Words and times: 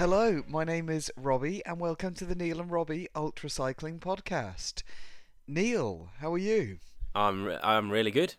Hello, 0.00 0.42
my 0.48 0.64
name 0.64 0.88
is 0.88 1.12
Robbie, 1.14 1.60
and 1.66 1.78
welcome 1.78 2.14
to 2.14 2.24
the 2.24 2.34
Neil 2.34 2.58
and 2.58 2.70
Robbie 2.70 3.08
Ultra 3.14 3.50
Cycling 3.50 3.98
Podcast. 4.00 4.82
Neil, 5.46 6.08
how 6.20 6.32
are 6.32 6.38
you? 6.38 6.78
I'm 7.14 7.44
re- 7.44 7.58
I'm 7.62 7.90
really 7.90 8.10
good. 8.10 8.36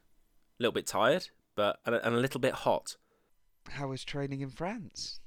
A 0.59 0.63
little 0.63 0.71
bit 0.71 0.87
tired, 0.87 1.29
but 1.53 1.77
and 1.85 1.93
a, 1.93 2.03
and 2.03 2.15
a 2.15 2.19
little 2.19 2.39
bit 2.41 2.55
hot. 2.55 2.97
How 3.69 3.91
is 3.91 4.03
training 4.03 4.41
in 4.41 4.49
France? 4.49 5.19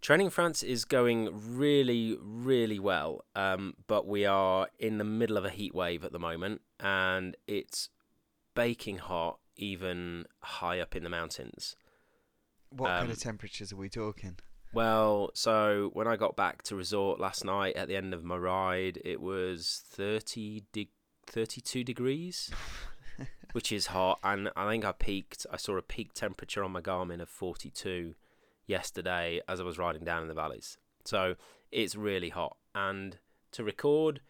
Training 0.00 0.26
in 0.26 0.30
France 0.30 0.62
is 0.62 0.84
going 0.84 1.30
really, 1.56 2.16
really 2.22 2.78
well, 2.78 3.24
um, 3.34 3.74
but 3.88 4.06
we 4.06 4.24
are 4.24 4.68
in 4.78 4.98
the 4.98 5.04
middle 5.04 5.36
of 5.36 5.44
a 5.44 5.50
heat 5.50 5.74
wave 5.74 6.04
at 6.04 6.12
the 6.12 6.20
moment, 6.20 6.60
and 6.78 7.36
it's 7.48 7.88
baking 8.54 8.98
hot 8.98 9.40
even 9.56 10.26
high 10.40 10.78
up 10.78 10.94
in 10.94 11.02
the 11.02 11.10
mountains. 11.10 11.74
What 12.70 12.90
kind 12.90 13.06
Um, 13.06 13.10
of 13.10 13.18
temperatures 13.18 13.72
are 13.72 13.76
we 13.76 13.88
talking? 13.88 14.36
Well, 14.74 15.30
so 15.34 15.90
when 15.92 16.08
I 16.08 16.16
got 16.16 16.34
back 16.34 16.64
to 16.64 16.74
resort 16.74 17.20
last 17.20 17.44
night 17.44 17.76
at 17.76 17.86
the 17.86 17.94
end 17.94 18.12
of 18.12 18.24
my 18.24 18.36
ride, 18.36 19.00
it 19.04 19.20
was 19.20 19.84
30 19.86 20.64
de- 20.72 20.90
32 21.26 21.84
degrees, 21.84 22.50
which 23.52 23.70
is 23.70 23.86
hot. 23.86 24.18
And 24.24 24.50
I 24.56 24.68
think 24.68 24.84
I 24.84 24.90
peaked, 24.90 25.46
I 25.52 25.58
saw 25.58 25.76
a 25.76 25.82
peak 25.82 26.12
temperature 26.12 26.64
on 26.64 26.72
my 26.72 26.80
Garmin 26.80 27.22
of 27.22 27.28
42 27.28 28.16
yesterday 28.66 29.40
as 29.48 29.60
I 29.60 29.64
was 29.64 29.78
riding 29.78 30.02
down 30.02 30.22
in 30.22 30.28
the 30.28 30.34
valleys. 30.34 30.76
So 31.04 31.36
it's 31.70 31.94
really 31.94 32.30
hot. 32.30 32.56
And 32.74 33.18
to 33.52 33.62
record, 33.62 34.22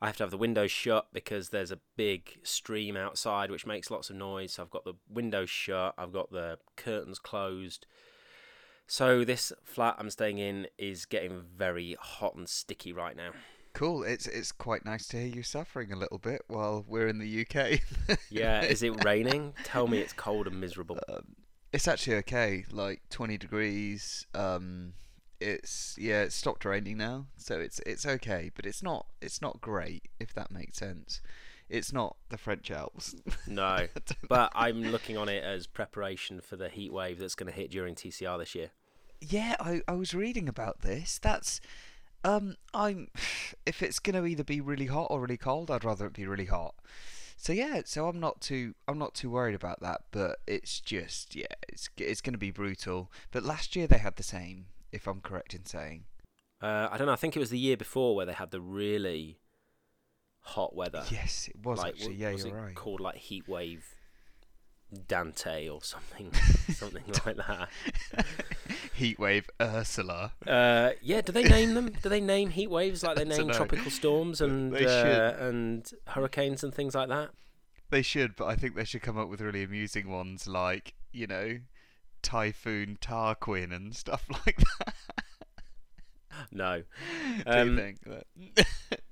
I 0.00 0.06
have 0.06 0.16
to 0.16 0.24
have 0.24 0.32
the 0.32 0.36
windows 0.36 0.72
shut 0.72 1.10
because 1.12 1.50
there's 1.50 1.70
a 1.70 1.78
big 1.96 2.40
stream 2.42 2.96
outside 2.96 3.52
which 3.52 3.66
makes 3.66 3.88
lots 3.88 4.10
of 4.10 4.16
noise. 4.16 4.54
So 4.54 4.64
I've 4.64 4.70
got 4.70 4.84
the 4.84 4.94
windows 5.08 5.48
shut, 5.48 5.94
I've 5.96 6.12
got 6.12 6.32
the 6.32 6.58
curtains 6.74 7.20
closed. 7.20 7.86
So 8.92 9.24
this 9.24 9.54
flat 9.64 9.96
I'm 9.98 10.10
staying 10.10 10.36
in 10.36 10.66
is 10.76 11.06
getting 11.06 11.40
very 11.56 11.96
hot 11.98 12.34
and 12.34 12.46
sticky 12.46 12.92
right 12.92 13.16
now. 13.16 13.30
Cool. 13.72 14.02
It's 14.02 14.26
it's 14.26 14.52
quite 14.52 14.84
nice 14.84 15.06
to 15.08 15.16
hear 15.16 15.34
you 15.34 15.42
suffering 15.42 15.92
a 15.92 15.96
little 15.96 16.18
bit 16.18 16.42
while 16.46 16.84
we're 16.86 17.06
in 17.06 17.18
the 17.18 17.46
UK. 17.46 17.80
Yeah, 18.28 18.60
is 18.60 18.82
it 18.82 19.02
raining? 19.02 19.54
Tell 19.64 19.88
me 19.88 19.96
it's 19.96 20.12
cold 20.12 20.46
and 20.46 20.60
miserable. 20.60 20.98
um, 21.08 21.36
it's 21.72 21.88
actually 21.88 22.16
okay. 22.16 22.66
Like 22.70 23.00
20 23.08 23.38
degrees. 23.38 24.26
Um, 24.34 24.92
it's 25.40 25.96
yeah, 25.98 26.24
it's 26.24 26.34
stopped 26.34 26.66
raining 26.66 26.98
now, 26.98 27.28
so 27.38 27.58
it's 27.58 27.80
it's 27.86 28.04
okay. 28.04 28.50
But 28.54 28.66
it's 28.66 28.82
not 28.82 29.06
it's 29.22 29.40
not 29.40 29.62
great 29.62 30.10
if 30.20 30.34
that 30.34 30.50
makes 30.50 30.76
sense. 30.76 31.22
It's 31.70 31.94
not 31.94 32.16
the 32.28 32.36
French 32.36 32.70
Alps. 32.70 33.14
No, 33.46 33.86
but 34.28 34.52
I'm 34.54 34.82
looking 34.82 35.16
on 35.16 35.30
it 35.30 35.42
as 35.42 35.66
preparation 35.66 36.42
for 36.42 36.56
the 36.56 36.68
heat 36.68 36.92
wave 36.92 37.18
that's 37.18 37.34
going 37.34 37.50
to 37.50 37.58
hit 37.58 37.70
during 37.70 37.94
TCR 37.94 38.38
this 38.38 38.54
year. 38.54 38.70
Yeah, 39.22 39.56
I, 39.60 39.82
I 39.86 39.92
was 39.92 40.14
reading 40.14 40.48
about 40.48 40.82
this. 40.82 41.18
That's 41.18 41.60
um 42.24 42.56
I'm 42.74 43.08
if 43.66 43.82
it's 43.82 43.98
gonna 43.98 44.24
either 44.24 44.44
be 44.44 44.60
really 44.60 44.86
hot 44.86 45.08
or 45.10 45.20
really 45.20 45.36
cold, 45.36 45.70
I'd 45.70 45.84
rather 45.84 46.06
it 46.06 46.12
be 46.12 46.26
really 46.26 46.46
hot. 46.46 46.74
So 47.36 47.52
yeah, 47.52 47.82
so 47.84 48.08
I'm 48.08 48.20
not 48.20 48.40
too 48.40 48.74
I'm 48.86 48.98
not 48.98 49.14
too 49.14 49.30
worried 49.30 49.54
about 49.54 49.80
that, 49.80 50.02
but 50.10 50.40
it's 50.46 50.80
just 50.80 51.34
yeah, 51.34 51.46
it's 51.68 51.88
it's 51.96 52.20
gonna 52.20 52.38
be 52.38 52.50
brutal. 52.50 53.10
But 53.30 53.44
last 53.44 53.76
year 53.76 53.86
they 53.86 53.98
had 53.98 54.16
the 54.16 54.22
same, 54.22 54.66
if 54.90 55.06
I'm 55.06 55.20
correct 55.20 55.54
in 55.54 55.66
saying. 55.66 56.04
Uh, 56.60 56.88
I 56.90 56.96
don't 56.96 57.08
know. 57.08 57.12
I 57.12 57.16
think 57.16 57.34
it 57.36 57.40
was 57.40 57.50
the 57.50 57.58
year 57.58 57.76
before 57.76 58.14
where 58.14 58.26
they 58.26 58.32
had 58.32 58.52
the 58.52 58.60
really 58.60 59.40
hot 60.42 60.76
weather. 60.76 61.02
Yes, 61.10 61.48
it 61.48 61.64
was 61.64 61.78
like, 61.78 61.94
actually. 61.94 62.14
Yeah, 62.14 62.32
was 62.32 62.44
you're 62.44 62.56
it 62.56 62.60
right. 62.60 62.74
Called 62.76 63.00
like 63.00 63.16
heat 63.16 63.48
wave 63.48 63.96
Dante 65.08 65.68
or 65.68 65.82
something, 65.82 66.32
something 66.74 67.04
like 67.24 67.36
that. 67.36 67.68
Heatwave 68.98 69.44
Ursula. 69.60 70.32
Uh, 70.46 70.90
yeah, 71.00 71.20
do 71.20 71.32
they 71.32 71.44
name 71.44 71.74
them? 71.74 71.92
Do 72.02 72.08
they 72.08 72.20
name 72.20 72.50
heat 72.50 72.70
waves 72.70 73.02
like 73.02 73.16
they 73.16 73.24
name 73.24 73.50
tropical 73.50 73.90
storms 73.90 74.40
and 74.40 74.74
uh, 74.74 75.34
and 75.38 75.90
hurricanes 76.08 76.62
and 76.62 76.74
things 76.74 76.94
like 76.94 77.08
that? 77.08 77.30
They 77.90 78.02
should, 78.02 78.36
but 78.36 78.46
I 78.46 78.56
think 78.56 78.74
they 78.74 78.84
should 78.84 79.02
come 79.02 79.18
up 79.18 79.28
with 79.28 79.42
really 79.42 79.62
amusing 79.62 80.08
ones 80.08 80.46
like, 80.46 80.94
you 81.12 81.26
know, 81.26 81.58
Typhoon 82.22 82.96
Tarquin 83.00 83.74
and 83.74 83.94
stuff 83.94 84.24
like 84.46 84.56
that. 84.78 84.94
No. 86.52 86.82
Do 86.82 87.42
Um, 87.46 87.68
you 87.70 87.76
think? 87.76 87.98
Uh, 88.06 88.62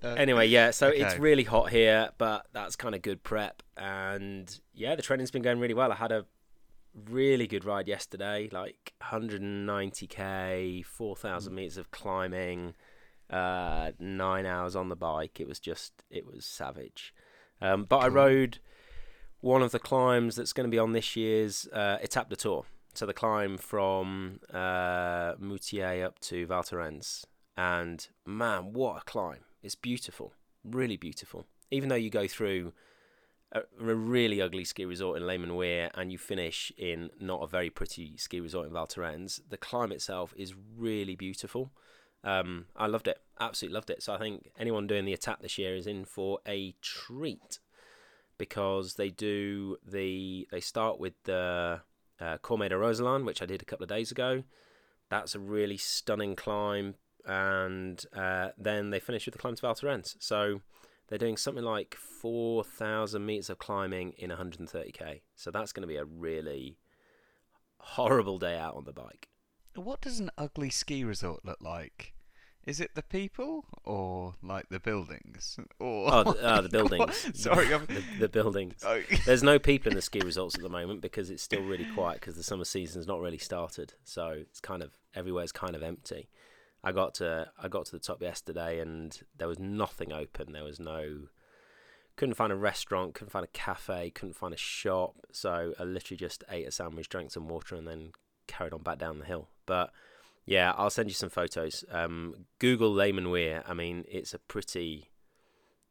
Anyway, 0.17 0.47
yeah, 0.47 0.71
so 0.71 0.89
it's 0.89 1.19
really 1.19 1.45
hot 1.45 1.71
here, 1.71 2.11
but 2.19 2.47
that's 2.53 2.75
kind 2.77 2.95
of 2.95 3.03
good 3.03 3.23
prep. 3.23 3.63
And 3.77 4.59
yeah, 4.73 4.95
the 4.97 5.03
training's 5.03 5.31
been 5.31 5.43
going 5.43 5.59
really 5.61 5.75
well. 5.75 5.93
I 5.93 5.97
had 5.97 6.11
a 6.13 6.25
really 7.09 7.47
good 7.47 7.65
ride 7.65 7.87
yesterday, 7.87 8.49
like 8.51 8.95
190k, 9.03 10.85
4,000 10.85 11.55
meters 11.55 11.77
of 11.77 11.91
climbing, 11.91 12.75
uh, 13.31 13.93
nine 13.99 14.47
hours 14.47 14.75
on 14.75 14.89
the 14.89 14.97
bike. 14.97 15.41
It 15.41 15.47
was 15.49 15.59
just, 15.61 15.93
it 16.11 16.27
was 16.27 16.45
savage. 16.45 17.15
Um, 17.61 17.85
but 17.85 17.99
I 17.99 18.09
rode 18.09 18.59
one 19.41 19.63
of 19.63 19.71
the 19.71 19.79
climbs 19.79 20.37
that's 20.37 20.53
going 20.53 20.69
to 20.69 20.71
be 20.75 20.79
on 20.79 20.93
this 20.93 21.15
year's 21.17 21.69
uh, 21.73 21.99
Etape 22.03 22.29
du 22.31 22.37
Tour. 22.37 22.65
So 22.95 23.07
the 23.07 23.15
climb 23.15 23.57
from 23.57 24.41
uh, 24.53 25.35
Moûtiers 25.37 26.05
up 26.05 26.19
to 26.21 26.47
Val 26.47 26.63
Thorens. 26.63 27.25
And 27.57 28.07
man, 28.27 28.73
what 28.73 29.03
a 29.03 29.05
climb! 29.05 29.45
It's 29.63 29.75
beautiful, 29.75 30.33
really 30.65 30.97
beautiful. 30.97 31.47
Even 31.71 31.89
though 31.89 31.95
you 31.95 32.11
go 32.11 32.27
through 32.27 32.73
a, 33.53 33.61
a 33.61 33.95
really 33.95 34.41
ugly 34.41 34.65
ski 34.65 34.85
resort 34.85 35.19
in 35.19 35.27
Les 35.27 35.39
Menuires 35.39 35.91
and 35.95 36.11
you 36.11 36.19
finish 36.19 36.73
in 36.77 37.11
not 37.21 37.43
a 37.43 37.47
very 37.47 37.71
pretty 37.71 38.17
ski 38.17 38.41
resort 38.41 38.67
in 38.67 38.73
Val 38.73 38.87
Thorens, 38.87 39.41
the 39.49 39.57
climb 39.57 39.93
itself 39.93 40.35
is 40.37 40.55
really 40.77 41.15
beautiful. 41.15 41.71
Um, 42.23 42.67
I 42.77 42.87
loved 42.87 43.09
it, 43.09 43.21
absolutely 43.39 43.75
loved 43.75 43.91
it. 43.91 44.03
So 44.03 44.15
I 44.15 44.19
think 44.19 44.51
anyone 44.59 44.87
doing 44.87 45.05
the 45.05 45.17
Etape 45.17 45.41
this 45.41 45.59
year 45.59 45.75
is 45.75 45.87
in 45.87 46.05
for 46.05 46.39
a 46.47 46.75
treat 46.83 47.61
because 48.39 48.95
they 48.95 49.11
do 49.11 49.77
the 49.87 50.49
they 50.51 50.61
start 50.61 50.99
with 50.99 51.13
the 51.25 51.81
uh, 52.21 52.37
de 52.37 52.75
Roselend, 52.75 53.25
which 53.25 53.43
I 53.43 53.47
did 53.47 53.63
a 53.63 53.65
couple 53.65 53.85
of 53.85 53.89
days 53.91 54.11
ago. 54.11 54.45
That's 55.09 55.35
a 55.35 55.41
really 55.41 55.77
stunning 55.77 56.37
climb, 56.37 56.95
and 57.27 58.05
uh, 58.15 58.51
then 58.57 58.91
they 58.91 59.01
finish 59.01 59.27
with 59.27 59.35
the 59.35 59.39
climb 59.39 59.57
to 59.57 59.63
Val 59.63 59.75
Thorens. 59.75 60.17
So 60.21 60.61
they're 61.09 61.19
doing 61.19 61.37
something 61.37 61.65
like 61.65 61.97
four 61.97 62.63
thousand 62.63 63.27
meters 63.27 63.51
of 63.51 63.59
climbing 63.59 64.13
in 64.19 64.31
130k. 64.31 65.23
So 65.35 65.51
that's 65.51 65.73
going 65.73 65.83
to 65.83 65.89
be 65.89 65.97
a 65.97 66.05
really 66.05 66.79
horrible 67.79 68.39
day 68.39 68.57
out 68.57 68.77
on 68.77 68.85
the 68.85 68.93
bike. 68.93 69.29
What 69.75 70.01
does 70.01 70.21
an 70.21 70.31
ugly 70.37 70.71
ski 70.71 71.05
resort 71.05 71.45
look 71.45 71.61
like? 71.61 72.13
Is 72.67 72.79
it 72.79 72.95
the 72.95 73.03
people 73.03 73.65
or 73.85 74.35
like 74.43 74.69
the 74.69 74.81
buildings? 74.81 75.59
Or 75.79 76.09
Oh, 76.13 76.33
the, 76.33 76.45
uh, 76.45 76.61
the 76.63 76.69
buildings. 76.69 77.41
Sorry, 77.41 77.67
the, 77.69 78.03
the 78.19 78.29
buildings. 78.29 78.83
Oh, 78.85 79.01
There's 79.25 79.43
no 79.43 79.59
people 79.59 79.91
in 79.91 79.97
the 79.97 80.03
ski 80.03 80.21
resorts 80.21 80.55
at 80.57 80.63
the 80.63 80.69
moment 80.69 81.01
because 81.01 81.31
it's 81.31 81.43
still 81.43 81.63
really 81.63 81.87
quiet 81.95 82.21
because 82.21 82.37
the 82.37 82.43
summer 82.43 82.65
season's 82.65 83.07
not 83.07 83.21
really 83.21 83.39
started. 83.39 83.95
So 84.05 84.29
it's 84.29 84.61
kind 84.61 84.83
of 84.83 84.99
everywhere's 85.15 85.53
kind 85.53 85.75
of 85.75 85.83
empty. 85.83 86.29
I 86.85 86.93
got 86.93 87.15
to 87.15 87.51
I 87.63 87.69
got 87.69 87.87
to 87.87 87.93
the 87.93 87.99
top 87.99 88.23
yesterday 88.23 88.79
and 88.81 89.19
there 89.37 89.49
was 89.49 89.59
nothing 89.59 90.13
open. 90.13 90.53
There 90.53 90.65
was 90.65 90.81
no 90.81 91.29
couldn't 92.17 92.35
find 92.35 92.53
a 92.53 92.57
restaurant, 92.57 93.15
couldn't 93.15 93.31
find 93.31 93.45
a 93.45 93.49
cafe, 93.49 94.11
couldn't 94.11 94.37
find 94.37 94.53
a 94.53 94.59
shop. 94.59 95.17
So 95.33 95.73
I 95.79 95.85
literally 95.85 96.19
just 96.19 96.45
ate 96.51 96.69
a 96.69 96.71
sandwich, 96.71 97.09
drank 97.09 97.31
some 97.31 97.49
water, 97.49 97.75
and 97.75 97.89
then 97.89 98.13
carried 98.47 98.75
on 98.75 98.83
back 98.83 98.99
down 98.99 99.19
the 99.19 99.25
hill. 99.25 99.49
But 99.65 99.91
yeah, 100.47 100.73
I'll 100.77 100.91
send 100.91 101.09
you 101.09 101.15
some 101.15 101.31
photos. 101.31 101.85
Um, 101.91 102.47
Google 102.59 102.93
Les 102.93 103.13
Menuires. 103.13 103.63
I 103.67 103.75
mean, 103.75 104.05
it's 104.09 104.35
a 104.35 104.39
pretty 104.39 105.11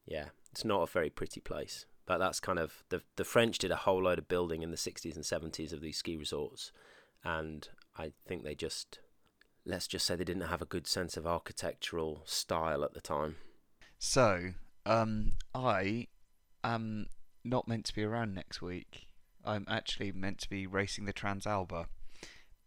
yeah, 0.09 0.25
it's 0.51 0.65
not 0.65 0.81
a 0.81 0.87
very 0.87 1.09
pretty 1.09 1.39
place. 1.39 1.85
But 2.05 2.17
that's 2.17 2.39
kind 2.39 2.57
of 2.57 2.83
the 2.89 3.03
the 3.15 3.23
French 3.23 3.59
did 3.59 3.71
a 3.71 3.75
whole 3.77 4.03
load 4.03 4.17
of 4.17 4.27
building 4.27 4.63
in 4.63 4.71
the 4.71 4.77
60s 4.77 5.15
and 5.15 5.23
70s 5.23 5.71
of 5.71 5.79
these 5.79 5.97
ski 5.97 6.17
resorts, 6.17 6.71
and 7.23 7.69
I 7.95 8.11
think 8.27 8.43
they 8.43 8.55
just 8.55 8.99
let's 9.63 9.87
just 9.87 10.07
say 10.07 10.15
they 10.15 10.23
didn't 10.23 10.47
have 10.47 10.61
a 10.61 10.65
good 10.65 10.87
sense 10.87 11.15
of 11.15 11.27
architectural 11.27 12.23
style 12.25 12.83
at 12.83 12.95
the 12.95 13.01
time. 13.01 13.35
So, 13.99 14.53
um, 14.85 15.33
I 15.53 16.07
am 16.63 17.07
not 17.43 17.67
meant 17.67 17.85
to 17.85 17.95
be 17.95 18.03
around 18.03 18.33
next 18.33 18.61
week. 18.61 19.07
I'm 19.45 19.65
actually 19.69 20.11
meant 20.11 20.39
to 20.39 20.49
be 20.49 20.65
racing 20.65 21.05
the 21.05 21.13
Transalba, 21.13 21.85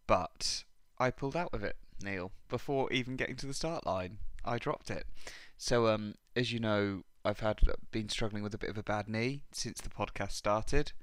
but 0.07 0.63
I 1.03 1.11
pulled 1.11 1.35
out 1.35 1.49
of 1.51 1.65
it, 1.65 1.75
Neil, 2.01 2.31
before 2.47 2.91
even 2.93 3.17
getting 3.17 3.35
to 3.35 3.45
the 3.45 3.53
start 3.53 3.85
line. 3.85 4.19
I 4.45 4.57
dropped 4.57 4.89
it. 4.89 5.05
So, 5.57 5.87
um, 5.87 6.15
as 6.33 6.53
you 6.53 6.61
know, 6.61 7.03
I've 7.25 7.41
had 7.41 7.59
been 7.91 8.07
struggling 8.07 8.41
with 8.41 8.53
a 8.53 8.57
bit 8.57 8.69
of 8.69 8.77
a 8.77 8.83
bad 8.83 9.09
knee 9.09 9.43
since 9.51 9.81
the 9.81 9.89
podcast 9.89 10.31
started. 10.31 10.93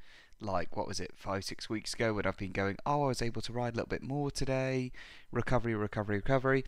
Like, 0.41 0.75
what 0.75 0.89
was 0.89 1.01
it, 1.01 1.13
five, 1.17 1.45
six 1.45 1.69
weeks 1.69 1.93
ago, 1.93 2.15
when 2.15 2.25
I've 2.25 2.39
been 2.39 2.53
going, 2.53 2.79
oh, 2.87 3.05
I 3.05 3.09
was 3.09 3.21
able 3.21 3.43
to 3.43 3.53
ride 3.53 3.75
a 3.75 3.77
little 3.77 3.91
bit 3.91 4.03
more 4.03 4.31
today, 4.31 4.91
recovery, 5.31 5.75
recovery, 5.75 6.17
recovery. 6.17 6.65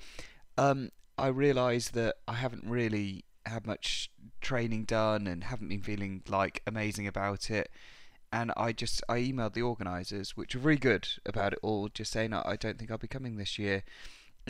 Um, 0.58 0.90
I 1.16 1.28
realised 1.28 1.94
that 1.94 2.16
I 2.28 2.34
haven't 2.34 2.64
really 2.66 3.24
had 3.46 3.66
much 3.66 4.10
training 4.42 4.84
done 4.84 5.26
and 5.26 5.44
haven't 5.44 5.68
been 5.68 5.80
feeling 5.80 6.22
like 6.28 6.60
amazing 6.66 7.06
about 7.06 7.50
it. 7.50 7.70
And 8.32 8.50
I 8.56 8.72
just 8.72 9.02
I 9.08 9.18
emailed 9.18 9.52
the 9.52 9.62
organisers, 9.62 10.36
which 10.36 10.54
were 10.54 10.60
very 10.62 10.76
good 10.76 11.06
about 11.26 11.52
it 11.52 11.58
all, 11.62 11.88
just 11.88 12.12
saying 12.12 12.32
I 12.32 12.42
I 12.44 12.56
don't 12.56 12.78
think 12.78 12.90
I'll 12.90 12.98
be 12.98 13.08
coming 13.08 13.36
this 13.36 13.58
year, 13.58 13.84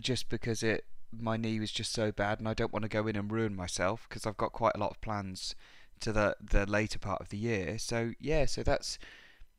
just 0.01 0.29
because 0.29 0.63
it 0.63 0.85
my 1.13 1.37
knee 1.37 1.61
was 1.61 1.73
just 1.73 1.93
so 1.93 2.11
bad, 2.13 2.39
and 2.39 2.49
I 2.49 2.55
don't 2.55 2.73
want 2.73 2.85
to 2.85 2.89
go 2.89 3.07
in 3.07 3.17
and 3.17 3.31
ruin 3.31 3.55
myself 3.55 4.07
because 4.09 4.27
I've 4.27 4.37
got 4.37 4.53
quite 4.53 4.73
a 4.75 4.79
lot 4.79 4.93
of 4.93 5.01
plans 5.01 5.55
to 6.01 6.13
the 6.13 6.37
the 6.41 6.67
later 6.67 6.99
part 6.99 7.21
of 7.21 7.29
the 7.29 7.37
year. 7.37 7.79
So 7.79 8.13
yeah, 8.21 8.47
so 8.47 8.63
that's 8.63 8.99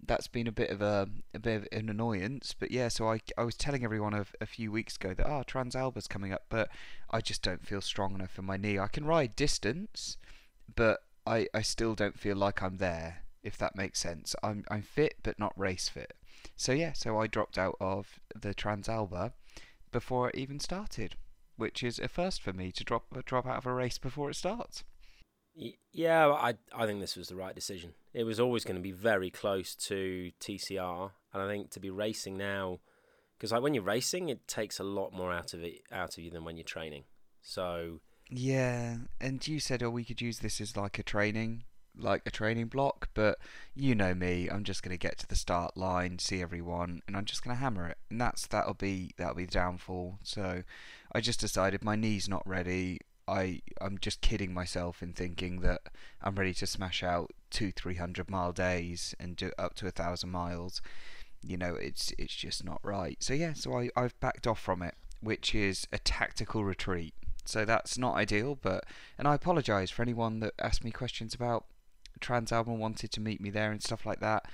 that's 0.06 0.28
been 0.28 0.48
a 0.48 0.52
bit 0.52 0.70
of 0.70 0.82
a 0.82 1.08
a 1.34 1.40
bit 1.40 1.56
of 1.56 1.68
an 1.72 1.90
annoyance. 1.90 2.56
But 2.58 2.72
yeah, 2.72 2.88
so 2.90 3.10
I 3.10 3.22
I 3.38 3.44
was 3.44 3.56
telling 3.56 3.84
everyone 3.84 4.14
a, 4.14 4.26
a 4.42 4.46
few 4.46 4.72
weeks 4.72 4.96
ago 4.96 5.14
that 5.14 5.26
ah 5.26 5.40
oh, 5.40 5.44
Transalba's 5.44 6.08
coming 6.08 6.34
up, 6.34 6.44
but 6.50 6.70
I 7.10 7.22
just 7.22 7.42
don't 7.42 7.66
feel 7.66 7.82
strong 7.82 8.16
enough 8.16 8.38
in 8.38 8.46
my 8.46 8.58
knee. 8.58 8.80
I 8.80 8.88
can 8.88 9.06
ride 9.06 9.36
distance, 9.36 10.18
but 10.76 11.04
I 11.26 11.48
I 11.54 11.62
still 11.62 11.96
don't 11.96 12.20
feel 12.20 12.36
like 12.36 12.62
I'm 12.62 12.78
there. 12.78 13.23
If 13.44 13.58
that 13.58 13.76
makes 13.76 14.00
sense, 14.00 14.36
I'm 14.42 14.64
I'm 14.70 14.82
fit 14.82 15.16
but 15.24 15.40
not 15.40 15.58
race 15.58 15.90
fit. 15.90 16.14
So 16.56 16.72
yeah, 16.72 16.94
so 16.94 17.20
I 17.20 17.28
dropped 17.28 17.58
out 17.58 17.76
of 17.80 18.20
the 18.36 18.54
Transalba 18.54 19.34
before 19.92 20.30
it 20.30 20.36
even 20.36 20.60
started, 20.60 21.16
which 21.58 21.84
is 21.84 22.00
a 22.00 22.08
first 22.08 22.42
for 22.42 22.54
me 22.54 22.72
to 22.72 22.84
drop 22.84 23.06
drop 23.26 23.46
out 23.46 23.58
of 23.58 23.66
a 23.66 23.74
race 23.74 23.98
before 23.98 24.30
it 24.30 24.36
starts. 24.36 24.84
Yeah, 25.92 26.30
I 26.30 26.56
I 26.76 26.86
think 26.86 27.00
this 27.00 27.16
was 27.16 27.28
the 27.28 27.36
right 27.36 27.54
decision. 27.54 27.94
It 28.14 28.24
was 28.24 28.40
always 28.40 28.64
going 28.64 28.76
to 28.76 28.82
be 28.82 28.92
very 28.92 29.30
close 29.30 29.76
to 29.76 30.32
TCR, 30.40 31.12
and 31.34 31.44
I 31.44 31.48
think 31.48 31.70
to 31.72 31.80
be 31.80 31.90
racing 31.90 32.38
now, 32.38 32.80
because 33.38 33.52
like 33.52 33.62
when 33.62 33.74
you're 33.74 33.84
racing, 33.84 34.30
it 34.30 34.48
takes 34.48 34.80
a 34.80 34.84
lot 34.84 35.14
more 35.14 35.32
out 35.32 35.54
of 35.54 35.64
it 35.64 35.82
out 35.92 36.18
of 36.18 36.24
you 36.24 36.32
than 36.32 36.44
when 36.44 36.58
you're 36.58 36.64
training. 36.64 37.04
So 37.42 38.00
yeah, 38.30 38.98
and 39.22 39.46
you 39.48 39.60
said, 39.60 39.84
oh, 39.84 39.92
we 39.92 40.06
could 40.06 40.22
use 40.22 40.40
this 40.40 40.60
as 40.60 40.76
like 40.76 40.98
a 40.98 41.04
training, 41.04 41.66
like 41.98 42.24
a 42.26 42.32
training 42.32 42.68
block, 42.68 43.10
but 43.14 43.38
you 43.76 43.96
know 43.96 44.14
me, 44.14 44.50
I'm 44.50 44.64
just 44.64 44.84
gonna 44.84 44.98
get 44.98 45.18
to 45.20 45.28
the 45.28 45.36
start 45.36 45.78
line, 45.78 46.20
see 46.20 46.42
everyone, 46.42 47.02
and 47.08 47.16
I'm 47.16 47.26
just 47.26 47.44
gonna 47.44 47.56
hammer 47.56 47.88
it, 47.88 47.98
and 48.10 48.20
that's 48.20 48.48
that'll 48.48 48.74
be 48.74 49.12
that'll 49.18 49.36
be 49.36 49.46
the 49.46 49.52
downfall. 49.52 50.20
So 50.24 50.64
I 51.12 51.22
just 51.22 51.40
decided 51.40 51.84
my 51.84 51.96
knee's 51.96 52.28
not 52.28 52.48
ready. 52.48 53.00
I 53.28 53.62
I'm 53.80 53.98
just 53.98 54.22
kidding 54.22 54.54
myself 54.54 55.02
in 55.02 55.14
thinking 55.14 55.62
that 55.62 55.82
I'm 56.22 56.36
ready 56.36 56.54
to 56.56 56.68
smash 56.68 57.04
out 57.04 57.32
two 57.50 57.72
three 57.72 57.96
hundred 57.96 58.30
mile 58.30 58.52
days 58.52 59.16
and 59.20 59.36
do 59.36 59.52
up 59.58 59.76
to 59.76 59.88
a 59.88 59.92
thousand 59.92 60.32
miles. 60.32 60.82
You 61.42 61.58
know, 61.58 61.76
it's 61.76 62.14
it's 62.18 62.36
just 62.36 62.64
not 62.64 62.80
right. 62.84 63.22
So 63.22 63.34
yeah, 63.34 63.54
so 63.54 63.78
I 63.78 63.90
I've 63.96 64.20
backed 64.20 64.48
off 64.48 64.60
from 64.60 64.82
it, 64.82 64.96
which 65.22 65.54
is 65.56 65.88
a 65.92 66.00
tactical 66.00 66.66
retreat. 66.66 67.14
So 67.46 67.66
that's 67.66 67.98
not 67.98 68.16
ideal, 68.16 68.58
but 68.62 68.86
and 69.18 69.28
I 69.28 69.36
apologise 69.36 69.90
for 69.92 70.02
anyone 70.02 70.40
that 70.40 70.54
asked 70.60 70.84
me 70.84 70.92
questions 70.92 71.34
about 71.34 71.66
Transalba 72.20 72.76
wanted 72.76 73.12
to 73.12 73.22
meet 73.22 73.42
me 73.42 73.50
there 73.50 73.72
and 73.72 73.82
stuff 73.82 74.06
like 74.06 74.20
that. 74.20 74.46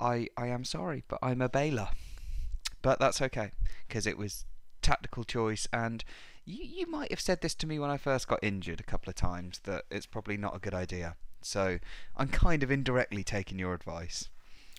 I 0.00 0.28
I 0.36 0.48
am 0.48 0.64
sorry, 0.64 1.04
but 1.08 1.18
I'm 1.22 1.40
a 1.40 1.48
bailer. 1.48 1.88
But 2.82 3.00
that's 3.00 3.20
okay 3.20 3.52
because 3.86 4.06
it 4.06 4.16
was 4.16 4.44
tactical 4.82 5.24
choice 5.24 5.66
and 5.72 6.04
you, 6.44 6.64
you 6.64 6.86
might 6.86 7.10
have 7.10 7.20
said 7.20 7.40
this 7.40 7.54
to 7.56 7.66
me 7.66 7.78
when 7.78 7.90
I 7.90 7.96
first 7.96 8.28
got 8.28 8.38
injured 8.42 8.80
a 8.80 8.84
couple 8.84 9.10
of 9.10 9.16
times 9.16 9.60
that 9.64 9.84
it's 9.90 10.06
probably 10.06 10.36
not 10.36 10.56
a 10.56 10.58
good 10.58 10.74
idea. 10.74 11.16
So 11.42 11.78
I'm 12.16 12.28
kind 12.28 12.62
of 12.62 12.70
indirectly 12.70 13.24
taking 13.24 13.58
your 13.58 13.74
advice. 13.74 14.28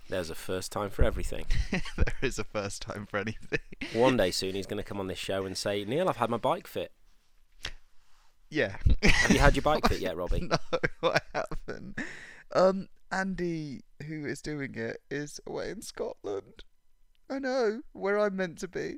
There's 0.10 0.31
a 0.31 0.36
first 0.36 0.72
time 0.72 0.90
for 0.90 1.04
everything. 1.04 1.46
there 1.72 2.16
is 2.22 2.40
a 2.40 2.44
first 2.44 2.81
time 2.81 3.06
for 3.06 3.18
anything. 3.18 3.60
One 3.94 4.18
day 4.18 4.31
soon 4.31 4.56
he's 4.56 4.66
going 4.66 4.81
to 4.81 4.84
come 4.84 5.00
on 5.00 5.08
this 5.08 5.20
show 5.20 5.46
and 5.46 5.56
say, 5.56 5.86
Neil, 5.86 6.10
I've 6.10 6.18
had 6.18 6.31
my 6.31 6.38
bike 6.38 6.66
fit. 6.66 6.92
Yeah. 8.50 8.75
Have 9.04 9.31
you 9.31 9.40
had 9.40 9.56
your 9.56 9.63
bike 9.63 9.88
fit 9.90 10.00
yet, 10.00 10.18
Robbie? 10.18 10.50
no, 10.50 10.57
I 11.04 11.19
haven't. 11.34 12.00
Um, 12.51 12.88
Andy, 13.12 13.81
who 14.07 14.25
is 14.25 14.42
doing 14.42 14.75
it, 14.75 15.01
is 15.10 15.40
away 15.46 15.69
in 15.69 15.81
Scotland. 15.81 16.63
I 17.30 17.38
know 17.40 17.81
where 17.94 18.18
I'm 18.19 18.36
meant 18.36 18.57
to 18.60 18.68
be. 18.68 18.96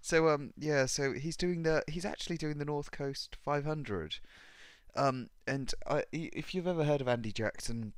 So 0.00 0.28
um 0.28 0.52
yeah, 0.56 0.86
so 0.86 1.12
he's 1.12 1.36
doing 1.36 1.64
the 1.64 1.82
he's 1.88 2.04
actually 2.04 2.36
doing 2.36 2.58
the 2.58 2.64
North 2.64 2.92
Coast 2.92 3.36
500. 3.44 4.16
Um 4.94 5.28
and 5.46 5.74
I, 5.86 6.04
if 6.12 6.54
you've 6.54 6.68
ever 6.68 6.84
heard 6.84 7.00
of 7.00 7.08
Andy 7.08 7.32
Jackson, 7.32 7.92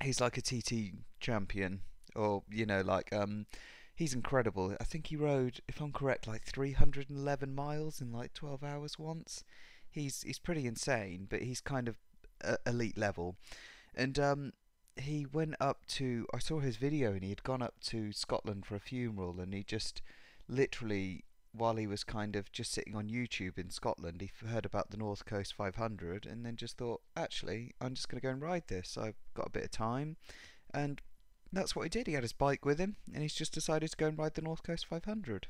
he's 0.00 0.20
like 0.20 0.38
a 0.38 0.42
TT 0.42 0.94
champion 1.20 1.80
or 2.16 2.42
you 2.50 2.64
know 2.64 2.80
like 2.80 3.12
um 3.12 3.46
he's 3.94 4.14
incredible. 4.14 4.74
I 4.80 4.84
think 4.84 5.08
he 5.08 5.16
rode 5.16 5.60
if 5.68 5.80
I'm 5.80 5.92
correct 5.92 6.26
like 6.26 6.44
311 6.44 7.54
miles 7.54 8.00
in 8.00 8.12
like 8.12 8.32
12 8.32 8.64
hours 8.64 8.98
once. 8.98 9.44
He's 9.92 10.22
he's 10.22 10.38
pretty 10.38 10.66
insane, 10.66 11.26
but 11.28 11.42
he's 11.42 11.60
kind 11.60 11.88
of 11.88 11.96
uh, 12.44 12.56
elite 12.66 12.98
level. 12.98 13.36
And 13.94 14.18
um 14.18 14.52
he 14.96 15.26
went 15.32 15.54
up 15.60 15.86
to 15.86 16.26
I 16.34 16.38
saw 16.38 16.60
his 16.60 16.76
video 16.76 17.12
and 17.12 17.22
he 17.22 17.30
had 17.30 17.42
gone 17.42 17.62
up 17.62 17.80
to 17.86 18.12
Scotland 18.12 18.66
for 18.66 18.76
a 18.76 18.80
funeral 18.80 19.40
and 19.40 19.54
he 19.54 19.62
just 19.62 20.02
literally 20.48 21.24
while 21.54 21.76
he 21.76 21.86
was 21.86 22.04
kind 22.04 22.36
of 22.36 22.50
just 22.52 22.72
sitting 22.72 22.94
on 22.94 23.08
YouTube 23.08 23.58
in 23.58 23.70
Scotland 23.70 24.20
he 24.20 24.30
heard 24.46 24.66
about 24.66 24.90
the 24.90 24.96
North 24.96 25.24
Coast 25.24 25.54
500 25.54 26.26
and 26.26 26.44
then 26.44 26.56
just 26.56 26.76
thought 26.76 27.00
actually 27.16 27.72
I'm 27.80 27.94
just 27.94 28.08
going 28.08 28.20
to 28.20 28.26
go 28.26 28.32
and 28.32 28.42
ride 28.42 28.64
this 28.68 28.98
I've 28.98 29.16
got 29.34 29.46
a 29.46 29.50
bit 29.50 29.64
of 29.64 29.70
time 29.70 30.16
and 30.74 31.00
that's 31.52 31.74
what 31.74 31.84
he 31.84 31.88
did 31.88 32.06
he 32.06 32.14
had 32.14 32.22
his 32.22 32.32
bike 32.32 32.64
with 32.64 32.78
him 32.78 32.96
and 33.12 33.22
he's 33.22 33.34
just 33.34 33.52
decided 33.52 33.90
to 33.90 33.96
go 33.96 34.08
and 34.08 34.18
ride 34.18 34.34
the 34.34 34.42
North 34.42 34.62
Coast 34.62 34.86
500 34.86 35.46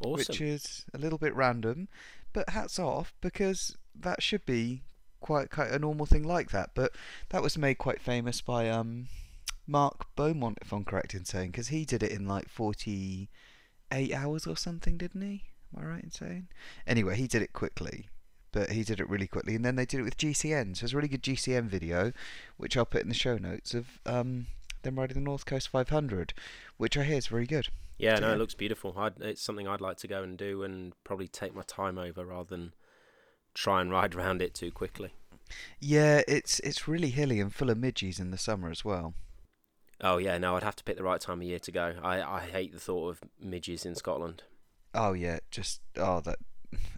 awesome. 0.00 0.12
which 0.12 0.40
is 0.40 0.84
a 0.92 0.98
little 0.98 1.18
bit 1.18 1.34
random 1.34 1.88
but 2.32 2.50
hats 2.50 2.78
off 2.78 3.14
because 3.20 3.76
that 3.94 4.22
should 4.22 4.44
be 4.46 4.82
quite 5.20 5.50
quite 5.50 5.70
a 5.70 5.78
normal 5.78 6.06
thing 6.06 6.22
like 6.22 6.50
that. 6.50 6.70
But 6.74 6.92
that 7.30 7.42
was 7.42 7.56
made 7.56 7.78
quite 7.78 8.00
famous 8.00 8.40
by 8.40 8.68
um, 8.68 9.08
Mark 9.66 10.06
Beaumont, 10.16 10.58
if 10.60 10.72
I'm 10.72 10.84
correct 10.84 11.14
in 11.14 11.24
saying, 11.24 11.52
because 11.52 11.68
he 11.68 11.84
did 11.84 12.02
it 12.02 12.12
in 12.12 12.26
like 12.26 12.48
48 12.48 13.28
hours 14.12 14.46
or 14.46 14.56
something, 14.56 14.96
didn't 14.96 15.22
he? 15.22 15.44
Am 15.74 15.82
I 15.82 15.86
right 15.86 16.04
in 16.04 16.10
saying? 16.10 16.48
Anyway, 16.86 17.16
he 17.16 17.26
did 17.26 17.42
it 17.42 17.52
quickly, 17.52 18.08
but 18.52 18.70
he 18.72 18.82
did 18.82 19.00
it 19.00 19.08
really 19.08 19.26
quickly, 19.26 19.54
and 19.54 19.64
then 19.64 19.76
they 19.76 19.86
did 19.86 20.00
it 20.00 20.04
with 20.04 20.18
GCN. 20.18 20.76
So 20.76 20.84
it's 20.84 20.92
a 20.92 20.96
really 20.96 21.08
good 21.08 21.22
GCN 21.22 21.64
video, 21.64 22.12
which 22.56 22.76
I'll 22.76 22.84
put 22.84 23.02
in 23.02 23.08
the 23.08 23.14
show 23.14 23.38
notes 23.38 23.72
of 23.72 23.98
um, 24.04 24.46
them 24.82 24.98
riding 24.98 25.14
the 25.14 25.20
North 25.20 25.46
Coast 25.46 25.68
500, 25.68 26.34
which 26.76 26.96
I 26.96 27.04
hear 27.04 27.18
is 27.18 27.26
very 27.26 27.46
good. 27.46 27.68
Yeah, 27.98 28.18
no, 28.18 28.32
it 28.32 28.38
looks 28.38 28.54
beautiful. 28.54 28.94
I'd, 28.96 29.20
it's 29.20 29.42
something 29.42 29.68
I'd 29.68 29.80
like 29.80 29.96
to 29.98 30.08
go 30.08 30.22
and 30.22 30.36
do, 30.36 30.62
and 30.62 30.92
probably 31.04 31.28
take 31.28 31.54
my 31.54 31.62
time 31.66 31.98
over 31.98 32.24
rather 32.24 32.48
than 32.48 32.74
try 33.54 33.80
and 33.80 33.90
ride 33.90 34.14
around 34.16 34.42
it 34.42 34.54
too 34.54 34.70
quickly. 34.70 35.12
Yeah, 35.78 36.22
it's 36.26 36.58
it's 36.60 36.88
really 36.88 37.10
hilly 37.10 37.38
and 37.38 37.54
full 37.54 37.70
of 37.70 37.78
midges 37.78 38.18
in 38.18 38.30
the 38.30 38.38
summer 38.38 38.70
as 38.70 38.84
well. 38.84 39.14
Oh 40.00 40.16
yeah, 40.18 40.38
no, 40.38 40.56
I'd 40.56 40.64
have 40.64 40.76
to 40.76 40.84
pick 40.84 40.96
the 40.96 41.04
right 41.04 41.20
time 41.20 41.40
of 41.40 41.46
year 41.46 41.60
to 41.60 41.72
go. 41.72 41.94
I, 42.02 42.22
I 42.22 42.40
hate 42.40 42.72
the 42.72 42.80
thought 42.80 43.10
of 43.10 43.20
midges 43.40 43.86
in 43.86 43.94
Scotland. 43.94 44.42
Oh 44.94 45.12
yeah, 45.12 45.38
just 45.50 45.80
oh 45.96 46.20
that 46.20 46.38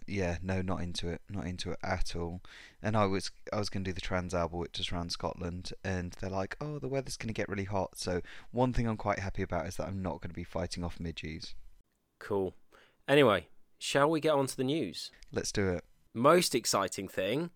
yeah, 0.07 0.37
no, 0.41 0.61
not 0.61 0.81
into 0.81 1.09
it, 1.09 1.21
not 1.29 1.45
into 1.45 1.71
it 1.71 1.79
at 1.83 2.15
all. 2.15 2.41
And 2.81 2.95
I 2.95 3.05
was 3.05 3.31
I 3.51 3.57
was 3.57 3.69
going 3.69 3.83
to 3.83 3.89
do 3.89 3.93
the 3.93 4.01
Transalba, 4.01 4.51
which 4.51 4.79
is 4.79 4.91
around 4.91 5.11
Scotland, 5.11 5.71
and 5.83 6.15
they're 6.19 6.29
like, 6.29 6.55
oh, 6.61 6.79
the 6.79 6.87
weather's 6.87 7.17
going 7.17 7.27
to 7.27 7.33
get 7.33 7.49
really 7.49 7.63
hot. 7.65 7.97
So 7.97 8.21
one 8.51 8.73
thing 8.73 8.87
I'm 8.87 8.97
quite 8.97 9.19
happy 9.19 9.41
about 9.41 9.67
is 9.67 9.77
that 9.77 9.87
I'm 9.87 10.01
not 10.01 10.21
going 10.21 10.29
to 10.29 10.35
be 10.35 10.43
fighting 10.43 10.83
off 10.83 10.99
midges. 10.99 11.55
Cool. 12.19 12.55
Anyway, 13.07 13.47
shall 13.77 14.09
we 14.09 14.19
get 14.19 14.33
on 14.33 14.47
to 14.47 14.57
the 14.57 14.63
news? 14.63 15.11
Let's 15.31 15.51
do 15.51 15.69
it 15.69 15.83
most 16.15 16.55
exciting 16.55 17.07
thing 17.07 17.51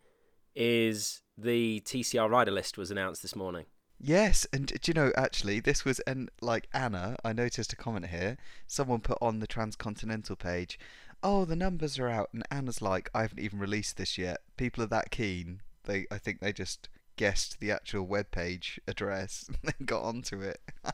is 0.55 1.21
the 1.37 1.81
TCR 1.85 2.29
rider 2.29 2.51
list 2.51 2.77
was 2.77 2.91
announced 2.91 3.21
this 3.21 3.35
morning. 3.35 3.65
Yes, 4.01 4.45
and 4.53 4.67
do 4.67 4.79
you 4.85 4.93
know 4.93 5.11
actually 5.17 5.59
this 5.59 5.83
was 5.83 5.99
and 6.01 6.29
like 6.41 6.67
Anna, 6.73 7.17
I 7.23 7.33
noticed 7.33 7.73
a 7.73 7.75
comment 7.75 8.07
here. 8.07 8.37
Someone 8.67 9.01
put 9.01 9.17
on 9.21 9.39
the 9.39 9.47
Transcontinental 9.47 10.35
page, 10.35 10.79
"Oh, 11.23 11.45
the 11.45 11.55
numbers 11.55 11.99
are 11.99 12.09
out," 12.09 12.29
and 12.33 12.43
Anna's 12.51 12.81
like, 12.81 13.09
"I 13.13 13.21
haven't 13.21 13.39
even 13.39 13.59
released 13.59 13.97
this 13.97 14.17
yet." 14.17 14.41
People 14.57 14.83
are 14.83 14.87
that 14.87 15.11
keen. 15.11 15.61
They, 15.83 16.05
I 16.11 16.17
think 16.17 16.39
they 16.39 16.53
just 16.53 16.89
guessed 17.15 17.59
the 17.59 17.71
actual 17.71 18.03
web 18.03 18.31
page 18.31 18.79
address 18.87 19.45
and 19.47 19.57
then 19.63 19.85
got 19.85 20.03
onto 20.03 20.41
it. 20.41 20.61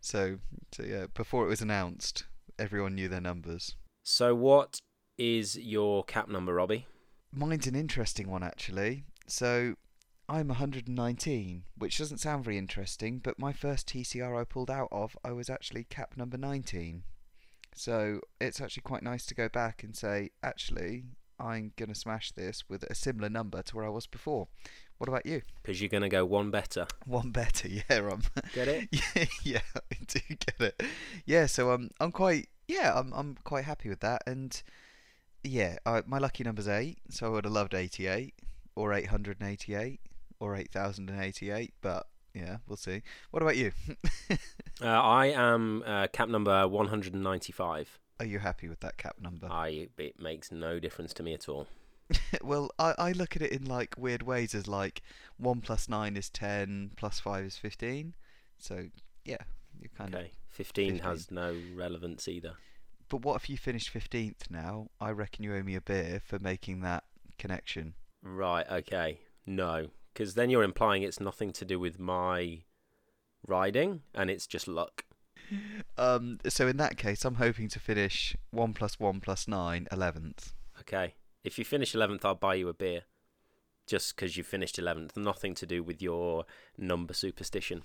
so, 0.00 0.38
so 0.72 0.82
yeah, 0.84 1.06
before 1.14 1.44
it 1.44 1.48
was 1.48 1.60
announced, 1.60 2.24
everyone 2.58 2.94
knew 2.94 3.08
their 3.08 3.20
numbers. 3.20 3.74
So, 4.02 4.34
what 4.34 4.80
is 5.18 5.56
your 5.58 6.04
cap 6.04 6.28
number, 6.28 6.54
Robbie? 6.54 6.86
Mine's 7.32 7.66
an 7.66 7.74
interesting 7.74 8.30
one, 8.30 8.42
actually. 8.42 9.04
So, 9.26 9.74
I'm 10.28 10.48
119, 10.48 11.64
which 11.76 11.98
doesn't 11.98 12.18
sound 12.18 12.44
very 12.44 12.58
interesting, 12.58 13.18
but 13.18 13.38
my 13.38 13.52
first 13.52 13.88
TCR 13.88 14.40
I 14.40 14.44
pulled 14.44 14.70
out 14.70 14.88
of, 14.92 15.16
I 15.24 15.32
was 15.32 15.50
actually 15.50 15.84
cap 15.84 16.16
number 16.16 16.36
19. 16.36 17.02
So, 17.78 18.20
it's 18.40 18.60
actually 18.60 18.82
quite 18.82 19.02
nice 19.02 19.24
to 19.26 19.34
go 19.34 19.48
back 19.48 19.82
and 19.82 19.96
say, 19.96 20.30
actually, 20.42 21.04
I'm 21.40 21.72
going 21.76 21.88
to 21.88 21.94
smash 21.94 22.32
this 22.32 22.64
with 22.68 22.82
a 22.84 22.94
similar 22.94 23.28
number 23.28 23.62
to 23.62 23.76
where 23.76 23.84
I 23.84 23.90
was 23.90 24.06
before. 24.06 24.48
What 24.98 25.08
about 25.08 25.26
you? 25.26 25.42
Because 25.62 25.80
you're 25.80 25.88
going 25.88 26.02
to 26.02 26.08
go 26.08 26.24
one 26.24 26.50
better. 26.50 26.86
One 27.06 27.30
better, 27.30 27.68
yeah. 27.68 27.82
I'm, 27.90 28.22
get 28.52 28.68
it? 28.68 28.88
yeah, 28.90 29.24
yeah, 29.42 29.60
I 29.76 29.96
do 30.06 30.20
get 30.28 30.60
it. 30.60 30.82
Yeah, 31.24 31.46
so 31.46 31.70
um, 31.70 31.90
I'm 32.00 32.10
quite, 32.10 32.48
yeah, 32.66 32.92
I'm, 32.94 33.12
I'm 33.12 33.36
quite 33.44 33.64
happy 33.64 33.88
with 33.88 34.00
that. 34.00 34.22
And 34.26 34.60
yeah, 35.44 35.78
uh, 35.86 36.02
my 36.06 36.18
lucky 36.18 36.42
number's 36.42 36.68
8, 36.68 36.98
so 37.10 37.26
I 37.26 37.28
would 37.30 37.44
have 37.44 37.52
loved 37.52 37.74
88, 37.74 38.34
or 38.74 38.92
888, 38.92 40.00
or 40.40 40.56
8088, 40.56 41.74
but 41.80 42.06
yeah, 42.38 42.58
we'll 42.66 42.76
see. 42.76 43.02
What 43.30 43.42
about 43.42 43.56
you? 43.56 43.72
uh, 44.82 44.86
I 44.86 45.26
am 45.26 45.82
uh, 45.86 46.06
cap 46.12 46.28
number 46.28 46.66
195. 46.68 47.98
Are 48.20 48.26
you 48.26 48.38
happy 48.38 48.68
with 48.68 48.80
that 48.80 48.96
cap 48.96 49.16
number? 49.20 49.48
I 49.50 49.88
it 49.98 50.20
makes 50.20 50.50
no 50.50 50.78
difference 50.78 51.12
to 51.14 51.22
me 51.22 51.34
at 51.34 51.48
all. 51.48 51.66
well, 52.42 52.70
I, 52.78 52.94
I 52.98 53.12
look 53.12 53.36
at 53.36 53.42
it 53.42 53.52
in 53.52 53.64
like 53.66 53.94
weird 53.98 54.22
ways 54.22 54.54
as 54.54 54.66
like 54.66 55.02
one 55.36 55.60
plus 55.60 55.88
nine 55.88 56.16
is 56.16 56.28
ten, 56.30 56.90
plus 56.96 57.20
five 57.20 57.44
is 57.44 57.56
fifteen. 57.56 58.14
So 58.58 58.86
yeah, 59.24 59.42
you 59.80 59.88
kind 59.96 60.14
Okay, 60.14 60.24
of. 60.26 60.30
15, 60.50 60.92
15. 60.94 61.08
has 61.10 61.30
no 61.30 61.54
relevance 61.74 62.26
either. 62.28 62.54
But 63.08 63.22
what 63.22 63.36
if 63.36 63.48
you 63.48 63.56
finished 63.56 63.90
fifteenth 63.90 64.50
now? 64.50 64.88
I 65.00 65.10
reckon 65.10 65.44
you 65.44 65.54
owe 65.54 65.62
me 65.62 65.76
a 65.76 65.80
beer 65.80 66.20
for 66.24 66.38
making 66.38 66.80
that 66.80 67.04
connection. 67.38 67.94
Right, 68.22 68.66
okay. 68.70 69.20
No, 69.46 69.88
because 70.18 70.34
then 70.34 70.50
you're 70.50 70.64
implying 70.64 71.04
it's 71.04 71.20
nothing 71.20 71.52
to 71.52 71.64
do 71.64 71.78
with 71.78 72.00
my 72.00 72.62
riding 73.46 74.02
and 74.16 74.28
it's 74.28 74.48
just 74.48 74.66
luck. 74.66 75.04
Um, 75.96 76.40
so 76.48 76.66
in 76.66 76.76
that 76.78 76.96
case, 76.96 77.24
I'm 77.24 77.36
hoping 77.36 77.68
to 77.68 77.78
finish 77.78 78.36
one 78.50 78.74
plus 78.74 78.98
one 78.98 79.20
plus 79.20 79.46
nine, 79.46 79.86
eleventh. 79.92 80.54
Okay. 80.80 81.14
If 81.44 81.56
you 81.56 81.64
finish 81.64 81.94
11th, 81.94 82.24
I'll 82.24 82.34
buy 82.34 82.56
you 82.56 82.68
a 82.68 82.74
beer. 82.74 83.02
Just 83.86 84.16
because 84.16 84.36
you 84.36 84.42
finished 84.42 84.76
11th. 84.76 85.16
Nothing 85.16 85.54
to 85.54 85.66
do 85.66 85.84
with 85.84 86.02
your 86.02 86.44
number 86.76 87.14
superstition. 87.14 87.84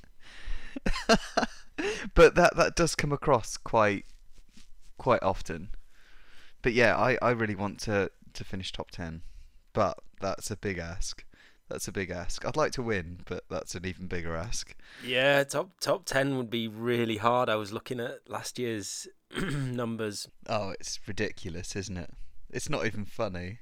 but 2.15 2.33
that 2.33 2.55
that 2.55 2.75
does 2.75 2.95
come 2.95 3.11
across 3.11 3.57
quite 3.57 4.05
quite 4.97 5.21
often. 5.21 5.69
But 6.63 6.73
yeah, 6.73 6.97
I, 6.97 7.15
I 7.21 7.29
really 7.29 7.55
want 7.55 7.79
to, 7.81 8.09
to 8.33 8.43
finish 8.43 8.71
top 8.71 8.89
ten. 8.89 9.21
But 9.71 9.99
that's 10.19 10.49
a 10.49 10.57
big 10.57 10.79
ask. 10.79 11.23
That's 11.70 11.88
a 11.88 11.91
big 11.91 12.12
ask. 12.12 12.46
I'd 12.46 12.58
like 12.58 12.72
to 12.74 12.82
win, 12.84 13.20
but 13.25 13.46
that's 13.50 13.74
an 13.75 13.86
even 13.86 14.08
bigger 14.08 14.36
ask. 14.36 14.75
Yeah, 15.05 15.43
top 15.43 15.79
top 15.79 16.05
10 16.05 16.38
would 16.38 16.50
be 16.50 16.67
really 16.67 17.17
hard. 17.17 17.50
I 17.50 17.55
was 17.55 17.72
looking 17.72 18.00
at 18.00 18.29
last 18.29 18.60
year's 18.60 19.08
numbers. 19.41 20.27
Oh, 20.48 20.70
it's 20.72 21.00
ridiculous, 21.08 21.75
isn't 21.75 21.98
it? 21.98 22.12
It's 22.51 22.70
not 22.70 22.86
even 22.86 23.05
funny. 23.05 23.60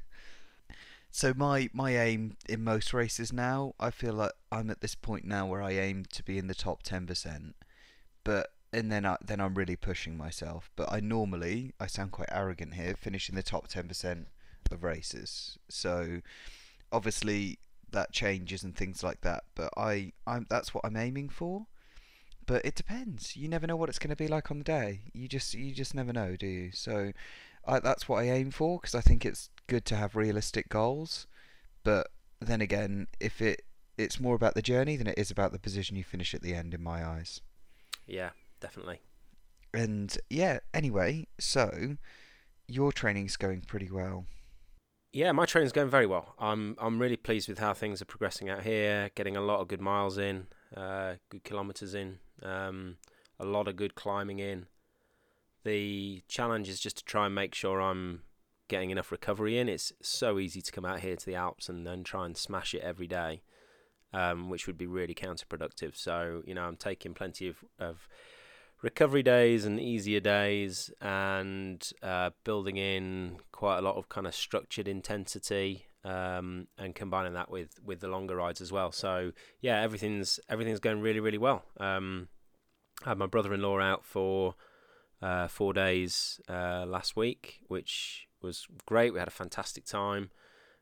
So 1.11 1.33
my 1.35 1.69
my 1.73 1.97
aim 1.97 2.37
in 2.47 2.63
most 2.63 2.93
races 2.93 3.31
now, 3.33 3.73
I 3.79 3.91
feel 3.91 4.13
like 4.13 4.31
I'm 4.51 4.69
at 4.69 4.81
this 4.81 4.95
point 4.95 5.25
now 5.25 5.45
where 5.45 5.61
I 5.61 5.71
aim 5.71 6.05
to 6.13 6.23
be 6.23 6.37
in 6.37 6.47
the 6.47 6.55
top 6.55 6.83
ten 6.83 7.05
percent, 7.05 7.55
but 8.23 8.49
and 8.73 8.91
then 8.91 9.05
I 9.05 9.17
then 9.23 9.41
I'm 9.41 9.55
really 9.55 9.75
pushing 9.75 10.17
myself. 10.17 10.71
But 10.75 10.91
I 10.91 11.01
normally 11.01 11.73
I 11.79 11.87
sound 11.87 12.11
quite 12.11 12.29
arrogant 12.31 12.75
here, 12.75 12.95
finishing 12.97 13.35
the 13.35 13.43
top 13.43 13.67
ten 13.67 13.87
percent 13.87 14.27
of 14.71 14.83
races. 14.83 15.57
So 15.69 16.21
obviously 16.91 17.59
that 17.91 18.11
changes 18.11 18.63
and 18.63 18.75
things 18.75 19.03
like 19.03 19.21
that. 19.21 19.43
But 19.55 19.71
I 19.77 20.13
I'm 20.25 20.47
that's 20.49 20.73
what 20.73 20.85
I'm 20.85 20.97
aiming 20.97 21.29
for. 21.29 21.67
But 22.45 22.65
it 22.65 22.75
depends. 22.75 23.37
You 23.37 23.47
never 23.47 23.67
know 23.67 23.75
what 23.75 23.89
it's 23.89 23.99
going 23.99 24.09
to 24.09 24.15
be 24.15 24.27
like 24.27 24.49
on 24.51 24.57
the 24.57 24.63
day. 24.63 25.01
You 25.13 25.27
just 25.27 25.53
you 25.53 25.73
just 25.73 25.93
never 25.93 26.11
know, 26.11 26.35
do 26.35 26.47
you? 26.47 26.71
So 26.73 27.11
I, 27.65 27.79
that's 27.79 28.09
what 28.09 28.23
I 28.23 28.29
aim 28.29 28.51
for 28.51 28.79
because 28.79 28.95
I 28.95 29.01
think 29.01 29.25
it's 29.25 29.49
good 29.67 29.85
to 29.85 29.95
have 29.95 30.15
realistic 30.15 30.69
goals. 30.69 31.27
But 31.83 32.07
then 32.39 32.61
again, 32.61 33.07
if 33.19 33.41
it 33.41 33.63
it's 33.97 34.19
more 34.19 34.35
about 34.35 34.55
the 34.55 34.61
journey 34.61 34.95
than 34.95 35.07
it 35.07 35.17
is 35.17 35.29
about 35.29 35.51
the 35.51 35.59
position 35.59 35.95
you 35.95 36.03
finish 36.03 36.33
at 36.33 36.41
the 36.41 36.53
end, 36.53 36.73
in 36.73 36.81
my 36.81 37.05
eyes. 37.05 37.41
Yeah, 38.07 38.31
definitely. 38.59 39.01
And 39.73 40.17
yeah, 40.29 40.59
anyway, 40.73 41.27
so 41.39 41.97
your 42.67 42.91
training's 42.91 43.37
going 43.37 43.61
pretty 43.61 43.89
well. 43.89 44.25
Yeah, 45.13 45.33
my 45.33 45.45
training's 45.45 45.73
going 45.73 45.89
very 45.89 46.05
well. 46.05 46.35
I'm 46.39 46.75
I'm 46.79 46.97
really 46.97 47.17
pleased 47.17 47.49
with 47.49 47.59
how 47.59 47.73
things 47.73 48.01
are 48.01 48.05
progressing 48.05 48.49
out 48.49 48.63
here. 48.63 49.11
Getting 49.13 49.35
a 49.35 49.41
lot 49.41 49.59
of 49.59 49.67
good 49.67 49.81
miles 49.81 50.17
in, 50.17 50.47
uh, 50.75 51.15
good 51.29 51.43
kilometres 51.43 51.93
in, 51.93 52.19
um, 52.41 52.95
a 53.37 53.45
lot 53.45 53.67
of 53.67 53.75
good 53.75 53.95
climbing 53.95 54.39
in. 54.39 54.67
The 55.65 56.23
challenge 56.29 56.69
is 56.69 56.79
just 56.79 56.97
to 56.99 57.03
try 57.03 57.25
and 57.25 57.35
make 57.35 57.53
sure 57.53 57.81
I'm 57.81 58.21
getting 58.69 58.89
enough 58.89 59.11
recovery 59.11 59.59
in. 59.59 59.67
It's 59.67 59.91
so 60.01 60.39
easy 60.39 60.61
to 60.61 60.71
come 60.71 60.85
out 60.85 61.01
here 61.01 61.17
to 61.17 61.25
the 61.25 61.35
Alps 61.35 61.67
and 61.67 61.85
then 61.85 62.05
try 62.05 62.25
and 62.25 62.37
smash 62.37 62.73
it 62.73 62.81
every 62.81 63.07
day, 63.07 63.41
um, 64.13 64.49
which 64.49 64.65
would 64.65 64.77
be 64.77 64.87
really 64.87 65.13
counterproductive. 65.13 65.97
So 65.97 66.41
you 66.45 66.55
know, 66.55 66.63
I'm 66.63 66.77
taking 66.77 67.13
plenty 67.13 67.49
of, 67.49 67.57
of 67.77 68.07
recovery 68.81 69.23
days 69.23 69.65
and 69.65 69.79
easier 69.79 70.19
days 70.19 70.91
and 71.01 71.91
uh, 72.01 72.31
building 72.43 72.77
in 72.77 73.37
quite 73.51 73.77
a 73.77 73.81
lot 73.81 73.95
of 73.95 74.09
kind 74.09 74.25
of 74.25 74.33
structured 74.33 74.87
intensity 74.87 75.85
um, 76.03 76.67
and 76.77 76.95
combining 76.95 77.33
that 77.33 77.51
with 77.51 77.79
with 77.85 77.99
the 77.99 78.07
longer 78.07 78.35
rides 78.35 78.61
as 78.61 78.71
well. 78.71 78.91
So 78.91 79.31
yeah 79.59 79.81
everything's 79.81 80.39
everything's 80.49 80.79
going 80.79 81.01
really 81.01 81.19
really 81.19 81.37
well. 81.37 81.63
Um, 81.79 82.27
I 83.05 83.09
had 83.09 83.17
my 83.17 83.27
brother-in-law 83.27 83.79
out 83.79 84.05
for 84.05 84.55
uh, 85.21 85.47
four 85.47 85.73
days 85.73 86.41
uh, 86.49 86.85
last 86.87 87.15
week 87.15 87.59
which 87.67 88.27
was 88.41 88.67
great. 88.85 89.13
We 89.13 89.19
had 89.19 89.27
a 89.27 89.31
fantastic 89.31 89.85
time. 89.85 90.31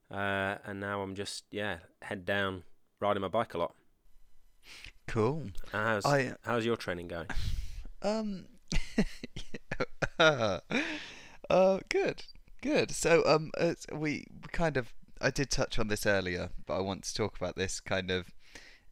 Uh, 0.09 0.55
and 0.65 0.79
now 0.79 1.01
I'm 1.01 1.15
just 1.15 1.43
yeah 1.51 1.79
head 2.01 2.25
down 2.25 2.63
riding 2.99 3.21
my 3.21 3.27
bike 3.27 3.53
a 3.53 3.57
lot. 3.57 3.75
Cool. 5.07 5.41
And 5.41 5.53
how's 5.73 6.05
I 6.05 6.35
how's 6.43 6.65
your 6.65 6.77
training 6.77 7.09
going 7.09 7.27
um 8.01 8.45
uh 10.19 10.59
good. 11.89 12.23
Good. 12.61 12.91
So 12.91 13.23
um 13.25 13.51
we 13.93 14.25
kind 14.51 14.77
of 14.77 14.93
I 15.21 15.31
did 15.31 15.49
touch 15.49 15.79
on 15.79 15.87
this 15.87 16.05
earlier, 16.05 16.49
but 16.65 16.77
I 16.77 16.81
want 16.81 17.03
to 17.03 17.13
talk 17.13 17.37
about 17.37 17.55
this 17.55 17.79
kind 17.79 18.09
of 18.11 18.27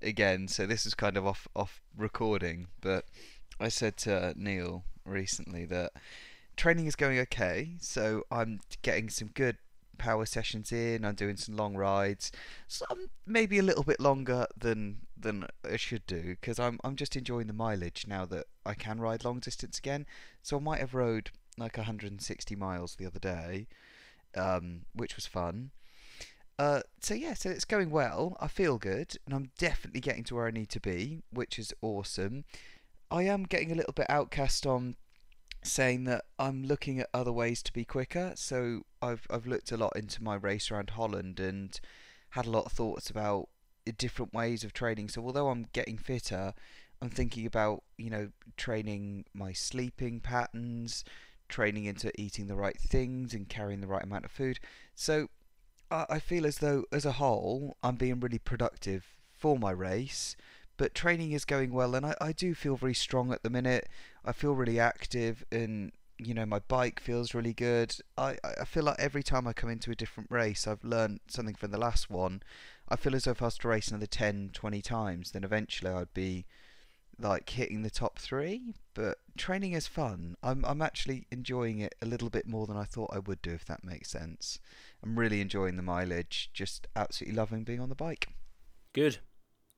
again. 0.01 0.47
So 0.47 0.65
this 0.65 0.85
is 0.85 0.93
kind 0.93 1.17
of 1.17 1.25
off 1.25 1.47
off 1.55 1.81
recording, 1.95 2.67
but 2.81 3.05
I 3.59 3.69
said 3.69 3.97
to 3.97 4.33
Neil 4.35 4.83
recently 5.05 5.65
that 5.65 5.93
training 6.55 6.87
is 6.87 6.95
going 6.95 7.19
okay. 7.19 7.75
So 7.79 8.23
I'm 8.31 8.59
getting 8.81 9.09
some 9.09 9.29
good 9.29 9.57
power 9.97 10.25
sessions 10.25 10.71
in. 10.71 11.05
I'm 11.05 11.15
doing 11.15 11.37
some 11.37 11.55
long 11.55 11.75
rides, 11.75 12.31
some 12.67 13.07
maybe 13.25 13.59
a 13.59 13.63
little 13.63 13.83
bit 13.83 13.99
longer 13.99 14.47
than 14.57 14.99
than 15.17 15.45
I 15.63 15.77
should 15.77 16.05
do 16.05 16.35
because 16.39 16.59
I'm 16.59 16.79
I'm 16.83 16.95
just 16.95 17.15
enjoying 17.15 17.47
the 17.47 17.53
mileage 17.53 18.05
now 18.07 18.25
that 18.25 18.45
I 18.65 18.73
can 18.73 18.99
ride 18.99 19.25
long 19.25 19.39
distance 19.39 19.77
again. 19.77 20.05
So 20.41 20.57
I 20.57 20.59
might 20.59 20.79
have 20.79 20.93
rode 20.93 21.31
like 21.57 21.77
160 21.77 22.55
miles 22.55 22.95
the 22.95 23.05
other 23.05 23.19
day, 23.19 23.67
um, 24.35 24.81
which 24.93 25.15
was 25.15 25.25
fun. 25.25 25.71
Uh, 26.59 26.81
so 27.01 27.13
yeah, 27.13 27.33
so 27.33 27.49
it's 27.49 27.65
going 27.65 27.89
well. 27.89 28.35
I 28.39 28.47
feel 28.47 28.77
good, 28.77 29.17
and 29.25 29.35
I'm 29.35 29.51
definitely 29.57 30.01
getting 30.01 30.23
to 30.25 30.35
where 30.35 30.47
I 30.47 30.51
need 30.51 30.69
to 30.69 30.79
be, 30.79 31.21
which 31.31 31.59
is 31.59 31.73
awesome. 31.81 32.45
I 33.11 33.23
am 33.23 33.43
getting 33.43 33.71
a 33.71 33.75
little 33.75 33.93
bit 33.93 34.07
outcast 34.09 34.65
on 34.65 34.95
saying 35.67 36.05
that 36.05 36.25
I'm 36.39 36.63
looking 36.63 36.99
at 36.99 37.09
other 37.13 37.31
ways 37.31 37.61
to 37.63 37.73
be 37.73 37.85
quicker. 37.85 38.33
So 38.35 38.83
I've 39.01 39.27
I've 39.29 39.47
looked 39.47 39.71
a 39.71 39.77
lot 39.77 39.95
into 39.95 40.23
my 40.23 40.35
race 40.35 40.71
around 40.71 40.91
Holland 40.91 41.39
and 41.39 41.79
had 42.31 42.45
a 42.45 42.49
lot 42.49 42.65
of 42.65 42.71
thoughts 42.71 43.09
about 43.09 43.49
different 43.97 44.33
ways 44.33 44.63
of 44.63 44.73
training. 44.73 45.09
So 45.09 45.23
although 45.23 45.49
I'm 45.49 45.67
getting 45.73 45.97
fitter, 45.97 46.53
I'm 47.01 47.09
thinking 47.09 47.45
about 47.45 47.83
you 47.97 48.09
know 48.09 48.29
training 48.57 49.25
my 49.33 49.53
sleeping 49.53 50.19
patterns, 50.19 51.03
training 51.47 51.85
into 51.85 52.11
eating 52.19 52.47
the 52.47 52.55
right 52.55 52.79
things 52.79 53.33
and 53.33 53.47
carrying 53.47 53.81
the 53.81 53.87
right 53.87 54.03
amount 54.03 54.25
of 54.25 54.31
food. 54.31 54.59
So 54.95 55.29
I 55.91 56.05
I 56.09 56.19
feel 56.19 56.45
as 56.45 56.57
though 56.57 56.85
as 56.91 57.05
a 57.05 57.13
whole 57.13 57.77
I'm 57.83 57.95
being 57.95 58.19
really 58.19 58.39
productive 58.39 59.05
for 59.31 59.57
my 59.57 59.71
race. 59.71 60.35
But 60.77 60.93
training 60.93 61.31
is 61.31 61.43
going 61.43 61.71
well, 61.71 61.95
and 61.95 62.05
I, 62.05 62.15
I 62.21 62.31
do 62.31 62.53
feel 62.53 62.75
very 62.75 62.93
strong 62.93 63.33
at 63.33 63.41
the 63.41 63.49
minute. 63.49 63.89
I 64.27 64.33
feel 64.33 64.53
really 64.53 64.79
active, 64.79 65.45
and 65.51 65.93
you 66.19 66.33
know 66.33 66.45
my 66.45 66.59
bike 66.59 66.99
feels 66.99 67.33
really 67.33 67.53
good. 67.53 67.95
I, 68.17 68.37
I 68.43 68.65
feel 68.65 68.83
like 68.83 68.99
every 68.99 69.23
time 69.23 69.47
I 69.47 69.53
come 69.53 69.69
into 69.69 69.89
a 69.89 69.95
different 69.95 70.29
race, 70.29 70.67
I've 70.67 70.83
learned 70.83 71.21
something 71.27 71.55
from 71.55 71.71
the 71.71 71.77
last 71.77 72.09
one. 72.09 72.43
I 72.89 72.97
feel 72.97 73.15
as 73.15 73.25
if 73.25 73.41
I 73.41 73.45
was 73.45 73.57
to 73.59 73.67
race 73.69 73.87
another 73.87 74.05
10, 74.05 74.51
20 74.53 74.81
times, 74.81 75.31
then 75.31 75.43
eventually 75.43 75.91
I'd 75.91 76.13
be 76.13 76.45
like 77.19 77.49
hitting 77.49 77.81
the 77.81 77.89
top 77.89 78.19
three. 78.19 78.73
But 78.93 79.17
training 79.37 79.71
is 79.71 79.87
fun. 79.87 80.35
I'm 80.43 80.65
I'm 80.65 80.81
actually 80.81 81.25
enjoying 81.31 81.79
it 81.79 81.95
a 82.01 82.05
little 82.05 82.29
bit 82.29 82.47
more 82.47 82.67
than 82.67 82.77
I 82.77 82.83
thought 82.83 83.11
I 83.13 83.19
would 83.19 83.41
do, 83.41 83.51
if 83.51 83.65
that 83.65 83.85
makes 83.85 84.09
sense. 84.09 84.59
I'm 85.01 85.17
really 85.17 85.39
enjoying 85.39 85.77
the 85.77 85.83
mileage. 85.83 86.49
Just 86.53 86.87
absolutely 86.95 87.37
loving 87.37 87.63
being 87.63 87.79
on 87.79 87.89
the 87.89 87.95
bike. 87.95 88.27
Good. 88.93 89.19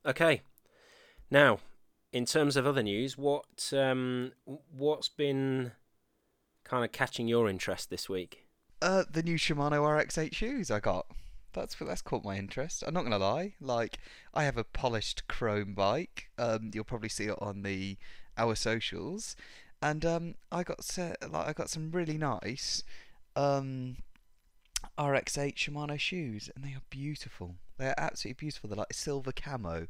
Okay. 0.05 0.41
Now, 1.29 1.59
in 2.11 2.25
terms 2.25 2.55
of 2.55 2.65
other 2.65 2.83
news, 2.83 3.17
what 3.17 3.71
um, 3.73 4.31
what's 4.45 5.09
been 5.09 5.71
kind 6.63 6.83
of 6.83 6.91
catching 6.91 7.27
your 7.27 7.49
interest 7.49 7.89
this 7.89 8.09
week? 8.09 8.45
Uh, 8.81 9.03
the 9.11 9.23
new 9.23 9.35
Shimano 9.35 9.85
RX-8 9.99 10.33
shoes 10.33 10.71
I 10.71 10.79
got. 10.79 11.05
That's 11.53 11.75
that's 11.75 12.01
caught 12.01 12.23
my 12.23 12.37
interest. 12.37 12.83
I'm 12.85 12.93
not 12.93 13.03
gonna 13.03 13.17
lie. 13.17 13.53
Like 13.59 13.97
I 14.33 14.43
have 14.43 14.57
a 14.57 14.63
polished 14.63 15.27
chrome 15.27 15.73
bike. 15.73 16.29
Um, 16.37 16.71
you'll 16.73 16.83
probably 16.83 17.09
see 17.09 17.25
it 17.25 17.41
on 17.41 17.63
the 17.63 17.97
our 18.37 18.55
socials, 18.55 19.35
and 19.81 20.05
um, 20.05 20.35
I 20.51 20.63
got 20.63 20.83
set, 20.83 21.17
like 21.31 21.47
I 21.47 21.53
got 21.53 21.69
some 21.69 21.91
really 21.91 22.17
nice 22.17 22.83
um 23.35 23.97
RX-8 24.97 25.55
Shimano 25.55 25.99
shoes, 25.99 26.49
and 26.55 26.63
they 26.63 26.69
are 26.69 26.81
beautiful. 26.89 27.55
They 27.77 27.87
are 27.87 27.95
absolutely 27.97 28.39
beautiful. 28.39 28.69
They're 28.69 28.77
like 28.77 28.93
silver 28.93 29.31
camo. 29.31 29.87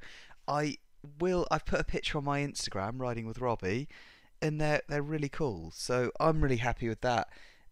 I 0.48 0.78
will. 1.20 1.48
I've 1.52 1.66
put 1.66 1.80
a 1.80 1.84
picture 1.84 2.18
on 2.18 2.24
my 2.24 2.42
Instagram 2.42 3.00
riding 3.00 3.26
with 3.26 3.40
Robbie. 3.40 3.88
and 4.42 4.60
they're 4.60 4.82
they're 4.88 5.02
really 5.02 5.30
cool. 5.30 5.72
So 5.74 6.12
I'm 6.20 6.42
really 6.42 6.58
happy 6.58 6.88
with 6.88 7.02
that. 7.02 7.30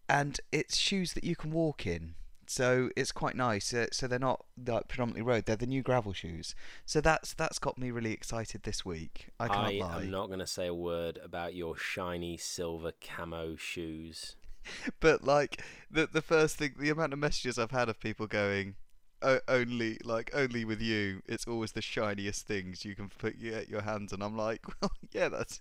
And 0.08 0.40
it's 0.52 0.76
shoes 0.76 1.12
that 1.14 1.24
you 1.24 1.36
can 1.36 1.50
walk 1.50 1.86
in, 1.86 2.14
so 2.46 2.88
it's 2.96 3.12
quite 3.12 3.36
nice. 3.36 3.74
Uh, 3.74 3.86
so 3.92 4.06
they're 4.06 4.18
not 4.18 4.44
like 4.66 4.88
predominantly 4.88 5.22
road; 5.22 5.44
they're 5.46 5.56
the 5.56 5.66
new 5.66 5.82
gravel 5.82 6.12
shoes. 6.12 6.54
So 6.86 7.00
that's 7.00 7.34
that's 7.34 7.58
got 7.58 7.78
me 7.78 7.90
really 7.90 8.12
excited 8.12 8.62
this 8.62 8.84
week. 8.84 9.28
I 9.38 9.48
can't 9.48 9.78
lie. 9.78 9.96
I'm 9.96 10.10
not 10.10 10.28
going 10.28 10.38
to 10.38 10.46
say 10.46 10.66
a 10.66 10.74
word 10.74 11.18
about 11.22 11.54
your 11.54 11.76
shiny 11.76 12.36
silver 12.38 12.92
camo 13.00 13.56
shoes. 13.56 14.36
but 15.00 15.24
like 15.24 15.62
the 15.90 16.08
the 16.10 16.22
first 16.22 16.56
thing, 16.56 16.74
the 16.78 16.90
amount 16.90 17.12
of 17.12 17.18
messages 17.18 17.58
I've 17.58 17.70
had 17.70 17.88
of 17.88 18.00
people 18.00 18.26
going, 18.26 18.76
o- 19.22 19.40
only 19.48 19.98
like 20.04 20.30
only 20.34 20.64
with 20.64 20.80
you, 20.80 21.22
it's 21.26 21.46
always 21.46 21.72
the 21.72 21.82
shiniest 21.82 22.46
things 22.46 22.84
you 22.84 22.94
can 22.94 23.08
put 23.08 23.36
your, 23.38 23.62
your 23.62 23.82
hands 23.82 24.12
on. 24.12 24.22
I'm 24.22 24.36
like, 24.36 24.64
well, 24.82 24.92
yeah, 25.12 25.28
that's 25.28 25.60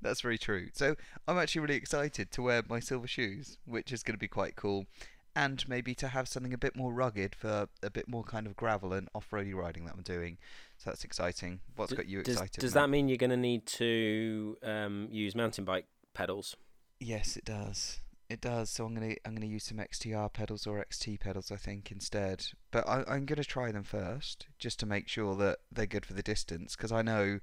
that's 0.00 0.20
very 0.20 0.38
true. 0.38 0.68
So 0.72 0.96
I'm 1.28 1.38
actually 1.38 1.62
really 1.62 1.76
excited 1.76 2.30
to 2.32 2.42
wear 2.42 2.62
my 2.68 2.80
silver 2.80 3.06
shoes, 3.06 3.58
which 3.64 3.92
is 3.92 4.02
going 4.02 4.14
to 4.14 4.18
be 4.18 4.28
quite 4.28 4.56
cool, 4.56 4.86
and 5.34 5.66
maybe 5.68 5.94
to 5.96 6.08
have 6.08 6.28
something 6.28 6.52
a 6.52 6.58
bit 6.58 6.76
more 6.76 6.92
rugged 6.92 7.34
for 7.34 7.68
a 7.82 7.90
bit 7.90 8.08
more 8.08 8.24
kind 8.24 8.46
of 8.46 8.56
gravel 8.56 8.92
and 8.92 9.08
off-roady 9.14 9.54
riding 9.54 9.84
that 9.86 9.94
I'm 9.94 10.02
doing. 10.02 10.38
So 10.78 10.90
that's 10.90 11.04
exciting. 11.04 11.60
What's 11.76 11.90
D- 11.90 11.96
got 11.96 12.06
you 12.08 12.22
does, 12.22 12.34
excited? 12.34 12.60
Does 12.60 12.74
Matt? 12.74 12.84
that 12.84 12.88
mean 12.90 13.08
you're 13.08 13.16
going 13.16 13.30
to 13.30 13.36
need 13.36 13.66
to 13.66 14.56
um, 14.62 15.08
use 15.10 15.34
mountain 15.34 15.64
bike 15.64 15.86
pedals? 16.14 16.56
Yes, 16.98 17.36
it 17.36 17.44
does. 17.44 18.00
It 18.32 18.40
does. 18.40 18.70
So 18.70 18.86
I'm 18.86 18.94
gonna 18.94 19.14
I'm 19.26 19.34
gonna 19.34 19.44
use 19.44 19.64
some 19.64 19.76
XTR 19.76 20.32
pedals 20.32 20.66
or 20.66 20.82
XT 20.82 21.20
pedals, 21.20 21.52
I 21.52 21.56
think, 21.56 21.92
instead. 21.92 22.46
But 22.70 22.88
I, 22.88 23.04
I'm 23.06 23.26
gonna 23.26 23.44
try 23.44 23.70
them 23.70 23.84
first, 23.84 24.46
just 24.58 24.80
to 24.80 24.86
make 24.86 25.06
sure 25.06 25.36
that 25.36 25.58
they're 25.70 25.84
good 25.84 26.06
for 26.06 26.14
the 26.14 26.22
distance, 26.22 26.74
because 26.74 26.92
I 26.92 27.02
know 27.02 27.40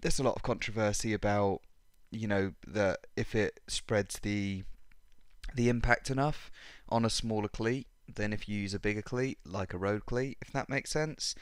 there's 0.00 0.18
a 0.18 0.22
lot 0.22 0.36
of 0.36 0.42
controversy 0.42 1.12
about, 1.12 1.60
you 2.10 2.26
know, 2.26 2.54
that 2.66 3.06
if 3.14 3.34
it 3.34 3.60
spreads 3.68 4.18
the 4.20 4.64
the 5.54 5.68
impact 5.68 6.10
enough 6.10 6.50
on 6.88 7.04
a 7.04 7.10
smaller 7.10 7.48
cleat 7.48 7.86
than 8.08 8.32
if 8.32 8.48
you 8.48 8.58
use 8.58 8.72
a 8.72 8.78
bigger 8.78 9.02
cleat, 9.02 9.36
like 9.44 9.74
a 9.74 9.78
road 9.78 10.06
cleat, 10.06 10.38
if 10.40 10.50
that 10.52 10.70
makes 10.70 10.92
sense. 10.92 11.34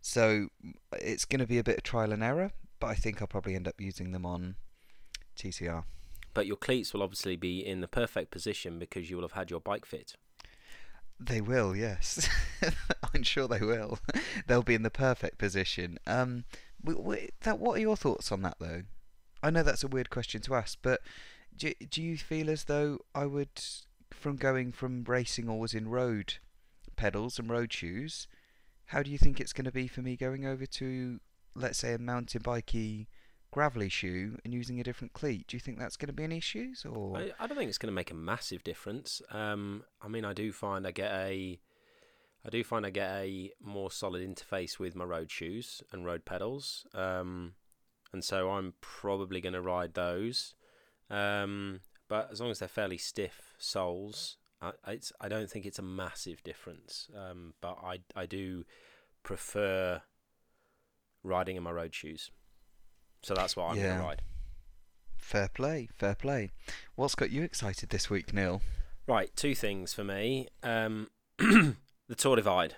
So 0.00 0.50
it's 0.92 1.24
gonna 1.24 1.48
be 1.48 1.58
a 1.58 1.64
bit 1.64 1.78
of 1.78 1.82
trial 1.82 2.12
and 2.12 2.22
error, 2.22 2.52
but 2.78 2.86
I 2.86 2.94
think 2.94 3.20
I'll 3.20 3.26
probably 3.26 3.56
end 3.56 3.66
up 3.66 3.80
using 3.80 4.12
them 4.12 4.24
on 4.24 4.54
TCR. 5.36 5.82
But 6.38 6.46
your 6.46 6.56
cleats 6.56 6.94
will 6.94 7.02
obviously 7.02 7.34
be 7.34 7.66
in 7.66 7.80
the 7.80 7.88
perfect 7.88 8.30
position 8.30 8.78
because 8.78 9.10
you 9.10 9.16
will 9.16 9.24
have 9.24 9.32
had 9.32 9.50
your 9.50 9.58
bike 9.58 9.84
fit. 9.84 10.14
They 11.18 11.40
will, 11.40 11.74
yes. 11.74 12.28
I'm 13.12 13.24
sure 13.24 13.48
they 13.48 13.58
will. 13.58 13.98
They'll 14.46 14.62
be 14.62 14.76
in 14.76 14.84
the 14.84 14.88
perfect 14.88 15.38
position. 15.38 15.98
Um. 16.06 16.44
What 16.80 17.32
are 17.44 17.80
your 17.80 17.96
thoughts 17.96 18.30
on 18.30 18.42
that, 18.42 18.58
though? 18.60 18.82
I 19.42 19.50
know 19.50 19.64
that's 19.64 19.82
a 19.82 19.88
weird 19.88 20.10
question 20.10 20.40
to 20.42 20.54
ask, 20.54 20.78
but 20.80 21.00
do 21.56 21.72
do 21.90 22.00
you 22.00 22.16
feel 22.16 22.48
as 22.50 22.62
though 22.66 23.00
I 23.16 23.26
would, 23.26 23.60
from 24.12 24.36
going 24.36 24.70
from 24.70 25.02
racing 25.02 25.48
always 25.48 25.74
in 25.74 25.88
road 25.88 26.34
pedals 26.94 27.40
and 27.40 27.50
road 27.50 27.72
shoes, 27.72 28.28
how 28.86 29.02
do 29.02 29.10
you 29.10 29.18
think 29.18 29.40
it's 29.40 29.52
going 29.52 29.64
to 29.64 29.72
be 29.72 29.88
for 29.88 30.02
me 30.02 30.14
going 30.14 30.46
over 30.46 30.66
to, 30.66 31.18
let's 31.56 31.80
say, 31.80 31.94
a 31.94 31.98
mountain 31.98 32.42
bikey 32.44 33.08
gravelly 33.50 33.88
shoe 33.88 34.38
and 34.44 34.52
using 34.52 34.80
a 34.80 34.84
different 34.84 35.12
cleat? 35.12 35.46
Do 35.46 35.56
you 35.56 35.60
think 35.60 35.78
that's 35.78 35.96
going 35.96 36.08
to 36.08 36.12
be 36.12 36.24
any 36.24 36.38
issues, 36.38 36.84
or 36.84 37.16
I, 37.16 37.32
I 37.40 37.46
don't 37.46 37.56
think 37.56 37.68
it's 37.68 37.78
going 37.78 37.92
to 37.92 37.94
make 37.94 38.10
a 38.10 38.14
massive 38.14 38.62
difference. 38.64 39.22
Um, 39.30 39.84
I 40.02 40.08
mean, 40.08 40.24
I 40.24 40.32
do 40.32 40.52
find 40.52 40.86
I 40.86 40.90
get 40.90 41.12
a, 41.12 41.60
I 42.44 42.48
do 42.50 42.62
find 42.64 42.84
I 42.86 42.90
get 42.90 43.10
a 43.10 43.52
more 43.62 43.90
solid 43.90 44.22
interface 44.22 44.78
with 44.78 44.94
my 44.94 45.04
road 45.04 45.30
shoes 45.30 45.82
and 45.92 46.04
road 46.04 46.24
pedals, 46.24 46.86
um, 46.94 47.54
and 48.12 48.24
so 48.24 48.50
I'm 48.50 48.74
probably 48.80 49.40
going 49.40 49.54
to 49.54 49.62
ride 49.62 49.94
those. 49.94 50.54
Um, 51.10 51.80
but 52.08 52.28
as 52.30 52.40
long 52.40 52.50
as 52.50 52.58
they're 52.58 52.68
fairly 52.68 52.98
stiff 52.98 53.54
soles, 53.58 54.36
I, 54.60 54.72
it's 54.88 55.12
I 55.20 55.28
don't 55.28 55.50
think 55.50 55.66
it's 55.66 55.78
a 55.78 55.82
massive 55.82 56.42
difference. 56.42 57.08
Um, 57.16 57.54
but 57.60 57.78
I 57.82 58.00
I 58.14 58.26
do 58.26 58.64
prefer 59.22 60.02
riding 61.22 61.56
in 61.56 61.62
my 61.62 61.70
road 61.70 61.94
shoes, 61.94 62.30
so 63.22 63.34
that's 63.34 63.56
what 63.56 63.64
I'm 63.70 63.74
going 63.76 63.86
Yeah. 63.86 63.96
to 63.98 64.02
ride. 64.02 64.22
fair 65.16 65.48
play, 65.48 65.88
fair 65.96 66.14
play? 66.14 66.50
What's 66.94 67.14
got 67.14 67.30
you 67.30 67.42
excited 67.42 67.90
this 67.90 68.08
week, 68.08 68.32
Neil? 68.32 68.62
Right, 69.06 69.34
two 69.36 69.54
things 69.54 69.92
for 69.94 70.04
me. 70.04 70.48
Um, 70.62 71.08
the 71.38 71.74
Tour 72.16 72.36
Divide, 72.36 72.76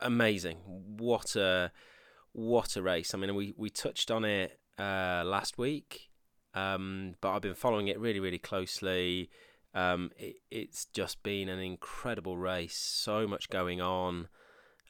amazing. 0.00 0.58
What 0.98 1.36
a 1.36 1.72
what 2.32 2.76
a 2.76 2.82
race! 2.82 3.14
I 3.14 3.18
mean, 3.18 3.34
we 3.34 3.54
we 3.56 3.70
touched 3.70 4.10
on 4.10 4.24
it 4.24 4.58
uh, 4.78 5.22
last 5.24 5.58
week, 5.58 6.08
um, 6.54 7.14
but 7.20 7.32
I've 7.32 7.42
been 7.42 7.54
following 7.54 7.88
it 7.88 7.98
really, 7.98 8.20
really 8.20 8.38
closely. 8.38 9.30
Um, 9.74 10.10
it, 10.16 10.36
it's 10.50 10.86
just 10.86 11.22
been 11.22 11.48
an 11.48 11.58
incredible 11.58 12.36
race. 12.36 12.76
So 12.76 13.26
much 13.26 13.48
going 13.48 13.80
on. 13.80 14.28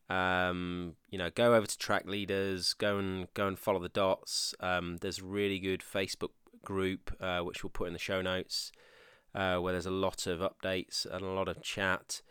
Um, 0.09 0.95
you 1.11 1.19
know, 1.19 1.31
go 1.31 1.55
over 1.55 1.67
to 1.67 1.79
track 1.79 2.07
leaders, 2.07 2.75
go 2.75 2.99
and 2.99 3.27
go 3.35 3.49
and 3.49 3.59
follow 3.59 3.81
the 3.81 3.89
dots. 3.89 4.55
Um, 4.61 4.99
there's 5.01 5.19
a 5.19 5.25
really 5.25 5.59
good 5.59 5.81
Facebook 5.81 6.31
group 6.65 7.15
uh, 7.21 7.41
which 7.41 7.63
we'll 7.63 7.71
put 7.71 7.87
in 7.87 7.93
the 7.93 7.99
show 7.99 8.23
notes 8.23 8.73
uh, 9.35 9.59
where 9.59 9.73
there's 9.73 9.87
a 9.87 9.91
lot 9.91 10.27
of 10.27 10.41
updates 10.41 11.07
and 11.07 11.23
a 11.23 11.31
lot 11.31 11.49
of 11.49 11.63
chat. 11.63 12.23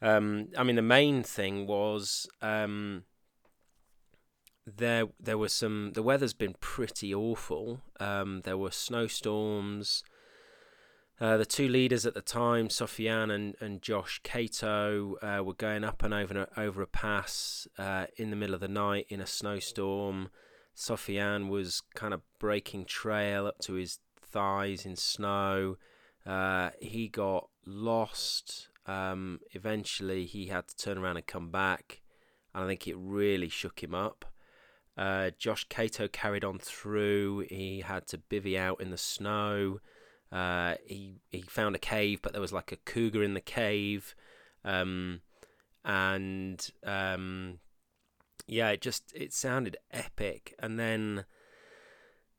Um, 0.00 0.48
I 0.56 0.62
mean, 0.62 0.76
the 0.76 0.82
main 0.82 1.22
thing 1.22 1.66
was 1.66 2.28
um, 2.40 3.04
there. 4.66 5.06
There 5.18 5.38
was 5.38 5.52
some. 5.52 5.92
The 5.94 6.02
weather's 6.02 6.34
been 6.34 6.54
pretty 6.60 7.14
awful. 7.14 7.80
Um, 7.98 8.42
there 8.44 8.58
were 8.58 8.70
snowstorms. 8.70 10.04
Uh, 11.18 11.38
the 11.38 11.46
two 11.46 11.66
leaders 11.66 12.04
at 12.04 12.12
the 12.12 12.20
time, 12.20 12.68
Sofiane 12.68 13.32
and, 13.32 13.54
and 13.58 13.80
Josh 13.80 14.20
Kato, 14.22 15.16
uh, 15.22 15.42
were 15.42 15.54
going 15.54 15.82
up 15.82 16.02
and 16.02 16.12
over 16.12 16.46
over 16.56 16.82
a 16.82 16.86
pass 16.86 17.66
uh, 17.78 18.06
in 18.16 18.28
the 18.28 18.36
middle 18.36 18.54
of 18.54 18.60
the 18.60 18.68
night 18.68 19.06
in 19.08 19.20
a 19.20 19.26
snowstorm. 19.26 20.28
Sofiane 20.76 21.48
was 21.48 21.82
kind 21.94 22.12
of 22.12 22.20
breaking 22.38 22.84
trail 22.84 23.46
up 23.46 23.58
to 23.60 23.74
his 23.74 23.98
thighs 24.20 24.84
in 24.84 24.94
snow. 24.94 25.76
Uh, 26.26 26.70
he 26.80 27.08
got 27.08 27.48
lost. 27.64 28.68
Um, 28.84 29.40
eventually, 29.52 30.26
he 30.26 30.46
had 30.46 30.68
to 30.68 30.76
turn 30.76 30.98
around 30.98 31.16
and 31.16 31.26
come 31.26 31.50
back, 31.50 32.02
and 32.54 32.64
I 32.64 32.66
think 32.66 32.86
it 32.86 32.96
really 32.98 33.48
shook 33.48 33.82
him 33.82 33.94
up. 33.94 34.26
Uh, 34.98 35.30
Josh 35.38 35.64
Kato 35.70 36.08
carried 36.08 36.44
on 36.44 36.58
through. 36.58 37.46
He 37.48 37.80
had 37.80 38.06
to 38.08 38.18
bivvy 38.18 38.58
out 38.58 38.82
in 38.82 38.90
the 38.90 38.98
snow. 38.98 39.80
Uh, 40.32 40.74
he 40.84 41.20
he 41.30 41.42
found 41.42 41.76
a 41.76 41.78
cave, 41.78 42.20
but 42.22 42.32
there 42.32 42.40
was 42.40 42.52
like 42.52 42.72
a 42.72 42.76
cougar 42.76 43.22
in 43.22 43.34
the 43.34 43.40
cave, 43.40 44.14
um, 44.64 45.20
and 45.84 46.70
um, 46.84 47.58
yeah, 48.46 48.70
it 48.70 48.80
just 48.80 49.12
it 49.14 49.32
sounded 49.32 49.76
epic. 49.92 50.54
And 50.58 50.78
then 50.78 51.24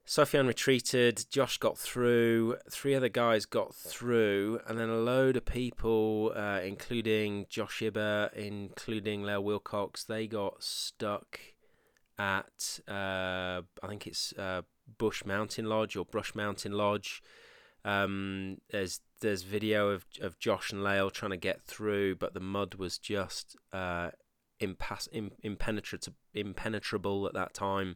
Sofiane 0.05 0.47
retreated. 0.47 1.25
Josh 1.29 1.57
got 1.57 1.77
through. 1.77 2.57
Three 2.69 2.95
other 2.95 3.09
guys 3.09 3.45
got 3.45 3.75
through, 3.75 4.59
and 4.67 4.79
then 4.79 4.89
a 4.89 4.97
load 4.97 5.37
of 5.37 5.45
people, 5.45 6.33
uh, 6.35 6.59
including 6.63 7.45
Josh 7.49 7.81
Ibbett, 7.81 8.33
including 8.33 9.23
Lael 9.23 9.43
Wilcox, 9.43 10.03
they 10.03 10.27
got 10.27 10.63
stuck 10.63 11.39
at 12.19 12.79
uh, 12.87 13.61
I 13.83 13.87
think 13.87 14.07
it's 14.07 14.33
uh, 14.33 14.63
Bush 14.97 15.23
Mountain 15.25 15.65
Lodge 15.65 15.95
or 15.95 16.05
Brush 16.05 16.33
Mountain 16.35 16.71
Lodge. 16.71 17.21
Um, 17.87 18.57
there's 18.69 18.99
there's 19.21 19.43
video 19.43 19.89
of 19.89 20.05
of 20.21 20.37
Josh 20.39 20.71
and 20.73 20.83
Lael 20.83 21.09
trying 21.09 21.31
to 21.31 21.37
get 21.37 21.63
through, 21.63 22.15
but 22.15 22.33
the 22.33 22.41
mud 22.41 22.75
was 22.75 22.97
just 22.97 23.55
uh, 23.71 24.09
impass- 24.59 25.07
im- 25.13 25.31
impenetrable 25.41 26.13
impenetrable 26.33 27.25
at 27.27 27.33
that 27.33 27.53
time. 27.53 27.95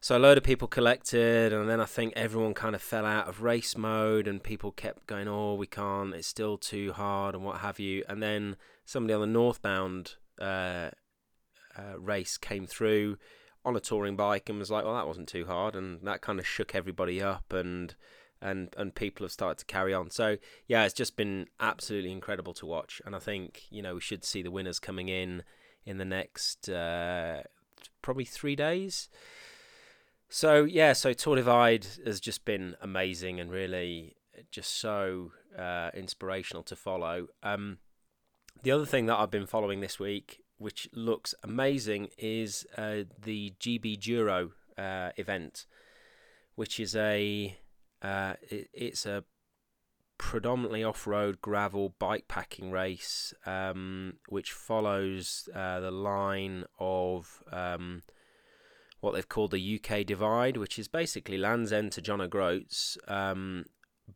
So 0.00 0.16
a 0.16 0.18
load 0.18 0.38
of 0.38 0.44
people 0.44 0.68
collected, 0.68 1.52
and 1.52 1.68
then 1.68 1.80
I 1.80 1.84
think 1.84 2.14
everyone 2.16 2.54
kind 2.54 2.74
of 2.74 2.80
fell 2.80 3.04
out 3.04 3.28
of 3.28 3.42
race 3.42 3.76
mode, 3.76 4.26
and 4.26 4.42
people 4.42 4.72
kept 4.72 5.06
going, 5.06 5.28
"Oh, 5.28 5.54
we 5.54 5.66
can't. 5.66 6.14
It's 6.14 6.26
still 6.26 6.56
too 6.56 6.94
hard," 6.94 7.34
and 7.34 7.44
what 7.44 7.58
have 7.58 7.78
you. 7.78 8.04
And 8.08 8.22
then 8.22 8.56
somebody 8.86 9.12
on 9.12 9.20
the 9.20 9.26
northbound 9.26 10.14
uh, 10.40 10.90
uh, 11.76 11.98
race 11.98 12.38
came 12.38 12.64
through 12.66 13.18
on 13.66 13.76
a 13.76 13.80
touring 13.80 14.16
bike 14.16 14.48
and 14.48 14.58
was 14.58 14.70
like, 14.70 14.84
"Well, 14.86 14.94
that 14.94 15.06
wasn't 15.06 15.28
too 15.28 15.44
hard," 15.44 15.76
and 15.76 16.00
that 16.06 16.22
kind 16.22 16.38
of 16.38 16.46
shook 16.46 16.74
everybody 16.74 17.20
up, 17.20 17.52
and 17.52 17.94
and 18.40 18.74
and 18.76 18.94
people 18.94 19.24
have 19.24 19.32
started 19.32 19.58
to 19.58 19.64
carry 19.64 19.92
on. 19.92 20.10
So 20.10 20.36
yeah, 20.66 20.84
it's 20.84 20.94
just 20.94 21.16
been 21.16 21.46
absolutely 21.60 22.12
incredible 22.12 22.54
to 22.54 22.66
watch, 22.66 23.00
and 23.04 23.14
I 23.14 23.18
think 23.18 23.64
you 23.70 23.82
know 23.82 23.94
we 23.94 24.00
should 24.00 24.24
see 24.24 24.42
the 24.42 24.50
winners 24.50 24.78
coming 24.78 25.08
in 25.08 25.42
in 25.84 25.98
the 25.98 26.04
next 26.04 26.68
uh, 26.68 27.42
probably 28.02 28.24
three 28.24 28.56
days. 28.56 29.08
So 30.28 30.64
yeah, 30.64 30.92
so 30.92 31.12
Tour 31.12 31.36
Divide 31.36 31.86
has 32.04 32.20
just 32.20 32.44
been 32.44 32.76
amazing 32.80 33.40
and 33.40 33.50
really 33.50 34.16
just 34.50 34.78
so 34.78 35.32
uh, 35.58 35.90
inspirational 35.94 36.62
to 36.64 36.76
follow. 36.76 37.28
Um, 37.42 37.78
the 38.62 38.70
other 38.70 38.86
thing 38.86 39.06
that 39.06 39.18
I've 39.18 39.30
been 39.30 39.46
following 39.46 39.80
this 39.80 39.98
week, 39.98 40.42
which 40.58 40.88
looks 40.92 41.34
amazing, 41.42 42.08
is 42.18 42.66
uh, 42.76 43.04
the 43.22 43.54
GB 43.60 44.00
Duro 44.00 44.50
uh, 44.76 45.10
event, 45.16 45.66
which 46.54 46.78
is 46.78 46.94
a 46.94 47.56
uh, 48.02 48.34
it, 48.50 48.68
it's 48.72 49.06
a 49.06 49.24
predominantly 50.18 50.82
off-road 50.82 51.40
gravel 51.40 51.94
bike 51.98 52.26
packing 52.28 52.70
race, 52.70 53.32
um, 53.46 54.14
which 54.28 54.52
follows 54.52 55.48
uh, 55.54 55.80
the 55.80 55.90
line 55.90 56.64
of 56.78 57.42
um, 57.52 58.02
what 59.00 59.14
they've 59.14 59.28
called 59.28 59.52
the 59.52 59.80
UK 59.80 60.04
Divide, 60.04 60.56
which 60.56 60.78
is 60.78 60.88
basically 60.88 61.38
Land's 61.38 61.72
End 61.72 61.92
to 61.92 62.02
John 62.02 62.20
O'Groats, 62.20 62.98
um, 63.06 63.66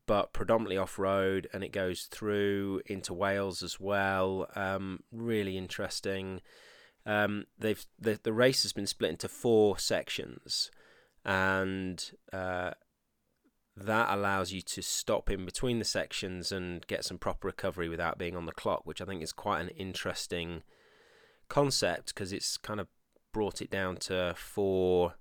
but 0.06 0.32
predominantly 0.32 0.76
off-road, 0.76 1.48
and 1.52 1.62
it 1.62 1.72
goes 1.72 2.08
through 2.10 2.82
into 2.86 3.14
Wales 3.14 3.62
as 3.62 3.78
well. 3.78 4.48
Um, 4.56 5.00
really 5.12 5.56
interesting. 5.56 6.40
Um, 7.04 7.46
they've 7.58 7.84
the 7.98 8.18
the 8.22 8.32
race 8.32 8.62
has 8.62 8.72
been 8.72 8.86
split 8.86 9.10
into 9.10 9.28
four 9.28 9.78
sections, 9.78 10.70
and 11.24 12.10
uh, 12.32 12.72
that 13.76 14.08
allows 14.10 14.52
you 14.52 14.60
to 14.60 14.82
stop 14.82 15.30
in 15.30 15.44
between 15.44 15.78
the 15.78 15.84
sections 15.84 16.52
and 16.52 16.86
get 16.86 17.04
some 17.04 17.18
proper 17.18 17.48
recovery 17.48 17.88
without 17.88 18.18
being 18.18 18.36
on 18.36 18.46
the 18.46 18.52
clock, 18.52 18.82
which 18.84 19.00
I 19.00 19.04
think 19.04 19.22
is 19.22 19.32
quite 19.32 19.60
an 19.60 19.68
interesting 19.70 20.62
concept 21.48 22.14
because 22.14 22.32
it's 22.32 22.56
kind 22.56 22.80
of 22.80 22.88
brought 23.32 23.62
it 23.62 23.70
down 23.70 23.96
to 23.96 24.34
four 24.36 25.14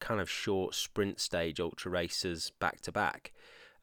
kind 0.00 0.20
of 0.20 0.28
short 0.28 0.74
sprint 0.74 1.20
stage 1.20 1.60
ultra 1.60 1.90
races 1.90 2.50
back 2.58 2.80
to 2.80 2.92
back. 2.92 3.32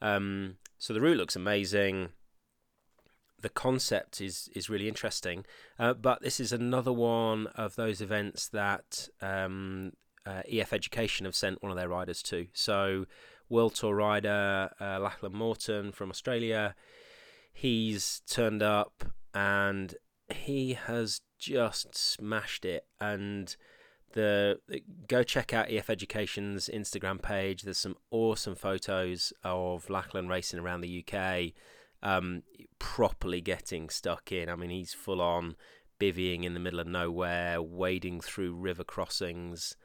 Um, 0.01 0.57
so 0.77 0.93
the 0.93 1.01
route 1.01 1.17
looks 1.17 1.35
amazing. 1.35 2.09
The 3.39 3.49
concept 3.49 4.19
is 4.19 4.49
is 4.55 4.69
really 4.69 4.87
interesting, 4.87 5.45
uh, 5.77 5.93
but 5.93 6.21
this 6.21 6.39
is 6.39 6.51
another 6.51 6.91
one 6.91 7.47
of 7.55 7.75
those 7.75 8.01
events 8.01 8.47
that 8.49 9.09
um, 9.21 9.93
uh, 10.25 10.41
EF 10.51 10.73
Education 10.73 11.25
have 11.25 11.35
sent 11.35 11.61
one 11.61 11.71
of 11.71 11.77
their 11.77 11.87
riders 11.87 12.23
to. 12.23 12.47
So 12.53 13.05
World 13.49 13.75
Tour 13.75 13.95
rider 13.95 14.69
uh, 14.79 14.99
Lachlan 14.99 15.33
Morton 15.33 15.91
from 15.91 16.09
Australia. 16.09 16.75
He's 17.53 18.21
turned 18.27 18.61
up 18.61 19.05
and 19.33 19.95
he 20.29 20.73
has 20.73 21.21
just 21.39 21.95
smashed 21.95 22.65
it. 22.65 22.85
And 22.99 23.55
the 24.13 24.59
go 25.07 25.23
check 25.23 25.53
out 25.53 25.71
EF 25.71 25.89
Education's 25.89 26.69
Instagram 26.73 27.21
page. 27.21 27.61
There's 27.61 27.77
some 27.77 27.97
awesome 28.11 28.55
photos 28.55 29.33
of 29.43 29.89
Lachlan 29.89 30.27
racing 30.27 30.59
around 30.59 30.81
the 30.81 31.05
UK, 31.05 31.53
um, 32.01 32.43
properly 32.79 33.41
getting 33.41 33.89
stuck 33.89 34.31
in. 34.31 34.49
I 34.49 34.55
mean, 34.55 34.69
he's 34.69 34.93
full 34.93 35.21
on 35.21 35.55
bivvying 35.99 36.43
in 36.43 36.53
the 36.53 36.59
middle 36.59 36.79
of 36.79 36.87
nowhere, 36.87 37.61
wading 37.61 38.21
through 38.21 38.55
river 38.55 38.83
crossings 38.83 39.75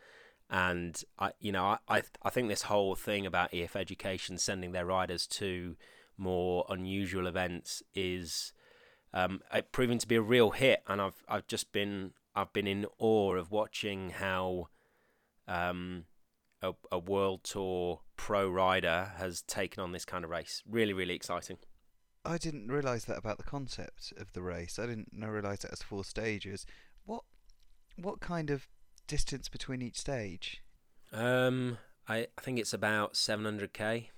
and 0.52 1.02
I, 1.18 1.32
you 1.40 1.50
know, 1.50 1.64
I, 1.64 1.78
I, 1.88 2.02
I 2.22 2.30
think 2.30 2.48
this 2.48 2.62
whole 2.62 2.94
thing 2.94 3.24
about 3.24 3.54
EF 3.54 3.74
Education 3.74 4.36
sending 4.36 4.72
their 4.72 4.84
riders 4.84 5.26
to 5.28 5.76
more 6.18 6.66
unusual 6.68 7.26
events 7.26 7.82
is 7.94 8.52
um, 9.14 9.40
proving 9.72 9.96
to 9.98 10.06
be 10.06 10.16
a 10.16 10.20
real 10.20 10.50
hit. 10.50 10.82
And 10.86 11.00
I've, 11.00 11.24
I've 11.26 11.46
just 11.46 11.72
been, 11.72 12.12
I've 12.36 12.52
been 12.52 12.66
in 12.66 12.84
awe 12.98 13.34
of 13.34 13.50
watching 13.50 14.10
how, 14.10 14.68
um, 15.48 16.04
a, 16.60 16.74
a 16.92 16.98
world 16.98 17.44
tour 17.44 18.02
pro 18.16 18.46
rider 18.48 19.12
has 19.16 19.40
taken 19.40 19.82
on 19.82 19.92
this 19.92 20.04
kind 20.04 20.22
of 20.22 20.30
race. 20.30 20.62
Really, 20.68 20.92
really 20.92 21.14
exciting. 21.14 21.56
I 22.26 22.36
didn't 22.36 22.68
realise 22.68 23.06
that 23.06 23.16
about 23.16 23.38
the 23.38 23.42
concept 23.42 24.12
of 24.18 24.34
the 24.34 24.42
race. 24.42 24.78
I 24.78 24.84
didn't 24.86 25.08
realise 25.12 25.64
it 25.64 25.70
has 25.70 25.82
four 25.82 26.04
stages. 26.04 26.66
What 27.04 27.24
what 27.96 28.20
kind 28.20 28.48
of 28.48 28.68
distance 29.06 29.48
between 29.48 29.82
each 29.82 29.98
stage? 29.98 30.62
Um, 31.12 31.78
I, 32.08 32.26
I 32.38 32.40
think 32.40 32.58
it's 32.58 32.72
about 32.72 33.14
700k. 33.14 34.08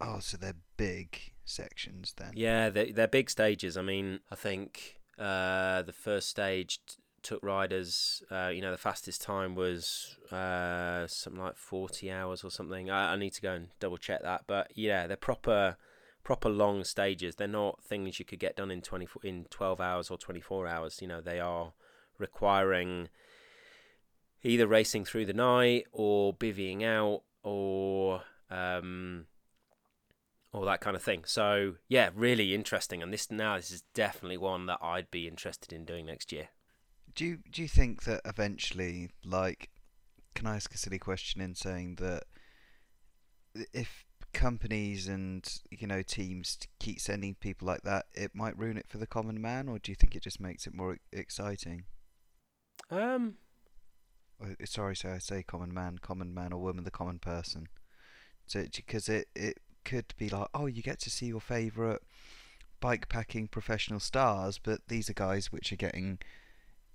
Oh, 0.00 0.18
so 0.20 0.36
they're 0.36 0.56
big 0.76 1.32
sections 1.44 2.14
then. 2.16 2.32
Yeah, 2.34 2.70
they're, 2.70 2.92
they're 2.92 3.08
big 3.08 3.30
stages. 3.30 3.76
I 3.76 3.82
mean, 3.82 4.20
I 4.30 4.34
think 4.34 5.00
uh, 5.18 5.82
the 5.82 5.92
first 5.92 6.28
stage 6.28 6.80
t- 6.86 6.96
took 7.22 7.42
riders, 7.42 8.22
uh, 8.30 8.48
you 8.48 8.60
know, 8.60 8.72
the 8.72 8.78
fastest 8.78 9.22
time 9.22 9.54
was 9.54 10.16
uh, 10.30 11.06
something 11.06 11.40
like 11.42 11.56
40 11.56 12.10
hours 12.10 12.42
or 12.44 12.50
something. 12.50 12.90
I, 12.90 13.12
I 13.12 13.16
need 13.16 13.32
to 13.34 13.42
go 13.42 13.52
and 13.52 13.68
double 13.80 13.96
check 13.96 14.22
that. 14.22 14.42
But 14.46 14.72
yeah, 14.74 15.06
they're 15.06 15.16
proper 15.16 15.76
proper 16.24 16.48
long 16.48 16.84
stages. 16.84 17.36
They're 17.36 17.48
not 17.48 17.82
things 17.82 18.18
you 18.18 18.24
could 18.24 18.38
get 18.38 18.56
done 18.56 18.70
in 18.70 18.80
24 18.80 19.22
in 19.24 19.46
12 19.50 19.80
hours 19.80 20.10
or 20.10 20.18
24 20.18 20.66
hours. 20.66 20.98
You 21.00 21.08
know, 21.08 21.20
they 21.20 21.40
are 21.40 21.72
requiring 22.18 23.08
either 24.44 24.66
racing 24.66 25.04
through 25.04 25.26
the 25.26 25.32
night 25.32 25.86
or 25.92 26.34
bivvying 26.34 26.82
out 26.84 27.22
or 27.42 28.22
um, 28.50 29.26
all 30.52 30.62
that 30.62 30.80
kind 30.80 30.96
of 30.96 31.02
thing. 31.02 31.24
So 31.24 31.74
yeah, 31.88 32.10
really 32.14 32.54
interesting. 32.54 33.02
And 33.02 33.12
this 33.12 33.30
now 33.30 33.56
this 33.56 33.70
is 33.70 33.82
definitely 33.94 34.38
one 34.38 34.66
that 34.66 34.78
I'd 34.82 35.10
be 35.10 35.28
interested 35.28 35.72
in 35.72 35.84
doing 35.84 36.06
next 36.06 36.32
year. 36.32 36.48
Do 37.14 37.24
you 37.24 37.38
do 37.50 37.62
you 37.62 37.68
think 37.68 38.04
that 38.04 38.22
eventually, 38.24 39.10
like, 39.24 39.70
can 40.34 40.46
I 40.46 40.56
ask 40.56 40.74
a 40.74 40.78
silly 40.78 40.98
question 40.98 41.40
in 41.40 41.54
saying 41.54 41.96
that 41.96 42.24
if 43.72 44.06
companies 44.32 45.08
and 45.08 45.60
you 45.70 45.86
know 45.86 46.00
teams 46.00 46.58
keep 46.80 47.00
sending 47.00 47.34
people 47.34 47.66
like 47.66 47.82
that, 47.82 48.06
it 48.14 48.34
might 48.34 48.58
ruin 48.58 48.76
it 48.76 48.88
for 48.88 48.98
the 48.98 49.06
common 49.06 49.40
man, 49.40 49.68
or 49.68 49.78
do 49.78 49.92
you 49.92 49.96
think 49.96 50.14
it 50.14 50.22
just 50.22 50.40
makes 50.40 50.66
it 50.66 50.74
more 50.74 50.98
exciting? 51.12 51.84
Um, 52.90 53.34
uh, 54.42 54.66
sorry, 54.66 54.96
so 54.96 55.10
I 55.10 55.18
say 55.18 55.42
common 55.42 55.72
man, 55.72 55.98
common 56.00 56.34
man 56.34 56.52
or 56.52 56.60
woman, 56.60 56.84
the 56.84 56.90
common 56.90 57.18
person. 57.18 57.68
So 58.46 58.64
because 58.74 59.08
it 59.08 59.28
it 59.34 59.58
could 59.84 60.14
be 60.16 60.28
like, 60.28 60.48
oh, 60.54 60.66
you 60.66 60.82
get 60.82 60.98
to 61.00 61.10
see 61.10 61.26
your 61.26 61.40
favourite 61.40 62.00
bike 62.80 63.08
packing 63.08 63.48
professional 63.48 64.00
stars, 64.00 64.58
but 64.58 64.80
these 64.88 65.08
are 65.08 65.14
guys 65.14 65.52
which 65.52 65.72
are 65.72 65.76
getting 65.76 66.18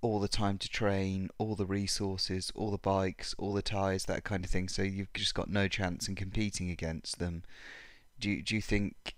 all 0.00 0.20
the 0.20 0.28
time 0.28 0.58
to 0.58 0.68
train, 0.68 1.28
all 1.38 1.54
the 1.54 1.66
resources, 1.66 2.52
all 2.54 2.70
the 2.70 2.78
bikes, 2.78 3.34
all 3.38 3.52
the 3.52 3.62
tyres, 3.62 4.04
that 4.04 4.24
kind 4.24 4.44
of 4.44 4.50
thing. 4.50 4.68
So 4.68 4.82
you've 4.82 5.12
just 5.12 5.34
got 5.34 5.48
no 5.48 5.66
chance 5.66 6.08
in 6.08 6.14
competing 6.14 6.70
against 6.70 7.18
them. 7.18 7.42
Do 8.20 8.30
you, 8.30 8.42
do 8.42 8.54
you 8.54 8.62
think 8.62 9.14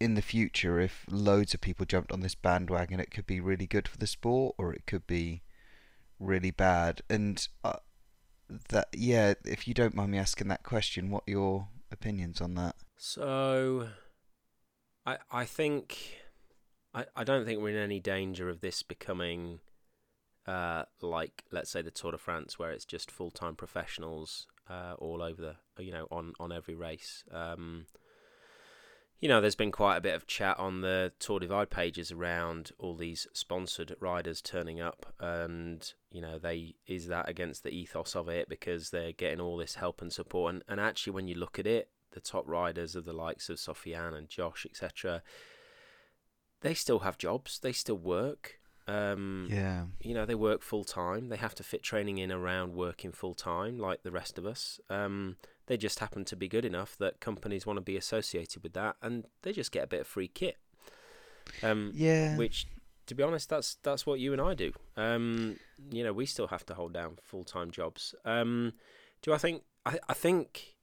in 0.00 0.14
the 0.14 0.22
future, 0.22 0.80
if 0.80 1.04
loads 1.08 1.54
of 1.54 1.60
people 1.60 1.86
jumped 1.86 2.12
on 2.12 2.20
this 2.20 2.34
bandwagon, 2.34 2.98
it 2.98 3.10
could 3.10 3.26
be 3.26 3.40
really 3.40 3.66
good 3.66 3.86
for 3.86 3.98
the 3.98 4.06
sport, 4.06 4.54
or 4.58 4.72
it 4.72 4.86
could 4.86 5.06
be 5.06 5.42
really 6.18 6.50
bad. 6.50 7.02
And 7.08 7.46
uh, 7.64 7.76
that, 8.68 8.88
yeah, 8.94 9.34
if 9.44 9.66
you 9.68 9.74
don't 9.74 9.94
mind 9.94 10.12
me 10.12 10.18
asking 10.18 10.48
that 10.48 10.62
question, 10.62 11.10
what 11.10 11.24
your 11.26 11.68
opinions 11.90 12.40
on 12.40 12.54
that? 12.54 12.76
So, 12.96 13.88
I 15.04 15.18
I 15.30 15.44
think 15.44 16.18
I 16.94 17.06
I 17.14 17.24
don't 17.24 17.44
think 17.44 17.60
we're 17.60 17.70
in 17.70 17.76
any 17.76 18.00
danger 18.00 18.48
of 18.48 18.60
this 18.60 18.82
becoming. 18.82 19.60
Uh, 20.46 20.84
like 21.02 21.42
let's 21.50 21.70
say 21.70 21.82
the 21.82 21.90
Tour 21.90 22.12
de 22.12 22.18
France, 22.18 22.58
where 22.58 22.70
it's 22.70 22.84
just 22.84 23.10
full 23.10 23.32
time 23.32 23.56
professionals 23.56 24.46
uh, 24.70 24.94
all 24.98 25.20
over 25.20 25.56
the 25.76 25.82
you 25.82 25.92
know 25.92 26.06
on 26.10 26.32
on 26.38 26.52
every 26.52 26.74
race. 26.74 27.24
Um, 27.32 27.86
you 29.20 29.28
know, 29.28 29.40
there's 29.40 29.54
been 29.54 29.72
quite 29.72 29.96
a 29.96 30.02
bit 30.02 30.14
of 30.14 30.26
chat 30.26 30.58
on 30.58 30.82
the 30.82 31.12
Tour 31.18 31.40
Divide 31.40 31.70
pages 31.70 32.12
around 32.12 32.72
all 32.78 32.94
these 32.94 33.26
sponsored 33.32 33.94
riders 33.98 34.42
turning 34.42 34.80
up, 34.80 35.14
and 35.18 35.92
you 36.10 36.20
know, 36.20 36.38
they 36.38 36.74
is 36.86 37.08
that 37.08 37.28
against 37.28 37.62
the 37.62 37.70
ethos 37.70 38.14
of 38.14 38.28
it 38.28 38.48
because 38.48 38.90
they're 38.90 39.12
getting 39.12 39.40
all 39.40 39.56
this 39.56 39.76
help 39.76 40.02
and 40.02 40.12
support, 40.12 40.54
and, 40.54 40.64
and 40.68 40.80
actually, 40.80 41.14
when 41.14 41.28
you 41.28 41.34
look 41.34 41.58
at 41.58 41.66
it, 41.66 41.88
the 42.12 42.20
top 42.20 42.44
riders 42.46 42.94
of 42.94 43.04
the 43.04 43.12
likes 43.14 43.48
of 43.48 43.56
Sofiane 43.56 44.14
and 44.14 44.28
Josh, 44.28 44.66
etc., 44.68 45.22
they 46.60 46.74
still 46.74 47.00
have 47.00 47.16
jobs, 47.16 47.58
they 47.58 47.72
still 47.72 47.98
work. 47.98 48.60
Um, 48.88 49.48
yeah, 49.50 49.86
you 50.00 50.14
know, 50.14 50.26
they 50.26 50.34
work 50.34 50.62
full 50.62 50.84
time. 50.84 51.30
They 51.30 51.36
have 51.36 51.54
to 51.56 51.64
fit 51.64 51.82
training 51.82 52.18
in 52.18 52.30
around 52.30 52.74
working 52.74 53.12
full 53.12 53.34
time, 53.34 53.78
like 53.78 54.02
the 54.02 54.12
rest 54.12 54.36
of 54.36 54.44
us. 54.44 54.78
Um, 54.90 55.36
they 55.66 55.76
just 55.76 55.98
happen 55.98 56.24
to 56.26 56.36
be 56.36 56.48
good 56.48 56.64
enough 56.64 56.96
that 56.98 57.20
companies 57.20 57.66
want 57.66 57.76
to 57.76 57.82
be 57.82 57.96
associated 57.96 58.62
with 58.62 58.72
that, 58.74 58.96
and 59.02 59.26
they 59.42 59.52
just 59.52 59.72
get 59.72 59.84
a 59.84 59.88
bit 59.88 60.00
of 60.00 60.06
free 60.06 60.28
kit. 60.28 60.56
Um, 61.62 61.92
yeah. 61.94 62.36
Which, 62.36 62.66
to 63.06 63.14
be 63.14 63.22
honest, 63.22 63.48
that's 63.48 63.76
that's 63.82 64.06
what 64.06 64.20
you 64.20 64.32
and 64.32 64.40
I 64.40 64.54
do. 64.54 64.72
Um, 64.96 65.56
you 65.90 66.04
know, 66.04 66.12
we 66.12 66.26
still 66.26 66.48
have 66.48 66.66
to 66.66 66.74
hold 66.74 66.92
down 66.92 67.18
full 67.22 67.44
time 67.44 67.70
jobs. 67.70 68.14
Um, 68.24 68.72
do 69.22 69.32
I 69.32 69.38
think? 69.38 69.62
I 69.84 69.98
I 70.08 70.14
think. 70.14 70.74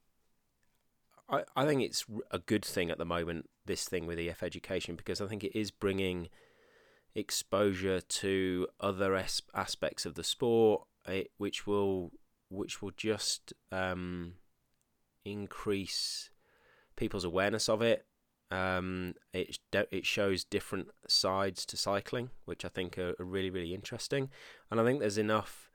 I, 1.26 1.44
I 1.56 1.64
think 1.64 1.82
it's 1.82 2.04
a 2.30 2.38
good 2.38 2.66
thing 2.66 2.90
at 2.90 2.98
the 2.98 3.06
moment, 3.06 3.48
this 3.64 3.88
thing 3.88 4.06
with 4.06 4.18
EF 4.18 4.42
education, 4.42 4.94
because 4.94 5.22
I 5.22 5.26
think 5.26 5.42
it 5.42 5.58
is 5.58 5.70
bringing 5.70 6.28
exposure 7.14 8.02
to 8.02 8.68
other 8.78 9.14
as- 9.14 9.40
aspects 9.54 10.04
of 10.04 10.16
the 10.16 10.24
sport, 10.24 10.82
it, 11.06 11.30
which 11.38 11.66
will 11.66 12.12
which 12.50 12.82
will 12.82 12.90
just 12.90 13.54
um, 13.72 14.34
increase 15.24 16.30
people's 16.96 17.24
awareness 17.24 17.68
of 17.68 17.82
it. 17.82 18.06
Um, 18.50 19.14
it 19.32 19.58
it 19.72 20.06
shows 20.06 20.44
different 20.44 20.88
sides 21.08 21.66
to 21.66 21.76
cycling, 21.76 22.30
which 22.44 22.64
I 22.64 22.68
think 22.68 22.98
are, 22.98 23.14
are 23.18 23.24
really 23.24 23.50
really 23.50 23.74
interesting, 23.74 24.30
and 24.70 24.80
I 24.80 24.84
think 24.84 25.00
there's 25.00 25.18
enough. 25.18 25.70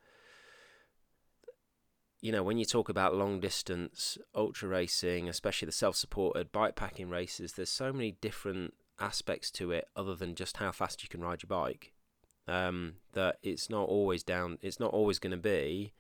you 2.22 2.32
know, 2.32 2.44
when 2.44 2.58
you 2.58 2.66
talk 2.66 2.90
about 2.90 3.16
long 3.16 3.40
distance 3.40 4.18
ultra 4.36 4.70
racing, 4.70 5.28
especially 5.30 5.66
the 5.66 5.72
self 5.72 5.96
supported 5.96 6.52
bike 6.52 6.76
packing 6.76 7.10
races, 7.10 7.54
there's 7.54 7.72
so 7.72 7.92
many 7.92 8.12
different 8.22 8.74
aspects 9.00 9.50
to 9.52 9.72
it 9.72 9.88
other 9.96 10.16
than 10.16 10.36
just 10.36 10.58
how 10.58 10.72
fast 10.72 11.02
you 11.04 11.10
can 11.10 11.22
ride 11.22 11.42
your 11.44 11.48
bike. 11.48 11.94
Um, 12.48 12.96
that 13.14 13.38
it's 13.44 13.70
not 13.70 13.88
always 13.88 14.24
down. 14.24 14.58
It's 14.62 14.80
not 14.80 14.92
always 14.92 15.20
going 15.20 15.32
to 15.32 15.38
be 15.38 15.94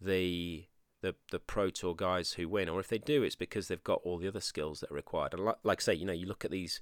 the 0.00 0.64
the 1.00 1.14
the 1.30 1.38
pro 1.38 1.70
tour 1.70 1.94
guys 1.94 2.32
who 2.32 2.48
win, 2.48 2.68
or 2.68 2.80
if 2.80 2.88
they 2.88 2.98
do, 2.98 3.22
it's 3.22 3.36
because 3.36 3.68
they've 3.68 3.82
got 3.84 4.00
all 4.04 4.18
the 4.18 4.28
other 4.28 4.40
skills 4.40 4.80
that 4.80 4.90
are 4.90 4.96
required. 4.96 5.34
And 5.34 5.44
like, 5.44 5.56
like 5.62 5.80
I 5.80 5.84
say, 5.84 5.94
you 5.94 6.06
know, 6.06 6.12
you 6.12 6.26
look 6.26 6.44
at 6.44 6.50
these 6.50 6.80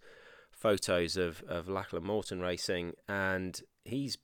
photos 0.50 1.16
of 1.16 1.42
of 1.48 1.68
Lachlan 1.68 2.04
Morton 2.04 2.40
racing, 2.40 2.92
and 3.08 3.60
he's 3.84 4.18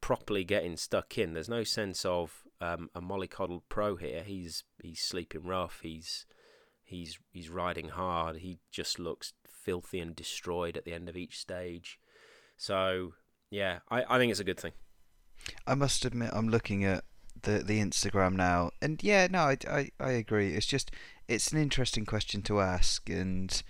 properly 0.00 0.44
getting 0.44 0.76
stuck 0.76 1.18
in. 1.18 1.34
There's 1.34 1.48
no 1.48 1.64
sense 1.64 2.04
of 2.04 2.44
um, 2.60 2.90
a 2.94 3.00
mollycoddled 3.00 3.62
pro 3.68 3.96
here. 3.96 4.22
He's 4.22 4.64
he's 4.82 5.00
sleeping 5.00 5.44
rough. 5.44 5.80
He's 5.82 6.26
he's 6.82 7.18
he's 7.30 7.50
riding 7.50 7.90
hard. 7.90 8.38
He 8.38 8.60
just 8.70 8.98
looks 8.98 9.32
filthy 9.46 10.00
and 10.00 10.14
destroyed 10.14 10.76
at 10.76 10.84
the 10.84 10.94
end 10.94 11.08
of 11.08 11.16
each 11.16 11.38
stage. 11.38 11.98
So 12.56 13.14
yeah, 13.50 13.80
I, 13.90 14.04
I 14.08 14.18
think 14.18 14.30
it's 14.30 14.40
a 14.40 14.44
good 14.44 14.60
thing. 14.60 14.72
I 15.66 15.74
must 15.74 16.04
admit, 16.04 16.30
I'm 16.32 16.48
looking 16.48 16.84
at 16.84 17.04
the 17.42 17.58
the 17.58 17.80
Instagram 17.80 18.34
now, 18.34 18.70
and 18.80 19.02
yeah, 19.02 19.26
no, 19.30 19.40
I, 19.40 19.56
I, 19.68 19.90
I 20.00 20.10
agree. 20.12 20.54
It's 20.54 20.66
just 20.66 20.90
it's 21.26 21.52
an 21.52 21.58
interesting 21.58 22.06
question 22.06 22.42
to 22.42 22.60
ask, 22.60 23.08
and 23.08 23.62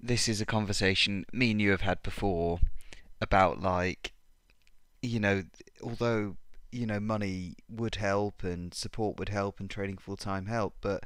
this 0.00 0.28
is 0.28 0.40
a 0.40 0.46
conversation 0.46 1.24
me 1.32 1.52
and 1.52 1.60
you 1.60 1.70
have 1.70 1.82
had 1.82 2.02
before 2.02 2.58
about 3.20 3.60
like, 3.60 4.12
you 5.00 5.20
know, 5.20 5.44
although 5.82 6.36
you 6.72 6.86
know 6.86 6.98
money 6.98 7.54
would 7.68 7.96
help 7.96 8.42
and 8.42 8.72
support 8.72 9.18
would 9.18 9.28
help 9.28 9.60
and 9.60 9.70
training 9.70 9.98
full 9.98 10.16
time 10.16 10.46
help, 10.46 10.74
but 10.80 11.04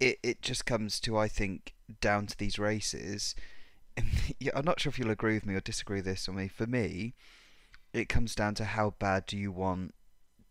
it 0.00 0.18
it 0.22 0.42
just 0.42 0.66
comes 0.66 1.00
to 1.00 1.16
I 1.16 1.28
think 1.28 1.74
down 2.00 2.26
to 2.26 2.36
these 2.36 2.58
races. 2.58 3.34
And 3.96 4.06
yeah, 4.40 4.52
I'm 4.54 4.64
not 4.64 4.80
sure 4.80 4.90
if 4.90 4.98
you'll 4.98 5.10
agree 5.10 5.34
with 5.34 5.46
me 5.46 5.54
or 5.54 5.60
disagree 5.60 5.98
with 5.98 6.06
this 6.06 6.28
on 6.28 6.36
me. 6.36 6.48
For 6.48 6.66
me, 6.66 7.14
it 7.92 8.08
comes 8.08 8.34
down 8.34 8.54
to 8.56 8.64
how 8.64 8.94
bad 8.98 9.26
do 9.26 9.36
you 9.36 9.50
want 9.52 9.94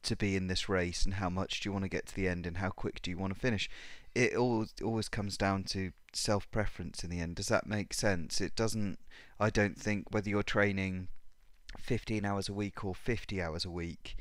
to 0.05 0.15
be 0.15 0.35
in 0.35 0.47
this 0.47 0.69
race 0.69 1.05
and 1.05 1.15
how 1.15 1.29
much 1.29 1.59
do 1.59 1.69
you 1.69 1.73
want 1.73 1.83
to 1.83 1.89
get 1.89 2.07
to 2.07 2.15
the 2.15 2.27
end 2.27 2.45
and 2.45 2.57
how 2.57 2.69
quick 2.69 3.01
do 3.01 3.11
you 3.11 3.17
want 3.17 3.33
to 3.33 3.39
finish. 3.39 3.69
It 4.13 4.35
always 4.35 4.73
always 4.83 5.09
comes 5.09 5.37
down 5.37 5.63
to 5.65 5.91
self 6.13 6.49
preference 6.51 7.03
in 7.03 7.09
the 7.09 7.19
end. 7.19 7.35
Does 7.35 7.49
that 7.49 7.67
make 7.67 7.93
sense? 7.93 8.39
It 8.39 8.55
doesn't. 8.55 8.99
I 9.39 9.49
don't 9.49 9.77
think 9.77 10.07
whether 10.11 10.29
you're 10.29 10.43
training 10.43 11.09
15 11.79 12.25
hours 12.25 12.47
a 12.47 12.53
week 12.53 12.85
or 12.85 12.95
50 12.95 13.41
hours 13.41 13.65
a 13.65 13.69
week, 13.71 14.15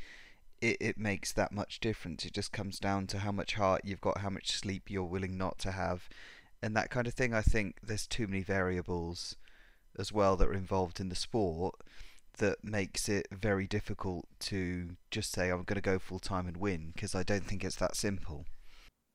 it, 0.60 0.76
it 0.80 0.98
makes 0.98 1.32
that 1.32 1.52
much 1.52 1.80
difference. 1.80 2.24
It 2.24 2.32
just 2.32 2.52
comes 2.52 2.78
down 2.78 3.06
to 3.08 3.20
how 3.20 3.32
much 3.32 3.54
heart 3.54 3.82
you've 3.84 4.00
got, 4.00 4.18
how 4.18 4.30
much 4.30 4.50
sleep 4.50 4.90
you're 4.90 5.04
willing 5.04 5.38
not 5.38 5.58
to 5.60 5.72
have, 5.72 6.08
and 6.62 6.76
that 6.76 6.90
kind 6.90 7.06
of 7.06 7.14
thing. 7.14 7.32
I 7.32 7.42
think 7.42 7.76
there's 7.82 8.06
too 8.06 8.26
many 8.26 8.42
variables 8.42 9.36
as 9.96 10.12
well 10.12 10.36
that 10.36 10.48
are 10.48 10.54
involved 10.54 10.98
in 10.98 11.08
the 11.08 11.14
sport 11.14 11.76
that 12.38 12.64
makes 12.64 13.08
it 13.08 13.26
very 13.30 13.66
difficult 13.66 14.26
to 14.40 14.96
just 15.10 15.32
say 15.32 15.50
I'm 15.50 15.62
going 15.62 15.76
to 15.76 15.80
go 15.80 15.98
full 15.98 16.18
time 16.18 16.46
and 16.46 16.56
win 16.56 16.92
because 16.94 17.14
I 17.14 17.22
don't 17.22 17.44
think 17.44 17.64
it's 17.64 17.76
that 17.76 17.96
simple. 17.96 18.46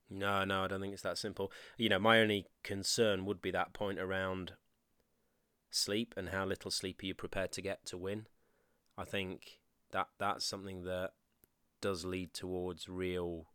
No, 0.08 0.44
no, 0.44 0.64
I 0.64 0.68
don't 0.68 0.80
think 0.80 0.92
it's 0.92 1.02
that 1.02 1.18
simple. 1.18 1.52
You 1.76 1.88
know, 1.88 1.98
my 1.98 2.20
only 2.20 2.46
concern 2.64 3.24
would 3.26 3.40
be 3.40 3.50
that 3.52 3.72
point 3.72 4.00
around 4.00 4.52
sleep 5.70 6.14
and 6.16 6.30
how 6.30 6.44
little 6.44 6.70
sleep 6.70 7.02
are 7.02 7.06
you 7.06 7.14
prepared 7.14 7.52
to 7.52 7.62
get 7.62 7.84
to 7.86 7.98
win. 7.98 8.26
I 8.98 9.04
think 9.04 9.60
that 9.92 10.08
that's 10.18 10.44
something 10.44 10.82
that 10.84 11.10
does 11.80 12.04
lead 12.04 12.34
towards 12.34 12.88
real 12.88 13.46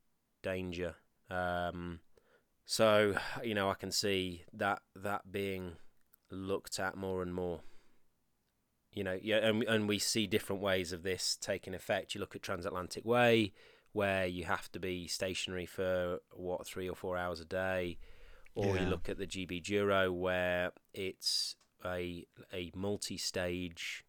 danger. 0.41 0.95
Um, 1.30 1.99
so 2.65 3.15
you 3.43 3.54
know, 3.54 3.69
I 3.69 3.75
can 3.75 3.91
see 3.91 4.45
that 4.54 4.82
that 4.95 5.32
being 5.32 5.73
looked 6.32 6.80
at 6.80 6.95
more 6.95 7.21
and 7.21 7.34
more 7.34 7.62
you 8.95 9.03
know, 9.03 9.19
yeah, 9.21 9.38
and 9.38 9.62
and 9.63 9.88
we 9.88 9.99
see 9.99 10.25
different 10.25 10.62
ways 10.62 10.93
of 10.93 11.03
this 11.03 11.38
taking 11.39 11.75
effect. 11.75 12.15
You 12.15 12.21
look 12.21 12.36
at 12.36 12.41
Transatlantic 12.41 13.05
Way, 13.05 13.53
where 13.91 14.25
you 14.25 14.45
have 14.45 14.71
to 14.71 14.79
be 14.79 15.05
stationary 15.08 15.65
for 15.65 16.19
what 16.31 16.65
three 16.65 16.89
or 16.89 16.95
four 16.95 17.17
hours 17.17 17.41
a 17.41 17.45
day, 17.45 17.97
or 18.55 18.75
yeah. 18.75 18.84
you 18.84 18.89
look 18.89 19.10
at 19.10 19.17
the 19.17 19.27
GB 19.27 19.63
Duro, 19.63 20.12
where 20.13 20.71
it's 20.93 21.58
a 21.86 22.25
a 22.53 22.71
multi-stage 22.73 24.05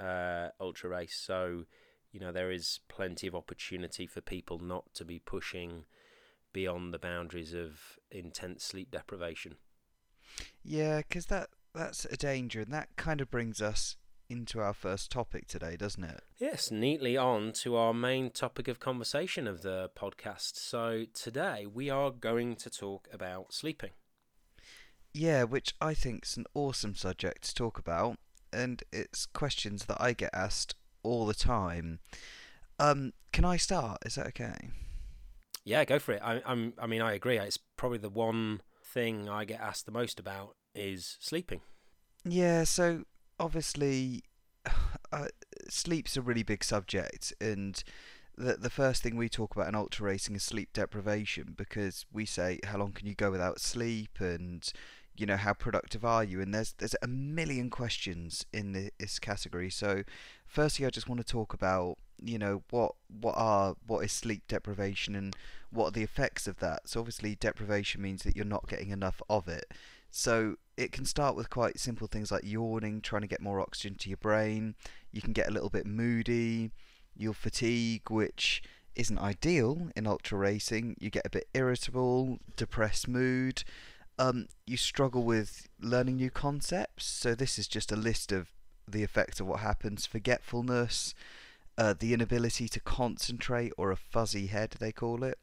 uh, 0.00 0.48
ultra 0.60 0.90
race. 0.90 1.14
So, 1.14 1.66
you 2.10 2.18
know, 2.18 2.32
there 2.32 2.50
is 2.50 2.80
plenty 2.88 3.28
of 3.28 3.36
opportunity 3.36 4.08
for 4.08 4.20
people 4.20 4.58
not 4.58 4.92
to 4.94 5.04
be 5.04 5.20
pushing 5.20 5.84
beyond 6.52 6.92
the 6.92 6.98
boundaries 6.98 7.54
of 7.54 7.98
intense 8.10 8.64
sleep 8.64 8.90
deprivation. 8.90 9.54
Yeah, 10.64 10.98
because 10.98 11.26
that 11.26 11.50
that's 11.74 12.04
a 12.06 12.16
danger, 12.16 12.60
and 12.60 12.72
that 12.72 12.88
kind 12.96 13.20
of 13.20 13.30
brings 13.30 13.60
us 13.60 13.96
into 14.28 14.60
our 14.60 14.72
first 14.72 15.10
topic 15.10 15.46
today, 15.46 15.76
doesn't 15.76 16.04
it? 16.04 16.22
Yes, 16.38 16.70
neatly 16.70 17.16
on 17.16 17.52
to 17.52 17.76
our 17.76 17.92
main 17.92 18.30
topic 18.30 18.66
of 18.66 18.80
conversation 18.80 19.46
of 19.46 19.62
the 19.62 19.90
podcast. 19.96 20.56
So 20.56 21.04
today 21.12 21.66
we 21.72 21.90
are 21.90 22.10
going 22.10 22.56
to 22.56 22.70
talk 22.70 23.08
about 23.12 23.52
sleeping. 23.52 23.90
Yeah, 25.12 25.44
which 25.44 25.74
I 25.80 25.92
think 25.92 26.24
is 26.24 26.36
an 26.38 26.46
awesome 26.54 26.94
subject 26.94 27.42
to 27.44 27.54
talk 27.54 27.78
about, 27.78 28.16
and 28.52 28.82
it's 28.92 29.26
questions 29.26 29.84
that 29.84 30.00
I 30.00 30.14
get 30.14 30.30
asked 30.32 30.74
all 31.02 31.26
the 31.26 31.34
time. 31.34 31.98
Um, 32.78 33.12
can 33.32 33.44
I 33.44 33.58
start? 33.58 33.98
Is 34.06 34.14
that 34.14 34.28
okay? 34.28 34.70
Yeah, 35.64 35.84
go 35.84 35.98
for 35.98 36.12
it. 36.12 36.22
I, 36.24 36.42
I'm. 36.46 36.72
I 36.78 36.86
mean, 36.86 37.02
I 37.02 37.12
agree. 37.12 37.38
It's 37.38 37.58
probably 37.76 37.98
the 37.98 38.08
one 38.08 38.62
thing 38.84 39.28
I 39.28 39.44
get 39.44 39.60
asked 39.60 39.86
the 39.86 39.92
most 39.92 40.18
about 40.18 40.56
is 40.74 41.16
sleeping. 41.20 41.60
Yeah, 42.24 42.64
so 42.64 43.04
obviously, 43.38 44.24
uh, 45.12 45.26
sleep's 45.68 46.16
a 46.16 46.22
really 46.22 46.42
big 46.42 46.64
subject, 46.64 47.32
and 47.40 47.82
the 48.36 48.54
the 48.54 48.70
first 48.70 49.02
thing 49.02 49.16
we 49.16 49.28
talk 49.28 49.54
about 49.54 49.68
in 49.68 49.74
ultra 49.74 50.06
racing 50.06 50.36
is 50.36 50.42
sleep 50.42 50.70
deprivation 50.72 51.54
because 51.56 52.06
we 52.12 52.24
say 52.24 52.60
how 52.64 52.78
long 52.78 52.92
can 52.92 53.06
you 53.06 53.14
go 53.14 53.30
without 53.30 53.60
sleep? 53.60 54.20
and 54.20 54.72
you 55.14 55.26
know 55.26 55.36
how 55.36 55.52
productive 55.52 56.04
are 56.04 56.24
you? 56.24 56.40
and 56.40 56.54
there's 56.54 56.72
there's 56.78 56.96
a 57.02 57.08
million 57.08 57.68
questions 57.70 58.46
in 58.52 58.72
this 58.72 59.18
category. 59.18 59.70
So 59.70 60.02
firstly 60.46 60.86
i 60.86 60.90
just 60.90 61.08
want 61.08 61.20
to 61.20 61.26
talk 61.26 61.54
about 61.54 61.96
you 62.24 62.38
know 62.38 62.62
what 62.70 62.92
what 63.08 63.34
are 63.36 63.74
what 63.86 64.04
is 64.04 64.12
sleep 64.12 64.42
deprivation 64.48 65.14
and 65.16 65.34
what 65.70 65.88
are 65.88 65.90
the 65.92 66.02
effects 66.02 66.46
of 66.46 66.58
that? 66.60 66.88
So 66.88 67.00
obviously 67.00 67.34
deprivation 67.34 68.00
means 68.00 68.22
that 68.22 68.36
you're 68.36 68.44
not 68.44 68.68
getting 68.68 68.90
enough 68.90 69.20
of 69.28 69.48
it 69.48 69.66
so 70.14 70.56
it 70.76 70.92
can 70.92 71.06
start 71.06 71.34
with 71.34 71.48
quite 71.48 71.80
simple 71.80 72.06
things 72.06 72.30
like 72.30 72.44
yawning, 72.44 73.00
trying 73.00 73.22
to 73.22 73.28
get 73.28 73.40
more 73.40 73.60
oxygen 73.60 73.96
to 73.96 74.10
your 74.10 74.18
brain. 74.18 74.74
You 75.10 75.22
can 75.22 75.32
get 75.32 75.48
a 75.48 75.50
little 75.50 75.70
bit 75.70 75.86
moody. 75.86 76.70
You'll 77.16 77.32
fatigue, 77.32 78.10
which 78.10 78.62
isn't 78.94 79.18
ideal 79.18 79.88
in 79.96 80.06
ultra 80.06 80.36
racing. 80.36 80.96
You 81.00 81.08
get 81.08 81.26
a 81.26 81.30
bit 81.30 81.48
irritable, 81.54 82.38
depressed 82.56 83.08
mood. 83.08 83.64
Um, 84.18 84.48
you 84.66 84.76
struggle 84.76 85.22
with 85.22 85.66
learning 85.80 86.16
new 86.16 86.30
concepts. 86.30 87.06
So 87.06 87.34
this 87.34 87.58
is 87.58 87.66
just 87.66 87.90
a 87.90 87.96
list 87.96 88.32
of 88.32 88.48
the 88.86 89.02
effects 89.02 89.40
of 89.40 89.46
what 89.46 89.60
happens: 89.60 90.04
forgetfulness, 90.04 91.14
uh, 91.78 91.94
the 91.98 92.12
inability 92.12 92.68
to 92.68 92.80
concentrate, 92.80 93.72
or 93.78 93.90
a 93.90 93.96
fuzzy 93.96 94.48
head, 94.48 94.76
they 94.78 94.92
call 94.92 95.24
it, 95.24 95.38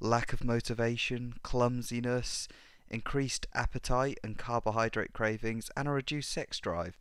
lack 0.00 0.32
of 0.32 0.44
motivation, 0.44 1.34
clumsiness 1.42 2.48
increased 2.94 3.46
appetite 3.54 4.18
and 4.22 4.38
carbohydrate 4.38 5.12
cravings, 5.12 5.70
and 5.76 5.88
a 5.88 5.90
reduced 5.90 6.30
sex 6.30 6.60
drive. 6.60 6.96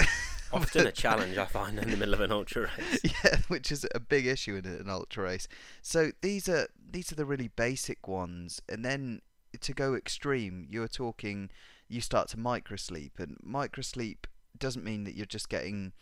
Often 0.52 0.86
a 0.86 0.92
challenge 0.92 1.36
I 1.36 1.44
find 1.44 1.78
in 1.78 1.90
the 1.90 1.96
middle 1.96 2.14
of 2.14 2.20
an 2.20 2.32
ultra 2.32 2.62
race. 2.78 3.00
Yeah, 3.04 3.38
which 3.48 3.70
is 3.70 3.86
a 3.94 4.00
big 4.00 4.26
issue 4.26 4.56
in 4.56 4.64
an 4.64 4.88
ultra 4.88 5.24
race. 5.24 5.46
So 5.82 6.12
these 6.22 6.48
are 6.48 6.68
these 6.90 7.12
are 7.12 7.16
the 7.16 7.26
really 7.26 7.48
basic 7.48 8.08
ones, 8.08 8.62
and 8.68 8.84
then 8.84 9.20
to 9.60 9.72
go 9.72 9.94
extreme, 9.94 10.66
you're 10.70 10.88
talking. 10.88 11.50
You 11.88 12.00
start 12.00 12.28
to 12.30 12.36
microsleep, 12.36 13.12
and 13.18 13.36
microsleep 13.46 14.24
doesn't 14.58 14.84
mean 14.84 15.04
that 15.04 15.14
you're 15.14 15.26
just 15.26 15.48
getting 15.48 15.92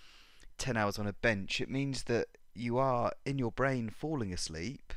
ten 0.56 0.76
hours 0.76 0.98
on 0.98 1.06
a 1.06 1.12
bench. 1.12 1.60
It 1.60 1.68
means 1.68 2.04
that 2.04 2.28
you 2.54 2.78
are 2.78 3.12
in 3.26 3.38
your 3.38 3.50
brain 3.50 3.90
falling 3.90 4.32
asleep, 4.32 4.94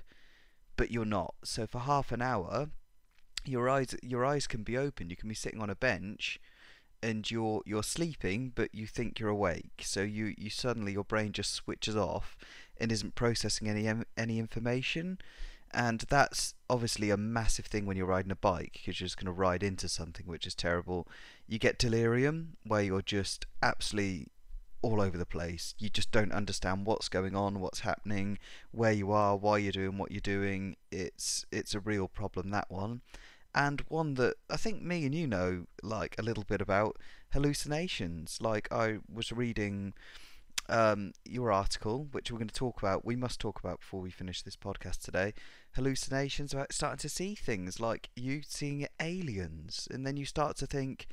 but 0.75 0.91
you're 0.91 1.05
not. 1.05 1.33
So 1.43 1.65
for 1.65 1.79
half 1.79 2.11
an 2.11 2.21
hour, 2.21 2.69
your 3.47 3.69
eyes 3.69 3.95
your 4.01 4.25
eyes 4.25 4.47
can 4.47 4.63
be 4.63 4.77
open. 4.77 5.09
You 5.09 5.15
can 5.15 5.29
be 5.29 5.35
sitting 5.35 5.61
on 5.61 5.69
a 5.69 5.75
bench 5.75 6.39
and 7.01 7.29
you're 7.29 7.61
you're 7.65 7.83
sleeping 7.83 8.51
but 8.55 8.73
you 8.73 8.87
think 8.87 9.19
you're 9.19 9.29
awake 9.29 9.81
so 9.81 10.01
you 10.01 10.33
you 10.37 10.49
suddenly 10.49 10.93
your 10.93 11.03
brain 11.03 11.31
just 11.31 11.53
switches 11.53 11.95
off 11.95 12.35
and 12.79 12.91
isn't 12.91 13.13
processing 13.13 13.69
any 13.69 13.87
any 14.17 14.39
information 14.39 15.19
and 15.71 16.05
that's 16.09 16.55
obviously 16.69 17.11
a 17.11 17.17
massive 17.17 17.65
thing 17.65 17.85
when 17.85 17.97
you're 17.97 18.07
riding 18.07 18.31
a 18.31 18.35
bike 18.35 18.71
because 18.73 18.99
you're 18.99 19.05
just 19.05 19.17
going 19.17 19.27
to 19.27 19.31
ride 19.31 19.61
into 19.61 19.87
something 19.87 20.25
which 20.25 20.47
is 20.47 20.55
terrible 20.55 21.07
you 21.47 21.59
get 21.59 21.77
delirium 21.77 22.57
where 22.65 22.81
you're 22.81 23.01
just 23.01 23.45
absolutely 23.61 24.27
all 24.81 25.01
over 25.01 25.17
the 25.17 25.25
place. 25.25 25.73
You 25.79 25.89
just 25.89 26.11
don't 26.11 26.31
understand 26.31 26.85
what's 26.85 27.09
going 27.09 27.35
on, 27.35 27.59
what's 27.59 27.81
happening, 27.81 28.37
where 28.71 28.91
you 28.91 29.11
are, 29.11 29.35
why 29.35 29.57
you're 29.57 29.71
doing 29.71 29.97
what 29.97 30.11
you're 30.11 30.21
doing. 30.21 30.75
It's 30.91 31.45
it's 31.51 31.73
a 31.73 31.79
real 31.79 32.07
problem 32.07 32.51
that 32.51 32.69
one. 32.69 33.01
And 33.57 33.81
one 33.87 34.13
that 34.13 34.35
I 34.51 34.55
think 34.55 34.83
me 34.83 35.03
and 35.03 35.15
you 35.15 35.25
know 35.25 35.65
like 35.81 36.15
a 36.19 36.21
little 36.21 36.43
bit 36.43 36.61
about 36.61 36.97
hallucinations. 37.31 38.37
Like 38.39 38.71
I 38.71 38.99
was 39.11 39.31
reading 39.31 39.95
um, 40.69 41.13
your 41.25 41.51
article, 41.51 42.07
which 42.11 42.31
we're 42.31 42.37
going 42.37 42.49
to 42.49 42.53
talk 42.53 42.79
about, 42.79 43.03
we 43.03 43.15
must 43.15 43.39
talk 43.39 43.59
about 43.59 43.79
before 43.79 43.99
we 43.99 44.11
finish 44.11 44.43
this 44.43 44.55
podcast 44.55 45.01
today. 45.01 45.33
Hallucinations 45.73 46.53
about 46.53 46.71
starting 46.71 46.99
to 46.99 47.09
see 47.09 47.33
things 47.33 47.79
like 47.79 48.09
you 48.15 48.41
seeing 48.45 48.85
aliens, 49.01 49.87
and 49.89 50.05
then 50.05 50.17
you 50.17 50.25
start 50.25 50.55
to 50.57 50.67
think, 50.67 51.07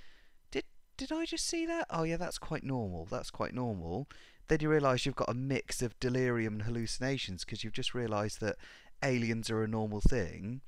did 0.50 0.64
did 0.98 1.12
I 1.12 1.24
just 1.24 1.46
see 1.46 1.64
that? 1.64 1.86
Oh 1.88 2.02
yeah, 2.02 2.18
that's 2.18 2.38
quite 2.38 2.62
normal. 2.62 3.06
That's 3.10 3.30
quite 3.30 3.54
normal. 3.54 4.06
Then 4.48 4.58
you 4.60 4.68
realise 4.68 5.06
you've 5.06 5.16
got 5.16 5.30
a 5.30 5.34
mix 5.34 5.80
of 5.80 5.98
delirium 5.98 6.54
and 6.54 6.62
hallucinations 6.64 7.42
because 7.42 7.64
you've 7.64 7.72
just 7.72 7.94
realised 7.94 8.42
that 8.42 8.56
aliens 9.02 9.48
are 9.48 9.62
a 9.62 9.68
normal 9.68 10.02
thing, 10.02 10.60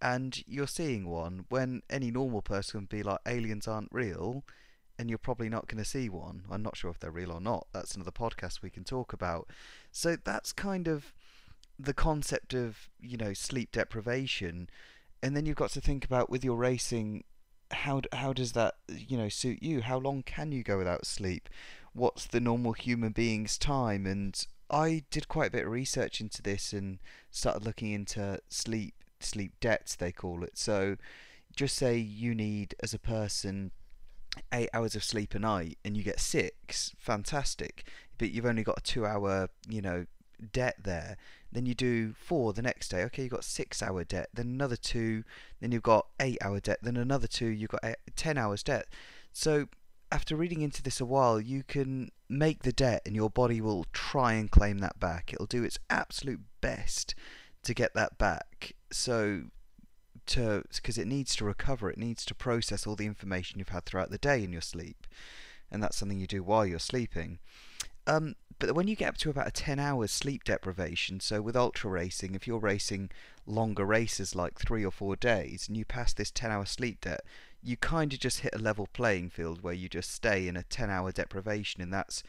and 0.00 0.42
you're 0.46 0.66
seeing 0.66 1.08
one 1.08 1.44
when 1.48 1.82
any 1.90 2.10
normal 2.10 2.42
person 2.42 2.80
would 2.80 2.88
be 2.88 3.02
like, 3.02 3.20
aliens 3.26 3.66
aren't 3.66 3.92
real 3.92 4.44
and 4.98 5.08
you're 5.08 5.18
probably 5.18 5.48
not 5.48 5.68
going 5.68 5.82
to 5.82 5.88
see 5.88 6.08
one. 6.08 6.42
I'm 6.50 6.62
not 6.62 6.76
sure 6.76 6.90
if 6.90 6.98
they're 6.98 7.10
real 7.10 7.32
or 7.32 7.40
not. 7.40 7.68
That's 7.72 7.94
another 7.94 8.10
podcast 8.10 8.62
we 8.62 8.70
can 8.70 8.84
talk 8.84 9.12
about. 9.12 9.48
So 9.92 10.16
that's 10.16 10.52
kind 10.52 10.88
of 10.88 11.12
the 11.78 11.94
concept 11.94 12.52
of, 12.52 12.88
you 13.00 13.16
know, 13.16 13.32
sleep 13.32 13.70
deprivation. 13.72 14.68
And 15.22 15.36
then 15.36 15.46
you've 15.46 15.56
got 15.56 15.70
to 15.70 15.80
think 15.80 16.04
about 16.04 16.28
with 16.30 16.44
your 16.44 16.56
racing 16.56 17.24
how 17.70 18.00
how 18.12 18.32
does 18.32 18.52
that, 18.52 18.76
you 18.88 19.16
know, 19.16 19.28
suit 19.28 19.62
you? 19.62 19.82
How 19.82 19.98
long 19.98 20.22
can 20.22 20.52
you 20.52 20.62
go 20.62 20.78
without 20.78 21.06
sleep? 21.06 21.48
What's 21.92 22.26
the 22.26 22.40
normal 22.40 22.72
human 22.72 23.12
being's 23.12 23.58
time? 23.58 24.06
And 24.06 24.42
I 24.70 25.04
did 25.10 25.28
quite 25.28 25.48
a 25.48 25.52
bit 25.52 25.66
of 25.66 25.72
research 25.72 26.20
into 26.20 26.42
this 26.42 26.72
and 26.72 26.98
started 27.30 27.64
looking 27.64 27.92
into 27.92 28.40
sleep 28.48 28.97
sleep 29.20 29.52
debts 29.60 29.96
they 29.96 30.12
call 30.12 30.44
it. 30.44 30.58
So 30.58 30.96
just 31.54 31.76
say 31.76 31.96
you 31.96 32.34
need 32.34 32.74
as 32.82 32.94
a 32.94 32.98
person 32.98 33.72
eight 34.52 34.68
hours 34.72 34.94
of 34.94 35.02
sleep 35.02 35.34
a 35.34 35.38
night 35.38 35.78
and 35.84 35.96
you 35.96 36.02
get 36.02 36.20
six, 36.20 36.94
fantastic. 36.98 37.84
But 38.18 38.30
you've 38.30 38.46
only 38.46 38.64
got 38.64 38.78
a 38.78 38.82
two 38.82 39.06
hour, 39.06 39.48
you 39.68 39.82
know, 39.82 40.06
debt 40.52 40.76
there. 40.82 41.16
Then 41.50 41.66
you 41.66 41.74
do 41.74 42.12
four 42.12 42.52
the 42.52 42.62
next 42.62 42.88
day. 42.88 43.02
Okay, 43.04 43.22
you've 43.22 43.32
got 43.32 43.44
six 43.44 43.82
hour 43.82 44.04
debt. 44.04 44.28
Then 44.34 44.46
another 44.46 44.76
two. 44.76 45.24
Then 45.60 45.72
you've 45.72 45.82
got 45.82 46.06
eight 46.20 46.38
hour 46.42 46.60
debt. 46.60 46.78
Then 46.82 46.96
another 46.96 47.26
two. 47.26 47.46
You've 47.46 47.70
got 47.70 47.84
eight, 47.84 47.96
ten 48.16 48.36
hours 48.36 48.62
debt. 48.62 48.86
So 49.32 49.68
after 50.10 50.36
reading 50.36 50.62
into 50.62 50.82
this 50.82 51.00
a 51.00 51.06
while, 51.06 51.40
you 51.40 51.62
can 51.62 52.10
make 52.28 52.62
the 52.62 52.72
debt 52.72 53.02
and 53.06 53.14
your 53.14 53.30
body 53.30 53.60
will 53.60 53.86
try 53.92 54.34
and 54.34 54.50
claim 54.50 54.78
that 54.78 55.00
back. 55.00 55.32
It'll 55.32 55.46
do 55.46 55.64
its 55.64 55.78
absolute 55.88 56.40
best 56.60 57.14
to 57.62 57.74
get 57.74 57.94
that 57.94 58.18
back. 58.18 58.74
So 58.90 59.42
to 60.26 60.62
because 60.74 60.98
it 60.98 61.06
needs 61.06 61.34
to 61.36 61.44
recover, 61.44 61.90
it 61.90 61.98
needs 61.98 62.24
to 62.26 62.34
process 62.34 62.86
all 62.86 62.96
the 62.96 63.06
information 63.06 63.58
you've 63.58 63.70
had 63.70 63.84
throughout 63.84 64.10
the 64.10 64.18
day 64.18 64.42
in 64.44 64.52
your 64.52 64.62
sleep, 64.62 65.06
and 65.70 65.82
that's 65.82 65.96
something 65.96 66.18
you 66.18 66.26
do 66.26 66.42
while 66.42 66.66
you're 66.66 66.78
sleeping. 66.78 67.38
Um, 68.06 68.36
but 68.58 68.74
when 68.74 68.88
you 68.88 68.96
get 68.96 69.10
up 69.10 69.16
to 69.18 69.30
about 69.30 69.46
a 69.46 69.52
10 69.52 69.78
hours 69.78 70.10
sleep 70.10 70.42
deprivation, 70.42 71.20
so 71.20 71.40
with 71.42 71.54
ultra 71.54 71.90
racing, 71.90 72.34
if 72.34 72.46
you're 72.46 72.58
racing 72.58 73.10
longer 73.46 73.84
races 73.84 74.34
like 74.34 74.58
three 74.58 74.84
or 74.84 74.90
four 74.90 75.14
days 75.14 75.68
and 75.68 75.76
you 75.76 75.84
pass 75.84 76.12
this 76.12 76.30
10 76.30 76.50
hour 76.50 76.64
sleep 76.64 77.02
debt, 77.02 77.20
you 77.62 77.76
kind 77.76 78.12
of 78.12 78.18
just 78.18 78.40
hit 78.40 78.54
a 78.54 78.58
level 78.58 78.88
playing 78.92 79.30
field 79.30 79.62
where 79.62 79.74
you 79.74 79.88
just 79.88 80.10
stay 80.10 80.48
in 80.48 80.56
a 80.56 80.62
10 80.64 80.90
hour 80.90 81.12
deprivation, 81.12 81.82
and 81.82 81.92
that's 81.92 82.22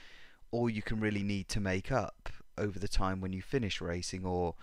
all 0.52 0.70
you 0.70 0.82
can 0.82 1.00
really 1.00 1.24
need 1.24 1.48
to 1.48 1.60
make 1.60 1.92
up 1.92 2.30
over 2.58 2.78
the 2.78 2.88
time 2.88 3.22
when 3.22 3.32
you 3.32 3.42
finish 3.42 3.80
racing 3.80 4.26
or 4.26 4.56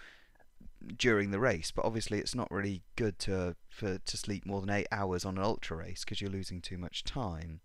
during 0.96 1.30
the 1.30 1.40
race. 1.40 1.70
But 1.70 1.84
obviously, 1.84 2.18
it's 2.18 2.34
not 2.34 2.50
really 2.50 2.82
good 2.96 3.18
to 3.20 3.56
for 3.68 3.98
to 3.98 4.16
sleep 4.16 4.46
more 4.46 4.60
than 4.60 4.70
eight 4.70 4.88
hours 4.92 5.24
on 5.24 5.38
an 5.38 5.44
ultra 5.44 5.76
race 5.76 6.04
because 6.04 6.20
you're 6.20 6.30
losing 6.30 6.60
too 6.60 6.78
much 6.78 7.04
time. 7.04 7.60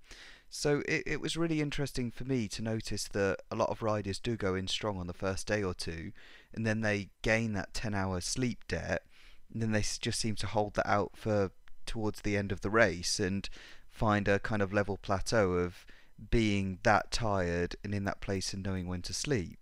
So 0.54 0.84
it, 0.86 1.04
it 1.06 1.22
was 1.22 1.38
really 1.38 1.62
interesting 1.62 2.12
for 2.12 2.26
me 2.26 2.50
to 2.50 2.62
notice 2.62 3.08
that 3.14 3.38
a 3.50 3.56
lot 3.56 3.70
of 3.70 3.82
riders 3.82 4.20
do 4.20 4.36
go 4.36 4.54
in 4.54 4.68
strong 4.68 5.00
on 5.00 5.08
the 5.08 5.14
first 5.14 5.48
day 5.48 5.64
or 5.64 5.74
two, 5.74 6.12
and 6.54 6.68
then 6.68 6.82
they 6.82 7.10
gain 7.22 7.54
that 7.54 7.74
10 7.74 7.94
hour 7.94 8.20
sleep 8.20 8.68
debt, 8.68 9.04
and 9.52 9.62
then 9.62 9.72
they 9.72 9.82
just 9.82 10.20
seem 10.20 10.36
to 10.36 10.48
hold 10.48 10.74
that 10.74 10.88
out 10.88 11.12
for 11.16 11.52
towards 11.86 12.22
the 12.22 12.36
end 12.36 12.52
of 12.52 12.62
the 12.62 12.70
race 12.70 13.20
and 13.20 13.50
find 13.90 14.28
a 14.28 14.40
kind 14.40 14.62
of 14.62 14.74
level 14.74 14.98
plateau 14.98 15.54
of 15.54 15.86
being 16.30 16.80
that 16.84 17.12
tired 17.12 17.76
and 17.84 17.96
in 17.96 18.04
that 18.04 18.22
place 18.22 18.54
and 18.54 18.64
knowing 18.64 18.88
when 18.88 19.02
to 19.02 19.14
sleep 19.14 19.61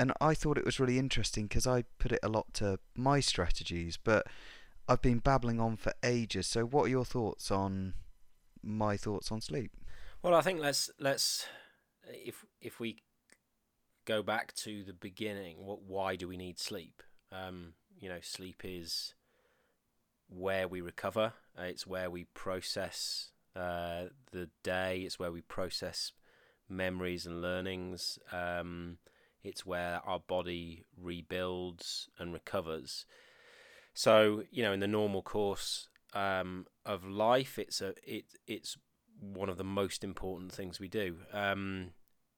and 0.00 0.14
I 0.18 0.32
thought 0.32 0.56
it 0.56 0.64
was 0.64 0.80
really 0.80 0.98
interesting 0.98 1.44
because 1.44 1.66
I 1.66 1.84
put 1.98 2.10
it 2.10 2.20
a 2.22 2.28
lot 2.30 2.54
to 2.54 2.78
my 2.96 3.20
strategies, 3.20 3.98
but 4.02 4.26
I've 4.88 5.02
been 5.02 5.18
babbling 5.18 5.60
on 5.60 5.76
for 5.76 5.92
ages. 6.02 6.46
So, 6.46 6.64
what 6.64 6.84
are 6.84 6.88
your 6.88 7.04
thoughts 7.04 7.50
on 7.50 7.92
my 8.62 8.96
thoughts 8.96 9.30
on 9.30 9.42
sleep? 9.42 9.72
Well, 10.22 10.34
I 10.34 10.40
think 10.40 10.58
let's 10.58 10.90
let's 10.98 11.46
if 12.08 12.46
if 12.62 12.80
we 12.80 13.02
go 14.06 14.22
back 14.22 14.54
to 14.54 14.82
the 14.84 14.94
beginning, 14.94 15.58
what 15.58 15.82
why 15.82 16.16
do 16.16 16.26
we 16.26 16.38
need 16.38 16.58
sleep? 16.58 17.02
Um, 17.30 17.74
you 17.98 18.08
know, 18.08 18.20
sleep 18.22 18.62
is 18.64 19.12
where 20.30 20.66
we 20.66 20.80
recover. 20.80 21.34
It's 21.58 21.86
where 21.86 22.08
we 22.08 22.24
process 22.24 23.32
uh, 23.54 24.04
the 24.32 24.48
day. 24.62 25.00
It's 25.00 25.18
where 25.18 25.30
we 25.30 25.42
process 25.42 26.12
memories 26.70 27.26
and 27.26 27.42
learnings. 27.42 28.18
Um, 28.32 28.96
it's 29.42 29.66
where 29.66 30.00
our 30.04 30.20
body 30.20 30.86
rebuilds 31.00 32.08
and 32.18 32.32
recovers. 32.32 33.04
So 33.94 34.44
you 34.50 34.62
know, 34.62 34.72
in 34.72 34.80
the 34.80 34.88
normal 34.88 35.22
course 35.22 35.88
um, 36.14 36.66
of 36.84 37.04
life, 37.04 37.58
it's 37.58 37.80
a 37.80 37.94
it 38.04 38.24
it's 38.46 38.76
one 39.20 39.48
of 39.48 39.58
the 39.58 39.64
most 39.64 40.02
important 40.02 40.52
things 40.52 40.80
we 40.80 40.88
do. 40.88 41.18
Um, 41.32 41.90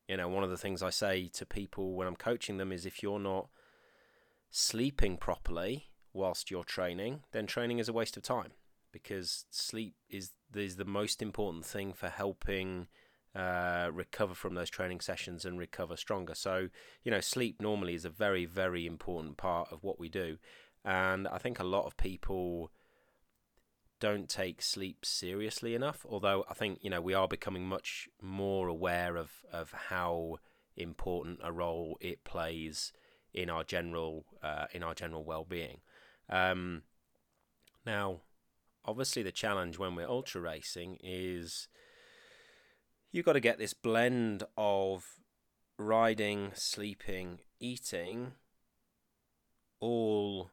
you 0.08 0.16
know, 0.16 0.28
one 0.28 0.44
of 0.44 0.50
the 0.50 0.58
things 0.58 0.82
I 0.82 0.90
say 0.90 1.28
to 1.34 1.46
people 1.46 1.94
when 1.94 2.06
I'm 2.06 2.16
coaching 2.16 2.56
them 2.56 2.72
is 2.72 2.84
if 2.84 3.02
you're 3.02 3.20
not 3.20 3.48
sleeping 4.50 5.16
properly 5.16 5.88
whilst 6.12 6.50
you're 6.50 6.64
training, 6.64 7.20
then 7.32 7.46
training 7.46 7.78
is 7.78 7.88
a 7.88 7.92
waste 7.92 8.16
of 8.16 8.22
time 8.22 8.52
because 8.92 9.46
sleep 9.50 9.94
is 10.10 10.32
is 10.54 10.76
the 10.76 10.84
most 10.84 11.22
important 11.22 11.64
thing 11.64 11.92
for 11.92 12.08
helping 12.08 12.88
uh, 13.34 13.88
recover 13.92 14.34
from 14.34 14.54
those 14.54 14.70
training 14.70 15.00
sessions 15.00 15.44
and 15.44 15.58
recover 15.58 15.96
stronger. 15.96 16.34
So, 16.34 16.68
you 17.02 17.10
know, 17.10 17.20
sleep 17.20 17.60
normally 17.60 17.94
is 17.94 18.04
a 18.04 18.10
very, 18.10 18.44
very 18.44 18.86
important 18.86 19.36
part 19.36 19.72
of 19.72 19.82
what 19.82 19.98
we 19.98 20.08
do. 20.08 20.38
And 20.84 21.28
I 21.28 21.38
think 21.38 21.58
a 21.58 21.64
lot 21.64 21.86
of 21.86 21.96
people 21.96 22.70
don't 24.00 24.28
take 24.28 24.60
sleep 24.60 25.04
seriously 25.04 25.74
enough, 25.74 26.04
although 26.08 26.44
I 26.50 26.54
think, 26.54 26.80
you 26.82 26.90
know, 26.90 27.00
we 27.00 27.14
are 27.14 27.28
becoming 27.28 27.66
much 27.66 28.08
more 28.20 28.66
aware 28.66 29.16
of, 29.16 29.30
of 29.52 29.72
how 29.88 30.38
important 30.76 31.38
a 31.42 31.52
role 31.52 31.96
it 32.00 32.24
plays 32.24 32.92
in 33.32 33.48
our 33.48 33.64
general 33.64 34.24
uh, 34.42 34.66
in 34.72 34.82
our 34.82 34.94
general 34.94 35.24
well-being. 35.24 35.78
Um, 36.28 36.82
now, 37.86 38.22
obviously, 38.84 39.22
the 39.22 39.32
challenge 39.32 39.78
when 39.78 39.94
we're 39.94 40.08
ultra 40.08 40.40
racing 40.40 40.98
is 41.02 41.68
you've 43.12 43.26
got 43.26 43.34
to 43.34 43.40
get 43.40 43.58
this 43.58 43.74
blend 43.74 44.42
of 44.56 45.20
riding, 45.78 46.50
sleeping, 46.54 47.38
eating 47.60 48.32
all 49.80 50.50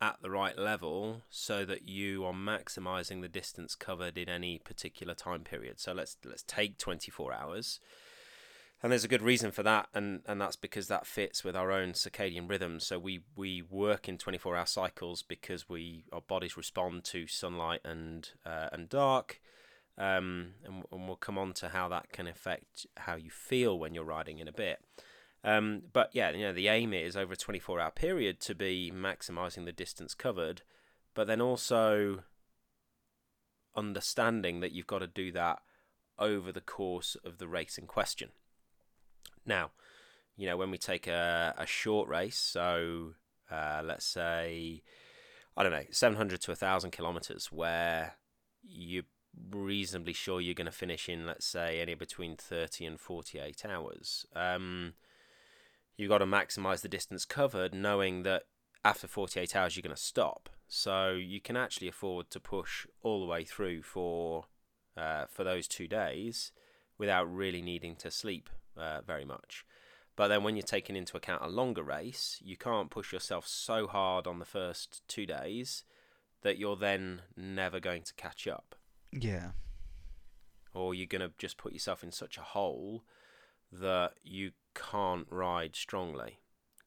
at 0.00 0.16
the 0.22 0.30
right 0.30 0.56
level 0.56 1.22
so 1.28 1.64
that 1.64 1.88
you 1.88 2.24
are 2.24 2.32
maximizing 2.32 3.20
the 3.20 3.28
distance 3.28 3.74
covered 3.74 4.16
in 4.16 4.28
any 4.28 4.58
particular 4.58 5.14
time 5.14 5.42
period. 5.42 5.78
So 5.80 5.92
let's 5.92 6.16
let's 6.24 6.44
take 6.44 6.78
24 6.78 7.32
hours. 7.32 7.80
And 8.80 8.92
there's 8.92 9.04
a 9.04 9.08
good 9.08 9.22
reason 9.22 9.50
for 9.50 9.64
that 9.64 9.88
and 9.92 10.20
and 10.26 10.40
that's 10.40 10.54
because 10.54 10.86
that 10.86 11.06
fits 11.06 11.42
with 11.42 11.56
our 11.56 11.72
own 11.72 11.92
circadian 11.92 12.48
rhythm. 12.48 12.78
So 12.78 12.98
we 12.98 13.22
we 13.34 13.60
work 13.60 14.08
in 14.08 14.18
24-hour 14.18 14.66
cycles 14.66 15.22
because 15.22 15.68
we 15.68 16.04
our 16.12 16.20
bodies 16.20 16.56
respond 16.56 17.02
to 17.04 17.26
sunlight 17.26 17.80
and 17.84 18.30
uh, 18.46 18.68
and 18.72 18.88
dark 18.88 19.40
um, 19.98 20.54
and, 20.64 20.84
and, 20.92 21.06
we'll 21.06 21.16
come 21.16 21.36
on 21.36 21.52
to 21.54 21.68
how 21.68 21.88
that 21.88 22.12
can 22.12 22.28
affect 22.28 22.86
how 22.96 23.16
you 23.16 23.30
feel 23.30 23.78
when 23.78 23.94
you're 23.94 24.04
riding 24.04 24.38
in 24.38 24.46
a 24.46 24.52
bit. 24.52 24.80
Um, 25.42 25.82
but 25.92 26.10
yeah, 26.12 26.30
you 26.30 26.44
know, 26.44 26.52
the 26.52 26.68
aim 26.68 26.92
is 26.92 27.16
over 27.16 27.32
a 27.32 27.36
24 27.36 27.80
hour 27.80 27.90
period 27.90 28.40
to 28.40 28.54
be 28.54 28.92
maximizing 28.94 29.64
the 29.64 29.72
distance 29.72 30.14
covered, 30.14 30.62
but 31.14 31.26
then 31.26 31.40
also 31.40 32.22
understanding 33.76 34.60
that 34.60 34.72
you've 34.72 34.86
got 34.86 35.00
to 35.00 35.06
do 35.08 35.32
that 35.32 35.60
over 36.18 36.52
the 36.52 36.60
course 36.60 37.16
of 37.24 37.38
the 37.38 37.48
race 37.48 37.76
in 37.76 37.86
question. 37.86 38.30
Now, 39.44 39.70
you 40.36 40.46
know, 40.46 40.56
when 40.56 40.70
we 40.70 40.78
take 40.78 41.08
a, 41.08 41.54
a 41.58 41.66
short 41.66 42.08
race, 42.08 42.38
so 42.38 43.14
uh, 43.50 43.82
let's 43.84 44.04
say, 44.04 44.82
I 45.56 45.62
don't 45.64 45.72
know, 45.72 45.84
700 45.90 46.40
to 46.42 46.50
1,000 46.52 46.92
kilometers, 46.92 47.50
where 47.50 48.14
you 48.62 49.04
reasonably 49.50 50.12
sure 50.12 50.40
you're 50.40 50.54
going 50.54 50.66
to 50.66 50.72
finish 50.72 51.08
in, 51.08 51.26
let's 51.26 51.46
say, 51.46 51.80
any 51.80 51.94
between 51.94 52.36
30 52.36 52.84
and 52.84 53.00
48 53.00 53.64
hours. 53.64 54.26
Um, 54.34 54.94
you've 55.96 56.10
got 56.10 56.18
to 56.18 56.26
maximize 56.26 56.80
the 56.80 56.88
distance 56.88 57.24
covered, 57.24 57.74
knowing 57.74 58.22
that 58.22 58.44
after 58.84 59.06
48 59.06 59.54
hours 59.56 59.76
you're 59.76 59.82
going 59.82 59.94
to 59.94 60.00
stop. 60.00 60.48
So 60.68 61.12
you 61.12 61.40
can 61.40 61.56
actually 61.56 61.88
afford 61.88 62.30
to 62.30 62.40
push 62.40 62.86
all 63.02 63.20
the 63.20 63.26
way 63.26 63.44
through 63.44 63.82
for 63.82 64.44
uh, 64.96 65.26
for 65.30 65.44
those 65.44 65.68
two 65.68 65.86
days 65.86 66.50
without 66.98 67.32
really 67.32 67.62
needing 67.62 67.94
to 67.96 68.10
sleep 68.10 68.50
uh, 68.76 69.00
very 69.06 69.24
much. 69.24 69.64
But 70.16 70.28
then 70.28 70.42
when 70.42 70.56
you're 70.56 70.64
taking 70.64 70.96
into 70.96 71.16
account 71.16 71.44
a 71.44 71.48
longer 71.48 71.82
race, 71.82 72.40
you 72.44 72.56
can't 72.56 72.90
push 72.90 73.12
yourself 73.12 73.46
so 73.46 73.86
hard 73.86 74.26
on 74.26 74.40
the 74.40 74.44
first 74.44 75.06
two 75.06 75.24
days 75.26 75.84
that 76.42 76.58
you're 76.58 76.76
then 76.76 77.22
never 77.36 77.78
going 77.78 78.02
to 78.02 78.14
catch 78.14 78.48
up. 78.48 78.74
Yeah. 79.12 79.50
Or 80.74 80.94
you're 80.94 81.06
going 81.06 81.22
to 81.22 81.32
just 81.38 81.56
put 81.56 81.72
yourself 81.72 82.02
in 82.02 82.12
such 82.12 82.38
a 82.38 82.42
hole 82.42 83.04
that 83.72 84.12
you 84.22 84.52
can't 84.74 85.26
ride 85.30 85.74
strongly. 85.74 86.38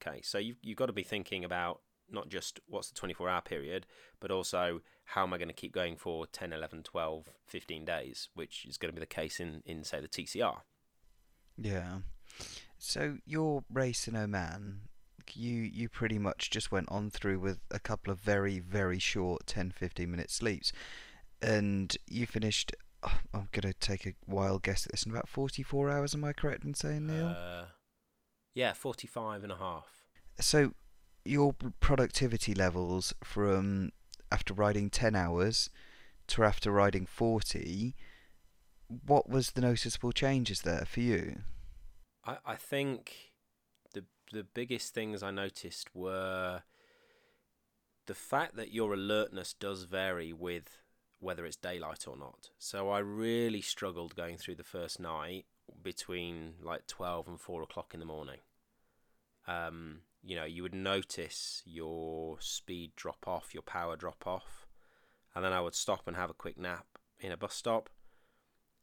Okay, 0.02 0.22
so 0.24 0.38
you've, 0.38 0.58
you've 0.62 0.78
got 0.78 0.88
to 0.88 0.94
be 0.94 1.04
thinking 1.04 1.44
about 1.44 1.82
not 2.10 2.30
just 2.30 2.60
what's 2.68 2.90
the 2.90 2.96
24 2.96 3.30
hour 3.30 3.42
period, 3.42 3.86
but 4.20 4.32
also 4.32 4.82
how 5.06 5.24
am 5.24 5.34
I 5.34 5.38
going 5.38 5.48
to 5.48 5.54
keep 5.54 5.74
going 5.74 5.96
for 5.96 6.26
10, 6.28 6.54
11, 6.54 6.84
12, 6.84 7.30
15 7.46 7.86
days, 7.86 8.30
which 8.34 8.66
is 8.66 8.78
going 8.78 8.90
to 8.90 8.96
be 8.96 9.00
the 9.00 9.06
case 9.06 9.40
in, 9.40 9.62
in 9.66 9.84
say, 9.84 10.00
the 10.00 10.08
TCR. 10.08 10.60
Yeah. 11.58 12.00
So 12.78 13.18
your 13.26 13.64
race 13.72 14.08
in 14.08 14.16
Oman, 14.16 14.82
you 15.34 15.62
you 15.62 15.88
pretty 15.88 16.18
much 16.18 16.50
just 16.50 16.72
went 16.72 16.90
on 16.90 17.10
through 17.10 17.40
with 17.40 17.60
a 17.70 17.80
couple 17.80 18.12
of 18.12 18.20
very 18.20 18.60
very 18.60 19.00
short 19.00 19.46
10 19.46 19.72
15 19.72 20.10
minute 20.10 20.32
sleeps 20.32 20.74
and 21.42 21.96
you 22.08 22.26
finished 22.26 22.76
oh, 23.04 23.20
I'm 23.34 23.50
going 23.52 23.72
to 23.72 23.74
take 23.74 24.06
a 24.06 24.14
wild 24.28 24.64
guess 24.64 24.86
at 24.86 24.92
this 24.92 25.04
in 25.04 25.12
about 25.12 25.28
44 25.28 25.90
hours 25.90 26.14
am 26.14 26.24
I 26.24 26.34
correct 26.34 26.64
in 26.64 26.74
saying 26.74 27.08
Neil? 27.08 27.36
Uh, 27.38 27.66
yeah, 28.54 28.74
45 28.74 29.44
and 29.44 29.52
a 29.52 29.58
half. 29.58 29.88
So 30.40 30.74
your 31.24 31.54
productivity 31.80 32.54
levels 32.54 33.14
from 33.24 33.92
after 34.32 34.54
riding 34.54 34.90
10 34.90 35.16
hours 35.16 35.70
to 36.28 36.44
after 36.44 36.72
riding 36.72 37.06
40 37.06 37.96
what 39.06 39.30
was 39.30 39.52
the 39.52 39.62
noticeable 39.62 40.12
changes 40.12 40.62
there 40.62 40.86
for 40.86 41.00
you? 41.00 41.42
I, 42.26 42.38
I 42.46 42.56
think 42.56 43.32
the 43.94 44.04
the 44.32 44.44
biggest 44.44 44.94
things 44.94 45.24
I 45.24 45.32
noticed 45.32 45.90
were 45.94 46.64
the 48.08 48.14
fact 48.14 48.56
that 48.56 48.74
your 48.74 48.94
alertness 48.94 49.54
does 49.54 49.84
vary 49.84 50.34
with 50.34 50.84
whether 51.22 51.46
it's 51.46 51.56
daylight 51.56 52.06
or 52.08 52.18
not. 52.18 52.50
So 52.58 52.90
I 52.90 53.00
really 53.00 53.62
struggled 53.62 54.16
going 54.16 54.38
through 54.38 54.56
the 54.56 54.64
first 54.64 55.00
night 55.00 55.46
between 55.82 56.56
like 56.62 56.88
twelve 56.88 57.28
and 57.28 57.40
four 57.40 57.62
o'clock 57.62 57.94
in 57.94 58.02
the 58.02 58.06
morning. 58.06 58.40
Um, 59.48 60.00
you 60.22 60.36
know, 60.36 60.44
you 60.44 60.64
would 60.64 60.76
notice 60.76 61.64
your 61.66 62.38
speed 62.42 62.92
drop 62.96 63.28
off, 63.28 63.54
your 63.54 63.64
power 63.64 63.96
drop 63.96 64.28
off, 64.28 64.68
and 65.34 65.46
then 65.46 65.54
I 65.54 65.62
would 65.62 65.76
stop 65.76 66.08
and 66.08 66.18
have 66.18 66.30
a 66.30 66.36
quick 66.36 66.58
nap 66.58 66.86
in 67.20 67.32
a 67.32 67.38
bus 67.38 67.54
stop, 67.54 67.90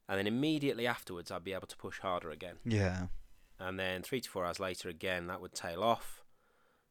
and 0.07 0.17
then 0.17 0.27
immediately 0.27 0.87
afterwards 0.87 1.31
I'd 1.31 1.43
be 1.43 1.53
able 1.53 1.67
to 1.67 1.77
push 1.77 1.99
harder 1.99 2.31
again. 2.31 2.55
Yeah. 2.65 3.07
And 3.59 3.77
then 3.77 4.01
three 4.01 4.21
to 4.21 4.29
four 4.29 4.45
hours 4.45 4.59
later, 4.59 4.87
again, 4.87 5.27
that 5.27 5.41
would 5.41 5.53
tail 5.53 5.83
off. 5.83 6.23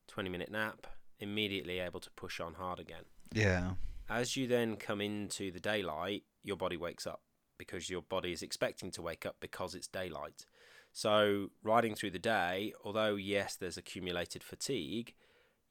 20 0.08 0.28
minute 0.28 0.50
nap, 0.50 0.86
immediately 1.18 1.78
able 1.78 2.00
to 2.00 2.10
push 2.10 2.40
on 2.40 2.54
hard 2.54 2.78
again. 2.78 3.04
Yeah. 3.32 3.72
As 4.08 4.36
you 4.36 4.46
then 4.46 4.76
come 4.76 5.00
into 5.00 5.50
the 5.50 5.60
daylight, 5.60 6.24
your 6.42 6.56
body 6.56 6.76
wakes 6.76 7.06
up 7.06 7.22
because 7.58 7.90
your 7.90 8.02
body 8.02 8.32
is 8.32 8.42
expecting 8.42 8.90
to 8.92 9.02
wake 9.02 9.26
up 9.26 9.36
because 9.40 9.74
it's 9.74 9.88
daylight. 9.88 10.46
So, 10.92 11.50
riding 11.62 11.94
through 11.94 12.12
the 12.12 12.18
day, 12.18 12.72
although 12.84 13.16
yes, 13.16 13.56
there's 13.56 13.76
accumulated 13.76 14.42
fatigue, 14.42 15.14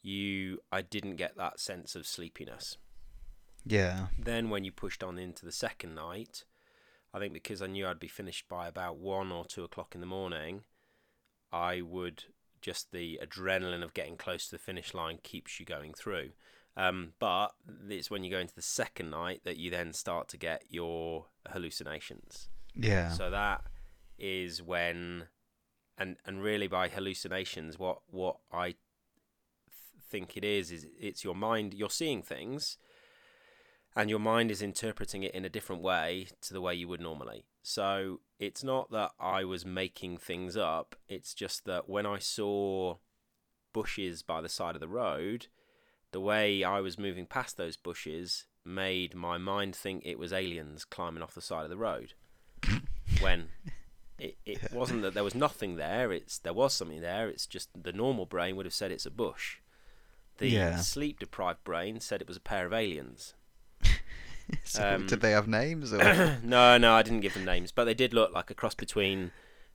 you 0.04 0.60
I 0.72 0.82
didn't 0.82 1.16
get 1.16 1.36
that 1.38 1.60
sense 1.60 1.96
of 1.96 2.06
sleepiness. 2.06 2.78
Yeah. 3.66 4.08
Then 4.18 4.50
when 4.50 4.64
you 4.64 4.72
pushed 4.72 5.04
on 5.04 5.18
into 5.18 5.46
the 5.46 5.52
second 5.52 5.96
night, 5.96 6.46
I 7.14 7.20
think 7.20 7.34
because 7.34 7.62
I 7.62 7.68
knew 7.68 7.88
I'd 7.88 8.00
be 8.00 8.08
finished 8.08 8.48
by 8.48 8.68
about 8.68 8.98
one 8.98 9.32
or 9.32 9.46
two 9.46 9.64
o'clock 9.64 9.96
in 9.96 10.02
the 10.02 10.08
morning, 10.08 10.62
I 11.52 11.82
would 11.82 12.26
just 12.62 12.92
the 12.92 13.20
adrenaline 13.24 13.84
of 13.84 13.94
getting 13.94 14.18
close 14.18 14.46
to 14.46 14.52
the 14.52 14.60
finish 14.60 14.94
line 14.94 15.20
keeps 15.24 15.60
you 15.60 15.66
going 15.66 15.94
through. 15.94 16.32
Um, 16.78 17.14
but 17.18 17.56
it's 17.90 18.12
when 18.12 18.24
you 18.24 18.30
go 18.30 18.38
into 18.38 18.54
the 18.54 18.62
second 18.62 19.10
night 19.10 19.42
that 19.46 19.58
you 19.58 19.72
then 19.72 19.94
start 19.94 20.28
to 20.30 20.38
get 20.38 20.64
your 20.70 21.26
hallucinations. 21.50 22.50
Yeah. 22.76 23.10
So 23.10 23.32
that 23.32 23.64
is 24.20 24.62
when, 24.62 25.26
and 25.98 26.18
and 26.24 26.42
really 26.44 26.68
by 26.68 26.88
hallucinations, 26.88 27.80
what 27.80 28.02
what 28.06 28.38
I 28.52 28.66
th- 28.66 28.78
think 30.08 30.38
it 30.38 30.46
is 30.46 30.72
is 30.72 30.86
it's 31.00 31.24
your 31.24 31.34
mind. 31.34 31.74
You're 31.74 31.90
seeing 31.90 32.22
things, 32.22 32.78
and 33.96 34.08
your 34.08 34.20
mind 34.20 34.52
is 34.52 34.62
interpreting 34.62 35.24
it 35.24 35.34
in 35.34 35.46
a 35.46 35.50
different 35.50 35.82
way 35.82 36.28
to 36.42 36.54
the 36.54 36.62
way 36.62 36.76
you 36.76 36.88
would 36.88 37.02
normally. 37.02 37.46
So 37.64 38.20
it's 38.40 38.64
not 38.64 38.92
that 38.92 39.12
I 39.20 39.44
was 39.44 39.66
making 39.66 40.18
things 40.18 40.56
up, 40.56 40.96
it's 41.10 41.34
just 41.34 41.66
that 41.66 41.90
when 41.90 42.06
I 42.06 42.20
saw 42.20 42.98
bushes 43.74 44.22
by 44.22 44.42
the 44.42 44.48
side 44.48 44.76
of 44.76 44.80
the 44.80 44.88
road, 44.88 45.48
the 46.12 46.20
way 46.22 46.64
I 46.64 46.80
was 46.82 46.98
moving 46.98 47.26
past 47.26 47.58
those 47.58 47.76
bushes 47.78 48.46
made 48.66 49.16
my 49.16 49.38
mind 49.38 49.76
think 49.76 50.04
it 50.06 50.20
was 50.20 50.34
aliens 50.34 50.84
climbing 50.86 51.24
off 51.24 51.34
the 51.34 51.42
side 51.42 51.64
of 51.64 51.70
the 51.70 51.78
road. 51.78 52.14
when 53.20 53.50
it, 54.20 54.36
it 54.46 54.72
wasn't 54.72 55.02
that 55.04 55.14
there 55.14 55.24
was 55.24 55.36
nothing 55.36 55.76
there, 55.76 56.12
it's 56.12 56.38
there 56.38 56.54
was 56.54 56.74
something 56.74 57.02
there, 57.02 57.30
it's 57.30 57.46
just 57.46 57.70
the 57.82 57.94
normal 57.94 58.26
brain 58.26 58.56
would 58.56 58.66
have 58.66 58.74
said 58.74 58.92
it's 58.92 59.06
a 59.06 59.12
bush. 59.12 59.58
The 60.38 60.50
Yeah. 60.50 60.78
sleep 60.78 61.20
deprived 61.20 61.64
brain 61.64 62.00
said 62.00 62.22
it 62.22 62.28
was 62.28 62.38
a 62.38 62.42
pair 62.42 62.66
of 62.66 62.74
aliens. 62.74 63.34
so 64.64 64.96
um, 64.96 65.08
did 65.08 65.22
they 65.22 65.32
have 65.32 65.48
names 65.48 65.94
or 65.94 65.98
no, 66.44 66.78
no, 66.78 66.94
I 66.94 67.04
didn't 67.04 67.22
give 67.22 67.34
them 67.34 67.46
names, 67.46 67.72
but 67.72 67.86
they 67.86 67.94
did 67.94 68.14
look 68.14 68.34
like 68.34 68.50
a 68.50 68.54
cross 68.56 68.76
between 68.76 69.32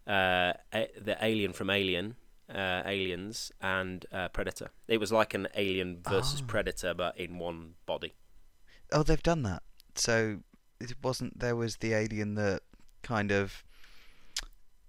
uh, 0.07 0.53
a- 0.73 0.91
the 1.01 1.17
alien 1.21 1.53
from 1.53 1.71
Alien, 1.71 2.17
uh, 2.55 2.83
Aliens, 2.87 3.51
and 3.61 4.05
uh, 4.13 4.29
Predator. 4.29 4.71
It 4.89 4.99
was 4.99 5.11
like 5.13 5.35
an 5.35 5.49
Alien 5.57 6.01
versus 6.09 6.41
Oh. 6.43 6.47
Predator, 6.47 6.95
but 6.95 7.17
in 7.19 7.39
one 7.39 7.75
body. 7.87 8.15
Oh, 8.93 9.03
they've 9.03 9.23
done 9.23 9.43
that. 9.45 9.63
So 9.95 10.39
it 10.81 10.95
wasn't 11.03 11.39
there 11.41 11.57
was 11.57 11.77
the 11.77 11.93
alien 11.95 12.35
that 12.35 12.63
kind 13.03 13.31
of 13.31 13.63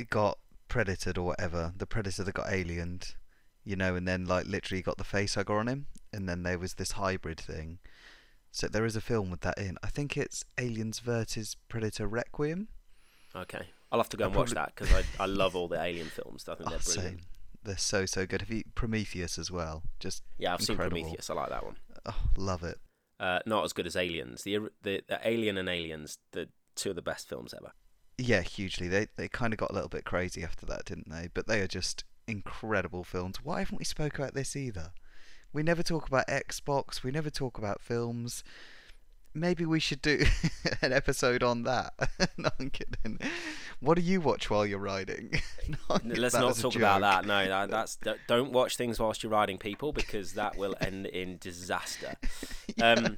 got 0.09 0.37
predated 0.69 1.17
or 1.17 1.23
whatever. 1.23 1.73
The 1.77 1.85
predator 1.85 2.23
that 2.23 2.33
got 2.33 2.47
aliened, 2.47 3.15
you 3.63 3.75
know, 3.75 3.95
and 3.95 4.07
then 4.07 4.25
like 4.25 4.45
literally 4.45 4.81
got 4.81 4.97
the 4.97 5.03
face 5.03 5.35
hugger 5.35 5.57
on 5.57 5.67
him, 5.67 5.87
and 6.11 6.27
then 6.27 6.43
there 6.43 6.59
was 6.59 6.73
this 6.75 6.91
hybrid 6.93 7.39
thing. 7.39 7.79
So 8.51 8.67
there 8.67 8.85
is 8.85 8.95
a 8.95 9.01
film 9.01 9.31
with 9.31 9.41
that 9.41 9.57
in. 9.57 9.77
I 9.83 9.87
think 9.87 10.15
it's 10.17 10.43
Aliens 10.57 10.99
versus 10.99 11.55
Predator 11.69 12.07
Requiem. 12.07 12.67
Okay, 13.35 13.67
I'll 13.91 13.99
have 13.99 14.09
to 14.09 14.17
go 14.17 14.25
I 14.25 14.27
and 14.27 14.35
watch 14.35 14.51
that 14.51 14.73
because 14.75 14.93
I, 14.93 15.03
I 15.23 15.25
love 15.25 15.55
all 15.55 15.67
the 15.67 15.81
Alien 15.81 16.07
films. 16.07 16.47
I 16.47 16.55
think 16.55 16.67
Oh, 16.67 16.69
they're 16.71 16.79
brilliant. 16.79 17.19
same. 17.19 17.27
They're 17.63 17.77
so 17.77 18.05
so 18.05 18.25
good. 18.25 18.41
Have 18.41 18.49
you 18.51 18.63
Prometheus 18.75 19.37
as 19.37 19.49
well? 19.51 19.83
Just 19.99 20.23
Yeah, 20.37 20.53
I've 20.53 20.59
Incredible. 20.61 20.97
seen 20.97 21.03
Prometheus. 21.05 21.29
I 21.29 21.33
like 21.33 21.49
that 21.49 21.63
one. 21.63 21.75
oh, 22.05 22.19
love 22.37 22.63
it. 22.63 22.77
Uh, 23.19 23.39
not 23.45 23.63
as 23.63 23.73
good 23.73 23.87
as 23.87 23.95
Aliens. 23.95 24.43
The, 24.43 24.59
the 24.81 25.03
the 25.07 25.19
Alien 25.23 25.57
and 25.57 25.69
Aliens, 25.69 26.17
the 26.31 26.49
two 26.75 26.89
of 26.89 26.95
the 26.95 27.01
best 27.01 27.29
films 27.29 27.53
ever. 27.53 27.71
Yeah, 28.17 28.41
hugely. 28.41 28.87
They 28.87 29.07
they 29.15 29.27
kind 29.27 29.53
of 29.53 29.57
got 29.59 29.71
a 29.71 29.73
little 29.73 29.89
bit 29.89 30.03
crazy 30.05 30.43
after 30.43 30.65
that, 30.65 30.85
didn't 30.85 31.09
they? 31.09 31.29
But 31.33 31.47
they 31.47 31.61
are 31.61 31.67
just 31.67 32.03
incredible 32.27 33.03
films. 33.03 33.37
Why 33.43 33.59
haven't 33.59 33.77
we 33.79 33.85
spoke 33.85 34.17
about 34.17 34.33
this 34.33 34.55
either? 34.55 34.91
We 35.51 35.63
never 35.63 35.83
talk 35.83 36.07
about 36.07 36.27
Xbox. 36.27 37.03
We 37.03 37.11
never 37.11 37.29
talk 37.29 37.57
about 37.57 37.81
films. 37.81 38.43
Maybe 39.35 39.65
we 39.65 39.79
should 39.79 40.01
do 40.01 40.25
an 40.81 40.93
episode 40.93 41.41
on 41.43 41.63
that. 41.63 41.93
no, 42.37 42.49
I'm 42.59 42.69
kidding. 42.69 43.19
What 43.79 43.95
do 43.95 44.01
you 44.01 44.21
watch 44.21 44.49
while 44.49 44.65
you're 44.65 44.79
riding? 44.79 45.41
No, 45.89 45.97
Let's 46.03 46.35
not 46.35 46.55
talk 46.57 46.75
about 46.75 46.99
that. 47.01 47.25
No, 47.25 47.47
that, 47.47 47.69
that's 47.69 47.95
don't- 47.95 48.19
don't 48.27 48.51
watch 48.51 48.75
things 48.75 48.99
whilst 48.99 49.23
you're 49.23 49.31
riding 49.31 49.57
people 49.57 49.93
because 49.93 50.33
that 50.33 50.57
will 50.57 50.75
end 50.81 51.05
in 51.05 51.37
disaster. 51.37 52.15
Um, 52.81 53.17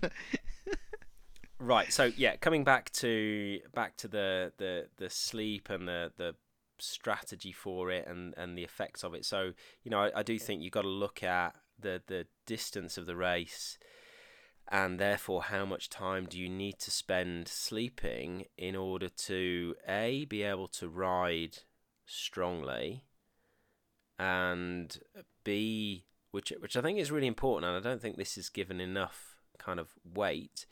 right. 1.59 1.91
So 1.91 2.11
yeah, 2.15 2.35
coming 2.35 2.63
back 2.63 2.91
to 2.93 3.59
back 3.73 3.97
to 3.97 4.07
the 4.07 4.53
the 4.57 4.87
the 4.97 5.09
sleep 5.09 5.69
and 5.71 5.87
the 5.87 6.11
the 6.17 6.35
strategy 6.77 7.51
for 7.51 7.89
it 7.89 8.05
and 8.07 8.33
and 8.37 8.55
the 8.57 8.63
effects 8.63 9.03
of 9.03 9.13
it. 9.15 9.25
So 9.25 9.53
you 9.83 9.91
know, 9.91 10.01
I, 10.01 10.19
I 10.19 10.23
do 10.23 10.37
think 10.37 10.61
you've 10.61 10.71
got 10.73 10.83
to 10.83 10.87
look 10.87 11.23
at 11.23 11.55
the 11.79 12.01
the 12.07 12.27
distance 12.45 12.97
of 12.97 13.05
the 13.05 13.15
race. 13.15 13.77
And 14.67 14.99
therefore, 14.99 15.43
how 15.43 15.65
much 15.65 15.89
time 15.89 16.25
do 16.25 16.39
you 16.39 16.49
need 16.49 16.79
to 16.79 16.91
spend 16.91 17.47
sleeping 17.47 18.45
in 18.57 18.75
order 18.75 19.09
to 19.09 19.75
a 19.87 20.25
be 20.25 20.41
able 20.41 20.67
to 20.69 20.89
ride 20.89 21.59
strongly, 22.05 23.03
and 24.17 24.97
uh, 25.17 25.21
b 25.43 26.05
which 26.31 26.51
which 26.59 26.75
I 26.75 26.81
think 26.81 26.99
is 26.99 27.11
really 27.11 27.27
important, 27.27 27.69
and 27.69 27.77
I 27.77 27.87
don't 27.87 28.01
think 28.01 28.17
this 28.17 28.37
is 28.37 28.49
given 28.49 28.81
enough 28.81 29.35
kind 29.59 29.79
of 29.79 29.93
weight, 30.03 30.65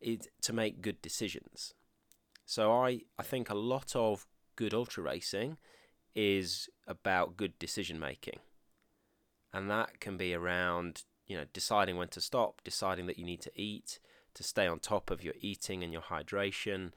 is 0.00 0.28
to 0.42 0.52
make 0.52 0.82
good 0.82 1.00
decisions. 1.00 1.74
So 2.44 2.72
I, 2.72 3.02
I 3.18 3.22
think 3.22 3.50
a 3.50 3.54
lot 3.54 3.94
of 3.94 4.26
good 4.56 4.74
ultra 4.74 5.02
racing 5.02 5.58
is 6.14 6.68
about 6.86 7.36
good 7.36 7.58
decision 7.58 8.00
making. 8.00 8.40
And 9.52 9.70
that 9.70 10.00
can 10.00 10.16
be 10.16 10.34
around, 10.34 11.04
you 11.28 11.36
know, 11.36 11.44
deciding 11.52 11.96
when 11.96 12.08
to 12.08 12.20
stop, 12.20 12.60
deciding 12.64 13.06
that 13.06 13.18
you 13.18 13.24
need 13.24 13.42
to 13.42 13.52
eat, 13.54 14.00
to 14.34 14.42
stay 14.42 14.66
on 14.66 14.80
top 14.80 15.10
of 15.10 15.22
your 15.22 15.34
eating 15.40 15.82
and 15.82 15.92
your 15.92 16.02
hydration, 16.02 16.90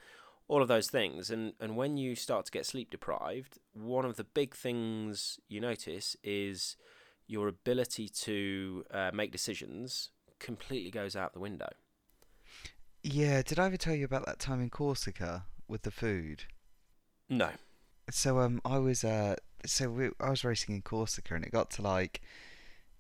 all 0.48 0.62
of 0.62 0.68
those 0.68 0.90
things. 0.90 1.30
And 1.30 1.54
and 1.60 1.76
when 1.76 1.98
you 1.98 2.16
start 2.16 2.46
to 2.46 2.52
get 2.52 2.66
sleep 2.66 2.90
deprived, 2.90 3.60
one 3.74 4.06
of 4.06 4.16
the 4.16 4.24
big 4.24 4.56
things 4.56 5.40
you 5.48 5.60
notice 5.60 6.16
is 6.24 6.78
your 7.28 7.48
ability 7.48 8.10
to 8.10 8.86
uh, 8.92 9.12
make 9.14 9.32
decisions 9.32 10.10
completely 10.40 10.92
goes 10.92 11.16
out 11.16 11.34
the 11.34 11.40
window. 11.40 11.70
Yeah, 13.04 13.42
did 13.42 13.60
I 13.60 13.68
ever 13.68 13.78
tell 13.78 13.96
you 13.96 14.06
about 14.06 14.26
that 14.26 14.40
time 14.40 14.62
in 14.62 14.70
Corsica 14.70 15.46
with 15.68 15.84
the 15.84 15.92
food? 15.92 16.44
No. 17.30 17.50
So 18.10 18.40
um, 18.40 18.62
I 18.66 18.78
was 18.78 19.04
uh, 19.04 19.36
so 19.66 19.90
we, 19.90 20.10
I 20.20 20.30
was 20.30 20.44
racing 20.44 20.76
in 20.76 20.82
Corsica, 20.82 21.36
and 21.36 21.46
it 21.46 21.52
got 21.52 21.70
to 21.72 21.82
like 21.82 22.22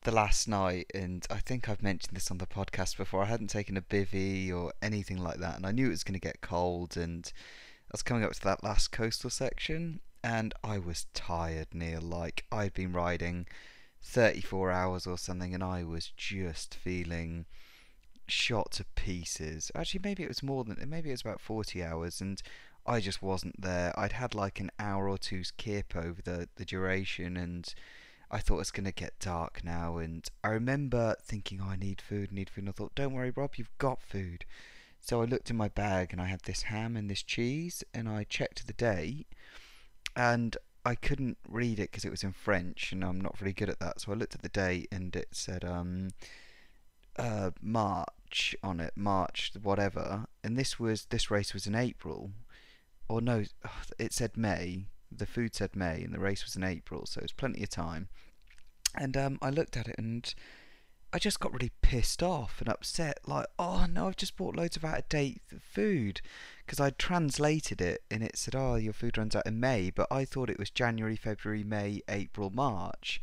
the 0.03 0.11
last 0.11 0.47
night, 0.47 0.89
and 0.93 1.25
I 1.29 1.37
think 1.37 1.69
I've 1.69 1.83
mentioned 1.83 2.15
this 2.15 2.31
on 2.31 2.39
the 2.39 2.47
podcast 2.47 2.97
before. 2.97 3.23
I 3.23 3.27
hadn't 3.27 3.49
taken 3.49 3.77
a 3.77 3.81
bivy 3.81 4.51
or 4.51 4.73
anything 4.81 5.17
like 5.17 5.37
that, 5.37 5.55
and 5.55 5.65
I 5.65 5.71
knew 5.71 5.87
it 5.87 5.91
was 5.91 6.03
going 6.03 6.19
to 6.19 6.19
get 6.19 6.41
cold, 6.41 6.97
and 6.97 7.31
I 7.87 7.91
was 7.93 8.01
coming 8.01 8.23
up 8.23 8.33
to 8.33 8.41
that 8.41 8.63
last 8.63 8.91
coastal 8.91 9.29
section, 9.29 9.99
and 10.23 10.53
I 10.63 10.79
was 10.79 11.05
tired, 11.13 11.67
Neil. 11.73 12.01
Like 12.01 12.45
I'd 12.51 12.73
been 12.73 12.93
riding 12.93 13.47
34 14.01 14.71
hours 14.71 15.05
or 15.05 15.17
something, 15.17 15.53
and 15.53 15.63
I 15.63 15.83
was 15.83 16.11
just 16.17 16.73
feeling 16.73 17.45
shot 18.27 18.71
to 18.71 18.85
pieces. 18.95 19.71
Actually, 19.75 20.01
maybe 20.03 20.23
it 20.23 20.29
was 20.29 20.41
more 20.41 20.63
than 20.63 20.77
maybe 20.89 21.09
it 21.09 21.13
was 21.13 21.21
about 21.21 21.41
40 21.41 21.83
hours, 21.83 22.21
and 22.21 22.41
I 22.87 22.99
just 23.01 23.21
wasn't 23.21 23.61
there. 23.61 23.93
I'd 23.99 24.13
had 24.13 24.33
like 24.33 24.59
an 24.59 24.71
hour 24.79 25.07
or 25.07 25.19
two's 25.19 25.51
kip 25.51 25.95
over 25.95 26.23
the 26.23 26.49
the 26.55 26.65
duration, 26.65 27.37
and 27.37 27.71
I 28.31 28.39
thought 28.39 28.59
it's 28.59 28.71
gonna 28.71 28.91
get 28.91 29.19
dark 29.19 29.63
now. 29.63 29.97
And 29.97 30.27
I 30.43 30.49
remember 30.49 31.15
thinking, 31.21 31.61
"Oh, 31.61 31.67
I 31.69 31.75
need 31.75 32.01
food, 32.01 32.31
need 32.31 32.49
food." 32.49 32.63
And 32.63 32.69
I 32.69 32.71
thought, 32.71 32.95
"Don't 32.95 33.13
worry, 33.13 33.31
Rob, 33.31 33.55
you've 33.57 33.77
got 33.77 34.01
food." 34.01 34.45
So 35.01 35.21
I 35.21 35.25
looked 35.25 35.49
in 35.49 35.57
my 35.57 35.67
bag, 35.67 36.13
and 36.13 36.21
I 36.21 36.27
had 36.27 36.41
this 36.41 36.63
ham 36.63 36.95
and 36.95 37.09
this 37.09 37.23
cheese, 37.23 37.83
and 37.93 38.07
I 38.07 38.23
checked 38.23 38.65
the 38.67 38.73
date, 38.73 39.27
and 40.15 40.57
I 40.85 40.95
couldn't 40.95 41.37
read 41.47 41.79
it 41.79 41.91
because 41.91 42.05
it 42.05 42.11
was 42.11 42.23
in 42.23 42.33
French, 42.33 42.91
and 42.91 43.03
I'm 43.03 43.19
not 43.21 43.39
really 43.41 43.53
good 43.53 43.69
at 43.69 43.79
that. 43.79 44.01
So 44.01 44.11
I 44.11 44.15
looked 44.15 44.35
at 44.35 44.41
the 44.41 44.49
date, 44.49 44.87
and 44.91 45.15
it 45.15 45.29
said 45.31 45.63
um, 45.65 46.09
uh, 47.17 47.51
March 47.61 48.55
on 48.63 48.79
it, 48.79 48.93
March 48.95 49.51
whatever. 49.61 50.25
And 50.43 50.57
this 50.57 50.79
was 50.79 51.05
this 51.05 51.29
race 51.29 51.53
was 51.53 51.67
in 51.67 51.75
April, 51.75 52.31
or 53.07 53.21
no, 53.21 53.43
it 53.99 54.13
said 54.13 54.37
May. 54.37 54.85
The 55.11 55.25
food 55.25 55.55
said 55.55 55.75
May, 55.75 56.03
and 56.03 56.13
the 56.13 56.19
race 56.19 56.43
was 56.43 56.55
in 56.55 56.63
April, 56.63 57.05
so 57.05 57.19
it 57.19 57.23
was 57.23 57.33
plenty 57.33 57.63
of 57.63 57.69
time. 57.69 58.07
And 58.95 59.15
um, 59.17 59.39
I 59.41 59.49
looked 59.49 59.77
at 59.77 59.87
it, 59.87 59.95
and 59.97 60.33
I 61.13 61.19
just 61.19 61.41
got 61.41 61.51
really 61.51 61.71
pissed 61.81 62.23
off 62.23 62.59
and 62.59 62.69
upset. 62.69 63.19
Like, 63.27 63.47
oh 63.59 63.85
no, 63.89 64.07
I've 64.07 64.15
just 64.15 64.37
bought 64.37 64.55
loads 64.55 64.77
of 64.77 64.85
out 64.85 64.99
of 64.99 65.09
date 65.09 65.41
food 65.59 66.21
because 66.65 66.79
I 66.79 66.91
translated 66.91 67.81
it, 67.81 68.03
and 68.09 68.23
it 68.23 68.37
said, 68.37 68.55
oh, 68.55 68.75
your 68.75 68.93
food 68.93 69.17
runs 69.17 69.35
out 69.35 69.45
in 69.45 69.59
May, 69.59 69.89
but 69.89 70.07
I 70.09 70.23
thought 70.23 70.49
it 70.49 70.59
was 70.59 70.69
January, 70.69 71.17
February, 71.17 71.63
May, 71.63 72.01
April, 72.07 72.49
March. 72.49 73.21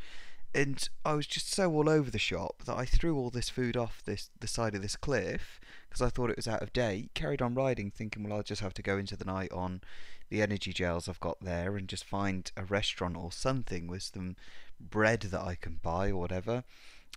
And 0.55 0.87
I 1.05 1.15
was 1.15 1.27
just 1.27 1.53
so 1.53 1.73
all 1.73 1.89
over 1.89 2.11
the 2.11 2.19
shop 2.19 2.63
that 2.65 2.77
I 2.77 2.85
threw 2.85 3.17
all 3.17 3.31
this 3.31 3.51
food 3.51 3.77
off 3.77 4.03
this 4.05 4.31
the 4.41 4.49
side 4.49 4.75
of 4.75 4.83
this 4.83 4.97
cliff 4.97 5.61
because 5.89 6.03
I 6.03 6.09
thought 6.09 6.31
it 6.31 6.37
was 6.37 6.49
out 6.49 6.63
of 6.63 6.73
date. 6.73 7.11
Carried 7.15 7.43
on 7.43 7.55
riding, 7.55 7.91
thinking, 7.91 8.23
well, 8.25 8.35
I'll 8.35 8.43
just 8.43 8.63
have 8.63 8.75
to 8.75 8.83
go 8.83 8.97
into 8.97 9.17
the 9.17 9.27
night 9.27 9.53
on 9.53 9.83
the 10.29 10.43
energy 10.43 10.73
gels 10.73 11.09
I've 11.09 11.21
got 11.21 11.41
there 11.41 11.77
and 11.77 11.89
just 11.89 12.05
find 12.05 12.51
a 12.57 12.65
restaurant 12.65 13.17
or 13.17 13.33
something 13.33 13.87
with 13.87 14.03
some 14.03 14.37
bread 14.81 15.21
that 15.23 15.41
I 15.41 15.55
can 15.55 15.81
buy 15.83 16.11
or 16.11 16.17
whatever. 16.17 16.65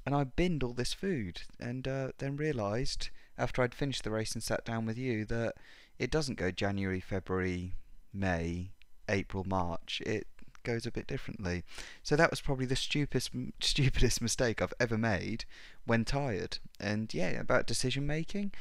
And 0.05 0.15
I 0.15 0.23
binned 0.23 0.63
all 0.63 0.73
this 0.73 0.93
food 0.93 1.43
and 1.59 1.87
uh, 1.87 2.09
then 2.17 2.37
realised 2.37 3.09
after 3.37 3.61
I'd 3.61 3.75
finished 3.75 4.03
the 4.03 4.11
race 4.11 4.33
and 4.33 4.43
sat 4.43 4.65
down 4.65 4.85
with 4.85 4.97
you 4.97 5.25
that 5.25 5.55
it 5.99 6.11
doesn't 6.11 6.39
go 6.39 6.51
January, 6.51 6.99
February, 6.99 7.73
May, 8.13 8.71
April, 9.07 9.43
March. 9.47 10.01
It 10.05 10.27
goes 10.63 10.85
a 10.85 10.91
bit 10.91 11.07
differently. 11.07 11.63
So 12.03 12.15
that 12.15 12.29
was 12.29 12.41
probably 12.41 12.65
the 12.65 12.75
stupidest 12.75 13.31
stupidest 13.61 14.21
mistake 14.21 14.61
I've 14.61 14.73
ever 14.79 14.97
made 14.97 15.45
when 15.85 16.05
tired. 16.05 16.59
And 16.79 17.13
yeah, 17.13 17.39
about 17.39 17.67
decision 17.67 18.05
making, 18.07 18.51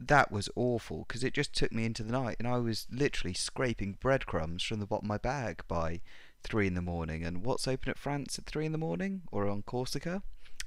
that 0.00 0.32
was 0.32 0.48
awful 0.56 1.04
because 1.06 1.22
it 1.22 1.34
just 1.34 1.54
took 1.54 1.72
me 1.72 1.84
into 1.84 2.02
the 2.02 2.12
night, 2.12 2.36
and 2.38 2.48
I 2.48 2.58
was 2.58 2.86
literally 2.90 3.34
scraping 3.34 3.98
breadcrumbs 4.00 4.62
from 4.62 4.80
the 4.80 4.86
bottom 4.86 5.06
of 5.06 5.10
my 5.10 5.18
bag 5.18 5.62
by 5.68 6.00
three 6.42 6.66
in 6.66 6.74
the 6.74 6.82
morning. 6.82 7.24
And 7.24 7.44
what's 7.44 7.68
open 7.68 7.90
at 7.90 7.98
France 7.98 8.38
at 8.38 8.46
three 8.46 8.64
in 8.64 8.72
the 8.72 8.78
morning 8.78 9.22
or 9.30 9.46
on 9.46 9.62
Corsica? 9.62 10.22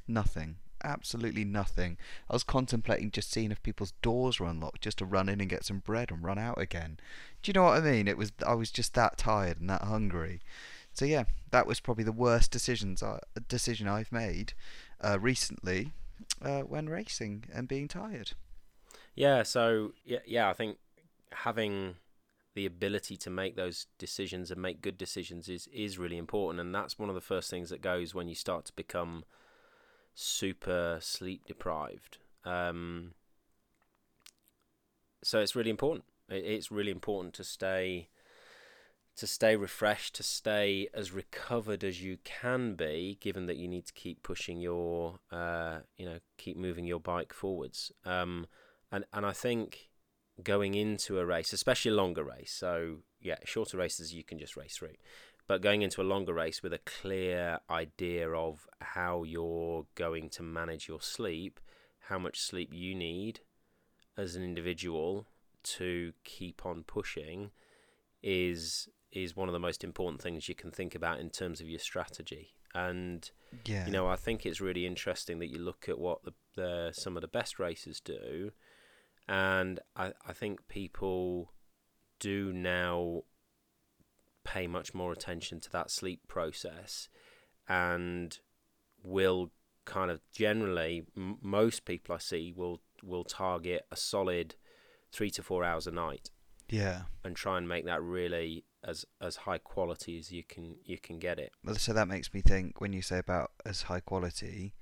Nothing. 0.07 0.57
Absolutely 0.83 1.45
nothing. 1.45 1.97
I 2.29 2.33
was 2.33 2.43
contemplating 2.43 3.09
just 3.09 3.31
seeing 3.31 3.51
if 3.51 3.63
people's 3.63 3.93
doors 4.01 4.39
were 4.39 4.47
unlocked 4.47 4.81
just 4.81 4.99
to 4.99 5.05
run 5.05 5.29
in 5.29 5.39
and 5.41 5.49
get 5.49 5.63
some 5.63 5.79
bread 5.79 6.11
and 6.11 6.23
run 6.23 6.37
out 6.37 6.59
again. 6.59 6.99
Do 7.41 7.49
you 7.49 7.53
know 7.53 7.63
what 7.63 7.77
I 7.77 7.81
mean? 7.81 8.07
It 8.07 8.17
was 8.17 8.33
I 8.45 8.53
was 8.53 8.69
just 8.69 8.93
that 8.93 9.17
tired 9.17 9.59
and 9.59 9.69
that 9.69 9.83
hungry. 9.83 10.41
So 10.93 11.05
yeah, 11.05 11.23
that 11.51 11.65
was 11.65 11.79
probably 11.79 12.03
the 12.03 12.11
worst 12.11 12.51
decisions 12.51 13.01
I, 13.01 13.19
decision 13.47 13.87
I've 13.87 14.11
made 14.11 14.53
uh, 15.01 15.17
recently 15.19 15.93
uh, 16.41 16.61
when 16.61 16.87
racing 16.87 17.45
and 17.51 17.67
being 17.67 17.87
tired. 17.87 18.33
Yeah, 19.15 19.43
so 19.43 19.93
yeah, 20.05 20.19
yeah, 20.25 20.49
I 20.49 20.53
think 20.53 20.77
having 21.31 21.95
the 22.55 22.65
ability 22.65 23.17
to 23.17 23.29
make 23.29 23.55
those 23.55 23.87
decisions 23.97 24.51
and 24.51 24.61
make 24.61 24.81
good 24.81 24.97
decisions 24.97 25.49
is 25.49 25.67
is 25.67 25.97
really 25.97 26.17
important, 26.17 26.59
and 26.59 26.73
that's 26.73 26.97
one 26.99 27.09
of 27.09 27.15
the 27.15 27.21
first 27.21 27.49
things 27.49 27.69
that 27.69 27.81
goes 27.81 28.13
when 28.15 28.27
you 28.27 28.35
start 28.35 28.65
to 28.65 28.73
become 28.73 29.23
super 30.15 30.97
sleep 31.01 31.45
deprived. 31.45 32.17
Um, 32.45 33.13
so 35.23 35.39
it's 35.39 35.55
really 35.55 35.69
important. 35.69 36.05
It's 36.29 36.71
really 36.71 36.91
important 36.91 37.33
to 37.35 37.43
stay 37.43 38.09
to 39.15 39.27
stay 39.27 39.55
refreshed, 39.55 40.15
to 40.15 40.23
stay 40.23 40.87
as 40.91 41.11
recovered 41.11 41.83
as 41.83 42.01
you 42.01 42.17
can 42.23 42.73
be, 42.73 43.17
given 43.21 43.45
that 43.45 43.57
you 43.57 43.67
need 43.67 43.85
to 43.85 43.93
keep 43.93 44.23
pushing 44.23 44.59
your, 44.59 45.19
uh, 45.31 45.79
you 45.97 46.05
know, 46.05 46.17
keep 46.37 46.57
moving 46.57 46.85
your 46.85 46.99
bike 46.99 47.31
forwards. 47.31 47.91
Um, 48.05 48.47
and 48.93 49.03
and 49.11 49.25
I 49.25 49.33
think 49.33 49.89
going 50.41 50.75
into 50.75 51.19
a 51.19 51.25
race, 51.25 51.51
especially 51.51 51.91
a 51.91 51.95
longer 51.95 52.23
race, 52.23 52.53
so 52.53 52.99
yeah, 53.19 53.37
shorter 53.43 53.77
races 53.77 54.13
you 54.13 54.23
can 54.23 54.39
just 54.39 54.55
race 54.55 54.77
through, 54.77 54.95
but 55.47 55.61
going 55.61 55.81
into 55.81 56.01
a 56.01 56.03
longer 56.03 56.33
race 56.33 56.63
with 56.63 56.73
a 56.73 56.79
clear 56.79 57.59
idea 57.69 58.29
of 58.29 58.67
how 58.79 59.23
you're 59.23 59.85
going 59.95 60.29
to 60.29 60.43
manage 60.43 60.87
your 60.87 61.01
sleep, 61.01 61.59
how 62.07 62.19
much 62.19 62.39
sleep 62.39 62.69
you 62.71 62.95
need 62.95 63.41
as 64.15 64.35
an 64.35 64.43
individual 64.43 65.25
to 65.63 66.13
keep 66.23 66.65
on 66.65 66.83
pushing 66.83 67.51
is 68.21 68.87
is 69.11 69.35
one 69.35 69.49
of 69.49 69.53
the 69.53 69.59
most 69.59 69.83
important 69.83 70.21
things 70.21 70.47
you 70.47 70.55
can 70.55 70.71
think 70.71 70.95
about 70.95 71.19
in 71.19 71.29
terms 71.29 71.61
of 71.61 71.67
your 71.67 71.79
strategy. 71.79 72.53
And 72.75 73.29
yeah. 73.65 73.85
you 73.85 73.91
know, 73.91 74.07
I 74.07 74.15
think 74.15 74.45
it's 74.45 74.59
really 74.59 74.85
interesting 74.85 75.39
that 75.39 75.51
you 75.51 75.59
look 75.59 75.87
at 75.87 75.99
what 75.99 76.23
the, 76.23 76.33
the 76.55 76.91
some 76.93 77.15
of 77.15 77.21
the 77.21 77.27
best 77.27 77.59
racers 77.59 77.99
do, 77.99 78.51
and 79.27 79.79
I 79.95 80.13
I 80.25 80.33
think 80.33 80.67
people 80.67 81.53
do 82.19 82.53
now 82.53 83.23
pay 84.43 84.67
much 84.67 84.93
more 84.93 85.11
attention 85.11 85.59
to 85.61 85.71
that 85.71 85.89
sleep 85.89 86.21
process, 86.27 87.09
and 87.67 88.37
will 89.01 89.51
kind 89.85 90.09
of 90.09 90.21
generally 90.31 91.03
m- 91.17 91.37
most 91.41 91.85
people 91.85 92.15
I 92.15 92.19
see 92.19 92.53
will 92.55 92.81
will 93.03 93.23
target 93.23 93.85
a 93.91 93.95
solid 93.95 94.55
three 95.11 95.29
to 95.31 95.43
four 95.43 95.63
hours 95.63 95.87
a 95.87 95.91
night. 95.91 96.29
Yeah. 96.69 97.03
And 97.23 97.35
try 97.35 97.57
and 97.57 97.67
make 97.67 97.85
that 97.85 98.01
really 98.01 98.65
as 98.83 99.05
as 99.21 99.35
high 99.37 99.57
quality 99.57 100.17
as 100.17 100.31
you 100.31 100.43
can 100.43 100.75
you 100.83 100.97
can 100.97 101.19
get 101.19 101.39
it. 101.39 101.51
Well, 101.63 101.75
so 101.75 101.93
that 101.93 102.07
makes 102.07 102.33
me 102.33 102.41
think 102.41 102.81
when 102.81 102.93
you 102.93 103.01
say 103.01 103.19
about 103.19 103.51
as 103.65 103.83
high 103.83 103.99
quality, 103.99 104.73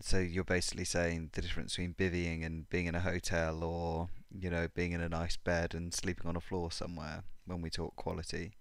so 0.00 0.18
you're 0.18 0.44
basically 0.44 0.84
saying 0.84 1.30
the 1.32 1.42
difference 1.42 1.76
between 1.76 1.94
bivvying 1.94 2.44
and 2.44 2.68
being 2.68 2.86
in 2.86 2.94
a 2.94 3.00
hotel 3.00 3.64
or 3.64 4.08
you 4.30 4.50
know 4.50 4.68
being 4.74 4.92
in 4.92 5.00
a 5.00 5.08
nice 5.08 5.36
bed 5.36 5.74
and 5.74 5.92
sleeping 5.92 6.26
on 6.26 6.36
a 6.36 6.40
floor 6.40 6.70
somewhere 6.70 7.24
when 7.46 7.60
we 7.60 7.70
talk 7.70 7.96
quality. 7.96 8.52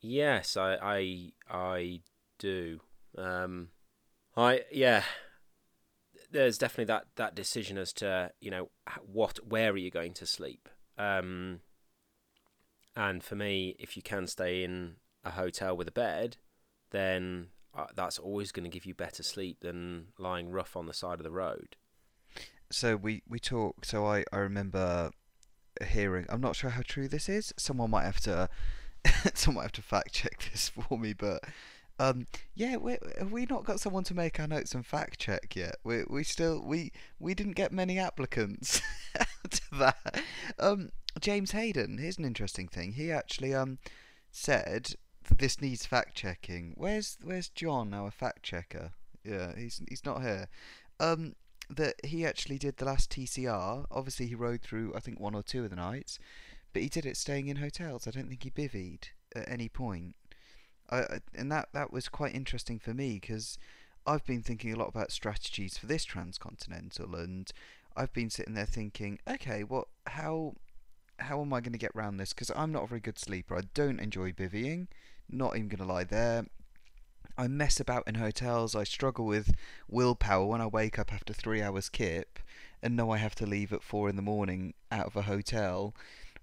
Yes, 0.00 0.56
I 0.56 0.76
I 0.82 1.32
I 1.50 2.00
do. 2.38 2.80
Um, 3.16 3.68
I 4.36 4.62
yeah. 4.72 5.04
There's 6.30 6.58
definitely 6.58 6.86
that 6.86 7.06
that 7.16 7.34
decision 7.34 7.78
as 7.78 7.92
to 7.94 8.32
you 8.40 8.50
know 8.50 8.70
what 9.06 9.38
where 9.46 9.70
are 9.70 9.76
you 9.76 9.90
going 9.90 10.14
to 10.14 10.26
sleep. 10.26 10.68
Um, 10.98 11.60
and 12.96 13.22
for 13.22 13.34
me, 13.34 13.76
if 13.78 13.96
you 13.96 14.02
can 14.02 14.26
stay 14.26 14.64
in 14.64 14.96
a 15.24 15.30
hotel 15.30 15.76
with 15.76 15.88
a 15.88 15.92
bed, 15.92 16.36
then 16.90 17.48
uh, 17.76 17.86
that's 17.94 18.18
always 18.18 18.52
going 18.52 18.64
to 18.64 18.70
give 18.70 18.86
you 18.86 18.94
better 18.94 19.22
sleep 19.22 19.60
than 19.60 20.06
lying 20.18 20.50
rough 20.50 20.76
on 20.76 20.86
the 20.86 20.94
side 20.94 21.18
of 21.18 21.24
the 21.24 21.30
road. 21.30 21.76
So 22.70 22.96
we 22.96 23.22
we 23.28 23.38
talk. 23.38 23.84
So 23.84 24.06
I 24.06 24.24
I 24.32 24.38
remember 24.38 25.10
hearing. 25.86 26.26
I'm 26.28 26.40
not 26.40 26.56
sure 26.56 26.70
how 26.70 26.82
true 26.86 27.08
this 27.08 27.28
is. 27.28 27.52
Someone 27.56 27.90
might 27.90 28.04
have 28.04 28.20
to, 28.20 28.48
someone 29.34 29.64
have 29.64 29.72
to 29.72 29.82
fact 29.82 30.12
check 30.12 30.48
this 30.52 30.68
for 30.88 30.98
me. 30.98 31.12
But 31.12 31.44
um, 31.98 32.26
yeah, 32.54 32.76
we 32.76 32.98
we 33.30 33.46
not 33.46 33.64
got 33.64 33.80
someone 33.80 34.04
to 34.04 34.14
make 34.14 34.40
our 34.40 34.46
notes 34.46 34.74
and 34.74 34.84
fact 34.84 35.18
check 35.18 35.54
yet? 35.54 35.76
We 35.84 36.04
we 36.08 36.24
still 36.24 36.62
we 36.64 36.92
we 37.18 37.34
didn't 37.34 37.52
get 37.52 37.72
many 37.72 37.98
applicants 37.98 38.80
to 39.50 39.62
that. 39.78 40.22
Um, 40.58 40.90
James 41.20 41.52
Hayden. 41.52 41.98
Here's 41.98 42.18
an 42.18 42.24
interesting 42.24 42.68
thing. 42.68 42.92
He 42.92 43.12
actually 43.12 43.54
um 43.54 43.78
said 44.30 44.94
this 45.28 45.60
needs 45.60 45.86
fact 45.86 46.14
checking. 46.14 46.74
Where's 46.76 47.18
Where's 47.22 47.48
John, 47.48 47.94
our 47.94 48.10
fact 48.10 48.42
checker? 48.42 48.92
Yeah, 49.24 49.56
he's 49.56 49.82
he's 49.88 50.04
not 50.04 50.22
here. 50.22 50.48
Um, 51.00 51.34
that 51.70 51.94
he 52.04 52.26
actually 52.26 52.58
did 52.58 52.76
the 52.76 52.84
last 52.84 53.10
TCR. 53.10 53.86
Obviously, 53.90 54.26
he 54.26 54.34
rode 54.34 54.62
through 54.62 54.92
I 54.94 55.00
think 55.00 55.18
one 55.18 55.34
or 55.34 55.42
two 55.42 55.64
of 55.64 55.70
the 55.70 55.76
nights, 55.76 56.18
but 56.72 56.82
he 56.82 56.88
did 56.88 57.06
it 57.06 57.16
staying 57.16 57.48
in 57.48 57.56
hotels. 57.56 58.06
I 58.06 58.10
don't 58.10 58.28
think 58.28 58.42
he 58.42 58.50
bivvied 58.50 59.08
at 59.34 59.48
any 59.48 59.68
point. 59.68 60.14
I, 60.90 61.20
and 61.34 61.50
that 61.50 61.68
that 61.72 61.92
was 61.92 62.08
quite 62.08 62.34
interesting 62.34 62.78
for 62.78 62.92
me 62.92 63.14
because 63.14 63.58
I've 64.06 64.24
been 64.26 64.42
thinking 64.42 64.72
a 64.72 64.76
lot 64.76 64.88
about 64.88 65.10
strategies 65.10 65.78
for 65.78 65.86
this 65.86 66.04
transcontinental, 66.04 67.14
and 67.14 67.50
I've 67.96 68.12
been 68.12 68.30
sitting 68.30 68.54
there 68.54 68.66
thinking, 68.66 69.18
okay, 69.28 69.64
what, 69.64 69.88
how, 70.06 70.54
how 71.18 71.40
am 71.40 71.52
I 71.52 71.60
going 71.60 71.72
to 71.72 71.78
get 71.78 71.92
around 71.94 72.18
this? 72.18 72.32
Because 72.32 72.50
I'm 72.54 72.72
not 72.72 72.84
a 72.84 72.86
very 72.86 73.00
good 73.00 73.18
sleeper. 73.18 73.56
I 73.56 73.62
don't 73.72 74.00
enjoy 74.00 74.32
bivvying. 74.32 74.88
Not 75.30 75.56
even 75.56 75.70
to 75.70 75.84
lie 75.84 76.04
there. 76.04 76.46
I 77.36 77.48
mess 77.48 77.80
about 77.80 78.06
in 78.06 78.16
hotels. 78.16 78.76
I 78.76 78.84
struggle 78.84 79.26
with 79.26 79.54
willpower 79.88 80.46
when 80.46 80.60
I 80.60 80.66
wake 80.66 80.98
up 80.98 81.12
after 81.12 81.32
three 81.32 81.60
hours 81.60 81.88
kip 81.88 82.38
and 82.82 82.94
know 82.94 83.10
I 83.10 83.16
have 83.16 83.34
to 83.36 83.46
leave 83.46 83.72
at 83.72 83.82
four 83.82 84.08
in 84.08 84.16
the 84.16 84.22
morning 84.22 84.74
out 84.92 85.06
of 85.06 85.16
a 85.16 85.22
hotel 85.22 85.94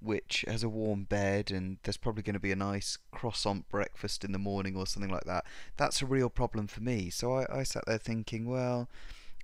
which 0.02 0.44
has 0.48 0.64
a 0.64 0.70
warm 0.70 1.04
bed 1.04 1.52
and 1.52 1.78
there's 1.84 1.98
probably 1.98 2.24
going 2.24 2.34
to 2.34 2.40
be 2.40 2.52
a 2.52 2.56
nice 2.56 2.98
croissant 3.12 3.70
breakfast 3.70 4.26
in 4.26 4.32
the 4.32 4.40
morning 4.40 4.76
or 4.76 4.88
something 4.88 5.12
like 5.12 5.26
that. 5.26 5.46
That's 5.78 6.02
a 6.02 6.08
real 6.08 6.30
problem 6.30 6.68
for 6.68 6.82
me. 6.82 7.12
So 7.12 7.38
I, 7.38 7.60
I 7.60 7.64
sat 7.64 7.86
there 7.86 8.00
thinking, 8.00 8.48
well, 8.48 8.90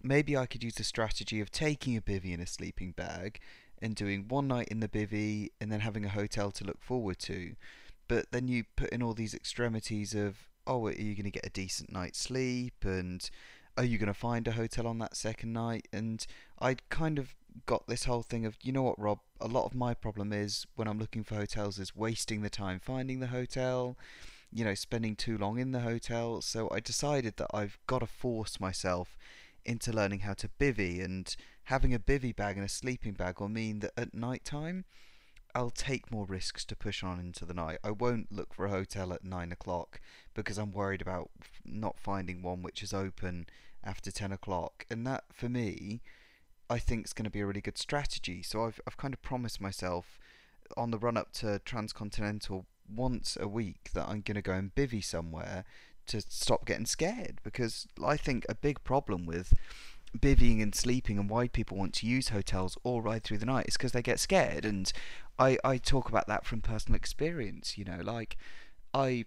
maybe 0.01 0.35
I 0.35 0.47
could 0.47 0.63
use 0.63 0.75
the 0.75 0.83
strategy 0.83 1.39
of 1.39 1.51
taking 1.51 1.95
a 1.95 2.01
bivvy 2.01 2.33
in 2.33 2.41
a 2.41 2.47
sleeping 2.47 2.91
bag 2.91 3.39
and 3.79 3.95
doing 3.95 4.25
one 4.27 4.47
night 4.47 4.67
in 4.69 4.79
the 4.79 4.87
bivvy 4.87 5.51
and 5.61 5.71
then 5.71 5.81
having 5.81 6.05
a 6.05 6.09
hotel 6.09 6.49
to 6.51 6.63
look 6.63 6.81
forward 6.81 7.19
to. 7.19 7.55
But 8.07 8.31
then 8.31 8.47
you 8.47 8.63
put 8.75 8.89
in 8.89 9.01
all 9.01 9.13
these 9.13 9.33
extremities 9.33 10.13
of, 10.13 10.37
oh, 10.65 10.87
are 10.87 10.91
you 10.91 11.15
going 11.15 11.25
to 11.25 11.31
get 11.31 11.45
a 11.45 11.49
decent 11.49 11.91
night's 11.91 12.19
sleep? 12.19 12.83
And 12.83 13.29
are 13.77 13.83
you 13.83 13.97
going 13.97 14.07
to 14.07 14.13
find 14.13 14.47
a 14.47 14.53
hotel 14.53 14.87
on 14.87 14.99
that 14.99 15.15
second 15.15 15.53
night? 15.53 15.87
And 15.91 16.25
I'd 16.59 16.87
kind 16.89 17.19
of 17.19 17.35
got 17.65 17.87
this 17.87 18.05
whole 18.05 18.23
thing 18.23 18.45
of, 18.45 18.57
you 18.61 18.71
know 18.71 18.83
what, 18.83 18.99
Rob, 18.99 19.19
a 19.39 19.47
lot 19.47 19.65
of 19.65 19.75
my 19.75 19.93
problem 19.93 20.31
is 20.31 20.65
when 20.75 20.87
I'm 20.87 20.99
looking 20.99 21.23
for 21.23 21.35
hotels 21.35 21.79
is 21.79 21.95
wasting 21.95 22.41
the 22.41 22.49
time 22.49 22.79
finding 22.79 23.19
the 23.19 23.27
hotel, 23.27 23.97
you 24.51 24.63
know, 24.63 24.75
spending 24.75 25.15
too 25.15 25.37
long 25.37 25.59
in 25.59 25.71
the 25.71 25.81
hotel. 25.81 26.41
So 26.41 26.69
I 26.71 26.79
decided 26.79 27.37
that 27.37 27.49
I've 27.53 27.77
got 27.87 27.99
to 27.99 28.05
force 28.07 28.59
myself 28.59 29.17
into 29.65 29.91
learning 29.91 30.19
how 30.19 30.33
to 30.33 30.49
bivvy, 30.59 31.03
and 31.03 31.35
having 31.63 31.93
a 31.93 31.99
bivvy 31.99 32.33
bag 32.33 32.55
and 32.55 32.65
a 32.65 32.69
sleeping 32.69 33.13
bag 33.13 33.41
will 33.41 33.49
mean 33.49 33.79
that 33.79 33.91
at 33.97 34.13
night 34.13 34.45
time 34.45 34.85
I'll 35.57 35.71
take 35.71 36.11
more 36.11 36.25
risks 36.25 36.63
to 36.65 36.75
push 36.75 37.03
on 37.03 37.19
into 37.19 37.43
the 37.43 37.53
night. 37.55 37.79
I 37.83 37.89
won't 37.89 38.31
look 38.31 38.53
for 38.53 38.67
a 38.67 38.69
hotel 38.69 39.11
at 39.11 39.23
nine 39.23 39.51
o'clock 39.51 39.99
because 40.35 40.59
I'm 40.59 40.71
worried 40.71 41.01
about 41.01 41.31
not 41.65 41.97
finding 41.97 42.43
one 42.43 42.61
which 42.61 42.83
is 42.83 42.93
open 42.93 43.47
after 43.83 44.11
ten 44.11 44.31
o'clock, 44.31 44.85
and 44.91 45.05
that 45.07 45.23
for 45.33 45.49
me 45.49 46.01
I 46.69 46.77
think 46.77 47.07
is 47.07 47.13
going 47.13 47.23
to 47.23 47.31
be 47.31 47.39
a 47.39 47.45
really 47.47 47.61
good 47.61 47.79
strategy. 47.79 48.43
So 48.43 48.65
I've 48.65 48.79
I've 48.85 48.97
kind 48.97 49.15
of 49.15 49.23
promised 49.23 49.59
myself 49.59 50.19
on 50.77 50.91
the 50.91 50.99
run 50.99 51.17
up 51.17 51.31
to 51.33 51.59
Transcontinental 51.65 52.67
once 52.95 53.35
a 53.41 53.47
week 53.47 53.89
that 53.95 54.07
I'm 54.07 54.21
going 54.21 54.35
to 54.35 54.43
go 54.43 54.53
and 54.53 54.75
bivvy 54.75 55.03
somewhere 55.03 55.65
to 56.05 56.21
stop 56.21 56.67
getting 56.67 56.85
scared 56.85 57.41
because 57.43 57.87
I 58.05 58.15
think 58.15 58.45
a 58.47 58.53
big 58.53 58.83
problem 58.83 59.25
with 59.25 59.53
bivvying 60.17 60.61
and 60.61 60.73
sleeping 60.73 61.17
and 61.17 61.29
why 61.29 61.47
people 61.47 61.77
want 61.77 61.93
to 61.95 62.07
use 62.07 62.29
hotels 62.29 62.77
all 62.83 63.01
ride 63.01 63.23
through 63.23 63.39
the 63.39 63.45
night 63.45 63.67
is 63.67 63.75
because 63.75 63.91
they 63.91 64.01
get 64.01 64.19
scared 64.19 64.65
and 64.65 64.93
I, 65.39 65.57
I 65.63 65.77
talk 65.77 66.09
about 66.09 66.27
that 66.27 66.45
from 66.45 66.61
personal 66.61 66.95
experience 66.95 67.77
you 67.77 67.85
know 67.85 67.99
like 68.01 68.37
I 68.93 69.25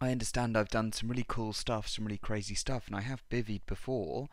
I 0.00 0.10
understand 0.10 0.56
I've 0.56 0.68
done 0.68 0.92
some 0.92 1.08
really 1.08 1.26
cool 1.26 1.52
stuff 1.52 1.88
some 1.88 2.04
really 2.04 2.18
crazy 2.18 2.54
stuff 2.54 2.86
and 2.86 2.96
I 2.96 3.02
have 3.02 3.28
bivvied 3.30 3.62
before 3.66 4.28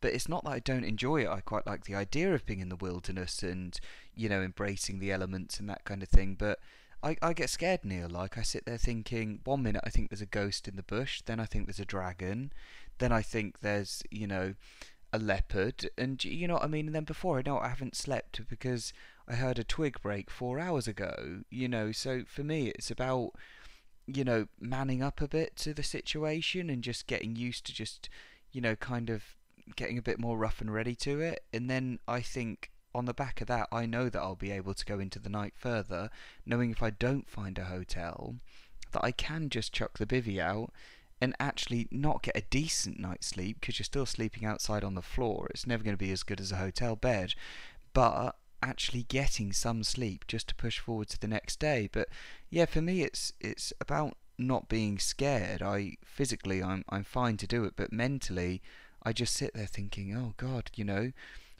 but 0.00 0.12
it's 0.12 0.28
not 0.28 0.44
that 0.44 0.50
I 0.50 0.58
don't 0.58 0.84
enjoy 0.84 1.22
it. 1.22 1.28
I 1.28 1.40
quite 1.40 1.66
like 1.66 1.84
the 1.84 1.94
idea 1.94 2.34
of 2.34 2.46
being 2.46 2.60
in 2.60 2.68
the 2.68 2.76
wilderness 2.76 3.42
and 3.42 3.78
you 4.14 4.28
know 4.28 4.42
embracing 4.42 4.98
the 4.98 5.12
elements 5.12 5.58
and 5.58 5.68
that 5.68 5.84
kind 5.84 6.02
of 6.02 6.08
thing. 6.08 6.36
But 6.38 6.58
I, 7.02 7.16
I 7.22 7.32
get 7.32 7.50
scared, 7.50 7.84
Neil. 7.84 8.08
Like 8.08 8.38
I 8.38 8.42
sit 8.42 8.66
there 8.66 8.78
thinking, 8.78 9.40
one 9.44 9.62
minute 9.62 9.82
I 9.84 9.90
think 9.90 10.10
there's 10.10 10.20
a 10.20 10.26
ghost 10.26 10.68
in 10.68 10.76
the 10.76 10.82
bush, 10.82 11.22
then 11.26 11.40
I 11.40 11.44
think 11.46 11.66
there's 11.66 11.80
a 11.80 11.84
dragon, 11.84 12.52
then 12.98 13.12
I 13.12 13.22
think 13.22 13.60
there's 13.60 14.02
you 14.10 14.26
know 14.26 14.54
a 15.12 15.18
leopard, 15.18 15.88
and 15.96 16.22
you 16.24 16.46
know 16.46 16.54
what 16.54 16.64
I 16.64 16.68
mean. 16.68 16.86
And 16.86 16.94
then 16.94 17.04
before 17.04 17.38
I 17.38 17.42
know 17.42 17.58
I 17.58 17.68
haven't 17.68 17.96
slept 17.96 18.40
because 18.48 18.92
I 19.28 19.34
heard 19.34 19.58
a 19.58 19.64
twig 19.64 20.00
break 20.00 20.30
four 20.30 20.58
hours 20.58 20.86
ago. 20.86 21.42
You 21.50 21.68
know, 21.68 21.92
so 21.92 22.22
for 22.26 22.44
me 22.44 22.68
it's 22.68 22.90
about 22.90 23.32
you 24.06 24.24
know 24.24 24.46
manning 24.60 25.02
up 25.02 25.20
a 25.20 25.28
bit 25.28 25.56
to 25.56 25.74
the 25.74 25.82
situation 25.82 26.70
and 26.70 26.82
just 26.82 27.06
getting 27.06 27.34
used 27.34 27.66
to 27.66 27.74
just 27.74 28.08
you 28.52 28.60
know 28.60 28.76
kind 28.76 29.10
of 29.10 29.36
getting 29.74 29.98
a 29.98 30.02
bit 30.02 30.20
more 30.20 30.38
rough 30.38 30.60
and 30.60 30.72
ready 30.72 30.94
to 30.94 31.20
it. 31.20 31.44
And 31.52 31.68
then 31.68 31.98
I 32.06 32.20
think 32.20 32.70
on 32.94 33.04
the 33.04 33.14
back 33.14 33.40
of 33.40 33.48
that, 33.48 33.68
I 33.72 33.84
know 33.84 34.08
that 34.08 34.20
I'll 34.20 34.36
be 34.36 34.52
able 34.52 34.74
to 34.74 34.84
go 34.84 34.98
into 34.98 35.18
the 35.18 35.28
night 35.28 35.54
further, 35.56 36.08
knowing 36.46 36.70
if 36.70 36.82
I 36.82 36.90
don't 36.90 37.28
find 37.28 37.58
a 37.58 37.64
hotel, 37.64 38.36
that 38.92 39.04
I 39.04 39.10
can 39.10 39.50
just 39.50 39.72
chuck 39.72 39.98
the 39.98 40.06
bivvy 40.06 40.38
out 40.38 40.72
and 41.20 41.34
actually 41.40 41.88
not 41.90 42.22
get 42.22 42.36
a 42.36 42.42
decent 42.42 42.98
night's 42.98 43.26
sleep 43.26 43.60
because 43.60 43.78
you're 43.78 43.84
still 43.84 44.06
sleeping 44.06 44.44
outside 44.44 44.84
on 44.84 44.94
the 44.94 45.02
floor. 45.02 45.48
It's 45.50 45.66
never 45.66 45.82
going 45.82 45.96
to 45.96 46.02
be 46.02 46.12
as 46.12 46.22
good 46.22 46.40
as 46.40 46.52
a 46.52 46.56
hotel 46.56 46.94
bed, 46.94 47.34
but 47.92 48.36
actually 48.62 49.04
getting 49.04 49.52
some 49.52 49.82
sleep 49.82 50.26
just 50.26 50.48
to 50.48 50.54
push 50.54 50.78
forward 50.78 51.08
to 51.10 51.20
the 51.20 51.28
next 51.28 51.58
day. 51.58 51.88
But 51.90 52.08
yeah, 52.50 52.66
for 52.66 52.80
me, 52.80 53.02
it's 53.02 53.32
it's 53.40 53.72
about 53.80 54.16
not 54.38 54.68
being 54.68 54.98
scared. 54.98 55.62
I 55.62 55.96
physically, 56.04 56.62
I'm 56.62 56.84
I'm 56.88 57.04
fine 57.04 57.36
to 57.38 57.46
do 57.46 57.64
it, 57.64 57.74
but 57.76 57.92
mentally, 57.92 58.62
I 59.02 59.12
just 59.12 59.34
sit 59.34 59.54
there 59.54 59.66
thinking, 59.66 60.16
oh 60.16 60.34
God, 60.36 60.70
you 60.74 60.84
know, 60.84 61.12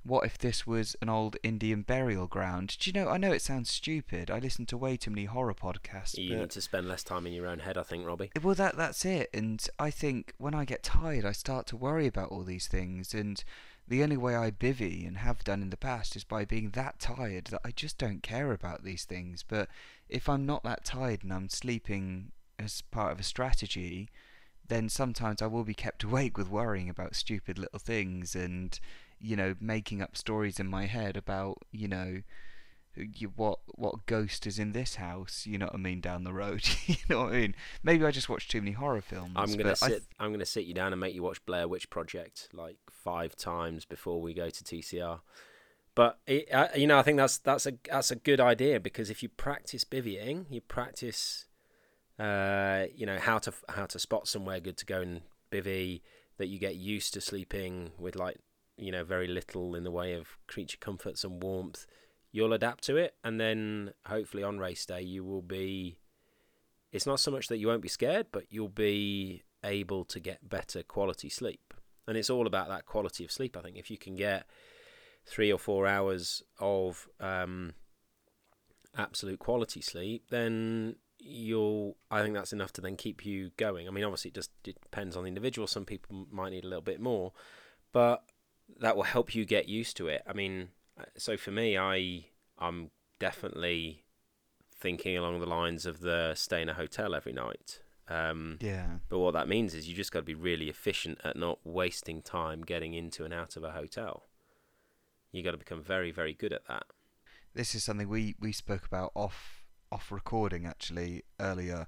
what 0.06 0.24
if 0.24 0.38
this 0.38 0.66
was 0.66 0.94
an 1.02 1.08
old 1.08 1.36
Indian 1.42 1.82
burial 1.82 2.26
ground? 2.26 2.76
Do 2.78 2.90
you 2.90 2.92
know? 2.92 3.08
I 3.08 3.16
know 3.16 3.32
it 3.32 3.42
sounds 3.42 3.70
stupid. 3.70 4.30
I 4.30 4.38
listen 4.38 4.66
to 4.66 4.76
way 4.76 4.96
too 4.96 5.10
many 5.10 5.24
horror 5.24 5.54
podcasts. 5.54 6.16
You 6.16 6.36
need 6.36 6.50
to 6.50 6.60
spend 6.60 6.88
less 6.88 7.02
time 7.02 7.26
in 7.26 7.32
your 7.32 7.46
own 7.46 7.60
head, 7.60 7.76
I 7.76 7.82
think, 7.82 8.06
Robbie. 8.06 8.30
Well, 8.40 8.54
that 8.54 8.76
that's 8.76 9.04
it. 9.04 9.30
And 9.34 9.66
I 9.78 9.90
think 9.90 10.32
when 10.38 10.54
I 10.54 10.64
get 10.64 10.82
tired, 10.82 11.24
I 11.24 11.32
start 11.32 11.66
to 11.68 11.76
worry 11.76 12.06
about 12.06 12.28
all 12.30 12.44
these 12.44 12.68
things. 12.68 13.14
And 13.14 13.42
the 13.88 14.02
only 14.02 14.16
way 14.16 14.34
I 14.34 14.50
bivvy 14.50 15.06
and 15.06 15.18
have 15.18 15.44
done 15.44 15.62
in 15.62 15.70
the 15.70 15.76
past 15.76 16.16
is 16.16 16.24
by 16.24 16.44
being 16.44 16.70
that 16.70 16.98
tired 16.98 17.46
that 17.46 17.60
I 17.64 17.70
just 17.70 17.98
don't 17.98 18.22
care 18.22 18.52
about 18.52 18.82
these 18.82 19.04
things. 19.04 19.44
But 19.46 19.68
if 20.08 20.28
I'm 20.28 20.44
not 20.44 20.64
that 20.64 20.84
tired 20.84 21.22
and 21.22 21.32
I'm 21.32 21.48
sleeping 21.48 22.32
as 22.58 22.80
part 22.82 23.12
of 23.12 23.20
a 23.20 23.24
strategy, 23.24 24.08
then 24.68 24.88
sometimes 24.88 25.40
I 25.40 25.46
will 25.46 25.64
be 25.64 25.74
kept 25.74 26.02
awake 26.04 26.36
with 26.36 26.50
worrying 26.50 26.88
about 26.88 27.14
stupid 27.14 27.58
little 27.58 27.78
things 27.78 28.34
and 28.34 28.78
you 29.18 29.36
know 29.36 29.54
making 29.60 30.02
up 30.02 30.16
stories 30.16 30.60
in 30.60 30.66
my 30.66 30.84
head 30.84 31.16
about 31.16 31.58
you 31.72 31.88
know 31.88 32.20
you, 32.96 33.32
what 33.36 33.58
what 33.66 34.06
ghost 34.06 34.46
is 34.46 34.58
in 34.58 34.72
this 34.72 34.96
house 34.96 35.46
you 35.46 35.58
know 35.58 35.66
what 35.66 35.74
I 35.74 35.78
mean 35.78 36.00
down 36.00 36.24
the 36.24 36.32
road 36.32 36.66
you 36.86 36.96
know 37.08 37.24
what 37.24 37.34
I 37.34 37.40
mean? 37.40 37.54
Maybe 37.82 38.04
I 38.04 38.10
just 38.10 38.28
watch 38.28 38.48
too 38.48 38.60
many 38.60 38.72
horror 38.72 39.00
films 39.00 39.32
I'm 39.36 39.56
gonna 39.56 39.76
sit 39.76 39.88
th- 39.88 40.02
I'm 40.18 40.32
gonna 40.32 40.46
sit 40.46 40.64
you 40.64 40.74
down 40.74 40.92
and 40.92 41.00
make 41.00 41.14
you 41.14 41.22
watch 41.22 41.44
Blair 41.46 41.68
Witch 41.68 41.90
Project 41.90 42.48
like 42.52 42.76
five 42.90 43.36
times 43.36 43.84
before 43.84 44.20
we 44.20 44.34
go 44.34 44.50
to 44.50 44.64
TCR 44.64 45.20
but 45.94 46.18
it, 46.26 46.52
uh, 46.52 46.68
you 46.74 46.86
know 46.86 46.98
I 46.98 47.02
think 47.02 47.18
that's 47.18 47.38
that's 47.38 47.66
a 47.66 47.72
that's 47.90 48.10
a 48.10 48.16
good 48.16 48.40
idea 48.40 48.80
because 48.80 49.10
if 49.10 49.22
you 49.22 49.28
practice 49.28 49.84
bivvying 49.84 50.46
you 50.50 50.60
practice 50.60 51.46
uh, 52.18 52.84
you 52.94 53.04
know 53.04 53.18
how 53.18 53.38
to 53.38 53.52
how 53.68 53.86
to 53.86 53.98
spot 53.98 54.28
somewhere 54.28 54.60
good 54.60 54.76
to 54.78 54.86
go 54.86 55.00
and 55.00 55.22
bivvy 55.52 56.00
that 56.38 56.46
you 56.46 56.58
get 56.58 56.76
used 56.76 57.14
to 57.14 57.20
sleeping 57.20 57.90
with 57.98 58.16
like 58.16 58.38
you 58.76 58.92
know 58.92 59.04
very 59.04 59.26
little 59.26 59.74
in 59.74 59.84
the 59.84 59.90
way 59.90 60.14
of 60.14 60.36
creature 60.46 60.78
comforts 60.80 61.24
and 61.24 61.42
warmth 61.42 61.86
you'll 62.36 62.52
adapt 62.52 62.84
to 62.84 62.98
it 62.98 63.14
and 63.24 63.40
then 63.40 63.90
hopefully 64.04 64.42
on 64.42 64.58
race 64.58 64.84
day 64.84 65.00
you 65.00 65.24
will 65.24 65.40
be 65.40 65.98
it's 66.92 67.06
not 67.06 67.18
so 67.18 67.30
much 67.30 67.48
that 67.48 67.56
you 67.56 67.66
won't 67.66 67.80
be 67.80 67.88
scared 67.88 68.26
but 68.30 68.44
you'll 68.50 68.68
be 68.68 69.42
able 69.64 70.04
to 70.04 70.20
get 70.20 70.46
better 70.46 70.82
quality 70.82 71.30
sleep 71.30 71.72
and 72.06 72.18
it's 72.18 72.28
all 72.28 72.46
about 72.46 72.68
that 72.68 72.84
quality 72.84 73.24
of 73.24 73.32
sleep 73.32 73.56
i 73.56 73.62
think 73.62 73.78
if 73.78 73.90
you 73.90 73.96
can 73.96 74.14
get 74.14 74.46
three 75.24 75.50
or 75.50 75.58
four 75.58 75.86
hours 75.86 76.42
of 76.60 77.08
um, 77.20 77.72
absolute 78.98 79.38
quality 79.38 79.80
sleep 79.80 80.26
then 80.28 80.94
you'll 81.18 81.96
I 82.10 82.22
think 82.22 82.34
that's 82.34 82.52
enough 82.52 82.72
to 82.74 82.82
then 82.82 82.94
keep 82.94 83.24
you 83.24 83.50
going. 83.56 83.88
I 83.88 83.90
mean, 83.90 84.04
obviously, 84.04 84.28
it 84.28 84.34
just 84.34 84.50
it 84.64 84.80
depends 84.82 85.16
on 85.16 85.24
the 85.24 85.28
individual. 85.28 85.66
Some 85.66 85.86
people 85.86 86.26
might 86.30 86.50
need 86.50 86.64
a 86.64 86.68
little 86.68 86.82
bit 86.82 87.00
more, 87.00 87.32
but 87.90 88.22
that 88.78 88.94
will 88.94 89.04
help 89.04 89.34
you 89.34 89.44
get 89.44 89.68
used 89.68 89.96
to 89.96 90.08
it. 90.08 90.22
I 90.26 90.34
mean, 90.34 90.68
so 91.16 91.36
for 91.36 91.50
me, 91.50 91.76
I 91.78 92.26
I'm 92.58 92.90
definitely 93.18 94.04
thinking 94.74 95.16
along 95.16 95.40
the 95.40 95.46
lines 95.46 95.86
of 95.86 96.00
the 96.00 96.34
stay 96.34 96.60
in 96.62 96.68
a 96.68 96.74
hotel 96.74 97.14
every 97.14 97.32
night. 97.32 97.80
Um, 98.08 98.58
Yeah. 98.60 98.98
but 99.08 99.18
what 99.18 99.32
that 99.32 99.48
means 99.48 99.74
is 99.74 99.88
you 99.88 99.94
just 99.94 100.12
got 100.12 100.20
to 100.20 100.24
be 100.24 100.34
really 100.34 100.68
efficient 100.68 101.18
at 101.24 101.36
not 101.36 101.58
wasting 101.64 102.22
time 102.22 102.62
getting 102.62 102.94
into 102.94 103.24
and 103.24 103.34
out 103.34 103.56
of 103.56 103.64
a 103.64 103.72
hotel. 103.72 104.28
You 105.32 105.42
got 105.42 105.52
to 105.52 105.56
become 105.56 105.82
very, 105.82 106.12
very 106.12 106.32
good 106.32 106.52
at 106.52 106.66
that. 106.68 106.84
This 107.52 107.74
is 107.74 107.82
something 107.82 108.08
we, 108.08 108.36
we 108.38 108.52
spoke 108.52 108.86
about 108.86 109.12
off 109.14 109.64
off 109.90 110.10
recording 110.12 110.66
actually 110.66 111.22
earlier. 111.40 111.86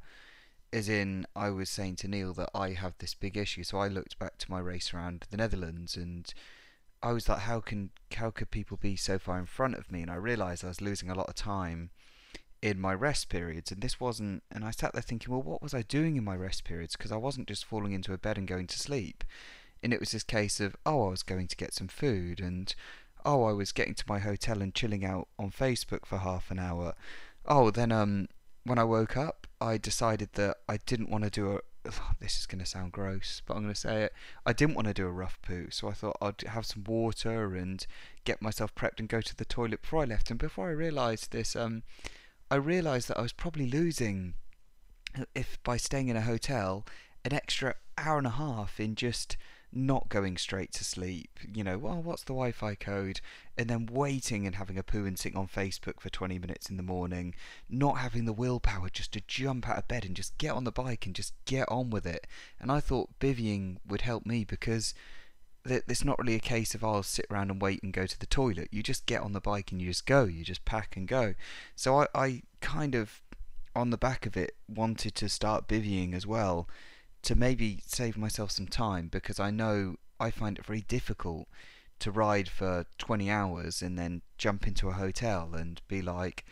As 0.73 0.89
in, 0.89 1.27
I 1.35 1.51
was 1.51 1.69
saying 1.71 1.97
to 1.97 2.09
Neil 2.09 2.33
that 2.35 2.51
I 2.55 2.71
have 2.71 2.95
this 2.99 3.15
big 3.15 3.37
issue. 3.37 3.65
So 3.65 3.79
I 3.79 3.89
looked 3.89 4.19
back 4.19 4.39
to 4.39 4.51
my 4.51 4.59
race 4.61 4.93
around 4.93 5.27
the 5.31 5.37
Netherlands, 5.37 5.97
and 5.97 6.33
I 7.03 7.13
was 7.13 7.29
like, 7.29 7.41
how 7.41 7.61
can 7.61 7.91
how 8.17 8.31
could 8.31 8.51
people 8.51 8.77
be 8.81 8.97
so 8.97 9.19
far 9.19 9.39
in 9.39 9.47
front 9.47 9.77
of 9.77 9.93
me? 9.93 10.03
And 10.03 10.11
I 10.11 10.17
realised 10.17 10.65
I 10.65 10.69
was 10.69 10.81
losing 10.81 11.11
a 11.11 11.15
lot 11.15 11.29
of 11.29 11.35
time 11.35 11.91
in 12.61 12.81
my 12.81 12.93
rest 12.93 13.29
periods, 13.29 13.71
and 13.71 13.81
this 13.81 14.01
wasn't. 14.01 14.43
And 14.51 14.65
I 14.65 14.71
sat 14.71 14.93
there 14.93 15.03
thinking, 15.03 15.33
well, 15.33 15.43
what 15.43 15.63
was 15.63 15.75
I 15.75 15.83
doing 15.83 16.17
in 16.17 16.25
my 16.25 16.37
rest 16.37 16.65
periods? 16.65 16.97
Because 16.97 17.13
I 17.13 17.17
wasn't 17.17 17.49
just 17.49 17.65
falling 17.65 17.93
into 17.93 18.13
a 18.13 18.19
bed 18.19 18.39
and 18.39 18.49
going 18.49 18.67
to 18.69 18.79
sleep. 18.79 19.25
And 19.83 19.93
it 19.93 20.01
was 20.01 20.11
this 20.11 20.25
case 20.25 20.59
of, 20.59 20.75
oh, 20.85 21.07
I 21.07 21.11
was 21.11 21.23
going 21.23 21.47
to 21.47 21.57
get 21.57 21.73
some 21.73 21.89
food, 21.89 22.41
and 22.41 22.75
oh, 23.25 23.45
I 23.45 23.53
was 23.53 23.73
getting 23.73 23.95
to 23.95 24.05
my 24.09 24.19
hotel 24.19 24.61
and 24.61 24.75
chilling 24.75 25.05
out 25.05 25.29
on 25.39 25.51
Facebook 25.51 26.05
for 26.05 26.19
half 26.19 26.51
an 26.51 26.59
hour. 26.59 26.95
Oh, 27.47 27.71
then 27.71 27.93
um, 27.93 28.29
when 28.65 28.79
I 28.79 28.85
woke 28.85 29.17
up, 29.17 29.47
I 29.61 29.79
decided 29.79 30.31
that 30.35 30.59
I 30.69 30.79
didn't 30.79 31.11
want 31.11 31.25
to 31.25 31.31
do 31.31 31.53
a. 31.53 31.61
This 32.21 32.39
is 32.39 32.47
going 32.47 32.59
to 32.59 32.67
sound 32.67 32.93
gross, 32.93 33.41
but 33.47 33.55
I'm 33.55 33.63
going 33.63 33.75
to 33.75 33.81
say 33.81 34.03
it. 34.03 34.13
I 34.45 34.53
didn't 34.53 34.75
want 34.75 34.89
to 34.89 34.95
do 34.95 35.07
a 35.07 35.11
rough 35.11 35.41
poo, 35.41 35.69
so 35.71 35.89
I 35.89 35.93
thought 35.93 36.17
I'd 36.21 36.43
have 36.43 36.67
some 36.67 36.85
water 36.85 37.55
and 37.55 37.87
get 38.25 38.43
myself 38.43 38.75
prepped 38.75 38.99
and 38.99 39.09
go 39.09 39.21
to 39.21 39.37
the 39.37 39.45
toilet 39.45 39.83
before 39.83 40.03
I 40.03 40.07
left. 40.07 40.31
And 40.31 40.39
before 40.39 40.69
I 40.69 40.73
realised 40.73 41.31
this, 41.31 41.57
um, 41.57 41.83
I 42.51 42.57
realised 42.57 43.09
that 43.09 43.19
I 43.19 43.23
was 43.23 43.33
probably 43.33 43.67
losing, 43.71 44.35
if 45.35 45.63
by 45.63 45.77
staying 45.77 46.09
in 46.09 46.17
a 46.17 46.23
hotel, 46.23 46.85
an 47.25 47.33
extra 47.33 47.75
hour 47.97 48.19
and 48.19 48.27
a 48.27 48.31
half 48.31 48.79
in 48.81 48.95
just 48.95 49.37
not 49.73 50.09
going 50.09 50.37
straight 50.37 50.73
to 50.73 50.85
sleep. 50.85 51.39
You 51.53 51.65
know, 51.65 51.79
well, 51.79 52.03
what's 52.03 52.23
the 52.23 52.33
Wi-Fi 52.33 52.75
code? 52.77 53.21
And 53.57 53.69
then 53.69 53.87
waiting 53.87 54.47
and 54.47 54.57
having 54.57 54.79
a 54.79 54.83
poo 54.83 55.05
and 55.05 55.19
sitting 55.19 55.39
on 55.39 55.49
Facebook 55.49 56.01
for 56.01 56.09
20 56.09 56.39
minutes 56.39 56.71
in 56.71 56.77
the 56.77 56.83
morning, 56.83 57.35
not 57.69 57.99
having 57.99 58.25
the 58.25 58.33
willpower 58.33 58.89
just 58.89 59.13
to 59.13 59.23
jump 59.27 59.69
out 59.69 59.79
of 59.79 59.89
bed 59.89 60.05
and 60.05 60.17
just 60.17 60.37
get 60.39 60.53
on 60.53 60.65
the 60.65 60.73
bike 60.73 61.07
and 61.07 61.15
just 61.15 61.35
get 61.45 61.69
on 61.69 61.91
with 61.91 62.07
it. 62.07 62.27
And 62.61 62.73
I 62.73 62.81
thought 62.81 63.19
bivvying 63.21 63.77
would 63.87 64.03
help 64.03 64.25
me 64.25 64.45
because 64.45 64.95
it's 65.65 66.05
not 66.05 66.19
really 66.19 66.35
a 66.35 66.41
case 66.41 66.75
of 66.75 66.83
I'll 66.83 67.03
sit 67.03 67.27
around 67.31 67.51
and 67.51 67.61
wait 67.61 67.83
and 67.83 67.93
go 67.93 68.07
to 68.07 68.19
the 68.19 68.27
toilet. 68.27 68.69
You 68.71 68.83
just 68.83 69.07
get 69.07 69.23
on 69.23 69.33
the 69.33 69.41
bike 69.41 69.71
and 69.71 69.83
you 69.83 69.89
just 69.89 70.07
go. 70.07 70.25
You 70.25 70.45
just 70.45 70.65
pack 70.65 70.97
and 70.97 71.07
go. 71.07 71.35
So 71.77 72.01
I, 72.01 72.07
I 72.15 72.43
kind 72.61 72.95
of, 72.95 73.21
on 73.77 73.91
the 73.91 73.99
back 73.99 74.25
of 74.25 74.37
it, 74.37 74.57
wanted 74.67 75.15
to 75.17 75.29
start 75.29 75.69
bivvying 75.69 76.15
as 76.15 76.27
well 76.27 76.69
to 77.29 77.37
maybe 77.37 77.83
save 77.85 78.17
myself 78.17 78.51
some 78.51 78.67
time 78.67 79.07
because 79.09 79.39
I 79.39 79.51
know 79.51 79.97
I 80.19 80.31
find 80.31 80.57
it 80.57 80.65
very 80.65 80.81
difficult 80.81 81.47
to 81.99 82.11
ride 82.11 82.49
for 82.49 82.87
20 82.97 83.31
hours 83.31 83.83
and 83.83 83.99
then 83.99 84.23
jump 84.39 84.67
into 84.67 84.89
a 84.89 84.95
hotel 84.95 85.51
and 85.53 85.79
be 85.89 86.01
like 86.01 86.47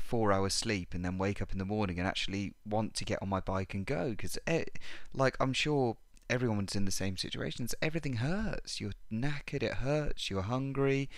four 0.00 0.32
hours 0.32 0.54
sleep 0.54 0.94
and 0.94 1.04
then 1.04 1.18
wake 1.18 1.42
up 1.42 1.52
in 1.52 1.58
the 1.58 1.66
morning 1.66 1.98
and 1.98 2.08
actually 2.08 2.54
want 2.64 2.94
to 2.94 3.04
get 3.04 3.20
on 3.20 3.28
my 3.28 3.40
bike 3.40 3.74
and 3.74 3.84
go 3.84 4.08
because 4.12 4.38
like 5.12 5.36
I'm 5.38 5.52
sure 5.52 5.98
everyone's 6.30 6.74
in 6.74 6.86
the 6.86 6.90
same 6.90 7.18
situations. 7.18 7.74
Everything 7.82 8.14
hurts. 8.14 8.80
You're 8.80 8.92
knackered. 9.12 9.62
It 9.62 9.74
hurts. 9.74 10.30
You're 10.30 10.40
hungry. 10.40 11.10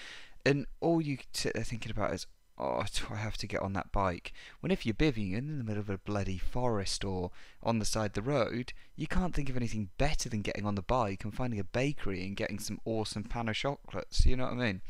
And 0.45 0.67
all 0.81 1.01
you 1.01 1.19
sit 1.33 1.55
there 1.55 1.63
thinking 1.63 1.93
about 1.93 2.15
is 2.15 2.27
oh, 2.59 2.85
do 2.95 3.05
I 3.11 3.17
have 3.17 3.37
to 3.39 3.47
get 3.47 3.63
on 3.63 3.73
that 3.75 3.93
bike? 3.93 4.33
When 4.61 4.71
if 4.71 4.87
you're 4.87 4.95
bivvying 4.95 5.35
in 5.35 5.59
the 5.59 5.65
middle 5.65 5.81
of 5.81 5.91
a 5.91 5.99
bloody 5.99 6.39
forest 6.39 7.05
or 7.05 7.31
on 7.63 7.79
the 7.79 7.85
side 7.85 8.11
of 8.11 8.13
the 8.13 8.23
road, 8.23 8.73
you 8.97 9.07
can't 9.07 9.35
think 9.35 9.49
of 9.49 9.57
anything 9.57 9.91
better 9.99 10.29
than 10.29 10.43
getting 10.43 10.67
on 10.67 10.75
the 10.75 10.83
bike 10.83 11.25
and 11.25 11.35
finding 11.35 11.61
a 11.61 11.65
bakery 11.65 12.25
and 12.25 12.37
getting 12.37 12.59
some 12.59 12.81
awesome 12.85 13.25
pan 13.25 13.49
of 13.49 13.57
chocolates. 13.57 14.25
You 14.25 14.37
know 14.37 14.45
what 14.45 14.55
I 14.55 14.57
mean? 14.57 14.81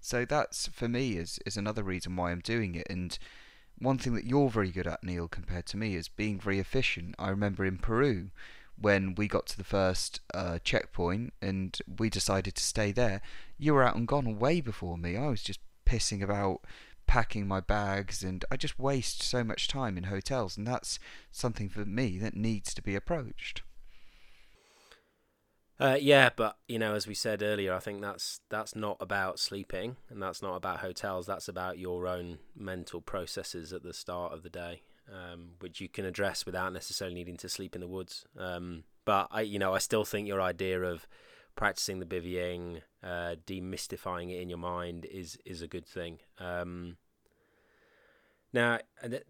So 0.00 0.24
that's 0.24 0.66
for 0.66 0.88
me 0.88 1.16
is 1.16 1.38
is 1.46 1.56
another 1.56 1.82
reason 1.82 2.16
why 2.16 2.32
I'm 2.32 2.40
doing 2.40 2.74
it. 2.74 2.86
And 2.90 3.16
one 3.78 3.98
thing 3.98 4.14
that 4.14 4.26
you're 4.26 4.50
very 4.50 4.70
good 4.70 4.86
at, 4.86 5.04
Neil, 5.04 5.28
compared 5.28 5.66
to 5.66 5.76
me, 5.76 5.94
is 5.94 6.08
being 6.08 6.40
very 6.40 6.58
efficient. 6.58 7.14
I 7.18 7.28
remember 7.28 7.64
in 7.64 7.78
Peru 7.78 8.30
when 8.80 9.14
we 9.14 9.28
got 9.28 9.46
to 9.46 9.56
the 9.56 9.64
first 9.64 10.20
uh, 10.34 10.58
checkpoint 10.64 11.32
and 11.40 11.78
we 11.98 12.10
decided 12.10 12.56
to 12.56 12.62
stay 12.62 12.90
there. 12.90 13.20
You 13.58 13.74
were 13.74 13.84
out 13.84 13.94
and 13.94 14.08
gone 14.08 14.38
way 14.38 14.60
before 14.60 14.98
me. 14.98 15.16
I 15.16 15.28
was 15.28 15.42
just 15.42 15.60
pissing 15.86 16.22
about 16.22 16.62
packing 17.12 17.46
my 17.46 17.60
bags 17.60 18.22
and 18.22 18.42
I 18.50 18.56
just 18.56 18.78
waste 18.78 19.22
so 19.22 19.44
much 19.44 19.68
time 19.68 19.98
in 19.98 20.04
hotels 20.04 20.56
and 20.56 20.66
that's 20.66 20.98
something 21.30 21.68
for 21.68 21.84
me 21.84 22.16
that 22.16 22.34
needs 22.34 22.72
to 22.72 22.80
be 22.80 22.96
approached. 22.96 23.60
Uh, 25.78 25.98
yeah, 26.00 26.30
but 26.34 26.56
you 26.68 26.78
know, 26.78 26.94
as 26.94 27.06
we 27.06 27.12
said 27.12 27.42
earlier, 27.42 27.74
I 27.74 27.80
think 27.80 28.00
that's 28.00 28.40
that's 28.48 28.74
not 28.74 28.96
about 28.98 29.38
sleeping 29.38 29.96
and 30.08 30.22
that's 30.22 30.40
not 30.40 30.56
about 30.56 30.78
hotels. 30.78 31.26
That's 31.26 31.48
about 31.48 31.78
your 31.78 32.06
own 32.06 32.38
mental 32.56 33.02
processes 33.02 33.74
at 33.74 33.82
the 33.82 33.92
start 33.92 34.32
of 34.32 34.42
the 34.42 34.48
day, 34.48 34.80
um, 35.12 35.50
which 35.60 35.82
you 35.82 35.90
can 35.90 36.06
address 36.06 36.46
without 36.46 36.72
necessarily 36.72 37.14
needing 37.14 37.36
to 37.36 37.48
sleep 37.50 37.74
in 37.74 37.82
the 37.82 37.88
woods. 37.88 38.24
Um, 38.38 38.84
but 39.04 39.28
I, 39.30 39.42
you 39.42 39.58
know, 39.58 39.74
I 39.74 39.80
still 39.80 40.06
think 40.06 40.28
your 40.28 40.40
idea 40.40 40.80
of 40.80 41.06
practicing 41.56 41.98
the 41.98 42.06
bivvying, 42.06 42.80
uh, 43.02 43.36
demystifying 43.46 44.30
it 44.30 44.40
in 44.40 44.48
your 44.48 44.56
mind 44.56 45.04
is 45.04 45.36
is 45.44 45.60
a 45.60 45.68
good 45.68 45.84
thing. 45.86 46.20
Um, 46.38 46.96
now, 48.52 48.80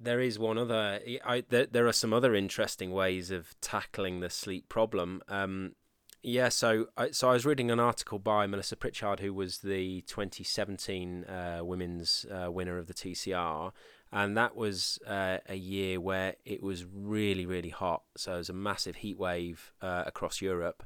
there 0.00 0.20
is 0.20 0.38
one 0.38 0.58
other. 0.58 1.00
I 1.24 1.44
there, 1.48 1.66
there 1.66 1.86
are 1.86 1.92
some 1.92 2.12
other 2.12 2.34
interesting 2.34 2.90
ways 2.92 3.30
of 3.30 3.54
tackling 3.60 4.20
the 4.20 4.28
sleep 4.28 4.68
problem. 4.68 5.22
Um, 5.28 5.76
yeah, 6.24 6.48
so 6.48 6.86
I, 6.96 7.10
so 7.12 7.30
I 7.30 7.32
was 7.32 7.46
reading 7.46 7.70
an 7.70 7.78
article 7.78 8.18
by 8.18 8.46
Melissa 8.46 8.76
Pritchard, 8.76 9.20
who 9.20 9.32
was 9.32 9.58
the 9.58 10.02
2017 10.02 11.24
uh, 11.24 11.60
women's 11.62 12.26
uh, 12.30 12.50
winner 12.50 12.78
of 12.78 12.88
the 12.88 12.94
TCR, 12.94 13.72
and 14.10 14.36
that 14.36 14.56
was 14.56 14.98
uh, 15.06 15.38
a 15.48 15.56
year 15.56 16.00
where 16.00 16.34
it 16.44 16.62
was 16.62 16.84
really 16.84 17.46
really 17.46 17.70
hot. 17.70 18.02
So 18.16 18.34
it 18.34 18.38
was 18.38 18.50
a 18.50 18.54
massive 18.54 18.96
heat 18.96 19.18
wave 19.18 19.72
uh, 19.80 20.02
across 20.04 20.40
Europe, 20.40 20.82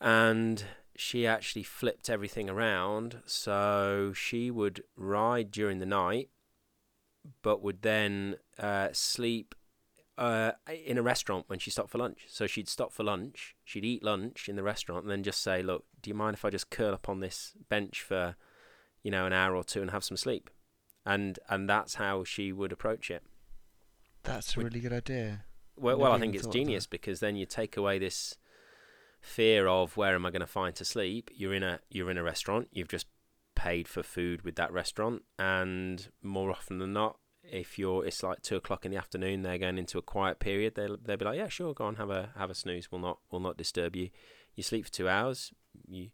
and 0.00 0.64
she 0.96 1.24
actually 1.24 1.62
flipped 1.62 2.10
everything 2.10 2.50
around. 2.50 3.22
So 3.26 4.12
she 4.12 4.50
would 4.50 4.82
ride 4.96 5.52
during 5.52 5.78
the 5.78 5.86
night 5.86 6.30
but 7.42 7.62
would 7.62 7.82
then 7.82 8.36
uh, 8.58 8.88
sleep 8.92 9.54
uh, 10.18 10.52
in 10.86 10.98
a 10.98 11.02
restaurant 11.02 11.44
when 11.48 11.58
she 11.58 11.70
stopped 11.70 11.90
for 11.90 11.98
lunch. 11.98 12.26
So 12.28 12.46
she'd 12.46 12.68
stop 12.68 12.92
for 12.92 13.02
lunch, 13.02 13.56
she'd 13.64 13.84
eat 13.84 14.04
lunch 14.04 14.48
in 14.48 14.56
the 14.56 14.62
restaurant, 14.62 15.02
and 15.02 15.10
then 15.10 15.22
just 15.22 15.42
say, 15.42 15.62
"Look, 15.62 15.84
do 16.02 16.10
you 16.10 16.14
mind 16.14 16.34
if 16.34 16.44
I 16.44 16.50
just 16.50 16.70
curl 16.70 16.94
up 16.94 17.08
on 17.08 17.20
this 17.20 17.54
bench 17.68 18.02
for, 18.02 18.36
you 19.02 19.10
know, 19.10 19.26
an 19.26 19.32
hour 19.32 19.56
or 19.56 19.64
two 19.64 19.80
and 19.80 19.90
have 19.90 20.04
some 20.04 20.16
sleep?" 20.16 20.50
And 21.06 21.38
and 21.48 21.68
that's 21.68 21.94
how 21.94 22.24
she 22.24 22.52
would 22.52 22.72
approach 22.72 23.10
it. 23.10 23.22
That's 24.22 24.56
a 24.56 24.60
really 24.60 24.80
good 24.80 24.92
idea. 24.92 25.44
Well, 25.76 25.98
well 25.98 26.12
I 26.12 26.18
think 26.18 26.34
it's 26.34 26.46
genius 26.46 26.86
because 26.86 27.20
then 27.20 27.36
you 27.36 27.46
take 27.46 27.76
away 27.78 27.98
this 27.98 28.36
fear 29.20 29.66
of 29.66 29.96
where 29.96 30.14
am 30.14 30.26
I 30.26 30.30
going 30.30 30.40
to 30.40 30.46
find 30.46 30.74
to 30.76 30.84
sleep. 30.84 31.30
You're 31.34 31.54
in 31.54 31.62
a 31.62 31.80
you're 31.88 32.10
in 32.10 32.18
a 32.18 32.22
restaurant. 32.22 32.68
You've 32.72 32.88
just 32.88 33.06
paid 33.54 33.88
for 33.88 34.02
food 34.02 34.42
with 34.42 34.56
that 34.56 34.72
restaurant, 34.72 35.22
and 35.38 36.08
more 36.22 36.50
often 36.50 36.78
than 36.78 36.92
not, 36.92 37.18
if 37.52 37.78
you're 37.78 38.04
it's 38.04 38.22
like 38.22 38.42
two 38.42 38.56
o'clock 38.56 38.84
in 38.84 38.90
the 38.90 38.96
afternoon, 38.96 39.42
they're 39.42 39.58
going 39.58 39.78
into 39.78 39.98
a 39.98 40.02
quiet 40.02 40.38
period. 40.38 40.74
They'll 40.74 40.96
they'll 40.96 41.16
be 41.16 41.24
like, 41.24 41.38
yeah, 41.38 41.48
sure, 41.48 41.74
go 41.74 41.84
on, 41.84 41.96
have 41.96 42.10
a 42.10 42.30
have 42.36 42.50
a 42.50 42.54
snooze. 42.54 42.90
We'll 42.90 43.00
not 43.00 43.18
will 43.30 43.40
not 43.40 43.56
disturb 43.56 43.96
you. 43.96 44.10
You 44.54 44.62
sleep 44.62 44.86
for 44.86 44.92
two 44.92 45.08
hours. 45.08 45.52
You 45.88 46.10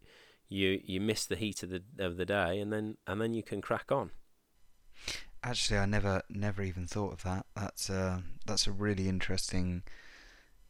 you 0.49 0.81
you 0.83 1.01
miss 1.01 1.25
the 1.25 1.35
heat 1.35 1.63
of 1.63 1.69
the 1.69 1.83
of 1.99 2.17
the 2.17 2.25
day, 2.25 2.59
and 2.59 2.71
then 2.71 2.97
and 3.05 3.21
then 3.21 3.33
you 3.33 3.43
can 3.43 3.61
crack 3.61 3.91
on. 3.91 4.11
Actually, 5.43 5.79
I 5.79 5.85
never 5.85 6.21
never 6.29 6.61
even 6.61 6.87
thought 6.87 7.13
of 7.13 7.23
that. 7.23 7.45
That's 7.55 7.89
a 7.89 8.23
that's 8.45 8.67
a 8.67 8.71
really 8.71 9.07
interesting 9.07 9.83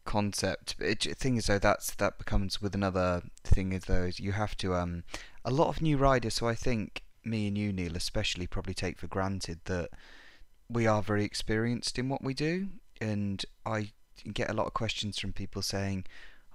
concept. 0.05 0.75
It, 0.79 1.03
thing 1.17 1.37
is 1.37 1.47
though, 1.47 1.59
that's 1.59 1.93
that 1.95 2.17
becomes 2.17 2.61
with 2.61 2.73
another 2.73 3.23
thing 3.43 3.73
is 3.73 3.85
though 3.85 4.03
is 4.03 4.19
you 4.19 4.31
have 4.31 4.55
to 4.57 4.73
um 4.75 5.03
a 5.45 5.51
lot 5.51 5.69
of 5.69 5.81
new 5.81 5.97
riders. 5.97 6.35
So 6.35 6.47
I 6.47 6.55
think 6.55 7.03
me 7.23 7.47
and 7.47 7.57
you, 7.57 7.71
Neil, 7.73 7.95
especially, 7.95 8.47
probably 8.47 8.73
take 8.73 8.97
for 8.97 9.07
granted 9.07 9.59
that 9.65 9.89
we 10.69 10.87
are 10.87 11.01
very 11.01 11.23
experienced 11.23 11.97
in 11.97 12.09
what 12.09 12.23
we 12.23 12.33
do, 12.33 12.69
and 12.99 13.43
I 13.65 13.91
get 14.33 14.49
a 14.49 14.53
lot 14.53 14.67
of 14.67 14.73
questions 14.73 15.19
from 15.19 15.33
people 15.33 15.61
saying. 15.61 16.05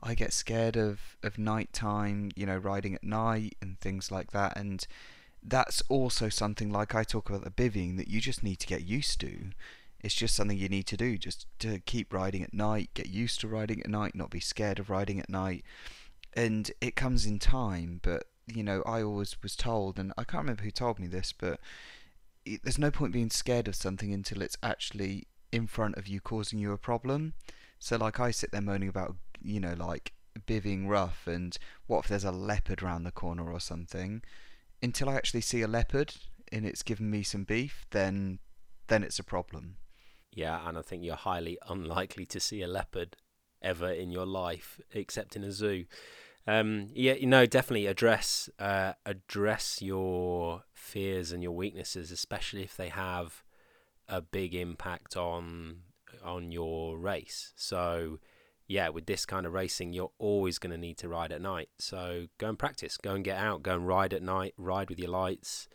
I 0.02 0.14
get 0.14 0.32
scared 0.32 0.76
of, 0.76 1.16
of 1.22 1.38
night 1.38 1.72
time, 1.72 2.32
you 2.34 2.44
know, 2.44 2.56
riding 2.56 2.94
at 2.94 3.04
night 3.04 3.56
and 3.62 3.78
things 3.78 4.10
like 4.10 4.32
that. 4.32 4.56
And 4.56 4.84
that's 5.42 5.80
also 5.88 6.28
something 6.28 6.72
like 6.72 6.94
I 6.94 7.04
talk 7.04 7.30
about 7.30 7.44
the 7.44 7.50
bivvying 7.50 7.96
that 7.98 8.08
you 8.08 8.20
just 8.20 8.42
need 8.42 8.58
to 8.60 8.66
get 8.66 8.82
used 8.82 9.20
to. 9.20 9.50
It's 10.00 10.14
just 10.14 10.34
something 10.34 10.58
you 10.58 10.68
need 10.68 10.88
to 10.88 10.96
do, 10.96 11.16
just 11.16 11.46
to 11.60 11.78
keep 11.80 12.12
riding 12.12 12.42
at 12.42 12.52
night, 12.52 12.90
get 12.94 13.08
used 13.08 13.40
to 13.40 13.48
riding 13.48 13.80
at 13.80 13.88
night, 13.88 14.16
not 14.16 14.30
be 14.30 14.40
scared 14.40 14.80
of 14.80 14.90
riding 14.90 15.20
at 15.20 15.30
night. 15.30 15.64
And 16.34 16.70
it 16.80 16.96
comes 16.96 17.24
in 17.24 17.38
time, 17.38 18.00
but 18.02 18.24
you 18.46 18.64
know, 18.64 18.82
I 18.84 19.02
always 19.02 19.40
was 19.40 19.54
told, 19.54 20.00
and 20.00 20.12
I 20.18 20.24
can't 20.24 20.42
remember 20.42 20.64
who 20.64 20.72
told 20.72 20.98
me 20.98 21.06
this, 21.06 21.32
but 21.32 21.60
there's 22.62 22.78
no 22.78 22.90
point 22.90 23.12
being 23.12 23.30
scared 23.30 23.68
of 23.68 23.74
something 23.74 24.12
until 24.12 24.42
it's 24.42 24.56
actually 24.62 25.26
in 25.50 25.66
front 25.66 25.96
of 25.96 26.08
you 26.08 26.20
causing 26.20 26.58
you 26.58 26.72
a 26.72 26.78
problem. 26.78 27.34
So 27.78 27.96
like 27.96 28.20
I 28.20 28.30
sit 28.30 28.52
there 28.52 28.60
moaning 28.60 28.88
about 28.88 29.16
you 29.40 29.60
know 29.60 29.74
like 29.78 30.12
bivvying 30.46 30.88
rough 30.88 31.26
and 31.26 31.56
what 31.86 32.00
if 32.00 32.08
there's 32.08 32.24
a 32.24 32.32
leopard 32.32 32.82
around 32.82 33.04
the 33.04 33.10
corner 33.10 33.50
or 33.52 33.60
something 33.60 34.22
until 34.82 35.08
I 35.08 35.14
actually 35.14 35.42
see 35.42 35.60
a 35.60 35.68
leopard 35.68 36.14
and 36.50 36.64
it's 36.64 36.82
given 36.82 37.10
me 37.10 37.22
some 37.22 37.44
beef 37.44 37.86
then 37.90 38.38
then 38.88 39.02
it's 39.02 39.18
a 39.18 39.24
problem. 39.24 39.76
Yeah, 40.34 40.66
and 40.66 40.78
I 40.78 40.82
think 40.82 41.04
you're 41.04 41.14
highly 41.14 41.58
unlikely 41.68 42.26
to 42.26 42.40
see 42.40 42.62
a 42.62 42.66
leopard 42.66 43.16
ever 43.60 43.90
in 43.90 44.10
your 44.10 44.26
life, 44.26 44.80
except 44.92 45.36
in 45.36 45.44
a 45.44 45.52
zoo. 45.52 45.84
Um, 46.46 46.88
yeah, 46.92 47.14
you 47.14 47.26
know, 47.26 47.46
definitely 47.46 47.86
address 47.86 48.50
uh, 48.58 48.94
address 49.06 49.80
your 49.80 50.64
fears 50.72 51.30
and 51.32 51.42
your 51.42 51.52
weaknesses, 51.52 52.10
especially 52.10 52.62
if 52.62 52.76
they 52.76 52.88
have 52.88 53.44
a 54.08 54.20
big 54.20 54.54
impact 54.54 55.16
on 55.16 55.82
on 56.24 56.50
your 56.50 56.98
race. 56.98 57.52
So, 57.56 58.18
yeah, 58.66 58.88
with 58.88 59.06
this 59.06 59.24
kind 59.24 59.46
of 59.46 59.52
racing, 59.52 59.92
you're 59.92 60.12
always 60.18 60.58
going 60.58 60.72
to 60.72 60.78
need 60.78 60.98
to 60.98 61.08
ride 61.08 61.32
at 61.32 61.40
night. 61.40 61.68
So 61.78 62.26
go 62.38 62.48
and 62.48 62.58
practice, 62.58 62.96
go 62.96 63.14
and 63.14 63.24
get 63.24 63.38
out, 63.38 63.62
go 63.62 63.74
and 63.74 63.86
ride 63.86 64.12
at 64.12 64.22
night, 64.22 64.54
ride 64.56 64.90
with 64.90 64.98
your 64.98 65.10
lights, 65.10 65.68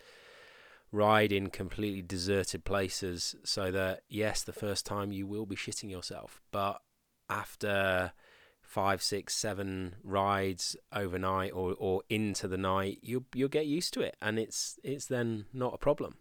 ride 0.91 1.32
in 1.32 1.47
completely 1.47 2.01
deserted 2.01 2.65
places, 2.65 3.36
so 3.43 3.72
that 3.72 4.01
yes, 4.09 4.43
the 4.43 4.53
first 4.53 4.86
time 4.86 5.11
you 5.11 5.26
will 5.26 5.45
be 5.45 5.55
shitting 5.55 5.89
yourself, 5.89 6.41
but 6.51 6.82
after 7.30 8.11
five, 8.68 9.01
six, 9.01 9.34
seven 9.34 9.95
rides 10.03 10.76
overnight 10.91 11.53
or, 11.53 11.74
or 11.80 12.03
into 12.09 12.49
the 12.49 12.57
night, 12.57 12.99
you 13.01 13.26
you'll 13.34 13.47
get 13.47 13.65
used 13.65 13.93
to 13.93 14.01
it, 14.01 14.18
and 14.22 14.38
it's 14.38 14.78
it's 14.84 15.05
then 15.05 15.45
not 15.53 15.74
a 15.74 15.78
problem. 15.78 16.18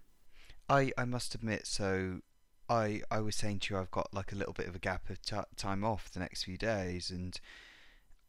I 0.68 0.92
I 0.96 1.04
must 1.04 1.34
admit, 1.34 1.66
so 1.66 2.20
I 2.68 3.02
I 3.10 3.20
was 3.20 3.34
saying 3.34 3.58
to 3.60 3.74
you, 3.74 3.80
I've 3.80 3.90
got 3.90 4.14
like 4.14 4.32
a 4.32 4.36
little 4.36 4.54
bit 4.54 4.68
of 4.68 4.76
a 4.76 4.78
gap 4.78 5.10
of 5.10 5.20
t- 5.20 5.36
time 5.56 5.84
off 5.84 6.10
the 6.10 6.20
next 6.20 6.44
few 6.44 6.56
days, 6.56 7.10
and 7.10 7.38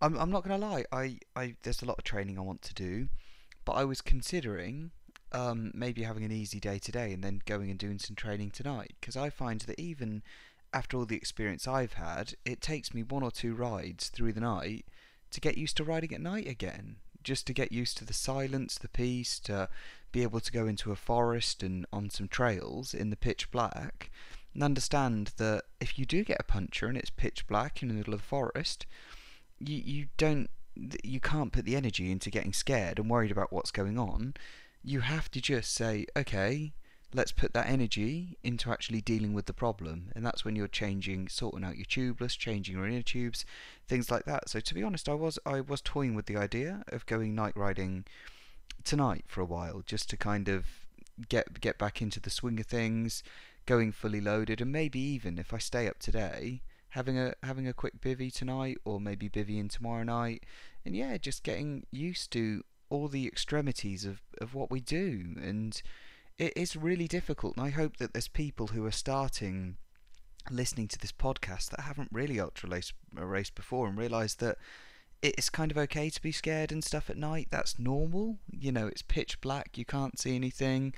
I'm 0.02 0.18
I'm 0.18 0.32
not 0.32 0.44
gonna 0.44 0.58
lie, 0.58 0.86
I 0.92 1.20
I 1.36 1.56
there's 1.62 1.84
a 1.84 1.86
lot 1.86 2.00
of 2.00 2.04
training 2.04 2.40
I 2.40 2.42
want 2.42 2.64
to 2.64 2.74
do, 2.74 3.10
but 3.66 3.74
I 3.74 3.86
was 3.86 4.02
considering 4.02 4.92
um, 5.32 5.72
maybe 5.76 6.04
having 6.04 6.24
an 6.24 6.32
easy 6.32 6.60
day 6.60 6.80
today 6.80 7.14
and 7.14 7.24
then 7.24 7.42
going 7.46 7.70
and 7.70 7.78
doing 7.78 8.00
some 8.00 8.16
training 8.16 8.50
tonight 8.50 8.94
because 9.00 9.16
I 9.16 9.30
find 9.30 9.62
that 9.62 9.80
even 9.80 10.24
after 10.74 10.98
all 10.98 11.06
the 11.06 11.16
experience 11.16 11.68
I've 11.68 11.94
had, 11.94 12.36
it 12.46 12.62
takes 12.62 12.94
me 12.94 13.04
one 13.04 13.24
or 13.24 13.32
two 13.32 13.54
rides 13.54 14.10
through 14.10 14.34
the 14.34 14.42
night 14.42 14.86
to 15.32 15.42
get 15.42 15.58
used 15.58 15.78
to 15.78 15.84
riding 15.84 16.14
at 16.14 16.22
night 16.22 16.48
again. 16.48 16.98
Just 17.24 17.48
to 17.48 17.54
get 17.54 17.72
used 17.72 17.98
to 17.98 18.06
the 18.06 18.14
silence, 18.14 18.78
the 18.78 18.88
peace, 18.88 19.40
to 19.42 19.70
be 20.12 20.24
able 20.24 20.40
to 20.40 20.52
go 20.52 20.68
into 20.68 20.92
a 20.92 20.96
forest 20.96 21.62
and 21.64 21.86
on 21.92 22.10
some 22.10 22.28
trails 22.28 22.94
in 22.94 23.10
the 23.10 23.18
pitch 23.18 23.52
black, 23.52 24.10
and 24.54 24.64
understand 24.64 25.34
that 25.38 25.64
if 25.80 26.00
you 26.00 26.06
do 26.06 26.24
get 26.24 26.40
a 26.40 26.44
puncture 26.44 26.88
and 26.88 26.98
it's 26.98 27.10
pitch 27.10 27.46
black 27.48 27.82
in 27.82 27.90
the 27.90 27.94
middle 27.94 28.14
of 28.14 28.22
the 28.22 28.28
forest, 28.28 28.86
you 29.60 29.78
you 29.78 30.08
don't 30.18 30.50
you 31.04 31.20
can't 31.20 31.52
put 31.52 31.66
the 31.66 31.76
energy 31.76 32.12
into 32.12 32.30
getting 32.30 32.54
scared 32.54 33.00
and 33.00 33.10
worried 33.10 33.32
about 33.32 33.52
what's 33.52 33.72
going 33.72 33.98
on. 33.98 34.34
You 34.84 35.02
have 35.02 35.30
to 35.32 35.42
just 35.42 35.74
say, 35.74 36.06
okay, 36.16 36.74
let's 37.14 37.32
put 37.32 37.54
that 37.54 37.68
energy 37.68 38.38
into 38.44 38.72
actually 38.72 39.02
dealing 39.02 39.34
with 39.34 39.46
the 39.46 39.54
problem. 39.54 40.12
And 40.16 40.26
that's 40.26 40.44
when 40.44 40.56
you're 40.56 40.68
changing 40.68 41.30
sorting 41.30 41.64
out 41.64 41.78
your 41.78 41.86
tubeless 41.86 42.38
changing 42.38 42.76
your 42.76 42.88
inner 42.88 43.02
tubes 43.02 43.46
things 43.88 44.12
like 44.12 44.26
that. 44.26 44.50
So 44.50 44.60
to 44.60 44.74
be 44.74 44.84
honest 44.84 45.10
i 45.10 45.14
was 45.14 45.40
i 45.46 45.62
was 45.62 45.82
toying 45.82 46.16
with 46.16 46.26
the 46.26 46.38
idea 46.38 46.84
of 46.90 47.06
going 47.06 47.36
night 47.36 47.56
riding 47.56 48.06
tonight 48.84 49.26
for 49.28 49.42
a 49.42 49.46
while 49.46 49.82
just 49.86 50.10
to 50.10 50.18
kind 50.18 50.48
of 50.48 50.66
get 51.30 51.60
get 51.60 51.78
back 51.78 52.02
into 52.02 52.20
the 52.20 52.30
swing 52.30 52.60
of 52.60 52.68
things 52.68 53.24
going 53.66 53.92
fully 53.92 54.22
loaded 54.22 54.62
and 54.62 54.72
maybe 54.72 55.00
even 55.00 55.40
if 55.40 55.54
i 55.54 55.58
stay 55.58 55.88
up 55.88 56.00
today 56.00 56.62
having 56.90 57.18
a 57.20 57.34
having 57.44 57.68
a 57.68 57.74
quick 57.74 58.02
bivvy 58.02 58.34
tonight 58.34 58.78
or 58.86 59.00
maybe 59.00 59.30
bivvying 59.30 59.70
tomorrow 59.70 60.04
night. 60.04 60.44
And 60.86 60.96
yeah 60.96 61.18
just 61.18 61.44
getting 61.44 61.86
used 61.92 62.32
to 62.32 62.64
all 62.90 63.08
the 63.08 63.28
extremities 63.28 64.06
of 64.06 64.22
of 64.40 64.54
what 64.54 64.72
we 64.72 64.80
do. 64.80 65.36
And 65.42 65.82
it 66.38 66.54
is 66.56 66.76
really 66.76 67.08
difficult, 67.08 67.58
and 67.58 67.66
I 67.66 67.70
hope 67.70 67.98
that 67.98 68.14
there's 68.14 68.28
people 68.28 68.68
who 68.68 68.86
are 68.86 68.92
starting 68.92 69.78
listening 70.50 70.88
to 70.88 71.00
this 71.00 71.12
podcast 71.12 71.72
that 71.72 71.82
haven't 71.82 72.10
really 72.12 72.40
ultra 72.40 72.70
uh, 72.70 73.26
raced 73.26 73.56
before 73.56 73.88
and 73.88 73.98
realise 73.98 74.36
that 74.36 74.58
it's 75.22 75.50
kind 75.50 75.72
of 75.72 75.78
okay 75.78 76.10
to 76.10 76.22
be 76.22 76.32
scared 76.32 76.72
and 76.72 76.84
stuff 76.84 77.10
at 77.10 77.18
night. 77.18 77.48
That's 77.50 77.80
normal. 77.80 78.38
You 78.52 78.72
know, 78.72 78.88
it's 78.88 79.02
pitch 79.02 79.42
black, 79.42 79.78
you 79.78 79.86
can't 79.86 80.20
see 80.20 80.36
anything. 80.36 80.94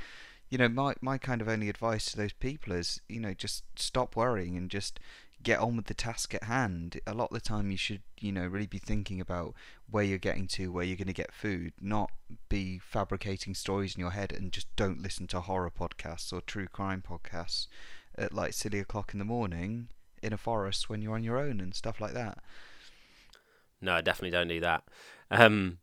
You 0.50 0.58
know, 0.58 0.68
my 0.70 0.96
my 1.02 1.18
kind 1.18 1.42
of 1.42 1.48
only 1.48 1.70
advice 1.70 2.06
to 2.12 2.18
those 2.18 2.34
people 2.34 2.74
is, 2.74 3.02
you 3.08 3.20
know, 3.20 3.34
just 3.34 3.64
stop 3.76 4.16
worrying 4.16 4.58
and 4.58 4.70
just 4.70 5.00
get 5.44 5.60
on 5.60 5.76
with 5.78 5.86
the 5.86 5.94
task 5.94 6.34
at 6.34 6.44
hand. 6.44 7.00
A 7.08 7.14
lot 7.14 7.32
of 7.32 7.34
the 7.34 7.42
time, 7.42 7.72
you 7.72 7.78
should, 7.78 8.02
you 8.20 8.32
know, 8.32 8.48
really 8.48 8.68
be 8.68 8.78
thinking 8.78 9.22
about 9.22 9.54
where 9.90 10.04
you're 10.04 10.18
getting 10.18 10.48
to, 10.48 10.72
where 10.72 10.84
you're 10.84 10.98
going 10.98 11.08
to 11.08 11.14
get 11.14 11.34
food, 11.34 11.74
not 11.80 12.12
be 12.50 12.80
fabricating 12.80 13.56
stories 13.56 13.96
in 13.96 14.02
your 14.02 14.12
head 14.12 14.32
and 14.32 14.52
just 14.52 14.74
don't 14.76 15.02
listen 15.02 15.28
to 15.28 15.42
horror 15.42 15.72
podcasts 15.72 16.34
or 16.34 16.42
true 16.42 16.68
crime 16.68 17.04
podcasts 17.08 17.68
at 18.18 18.34
like 18.34 18.54
silly 18.54 18.80
o'clock 18.80 19.14
in 19.14 19.20
the 19.20 19.26
morning 19.26 19.88
in 20.22 20.34
a 20.34 20.38
forest 20.38 20.90
when 20.90 21.02
you're 21.02 21.16
on 21.16 21.24
your 21.24 21.38
own 21.38 21.60
and 21.60 21.74
stuff 21.74 22.02
like 22.02 22.14
that. 22.14 22.40
No, 23.82 23.94
I 23.94 24.02
definitely 24.02 24.32
don't 24.32 24.50
do 24.50 24.60
that. 24.60 24.84
Um, 25.32 25.78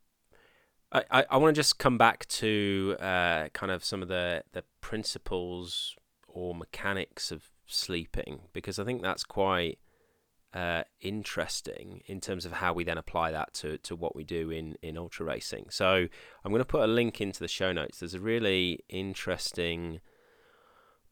I, 0.93 1.05
I, 1.11 1.25
I 1.31 1.37
want 1.39 1.55
to 1.55 1.59
just 1.59 1.79
come 1.79 1.97
back 1.97 2.27
to 2.29 2.97
uh, 3.01 3.49
kind 3.55 3.73
of 3.73 3.83
some 3.83 4.03
of 4.03 4.09
the, 4.09 4.45
the 4.53 4.65
principles 4.81 5.97
or 6.29 6.55
mechanics 6.55 7.33
of 7.33 7.51
sleeping 7.67 8.43
because 8.53 8.79
I 8.79 8.85
think 8.85 9.03
that's 9.03 9.25
quite 9.25 9.79
uh, 10.55 10.85
interesting 11.01 12.03
in 12.07 12.21
terms 12.21 12.47
of 12.47 12.53
how 12.53 12.73
we 12.73 12.85
then 12.85 12.99
apply 12.99 13.31
that 13.33 13.53
to, 13.55 13.79
to 13.79 13.95
what 13.95 14.17
we 14.17 14.25
do 14.25 14.51
in, 14.51 14.77
in 14.83 14.97
ultra 14.97 15.27
racing. 15.27 15.67
So 15.71 16.07
I'm 16.45 16.51
going 16.51 16.61
to 16.61 16.65
put 16.65 16.83
a 16.83 16.87
link 16.87 17.21
into 17.21 17.41
the 17.41 17.49
show 17.49 17.73
notes. 17.73 18.01
There's 18.01 18.15
a 18.15 18.21
really 18.21 18.81
interesting 18.89 20.01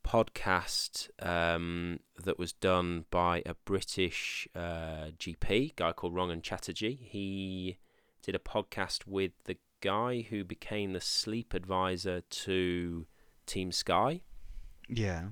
podcast 0.05 1.09
um, 1.21 2.01
that 2.23 2.39
was 2.39 2.53
done 2.53 3.07
by 3.11 3.43
a 3.45 3.55
British 3.65 4.47
uh, 4.55 5.11
GP 5.19 5.77
guy 5.77 5.93
called 5.93 6.15
Rangan 6.15 6.43
Chatterjee. 6.43 6.99
He 7.03 7.79
did 8.23 8.35
a 8.35 8.39
podcast 8.39 9.07
with 9.07 9.33
the 9.45 9.57
guy 9.81 10.23
who 10.31 10.45
became 10.45 10.93
the 10.93 11.01
sleep 11.01 11.53
advisor 11.53 12.23
to 12.23 13.07
Team 13.47 13.73
Sky. 13.73 14.23
Yeah. 14.89 15.25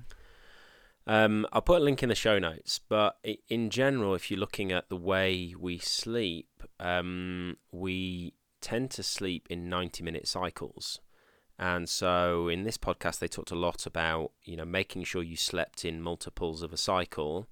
Um, 1.05 1.45
I'll 1.51 1.61
put 1.61 1.81
a 1.81 1.83
link 1.83 2.01
in 2.01 2.09
the 2.09 2.15
show 2.15 2.39
notes, 2.39 2.79
but 2.87 3.17
in 3.49 3.69
general, 3.69 4.15
if 4.15 4.31
you're 4.31 4.39
looking 4.39 4.71
at 4.71 4.89
the 4.89 4.95
way 4.95 5.53
we 5.59 5.77
sleep, 5.77 6.63
um, 6.79 7.57
we 7.71 8.35
tend 8.61 8.89
to 8.91 9.03
sleep 9.03 9.47
in 9.49 9.69
90 9.69 10.03
minute 10.03 10.27
cycles. 10.27 10.99
And 11.59 11.87
so 11.87 12.47
in 12.47 12.63
this 12.63 12.77
podcast, 12.77 13.19
they 13.19 13.27
talked 13.27 13.51
a 13.51 13.55
lot 13.55 13.85
about, 13.85 14.31
you 14.43 14.55
know, 14.55 14.65
making 14.65 15.03
sure 15.03 15.21
you 15.21 15.35
slept 15.35 15.85
in 15.85 16.01
multiples 16.01 16.63
of 16.63 16.73
a 16.73 16.77
cycle. 16.77 17.47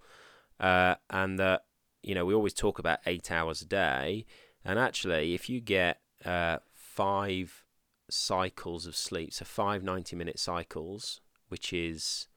Uh, 0.60 0.95
and 1.10 1.38
that, 1.38 1.66
you 2.02 2.16
know, 2.16 2.26
we 2.26 2.34
always 2.34 2.54
talk 2.54 2.80
about 2.80 2.99
eight 3.06 3.32
hours 3.32 3.62
a 3.62 3.66
day. 3.66 4.26
And 4.64 4.80
actually, 4.80 5.34
if 5.34 5.49
you 5.49 5.60
get 5.60 5.99
uh, 6.26 6.58
five 6.74 7.64
cycles 8.10 8.86
of 8.86 8.95
sleep, 8.95 9.34
so 9.34 9.45
five 9.45 9.84
90 9.84 10.16
minute 10.16 10.39
cycles, 10.39 11.22
which 11.49 11.74
is 11.74 12.28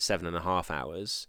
seven 0.00 0.26
and 0.26 0.36
a 0.36 0.42
half 0.42 0.70
hours, 0.70 1.26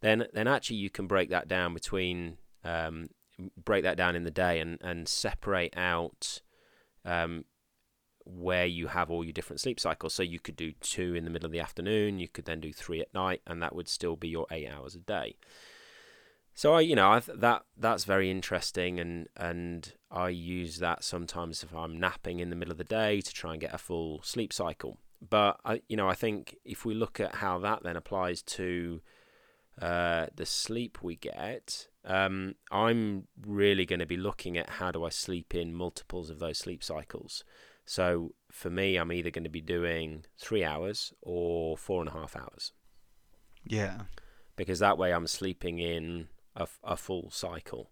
then 0.00 0.26
then 0.32 0.48
actually 0.48 0.76
you 0.76 0.90
can 0.90 1.06
break 1.06 1.30
that 1.30 1.48
down 1.48 1.74
between 1.74 2.38
um, 2.64 3.08
break 3.56 3.82
that 3.84 3.96
down 3.96 4.16
in 4.16 4.24
the 4.24 4.30
day 4.30 4.60
and 4.60 4.78
and 4.82 5.08
separate 5.08 5.76
out 5.76 6.40
um, 7.04 7.44
where 8.24 8.66
you 8.66 8.88
have 8.88 9.10
all 9.10 9.24
your 9.24 9.32
different 9.32 9.60
sleep 9.60 9.80
cycles. 9.80 10.14
So 10.14 10.22
you 10.22 10.38
could 10.38 10.56
do 10.56 10.72
two 10.80 11.14
in 11.14 11.24
the 11.24 11.30
middle 11.30 11.46
of 11.46 11.52
the 11.52 11.60
afternoon, 11.60 12.18
you 12.18 12.28
could 12.28 12.44
then 12.44 12.60
do 12.60 12.72
three 12.72 13.00
at 13.00 13.12
night, 13.14 13.42
and 13.46 13.62
that 13.62 13.74
would 13.74 13.88
still 13.88 14.16
be 14.16 14.28
your 14.28 14.46
eight 14.50 14.68
hours 14.68 14.94
a 14.94 15.00
day. 15.00 15.36
So 16.54 16.74
I, 16.74 16.80
you 16.80 16.94
know, 16.94 17.10
I 17.10 17.20
th- 17.20 17.38
that 17.38 17.64
that's 17.76 18.04
very 18.04 18.30
interesting, 18.30 19.00
and 19.00 19.28
and 19.36 19.92
I 20.10 20.28
use 20.28 20.78
that 20.78 21.02
sometimes 21.02 21.62
if 21.62 21.74
I'm 21.74 21.98
napping 21.98 22.40
in 22.40 22.50
the 22.50 22.56
middle 22.56 22.72
of 22.72 22.78
the 22.78 22.84
day 22.84 23.20
to 23.20 23.32
try 23.32 23.52
and 23.52 23.60
get 23.60 23.74
a 23.74 23.78
full 23.78 24.22
sleep 24.22 24.52
cycle 24.52 24.98
but 25.28 25.60
I, 25.64 25.82
you 25.88 25.96
know, 25.96 26.08
I 26.08 26.14
think 26.14 26.56
if 26.64 26.84
we 26.84 26.94
look 26.94 27.20
at 27.20 27.36
how 27.36 27.58
that 27.60 27.82
then 27.82 27.96
applies 27.96 28.42
to 28.42 29.00
uh, 29.80 30.26
the 30.34 30.46
sleep 30.46 30.98
we 31.02 31.16
get, 31.16 31.88
um, 32.04 32.56
I'm 32.70 33.28
really 33.40 33.86
going 33.86 34.00
to 34.00 34.06
be 34.06 34.16
looking 34.16 34.58
at 34.58 34.68
how 34.68 34.90
do 34.90 35.04
I 35.04 35.10
sleep 35.10 35.54
in 35.54 35.74
multiples 35.74 36.30
of 36.30 36.40
those 36.40 36.58
sleep 36.58 36.82
cycles. 36.82 37.44
So 37.84 38.34
for 38.50 38.70
me, 38.70 38.96
I'm 38.96 39.12
either 39.12 39.30
going 39.30 39.44
to 39.44 39.50
be 39.50 39.60
doing 39.60 40.24
three 40.38 40.64
hours 40.64 41.12
or 41.22 41.76
four 41.76 42.00
and 42.00 42.08
a 42.08 42.12
half 42.12 42.36
hours. 42.36 42.72
Yeah. 43.64 44.02
Because 44.56 44.80
that 44.80 44.98
way 44.98 45.12
I'm 45.12 45.26
sleeping 45.26 45.78
in 45.78 46.28
a, 46.56 46.66
a 46.82 46.96
full 46.96 47.30
cycle. 47.30 47.90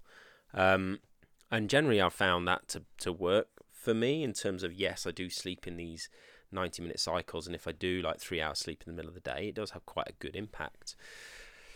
Um, 0.53 0.99
and 1.51 1.71
generally, 1.71 2.01
I've 2.01 2.13
found 2.13 2.47
that 2.49 2.69
to, 2.69 2.83
to 2.99 3.13
work 3.13 3.49
for 3.73 3.95
me 3.95 4.23
in 4.23 4.33
terms 4.33 4.63
of 4.63 4.73
yes, 4.73 5.07
I 5.07 5.11
do 5.11 5.31
sleep 5.31 5.67
in 5.67 5.77
these 5.77 6.09
90 6.53 6.83
minute 6.83 7.01
cycles, 7.01 7.47
and 7.47 7.55
if 7.55 7.67
I 7.67 7.73
do 7.73 8.03
like 8.03 8.21
three 8.21 8.41
hours 8.41 8.59
sleep 8.59 8.83
in 8.87 8.93
the 8.93 8.97
middle 8.97 9.09
of 9.09 9.15
the 9.15 9.21
day, 9.21 9.49
it 9.49 9.55
does 9.55 9.71
have 9.71 9.87
quite 9.87 10.09
a 10.09 10.13
good 10.19 10.37
impact. 10.37 10.97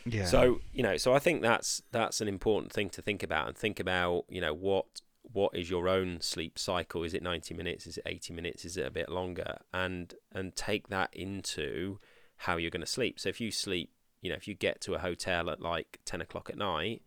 Yeah. 0.06 0.26
So 0.26 0.60
you 0.72 0.82
know, 0.82 0.96
so 0.96 1.14
I 1.14 1.18
think 1.18 1.42
that's 1.42 1.82
that's 1.90 2.20
an 2.20 2.28
important 2.28 2.72
thing 2.72 2.90
to 2.90 3.02
think 3.02 3.22
about, 3.22 3.48
and 3.48 3.56
think 3.56 3.80
about 3.80 4.24
you 4.28 4.40
know 4.40 4.54
what 4.54 4.86
what 5.32 5.56
is 5.56 5.70
your 5.70 5.88
own 5.88 6.20
sleep 6.20 6.58
cycle? 6.58 7.02
Is 7.02 7.14
it 7.14 7.22
90 7.22 7.54
minutes? 7.54 7.86
Is 7.86 7.96
it 7.96 8.02
80 8.04 8.34
minutes? 8.34 8.64
Is 8.64 8.76
it 8.76 8.86
a 8.86 8.90
bit 8.90 9.08
longer? 9.08 9.58
And 9.72 10.14
and 10.32 10.54
take 10.54 10.88
that 10.88 11.10
into 11.14 11.98
how 12.36 12.56
you're 12.56 12.70
going 12.70 12.80
to 12.80 12.86
sleep. 12.86 13.18
So 13.18 13.28
if 13.28 13.40
you 13.40 13.50
sleep, 13.50 13.90
you 14.20 14.30
know, 14.30 14.36
if 14.36 14.46
you 14.46 14.54
get 14.54 14.80
to 14.82 14.94
a 14.94 14.98
hotel 14.98 15.48
at 15.48 15.60
like 15.60 16.00
10 16.04 16.20
o'clock 16.20 16.50
at 16.50 16.58
night, 16.58 17.02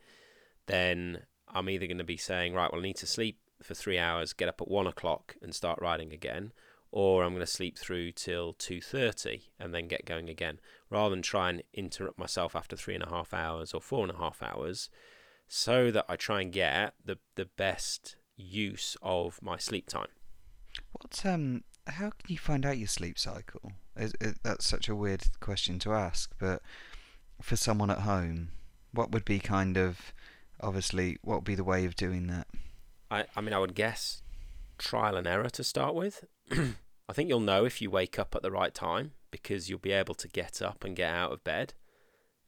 then 0.65 1.24
I'm 1.47 1.70
either 1.70 1.86
going 1.86 1.97
to 1.97 2.03
be 2.03 2.18
saying, 2.18 2.53
right, 2.53 2.72
well, 2.72 2.82
I 2.82 2.84
need 2.84 2.97
to 2.97 3.07
sleep 3.07 3.39
for 3.61 3.74
three 3.74 3.97
hours, 3.97 4.34
get 4.34 4.49
up 4.49 4.61
at 4.61 4.68
one 4.68 4.88
o'clock 4.88 5.36
and 5.41 5.53
start 5.53 5.80
riding 5.82 6.13
again, 6.13 6.51
or 6.91 7.23
I'm 7.23 7.31
going 7.33 7.41
to 7.41 7.51
sleep 7.51 7.77
through 7.77 8.13
till 8.13 8.53
2.30 8.53 9.43
and 9.59 9.73
then 9.73 9.88
get 9.88 10.05
going 10.05 10.29
again, 10.29 10.59
rather 10.89 11.09
than 11.09 11.21
try 11.21 11.49
and 11.49 11.63
interrupt 11.73 12.17
myself 12.17 12.55
after 12.55 12.75
three 12.75 12.95
and 12.95 13.03
a 13.03 13.09
half 13.09 13.33
hours 13.33 13.73
or 13.73 13.81
four 13.81 14.03
and 14.03 14.11
a 14.11 14.17
half 14.17 14.41
hours, 14.41 14.89
so 15.47 15.91
that 15.91 16.05
I 16.07 16.15
try 16.15 16.41
and 16.41 16.51
get 16.51 16.93
the, 17.03 17.17
the 17.35 17.45
best 17.45 18.15
use 18.35 18.95
of 19.01 19.41
my 19.41 19.57
sleep 19.57 19.88
time. 19.88 20.09
What 20.91 21.25
um? 21.25 21.63
How 21.88 22.09
can 22.09 22.27
you 22.27 22.38
find 22.38 22.65
out 22.65 22.77
your 22.77 22.89
sleep 22.89 23.17
cycle? 23.17 23.71
Is, 23.95 24.13
is, 24.19 24.35
that's 24.43 24.65
such 24.65 24.89
a 24.89 24.95
weird 24.95 25.23
question 25.39 25.79
to 25.79 25.93
ask, 25.93 26.31
but 26.38 26.61
for 27.41 27.55
someone 27.55 27.89
at 27.89 27.99
home, 27.99 28.49
what 28.91 29.11
would 29.11 29.23
be 29.23 29.39
kind 29.39 29.77
of 29.77 30.13
obviously 30.59 31.17
what 31.21 31.35
would 31.35 31.43
be 31.45 31.55
the 31.55 31.63
way 31.63 31.85
of 31.85 31.95
doing 31.95 32.27
that? 32.27 32.47
I, 33.09 33.25
I 33.35 33.41
mean, 33.41 33.53
I 33.53 33.59
would 33.59 33.75
guess 33.75 34.21
trial 34.77 35.15
and 35.15 35.25
error 35.25 35.49
to 35.49 35.63
start 35.63 35.95
with. 35.95 36.25
I 37.10 37.14
think 37.14 37.30
you'll 37.30 37.39
know 37.39 37.66
if 37.66 37.82
you 37.82 37.89
wake 37.89 38.20
up 38.20 38.36
at 38.36 38.41
the 38.41 38.52
right 38.52 38.74
time 38.74 39.12
because 39.32 39.70
you'll 39.70 39.80
be 39.80 39.91
able 39.91 40.16
to 40.16 40.28
get 40.28 40.62
up 40.62 40.84
and 40.84 40.95
get 40.95 41.14
out 41.14 41.32
of 41.32 41.43
bed. 41.43 41.74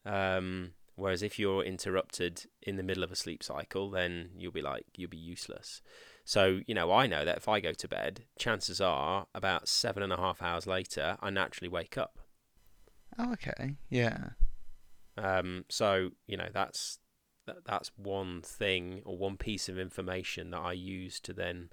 Um, 0.06 0.72
whereas 0.96 1.24
if 1.24 1.40
you're 1.40 1.64
interrupted 1.64 2.46
in 2.62 2.76
the 2.76 2.84
middle 2.84 3.04
of 3.04 3.12
a 3.12 3.16
sleep 3.16 3.44
cycle, 3.44 3.90
then 3.90 4.32
you'll 4.38 4.52
be 4.52 4.62
like, 4.62 4.86
you'll 4.96 5.10
be 5.10 5.18
useless. 5.18 5.82
So, 6.26 6.62
you 6.68 6.76
know, 6.76 6.92
I 6.92 7.08
know 7.08 7.26
that 7.26 7.38
if 7.38 7.48
I 7.48 7.60
go 7.60 7.74
to 7.74 7.88
bed, 7.88 8.26
chances 8.38 8.80
are 8.80 9.28
about 9.34 9.68
seven 9.68 10.04
and 10.04 10.14
a 10.14 10.18
half 10.18 10.42
hours 10.42 10.68
later, 10.68 11.18
I 11.22 11.30
naturally 11.30 11.70
wake 11.70 11.98
up. 11.98 12.20
Oh, 13.18 13.34
okay. 13.34 13.76
Yeah. 13.90 14.32
Um, 15.18 15.66
so, 15.70 16.12
you 16.28 16.38
know, 16.38 16.50
that's 16.54 17.00
that, 17.48 17.66
that's 17.66 17.92
one 17.98 18.42
thing 18.42 19.02
or 19.06 19.18
one 19.18 19.38
piece 19.38 19.70
of 19.70 19.80
information 19.80 20.52
that 20.52 20.60
I 20.60 20.74
use 20.74 21.20
to 21.22 21.34
then 21.34 21.70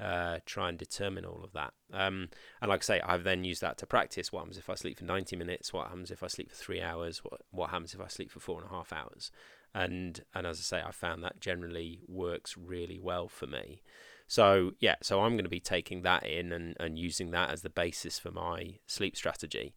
uh, 0.00 0.38
try 0.46 0.68
and 0.68 0.78
determine 0.78 1.24
all 1.24 1.42
of 1.44 1.52
that. 1.52 1.72
Um, 1.92 2.28
and 2.60 2.68
like 2.68 2.82
I 2.82 2.84
say, 2.84 3.00
I've 3.00 3.24
then 3.24 3.44
used 3.44 3.60
that 3.62 3.78
to 3.78 3.86
practice. 3.86 4.32
What 4.32 4.40
happens 4.40 4.58
if 4.58 4.68
I 4.68 4.74
sleep 4.74 4.98
for 4.98 5.04
90 5.04 5.36
minutes? 5.36 5.72
What 5.72 5.88
happens 5.88 6.10
if 6.10 6.22
I 6.22 6.26
sleep 6.26 6.50
for 6.50 6.56
three 6.56 6.82
hours? 6.82 7.18
What, 7.18 7.42
what 7.50 7.70
happens 7.70 7.94
if 7.94 8.00
I 8.00 8.08
sleep 8.08 8.30
for 8.30 8.40
four 8.40 8.60
and 8.60 8.70
a 8.70 8.74
half 8.74 8.92
hours? 8.92 9.30
and 9.74 10.22
and 10.32 10.46
as 10.46 10.58
I 10.58 10.62
say, 10.62 10.82
I 10.86 10.92
found 10.92 11.22
that 11.22 11.40
generally 11.40 12.00
works 12.06 12.56
really 12.56 12.98
well 12.98 13.28
for 13.28 13.46
me. 13.46 13.82
So 14.26 14.72
yeah, 14.78 14.96
so 15.02 15.22
I'm 15.22 15.32
going 15.32 15.44
to 15.44 15.50
be 15.50 15.60
taking 15.60 16.02
that 16.02 16.24
in 16.24 16.52
and, 16.52 16.76
and 16.78 16.98
using 16.98 17.32
that 17.32 17.50
as 17.50 17.62
the 17.62 17.70
basis 17.70 18.18
for 18.18 18.30
my 18.30 18.76
sleep 18.86 19.16
strategy. 19.16 19.74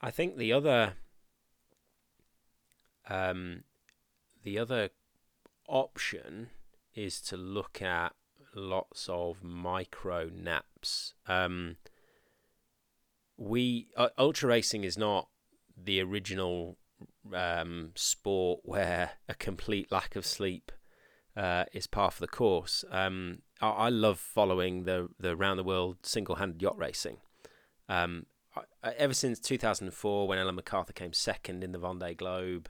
I 0.00 0.10
think 0.10 0.36
the 0.36 0.52
other 0.52 0.94
um, 3.08 3.62
the 4.42 4.58
other 4.58 4.90
option 5.68 6.48
is 6.94 7.20
to 7.20 7.36
look 7.36 7.80
at 7.80 8.12
lots 8.54 9.08
of 9.08 9.42
micro 9.42 10.30
naps. 10.32 11.14
Um, 11.26 11.76
we 13.36 13.88
uh, 13.96 14.08
ultra 14.18 14.48
racing 14.48 14.84
is 14.84 14.98
not 14.98 15.28
the 15.76 16.00
original 16.00 16.76
um, 17.34 17.90
sport 17.94 18.60
where 18.64 19.12
a 19.28 19.34
complete 19.34 19.90
lack 19.90 20.16
of 20.16 20.26
sleep 20.26 20.70
uh, 21.36 21.64
is 21.72 21.86
part 21.86 22.14
of 22.14 22.20
the 22.20 22.28
course. 22.28 22.84
Um, 22.90 23.42
I, 23.60 23.68
I, 23.68 23.88
love 23.88 24.18
following 24.18 24.84
the 24.84 25.08
the 25.18 25.34
round 25.36 25.58
the 25.58 25.64
world 25.64 25.98
single 26.02 26.36
handed 26.36 26.60
yacht 26.60 26.78
racing. 26.78 27.18
Um, 27.88 28.26
I, 28.54 28.92
ever 28.92 29.14
since 29.14 29.40
2004, 29.40 30.28
when 30.28 30.38
Ellen 30.38 30.54
MacArthur 30.54 30.92
came 30.92 31.12
second 31.12 31.64
in 31.64 31.72
the 31.72 31.78
Vendée 31.78 32.16
Globe, 32.16 32.68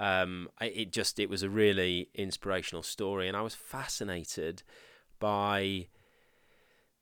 um, 0.00 0.48
it 0.60 0.92
just 0.92 1.18
it 1.18 1.30
was 1.30 1.42
a 1.42 1.50
really 1.50 2.08
inspirational 2.14 2.82
story, 2.82 3.28
and 3.28 3.36
I 3.36 3.42
was 3.42 3.54
fascinated 3.54 4.62
by 5.20 5.86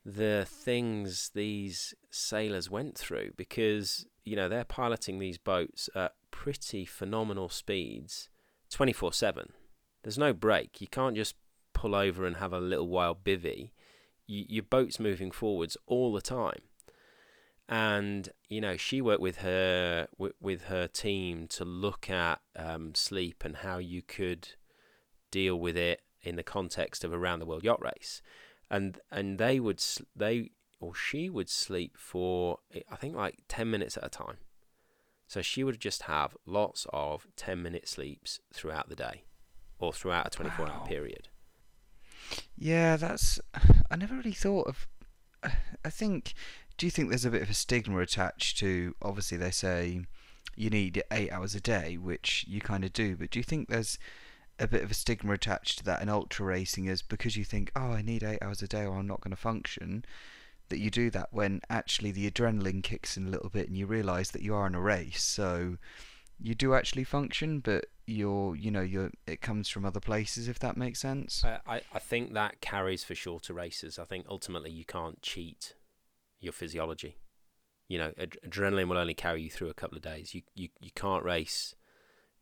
the 0.04 0.46
things 0.48 1.30
these 1.34 1.94
sailors 2.10 2.70
went 2.70 2.96
through 2.96 3.30
because 3.36 4.06
you 4.24 4.36
know 4.36 4.48
they're 4.48 4.64
piloting 4.64 5.18
these 5.18 5.38
boats 5.38 5.88
at 5.94 6.12
pretty 6.30 6.84
phenomenal 6.84 7.48
speeds 7.48 8.28
24 8.70 9.12
7. 9.12 9.52
There's 10.02 10.18
no 10.18 10.32
break. 10.32 10.80
You 10.80 10.86
can't 10.86 11.16
just 11.16 11.34
pull 11.72 11.94
over 11.94 12.26
and 12.26 12.36
have 12.36 12.52
a 12.52 12.60
little 12.60 12.88
while 12.88 13.14
bivvy. 13.14 13.70
You, 14.26 14.44
your 14.48 14.62
boat's 14.62 15.00
moving 15.00 15.30
forwards 15.30 15.76
all 15.86 16.12
the 16.12 16.20
time. 16.20 16.62
And 17.68 18.30
you 18.48 18.62
know 18.62 18.78
she 18.78 19.02
worked 19.02 19.20
with 19.20 19.38
her 19.38 20.08
with 20.40 20.64
her 20.64 20.86
team 20.86 21.46
to 21.48 21.66
look 21.66 22.08
at 22.08 22.40
um, 22.56 22.94
sleep 22.94 23.44
and 23.44 23.56
how 23.56 23.76
you 23.76 24.00
could 24.00 24.50
deal 25.30 25.60
with 25.60 25.76
it 25.76 26.00
in 26.22 26.36
the 26.36 26.42
context 26.42 27.04
of 27.04 27.12
a 27.12 27.18
round 27.18 27.40
the 27.40 27.46
world 27.46 27.64
yacht 27.64 27.82
race, 27.82 28.22
and 28.70 29.00
and 29.10 29.38
they 29.38 29.60
would 29.60 29.82
they 30.14 30.50
or 30.80 30.94
she 30.94 31.28
would 31.28 31.48
sleep 31.48 31.96
for 31.96 32.58
eh, 32.74 32.80
I 32.90 32.96
think 32.96 33.16
like 33.16 33.40
ten 33.48 33.70
minutes 33.70 33.96
at 33.96 34.06
a 34.06 34.10
time, 34.10 34.38
so 35.28 35.42
she 35.42 35.62
would 35.62 35.78
just 35.78 36.02
have 36.04 36.36
lots 36.46 36.86
of 36.90 37.26
10 37.36 37.62
minute 37.62 37.86
sleeps 37.86 38.40
throughout 38.52 38.88
the 38.88 38.96
day 38.96 39.24
or 39.78 39.92
throughout 39.92 40.26
a 40.26 40.30
24 40.30 40.64
wow. 40.64 40.72
hour 40.72 40.86
period. 40.86 41.28
Yeah, 42.56 42.96
that's. 42.96 43.38
I 43.90 43.96
never 43.96 44.16
really 44.16 44.32
thought 44.32 44.66
of. 44.66 44.88
I 45.84 45.90
think. 45.90 46.32
Do 46.78 46.86
you 46.86 46.90
think 46.90 47.08
there's 47.08 47.24
a 47.24 47.30
bit 47.30 47.42
of 47.42 47.50
a 47.50 47.54
stigma 47.54 47.98
attached 47.98 48.58
to. 48.58 48.94
Obviously, 49.02 49.36
they 49.36 49.50
say 49.50 50.00
you 50.56 50.70
need 50.70 51.02
eight 51.12 51.30
hours 51.30 51.54
a 51.54 51.60
day, 51.60 51.98
which 51.98 52.44
you 52.48 52.60
kind 52.60 52.84
of 52.84 52.92
do, 52.92 53.16
but 53.16 53.30
do 53.30 53.38
you 53.38 53.44
think 53.44 53.68
there's 53.68 53.98
a 54.58 54.68
bit 54.68 54.82
of 54.82 54.90
a 54.90 54.94
stigma 54.94 55.32
attached 55.32 55.78
to 55.78 55.84
that 55.84 56.02
in 56.02 56.08
ultra 56.08 56.46
racing 56.46 56.86
is 56.86 57.02
because 57.02 57.36
you 57.36 57.44
think, 57.44 57.70
oh, 57.76 57.92
I 57.92 58.02
need 58.02 58.22
eight 58.22 58.42
hours 58.42 58.62
a 58.62 58.68
day 58.68 58.84
or 58.84 58.96
I'm 58.96 59.06
not 59.06 59.20
going 59.20 59.34
to 59.34 59.40
function? 59.40 60.04
that 60.68 60.78
you 60.78 60.90
do 60.90 61.10
that 61.10 61.28
when 61.32 61.60
actually 61.68 62.12
the 62.12 62.30
adrenaline 62.30 62.82
kicks 62.82 63.16
in 63.16 63.26
a 63.26 63.30
little 63.30 63.48
bit 63.48 63.68
and 63.68 63.76
you 63.76 63.86
realize 63.86 64.30
that 64.32 64.42
you 64.42 64.54
are 64.54 64.66
in 64.66 64.74
a 64.74 64.80
race. 64.80 65.22
So 65.22 65.76
you 66.40 66.54
do 66.54 66.74
actually 66.74 67.04
function 67.04 67.58
but 67.60 67.86
you're 68.06 68.54
you 68.54 68.70
know 68.70 68.80
you're 68.80 69.10
it 69.26 69.40
comes 69.40 69.68
from 69.68 69.84
other 69.84 70.00
places 70.00 70.48
if 70.48 70.58
that 70.60 70.76
makes 70.76 71.00
sense. 71.00 71.44
I, 71.44 71.82
I 71.92 71.98
think 71.98 72.32
that 72.34 72.60
carries 72.60 73.04
for 73.04 73.14
shorter 73.14 73.52
races. 73.52 73.98
I 73.98 74.04
think 74.04 74.26
ultimately 74.28 74.70
you 74.70 74.84
can't 74.84 75.20
cheat 75.20 75.74
your 76.40 76.52
physiology. 76.52 77.16
You 77.88 77.98
know 77.98 78.12
ad- 78.18 78.38
adrenaline 78.46 78.88
will 78.88 78.98
only 78.98 79.14
carry 79.14 79.42
you 79.42 79.50
through 79.50 79.68
a 79.68 79.74
couple 79.74 79.96
of 79.96 80.02
days. 80.02 80.34
You, 80.34 80.42
you 80.54 80.68
you 80.80 80.90
can't 80.94 81.24
race 81.24 81.74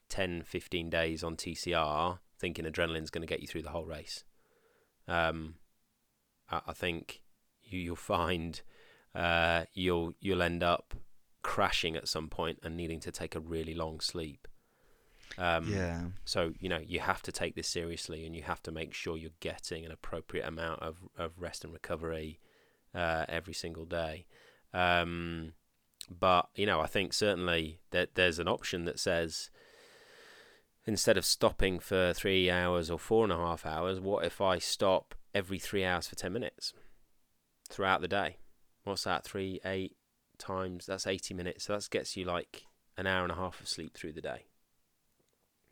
10 0.08 0.42
15 0.42 0.90
days 0.90 1.22
on 1.24 1.36
tcr 1.36 2.18
thinking 2.38 2.64
adrenaline's 2.64 3.10
going 3.10 3.26
to 3.26 3.32
get 3.32 3.40
you 3.40 3.46
through 3.46 3.62
the 3.62 3.70
whole 3.70 3.86
race 3.86 4.24
um 5.08 5.54
I, 6.50 6.60
I 6.68 6.72
think 6.72 7.22
you, 7.64 7.80
you'll 7.80 7.96
find 7.96 8.60
uh, 9.14 9.64
you'll 9.74 10.12
you'll 10.20 10.42
end 10.42 10.62
up 10.62 10.94
crashing 11.42 11.96
at 11.96 12.08
some 12.08 12.28
point 12.28 12.58
and 12.62 12.76
needing 12.76 13.00
to 13.00 13.10
take 13.10 13.34
a 13.34 13.40
really 13.40 13.74
long 13.74 14.00
sleep. 14.00 14.48
Um, 15.38 15.72
yeah. 15.72 16.02
So 16.24 16.52
you 16.58 16.68
know 16.68 16.80
you 16.84 17.00
have 17.00 17.22
to 17.22 17.32
take 17.32 17.54
this 17.54 17.68
seriously, 17.68 18.26
and 18.26 18.34
you 18.34 18.42
have 18.42 18.62
to 18.64 18.72
make 18.72 18.94
sure 18.94 19.16
you're 19.16 19.30
getting 19.40 19.84
an 19.84 19.92
appropriate 19.92 20.46
amount 20.46 20.82
of, 20.82 20.98
of 21.16 21.32
rest 21.38 21.64
and 21.64 21.72
recovery 21.72 22.40
uh, 22.94 23.24
every 23.28 23.54
single 23.54 23.84
day. 23.84 24.26
Um, 24.72 25.52
but 26.08 26.48
you 26.54 26.66
know, 26.66 26.80
I 26.80 26.86
think 26.86 27.12
certainly 27.12 27.80
that 27.90 28.14
there's 28.14 28.38
an 28.38 28.48
option 28.48 28.84
that 28.84 29.00
says 29.00 29.50
instead 30.86 31.16
of 31.16 31.24
stopping 31.24 31.78
for 31.78 32.12
three 32.12 32.50
hours 32.50 32.90
or 32.90 32.98
four 32.98 33.24
and 33.24 33.32
a 33.32 33.36
half 33.36 33.66
hours, 33.66 34.00
what 34.00 34.24
if 34.24 34.40
I 34.40 34.58
stop 34.58 35.14
every 35.34 35.58
three 35.58 35.84
hours 35.84 36.08
for 36.08 36.14
ten 36.14 36.32
minutes? 36.32 36.72
throughout 37.68 38.00
the 38.00 38.08
day. 38.08 38.36
What's 38.84 39.04
that? 39.04 39.24
Three, 39.24 39.60
eight 39.64 39.96
times. 40.38 40.86
That's 40.86 41.06
80 41.06 41.34
minutes. 41.34 41.64
So 41.64 41.74
that 41.74 41.88
gets 41.90 42.16
you 42.16 42.24
like 42.24 42.64
an 42.96 43.06
hour 43.06 43.22
and 43.22 43.32
a 43.32 43.36
half 43.36 43.60
of 43.60 43.68
sleep 43.68 43.94
through 43.94 44.12
the 44.12 44.20
day. 44.20 44.46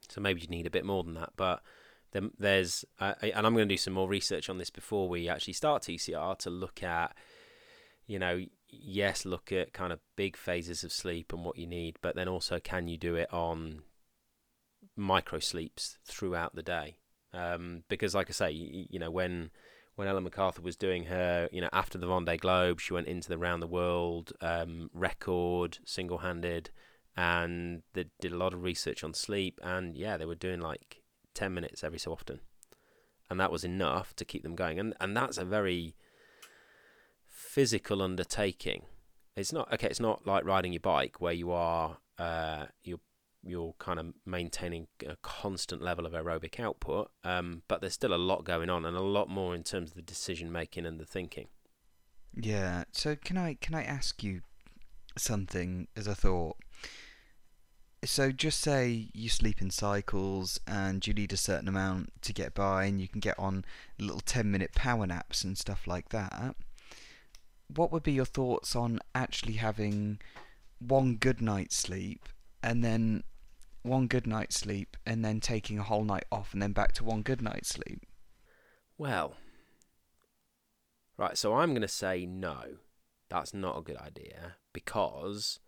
So 0.09 0.21
maybe 0.21 0.41
you 0.41 0.49
need 0.49 0.67
a 0.67 0.71
bit 0.71 0.85
more 0.85 1.03
than 1.03 1.15
that. 1.15 1.31
But 1.37 1.63
then 2.13 2.31
there's, 2.39 2.85
uh, 3.01 3.15
and 3.23 3.47
I'm 3.47 3.55
going 3.55 3.69
to 3.69 3.75
do 3.75 3.79
some 3.79 3.95
more 3.95 4.09
research 4.09 4.51
on 4.51 4.59
this 4.59 4.71
before 4.71 5.09
we 5.09 5.29
actually 5.29 5.55
start 5.55 5.83
TCR 5.83 6.39
to 6.39 6.51
look 6.51 6.83
at, 6.83 7.17
you 8.07 8.19
know, 8.19 8.45
yes, 8.69 9.25
look 9.25 9.53
at 9.53 9.73
kind 9.73 9.93
of 9.93 10.01
big 10.17 10.37
phases 10.37 10.85
of 10.85 10.93
sleep 10.93 11.33
and 11.33 11.45
what 11.45 11.57
you 11.57 11.67
need, 11.67 11.97
but 12.03 12.17
then 12.17 12.29
also 12.29 12.61
can 12.61 12.89
you 12.89 12.99
do 12.99 13.15
it 13.15 13.33
on 13.33 13.83
micro 14.97 15.39
sleeps 15.39 15.99
throughout 16.05 16.55
the 16.55 16.63
day? 16.63 16.99
Um, 17.33 17.83
because, 17.89 18.15
like 18.15 18.31
I 18.31 18.33
say, 18.33 18.51
you, 18.53 18.87
you 18.91 18.99
know, 18.99 19.11
when 19.11 19.51
when 19.97 20.09
Ellen 20.09 20.25
MacArthur 20.25 20.63
was 20.63 20.77
doing 20.77 21.05
her, 21.05 21.49
you 21.53 21.61
know, 21.61 21.69
after 21.73 21.99
the 21.99 22.07
Vendée 22.07 22.41
Globe, 22.41 22.81
she 22.81 22.93
went 22.93 23.07
into 23.07 23.29
the 23.29 23.39
round 23.39 23.63
the 23.63 23.67
world 23.67 24.33
um, 24.41 24.91
record 24.93 25.79
single 25.85 26.19
handed, 26.19 26.71
and 27.17 27.83
they 27.93 28.07
did 28.21 28.33
a 28.33 28.37
lot 28.37 28.53
of 28.53 28.63
research 28.63 29.05
on 29.05 29.15
sleep. 29.15 29.61
And 29.63 29.97
yeah, 29.97 30.17
they 30.17 30.27
were 30.27 30.35
doing 30.35 30.61
like 30.61 31.03
ten 31.35 31.55
minutes 31.55 31.85
every 31.85 31.99
so 31.99 32.13
often, 32.13 32.41
and 33.31 33.39
that 33.41 33.53
was 33.53 33.65
enough 33.65 34.15
to 34.17 34.25
keep 34.25 34.43
them 34.43 34.57
going. 34.57 34.79
And 34.79 34.95
and 35.01 35.17
that's 35.17 35.39
a 35.39 35.45
very 35.45 35.97
physical 37.29 38.03
undertaking. 38.03 38.83
It's 39.37 39.53
not 39.53 39.73
okay. 39.73 39.89
It's 39.89 40.01
not 40.01 40.27
like 40.27 40.45
riding 40.45 40.73
your 40.73 40.81
bike 40.81 41.21
where 41.21 41.33
you 41.33 41.51
are 41.51 41.99
uh, 42.19 42.67
you're 42.83 43.01
you're 43.47 43.75
kind 43.79 43.99
of 43.99 44.07
maintaining 44.25 44.87
a 45.07 45.17
constant 45.23 45.83
level 45.83 46.07
of 46.07 46.13
aerobic 46.13 46.59
output, 46.59 47.11
um, 47.23 47.63
but 47.69 47.81
there's 47.81 47.93
still 47.93 48.15
a 48.15 48.17
lot 48.17 48.45
going 48.45 48.71
on 48.71 48.85
and 48.85 48.97
a 48.97 49.03
lot 49.03 49.29
more 49.29 49.55
in 49.55 49.63
terms 49.63 49.91
of 49.91 49.97
the 49.97 50.03
decision 50.03 50.51
making 50.51 50.87
and 50.87 50.99
the 50.99 51.05
thinking. 51.05 51.49
Yeah. 52.35 52.85
So 52.93 53.17
can 53.17 53.37
I 53.37 53.55
can 53.55 53.75
I 53.75 53.85
ask 53.85 54.23
you 54.23 54.41
something 55.17 55.89
as 55.97 56.07
a 56.07 56.15
thought? 56.15 56.57
So 58.05 58.33
just 58.33 58.61
say 58.61 59.09
you 59.15 59.29
sleep 59.29 59.63
in 59.63 59.71
cycles 59.71 60.61
and 60.67 61.07
you 61.07 61.15
need 61.15 61.33
a 61.33 61.39
certain 61.39 61.69
amount 61.69 62.13
to 62.23 62.33
get 62.33 62.55
by, 62.55 62.85
and 62.85 63.01
you 63.01 63.09
can 63.09 63.21
get 63.21 63.39
on 63.39 63.65
little 63.99 64.21
ten 64.21 64.51
minute 64.51 64.73
power 64.75 65.07
naps 65.07 65.45
and 65.45 65.57
stuff 65.57 65.87
like 65.87 66.11
that. 66.11 66.57
What 67.75 67.93
would 67.93 68.03
be 68.03 68.13
your 68.13 68.27
thoughts 68.27 68.77
on 68.77 69.01
actually 69.15 69.55
having 69.55 70.21
one 70.79 71.17
good 71.17 71.41
night's 71.41 71.77
sleep 71.77 72.29
and 72.63 72.83
then 72.83 73.23
one 73.85 74.07
good 74.07 74.27
night's 74.27 74.57
sleep 74.57 74.97
and 75.07 75.25
then 75.25 75.41
taking 75.41 75.79
a 75.79 75.83
whole 75.83 76.05
night 76.05 76.25
off 76.33 76.53
and 76.53 76.63
then 76.63 76.73
back 76.73 76.93
to 76.95 77.05
one 77.05 77.23
good 77.23 77.43
night's 77.43 77.69
sleep? 77.69 78.05
Well, 78.99 79.35
right, 81.17 81.37
so 81.37 81.55
I'm 81.55 81.71
going 81.71 81.83
to 81.83 81.89
say 81.89 82.27
no. 82.27 82.79
That's 83.29 83.55
not 83.55 83.79
a 83.79 83.83
good 83.83 83.97
idea 83.97 84.57
because 84.73 85.61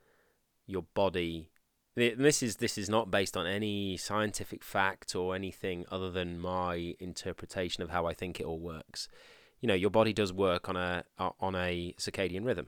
your 0.67 0.83
body 0.95 1.51
this 1.97 2.43
is 2.43 2.57
this 2.57 2.77
is 2.77 2.91
not 2.91 3.11
based 3.11 3.37
on 3.39 3.47
any 3.47 3.97
scientific 3.97 4.63
fact 4.63 5.15
or 5.15 5.35
anything 5.35 5.87
other 5.91 6.11
than 6.11 6.39
my 6.39 6.95
interpretation 7.01 7.83
of 7.83 7.89
how 7.89 8.05
I 8.05 8.13
think 8.13 8.39
it 8.39 8.45
all 8.45 8.59
works. 8.59 9.09
You 9.63 9.69
know, 9.69 9.75
your 9.75 9.89
body 9.89 10.13
does 10.13 10.31
work 10.31 10.69
on 10.69 10.77
a 10.77 11.05
uh, 11.19 11.31
on 11.41 11.55
a 11.55 11.95
circadian 11.99 12.45
rhythm. 12.45 12.67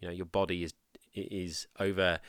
You 0.00 0.08
know, 0.08 0.14
your 0.14 0.24
body 0.24 0.64
is 0.64 0.72
is 1.14 1.66
over 1.78 2.20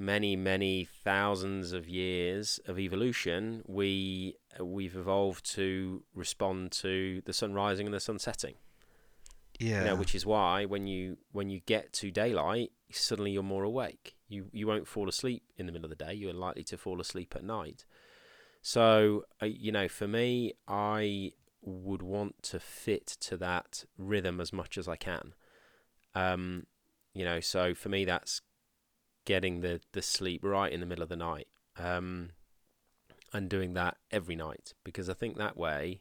many 0.00 0.34
many 0.34 0.88
thousands 1.04 1.72
of 1.72 1.88
years 1.88 2.58
of 2.66 2.78
evolution 2.78 3.62
we 3.66 4.34
we've 4.58 4.96
evolved 4.96 5.44
to 5.44 6.02
respond 6.14 6.72
to 6.72 7.22
the 7.26 7.32
sun 7.32 7.52
rising 7.52 7.86
and 7.86 7.94
the 7.94 8.00
sun 8.00 8.18
setting. 8.18 8.54
Yeah 9.58 9.80
you 9.80 9.84
know, 9.84 9.96
which 9.96 10.14
is 10.14 10.24
why 10.24 10.64
when 10.64 10.86
you 10.86 11.18
when 11.32 11.50
you 11.50 11.60
get 11.60 11.92
to 11.94 12.10
daylight 12.10 12.72
suddenly 12.90 13.30
you're 13.30 13.42
more 13.42 13.62
awake. 13.62 14.16
You 14.28 14.46
you 14.52 14.66
won't 14.66 14.88
fall 14.88 15.08
asleep 15.08 15.42
in 15.56 15.66
the 15.66 15.72
middle 15.72 15.84
of 15.84 15.96
the 15.96 16.04
day. 16.04 16.14
You're 16.14 16.32
likely 16.32 16.64
to 16.64 16.78
fall 16.78 17.00
asleep 17.00 17.34
at 17.36 17.44
night. 17.44 17.84
So 18.62 19.24
uh, 19.42 19.46
you 19.46 19.70
know 19.70 19.88
for 19.88 20.08
me 20.08 20.54
i 20.66 21.32
would 21.62 22.00
want 22.00 22.42
to 22.42 22.58
fit 22.58 23.06
to 23.06 23.36
that 23.36 23.84
rhythm 23.98 24.40
as 24.40 24.50
much 24.50 24.78
as 24.78 24.88
i 24.88 24.96
can. 24.96 25.34
Um 26.14 26.66
you 27.12 27.24
know, 27.24 27.40
so 27.40 27.74
for 27.74 27.88
me, 27.88 28.04
that's 28.04 28.40
getting 29.30 29.60
the 29.60 29.80
the 29.92 30.02
sleep 30.02 30.42
right 30.42 30.72
in 30.72 30.80
the 30.80 30.86
middle 30.86 31.04
of 31.04 31.08
the 31.08 31.14
night, 31.14 31.46
um, 31.78 32.30
and 33.32 33.48
doing 33.48 33.74
that 33.74 33.96
every 34.10 34.34
night 34.34 34.74
because 34.82 35.08
I 35.08 35.14
think 35.14 35.36
that 35.36 35.56
way 35.56 36.00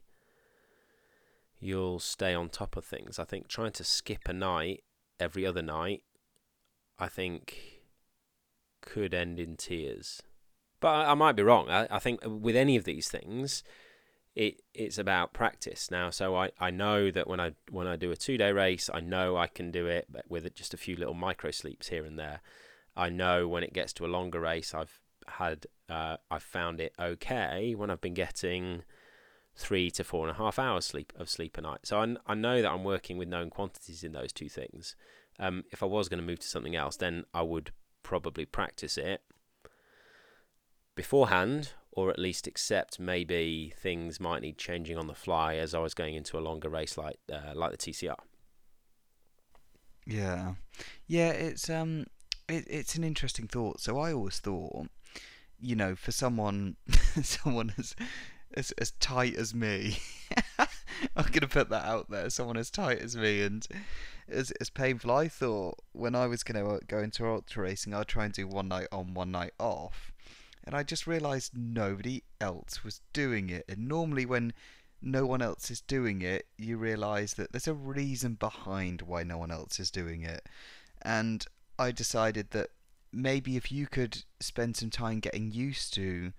you'll 1.60 2.00
stay 2.00 2.34
on 2.34 2.50
top 2.50 2.76
of 2.76 2.84
things. 2.84 3.20
I 3.20 3.26
think 3.26 3.48
trying 3.48 3.74
to 3.74 3.84
skip 3.84 4.28
a 4.28 4.34
night 4.34 4.84
every 5.20 5.46
other 5.46 5.62
night, 5.62 6.02
I 6.98 7.08
think, 7.08 7.82
could 8.82 9.14
end 9.14 9.40
in 9.40 9.58
tears. 9.58 10.24
But 10.80 10.88
I, 10.88 11.12
I 11.12 11.14
might 11.14 11.36
be 11.36 11.44
wrong. 11.44 11.70
I, 11.70 11.88
I 11.92 12.00
think 12.00 12.22
with 12.26 12.56
any 12.56 12.78
of 12.78 12.86
these 12.86 13.10
things, 13.10 13.64
it 14.34 14.64
it's 14.74 14.98
about 14.98 15.34
practice 15.34 15.92
now. 15.92 16.10
So 16.10 16.36
I, 16.36 16.50
I 16.60 16.72
know 16.72 17.12
that 17.12 17.28
when 17.28 17.40
I 17.40 17.52
when 17.70 17.86
I 17.86 17.96
do 17.96 18.10
a 18.10 18.16
two 18.16 18.40
day 18.40 18.52
race, 18.52 18.90
I 18.92 19.02
know 19.02 19.38
I 19.38 19.46
can 19.46 19.70
do 19.70 19.86
it 19.86 20.08
with 20.28 20.52
just 20.56 20.74
a 20.74 20.78
few 20.78 20.96
little 20.96 21.14
micro 21.14 21.52
sleeps 21.52 21.90
here 21.90 22.06
and 22.06 22.18
there. 22.18 22.42
I 23.00 23.10
know 23.10 23.47
when 23.47 23.64
it 23.64 23.72
gets 23.72 23.93
to 23.93 24.06
a 24.06 24.08
longer 24.08 24.41
race, 24.41 24.74
I've 24.74 25.00
had 25.26 25.68
uh, 25.88 26.18
I've 26.30 26.43
found 26.43 26.82
it 26.82 26.93
okay 27.00 27.74
when 27.74 27.89
I've 27.89 28.02
been 28.02 28.14
getting 28.14 28.84
three 29.56 29.89
to 29.91 30.04
four 30.04 30.28
and 30.28 30.36
a 30.36 30.38
half 30.38 30.60
hours 30.60 30.86
sleep 30.86 31.14
of 31.16 31.30
sleep 31.30 31.58
a 31.58 31.62
night. 31.62 31.80
So 31.84 32.02
I, 32.02 32.16
I 32.28 32.36
know 32.36 32.62
that 32.62 32.70
I'm 32.70 32.84
working 32.84 33.18
with 33.18 33.30
known 33.30 33.50
quantities 33.50 34.04
in 34.04 34.12
those 34.12 34.34
two 34.34 34.50
things. 34.50 34.97
Um, 35.39 35.64
if 35.72 35.82
I 35.82 35.86
was 35.86 36.10
going 36.10 36.20
to 36.20 36.26
move 36.26 36.39
to 36.39 36.47
something 36.47 36.76
else, 36.76 36.97
then 36.97 37.24
I 37.34 37.41
would 37.41 37.72
probably 38.04 38.45
practice 38.45 38.97
it 38.97 39.22
beforehand 40.95 41.72
or 41.91 42.10
at 42.10 42.20
least 42.20 42.47
accept 42.47 43.00
maybe 43.00 43.74
things 43.78 44.20
might 44.20 44.41
need 44.41 44.58
changing 44.58 44.97
on 44.97 45.08
the 45.08 45.14
fly 45.14 45.56
as 45.56 45.74
I 45.74 45.80
was 45.80 45.93
going 45.93 46.16
into 46.16 46.38
a 46.38 46.41
longer 46.41 46.68
race 46.68 46.97
like 46.97 47.18
uh, 47.32 47.54
like 47.56 47.72
the 47.72 47.78
TCR. 47.78 48.18
Yeah, 50.06 50.56
yeah, 51.08 51.30
it's 51.30 51.70
um, 51.70 52.08
it, 52.50 52.66
it's 52.70 52.95
an 52.95 53.04
interesting 53.04 53.47
thought. 53.47 53.80
So 53.80 54.00
I 54.00 54.14
always 54.14 54.39
thought, 54.39 54.88
you 55.60 55.76
know, 55.76 55.95
for 55.95 56.12
someone, 56.12 56.76
someone 57.22 57.74
as 57.78 57.95
as 58.56 58.72
as 58.72 58.91
tight 58.91 59.36
as 59.36 59.54
me, 59.54 59.97
I'm 60.60 61.32
gonna 61.32 61.47
put 61.47 61.70
that 61.70 61.86
out 61.86 62.10
there. 62.10 62.30
Someone 62.30 62.58
as 62.58 62.72
tight 62.72 63.00
as 63.00 63.16
me 63.16 63.41
and 63.41 63.68
as 64.28 64.52
as 64.60 64.70
painful. 64.70 65.12
I 65.12 65.28
thought 65.28 65.80
when 65.91 66.16
I 66.16 66.28
was 66.28 66.43
gonna 66.43 66.68
uh, 66.68 66.80
go 66.88 67.00
into 67.00 67.28
ultra 67.28 67.64
racing, 67.64 67.93
I'd 67.93 68.08
try 68.08 68.26
and 68.26 68.34
do 68.34 68.47
one 68.47 68.68
night 68.68 68.88
on, 68.91 69.14
one 69.14 69.32
night 69.32 69.54
off 69.60 70.12
and 70.70 70.76
I 70.76 70.84
just 70.84 71.08
realised 71.08 71.58
nobody 71.58 72.22
else 72.39 72.84
was 72.84 73.02
doing 73.12 73.50
it. 73.50 73.66
And 73.68 73.88
normally, 73.88 74.28
when 74.28 74.54
no 75.02 75.26
one 75.26 75.41
else 75.41 75.72
is 75.72 75.82
doing 75.82 76.22
it, 76.22 76.45
you 76.60 76.78
realise 76.78 77.34
that 77.34 77.52
there's 77.52 77.68
a 77.68 77.74
reason 77.74 78.36
behind 78.36 79.02
why 79.02 79.24
no 79.24 79.39
one 79.39 79.50
else 79.50 79.80
is 79.80 79.89
doing 79.89 80.22
it. 80.22 80.47
And 81.02 81.43
I 81.80 81.92
decided 81.92 82.52
that 82.52 82.70
maybe 83.12 83.58
if 83.58 83.72
you 83.72 83.88
could 83.88 84.24
spend 84.40 84.78
some 84.78 84.92
time 84.92 85.20
getting 85.20 85.52
used 85.52 85.94
to 85.96 86.34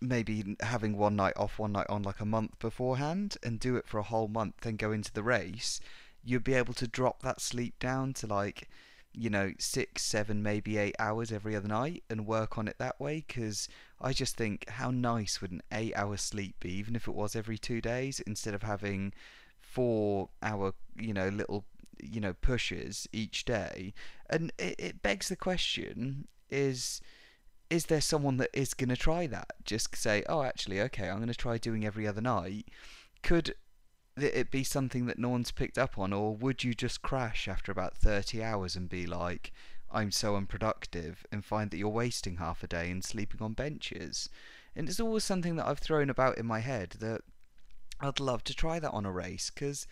maybe 0.00 0.56
having 0.60 0.96
one 0.96 1.16
night 1.16 1.32
off, 1.36 1.58
one 1.58 1.72
night 1.72 1.86
on, 1.88 2.02
like 2.02 2.20
a 2.20 2.26
month 2.26 2.58
beforehand, 2.58 3.36
and 3.42 3.58
do 3.58 3.76
it 3.76 3.88
for 3.88 3.98
a 3.98 4.04
whole 4.04 4.28
month, 4.28 4.60
then 4.60 4.76
go 4.76 4.92
into 4.92 5.12
the 5.12 5.22
race, 5.22 5.80
you'd 6.22 6.44
be 6.44 6.54
able 6.54 6.74
to 6.74 6.86
drop 6.86 7.22
that 7.22 7.40
sleep 7.40 7.78
down 7.78 8.12
to 8.12 8.26
like 8.26 8.68
you 9.16 9.30
know, 9.30 9.52
six, 9.58 10.02
seven, 10.02 10.42
maybe 10.42 10.76
eight 10.76 10.94
hours 10.98 11.32
every 11.32 11.56
other 11.56 11.68
night 11.68 12.04
and 12.10 12.26
work 12.26 12.58
on 12.58 12.68
it 12.68 12.76
that 12.78 13.00
way. 13.00 13.24
Because 13.26 13.66
I 14.00 14.12
just 14.12 14.36
think 14.36 14.68
how 14.68 14.90
nice 14.90 15.40
would 15.40 15.50
an 15.52 15.62
eight 15.72 15.94
hour 15.96 16.18
sleep 16.18 16.60
be, 16.60 16.72
even 16.74 16.94
if 16.94 17.08
it 17.08 17.14
was 17.14 17.34
every 17.34 17.56
two 17.56 17.80
days, 17.80 18.20
instead 18.20 18.52
of 18.52 18.62
having 18.62 19.14
four 19.58 20.28
hour, 20.42 20.74
you 20.94 21.14
know, 21.14 21.28
little, 21.28 21.64
you 22.02 22.20
know, 22.20 22.32
pushes 22.32 23.08
each 23.12 23.44
day. 23.44 23.94
And 24.28 24.52
it, 24.58 24.74
it 24.78 25.02
begs 25.02 25.28
the 25.28 25.36
question 25.36 26.28
is 26.50 27.00
is 27.68 27.86
there 27.86 28.00
someone 28.00 28.36
that 28.36 28.50
is 28.52 28.74
going 28.74 28.88
to 28.90 28.96
try 28.96 29.26
that? 29.26 29.54
Just 29.64 29.94
say, 29.96 30.22
oh, 30.28 30.42
actually, 30.42 30.80
okay, 30.82 31.08
I'm 31.08 31.16
going 31.16 31.28
to 31.28 31.34
try 31.34 31.58
doing 31.58 31.84
every 31.84 32.06
other 32.06 32.20
night. 32.20 32.68
Could 33.22 33.54
it 34.16 34.50
be 34.50 34.64
something 34.64 35.06
that 35.06 35.18
no 35.18 35.28
one's 35.28 35.50
picked 35.50 35.76
up 35.76 35.98
on, 35.98 36.12
or 36.12 36.34
would 36.34 36.64
you 36.64 36.74
just 36.74 37.02
crash 37.02 37.48
after 37.48 37.70
about 37.70 37.96
30 37.96 38.42
hours 38.42 38.76
and 38.76 38.88
be 38.88 39.06
like, 39.06 39.52
I'm 39.90 40.10
so 40.10 40.36
unproductive, 40.36 41.26
and 41.30 41.44
find 41.44 41.70
that 41.70 41.78
you're 41.78 41.88
wasting 41.88 42.36
half 42.36 42.62
a 42.62 42.66
day 42.66 42.90
and 42.90 43.04
sleeping 43.04 43.42
on 43.42 43.52
benches? 43.52 44.28
And 44.74 44.88
it's 44.88 45.00
always 45.00 45.24
something 45.24 45.56
that 45.56 45.66
I've 45.66 45.78
thrown 45.78 46.08
about 46.08 46.38
in 46.38 46.46
my 46.46 46.60
head 46.60 46.96
that 47.00 47.22
I'd 48.00 48.20
love 48.20 48.44
to 48.44 48.54
try 48.54 48.78
that 48.78 48.92
on 48.92 49.06
a 49.06 49.12
race, 49.12 49.50
because 49.50 49.86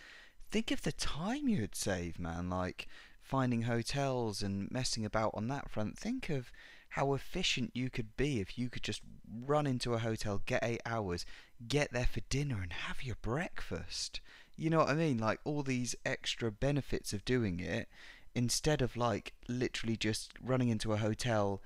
think 0.51 0.71
of 0.71 0.83
the 0.83 0.91
time 0.91 1.47
you'd 1.47 1.75
save, 1.75 2.19
man. 2.19 2.49
Like 2.49 2.87
finding 3.21 3.63
hotels 3.63 4.41
and 4.41 4.69
messing 4.71 5.05
about 5.05 5.31
on 5.33 5.47
that 5.47 5.69
front. 5.69 5.97
Think 5.97 6.29
of 6.29 6.51
how 6.89 7.13
efficient 7.13 7.71
you 7.73 7.89
could 7.89 8.15
be 8.15 8.39
if 8.39 8.57
you 8.57 8.69
could 8.69 8.83
just 8.83 9.01
run 9.45 9.67
into 9.67 9.93
a 9.93 9.99
hotel, 9.99 10.41
get 10.45 10.63
eight 10.63 10.81
hours, 10.85 11.25
get 11.67 11.91
there 11.91 12.05
for 12.05 12.21
dinner, 12.29 12.61
and 12.61 12.71
have 12.71 13.03
your 13.03 13.17
breakfast. 13.21 14.21
You 14.55 14.69
know 14.69 14.79
what 14.79 14.89
I 14.89 14.93
mean? 14.93 15.17
Like 15.17 15.39
all 15.43 15.63
these 15.63 15.95
extra 16.05 16.51
benefits 16.51 17.11
of 17.11 17.25
doing 17.25 17.59
it 17.59 17.89
instead 18.33 18.81
of 18.81 18.95
like 18.95 19.33
literally 19.47 19.97
just 19.97 20.31
running 20.41 20.69
into 20.69 20.93
a 20.93 20.97
hotel 20.97 21.61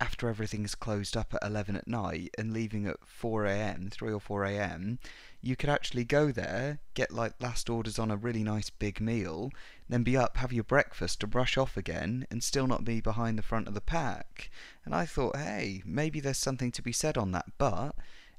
after 0.00 0.28
everything's 0.28 0.74
closed 0.74 1.16
up 1.16 1.32
at 1.34 1.42
11 1.42 1.76
at 1.76 1.88
night 1.88 2.30
and 2.36 2.52
leaving 2.52 2.86
at 2.86 2.96
4 3.06 3.46
a.m., 3.46 3.88
3 3.90 4.12
or 4.12 4.20
4 4.20 4.44
a.m., 4.44 4.98
you 5.40 5.56
could 5.56 5.70
actually 5.70 6.04
go 6.04 6.32
there, 6.32 6.80
get 6.94 7.12
like 7.12 7.34
last 7.40 7.70
orders 7.70 7.98
on 7.98 8.10
a 8.10 8.16
really 8.16 8.42
nice 8.42 8.68
big 8.68 9.00
meal, 9.00 9.50
then 9.88 10.02
be 10.02 10.16
up, 10.16 10.36
have 10.38 10.52
your 10.52 10.64
breakfast, 10.64 11.20
to 11.20 11.26
brush 11.26 11.56
off 11.56 11.76
again, 11.76 12.26
and 12.30 12.42
still 12.42 12.66
not 12.66 12.84
be 12.84 13.00
behind 13.00 13.38
the 13.38 13.42
front 13.42 13.68
of 13.68 13.74
the 13.74 13.80
pack. 13.80 14.50
And 14.84 14.94
I 14.94 15.06
thought, 15.06 15.36
hey, 15.36 15.82
maybe 15.84 16.20
there's 16.20 16.38
something 16.38 16.72
to 16.72 16.82
be 16.82 16.92
said 16.92 17.16
on 17.16 17.32
that, 17.32 17.46
but 17.58 17.94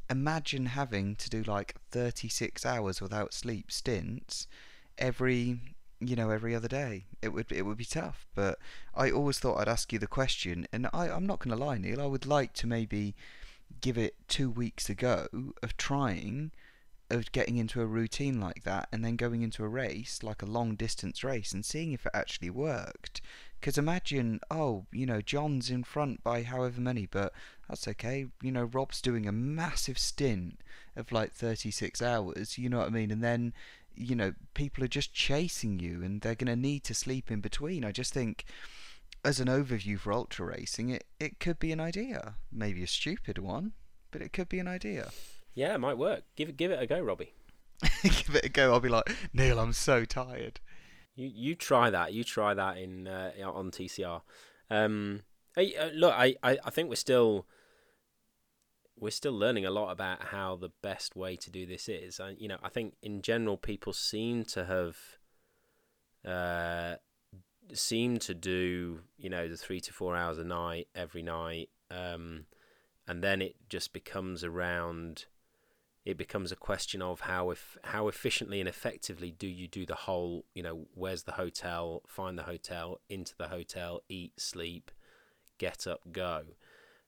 imagine 0.10 0.68
having 0.68 1.16
to 1.16 1.30
do 1.30 1.44
like 1.44 1.76
36 1.92 2.66
hours 2.66 3.02
without 3.02 3.34
sleep 3.34 3.72
stints 3.72 4.48
every 4.98 5.60
you 6.00 6.16
know 6.16 6.30
every 6.30 6.56
other 6.56 6.68
day. 6.68 7.06
It 7.22 7.30
would 7.30 7.52
it 7.52 7.64
would 7.64 7.78
be 7.78 7.86
tough 7.86 8.28
but 8.36 8.60
i 8.96 9.10
always 9.10 9.40
thought 9.40 9.58
i'd 9.58 9.68
ask 9.68 9.92
you 9.92 10.00
the 10.00 10.08
question 10.08 10.68
and 10.72 10.88
i 10.94 11.10
i'm 11.10 11.26
not 11.26 11.40
going 11.40 11.56
to 11.58 11.64
lie 11.64 11.78
neil 11.78 12.02
i 12.02 12.06
would 12.06 12.26
like 12.26 12.54
to 12.54 12.68
maybe 12.68 13.16
give 13.82 13.98
it 13.98 14.16
two 14.28 14.50
weeks 14.50 14.90
ago 14.90 15.28
of 15.62 15.76
trying 15.78 16.52
of 17.10 17.32
getting 17.32 17.58
into 17.58 17.82
a 17.82 17.86
routine 17.86 18.40
like 18.40 18.64
that 18.64 18.88
and 18.92 19.04
then 19.04 19.16
going 19.16 19.42
into 19.42 19.64
a 19.64 19.68
race 19.68 20.22
like 20.24 20.42
a 20.42 20.46
long 20.46 20.76
distance 20.76 21.24
race 21.24 21.54
and 21.54 21.64
seeing 21.66 21.94
if 21.94 22.06
it 22.06 22.12
actually 22.14 22.50
worked. 22.50 23.22
Because 23.60 23.78
imagine 23.78 24.40
oh 24.52 24.86
you 24.92 25.06
know 25.06 25.22
john's 25.22 25.70
in 25.70 25.84
front 25.84 26.24
by 26.24 26.44
however 26.44 26.82
many 26.82 27.06
but 27.06 27.32
that's 27.68 27.88
okay. 27.88 28.28
You 28.42 28.52
know 28.52 28.66
rob's 28.66 29.02
doing 29.02 29.28
a 29.28 29.32
massive 29.32 29.98
stint 29.98 30.60
of 30.96 31.12
like 31.12 31.32
36 31.32 32.02
hours 32.02 32.58
you 32.58 32.70
know 32.70 32.80
what 32.80 32.88
i 32.88 32.92
mean? 32.92 33.12
And 33.12 33.24
then 33.24 33.54
you 33.98 34.16
know 34.16 34.34
people 34.54 34.84
are 34.84 34.88
just 34.88 35.14
chasing 35.14 35.80
you 35.80 36.04
and 36.04 36.22
they're 36.22 36.36
going 36.36 36.48
to 36.48 36.56
need 36.56 36.84
to 36.84 36.94
sleep 36.94 37.32
in 37.32 37.42
between 37.42 37.84
i 37.84 37.92
just 37.92 38.14
think 38.14 38.46
as 39.26 39.40
an 39.40 39.48
overview 39.48 40.00
for 40.00 40.14
ultra 40.14 40.46
racing 40.46 40.90
it, 40.90 41.04
it 41.20 41.40
could 41.40 41.60
be 41.60 41.72
an 41.72 41.80
idea 41.80 42.36
maybe 42.52 42.84
a 42.84 42.88
stupid 42.88 43.38
one 43.38 43.74
but 44.12 44.22
it 44.22 44.32
could 44.32 44.48
be 44.50 44.60
an 44.60 44.68
idea 44.68 45.10
Yeah, 45.56 45.74
it 45.74 45.80
might 45.80 45.98
work. 45.98 46.22
Give 46.36 46.50
it 46.50 46.56
give 46.58 46.72
it 46.72 46.82
a 46.82 46.86
go, 46.88 47.00
Robbie. 47.00 47.34
give 48.04 48.36
it 48.36 48.46
a 48.46 48.50
go 48.50 48.72
i'll 48.72 48.80
be 48.80 48.90
like 48.90 49.10
neil 49.34 49.60
i'm 49.60 49.74
so 49.74 50.06
tired 50.06 50.60
You 51.16 51.28
you 51.28 51.56
try 51.56 51.90
that. 51.90 52.14
You 52.14 52.24
try 52.24 52.54
that 52.54 52.78
in 52.78 53.08
uh, 53.08 53.32
on 53.44 53.72
TCR. 53.72 54.22
Um, 54.70 55.24
hey, 55.56 55.76
uh, 55.76 55.90
look, 55.94 56.14
I, 56.14 56.36
I, 56.44 56.60
I 56.64 56.70
think 56.70 56.90
we're 56.90 56.96
still 56.96 57.48
we're 59.00 59.12
still 59.12 59.34
learning 59.34 59.66
a 59.66 59.72
lot 59.72 59.92
about 59.92 60.24
how 60.26 60.56
the 60.56 60.72
best 60.82 61.16
way 61.16 61.36
to 61.36 61.52
do 61.52 61.66
this 61.66 61.88
is. 61.88 62.20
I, 62.20 62.36
you 62.38 62.48
know, 62.48 62.58
I 62.64 62.70
think 62.70 62.96
in 63.02 63.22
general 63.22 63.58
people 63.58 63.94
seem 63.94 64.44
to 64.46 64.66
have 64.66 64.98
uh, 66.26 66.96
seem 67.74 68.18
to 68.18 68.34
do 68.34 69.02
you 69.18 69.30
know 69.30 69.48
the 69.48 69.58
three 69.58 69.80
to 69.82 69.94
four 69.94 70.16
hours 70.16 70.38
a 70.38 70.44
night 70.44 70.88
every 70.96 71.22
night, 71.22 71.70
um, 71.92 72.46
and 73.08 73.24
then 73.24 73.42
it 73.42 73.56
just 73.70 73.94
becomes 73.94 74.44
around. 74.44 75.26
It 76.04 76.18
becomes 76.18 76.54
a 76.54 76.56
question 76.56 77.02
of 77.02 77.22
how 77.22 77.50
if 77.50 77.78
how 77.84 78.08
efficiently 78.08 78.62
and 78.62 78.70
effectively 78.70 79.30
do 79.30 79.46
you 79.46 79.68
do 79.68 79.86
the 79.86 79.96
whole 79.96 80.46
you 80.56 80.64
know 80.64 80.88
where's 80.94 81.24
the 81.24 81.34
hotel 81.34 82.02
find 82.08 82.38
the 82.38 82.44
hotel 82.44 83.02
into 83.10 83.36
the 83.38 83.50
hotel 83.50 84.00
eat 84.08 84.32
sleep 84.40 84.90
get 85.58 85.86
up 85.86 86.00
go 86.14 86.44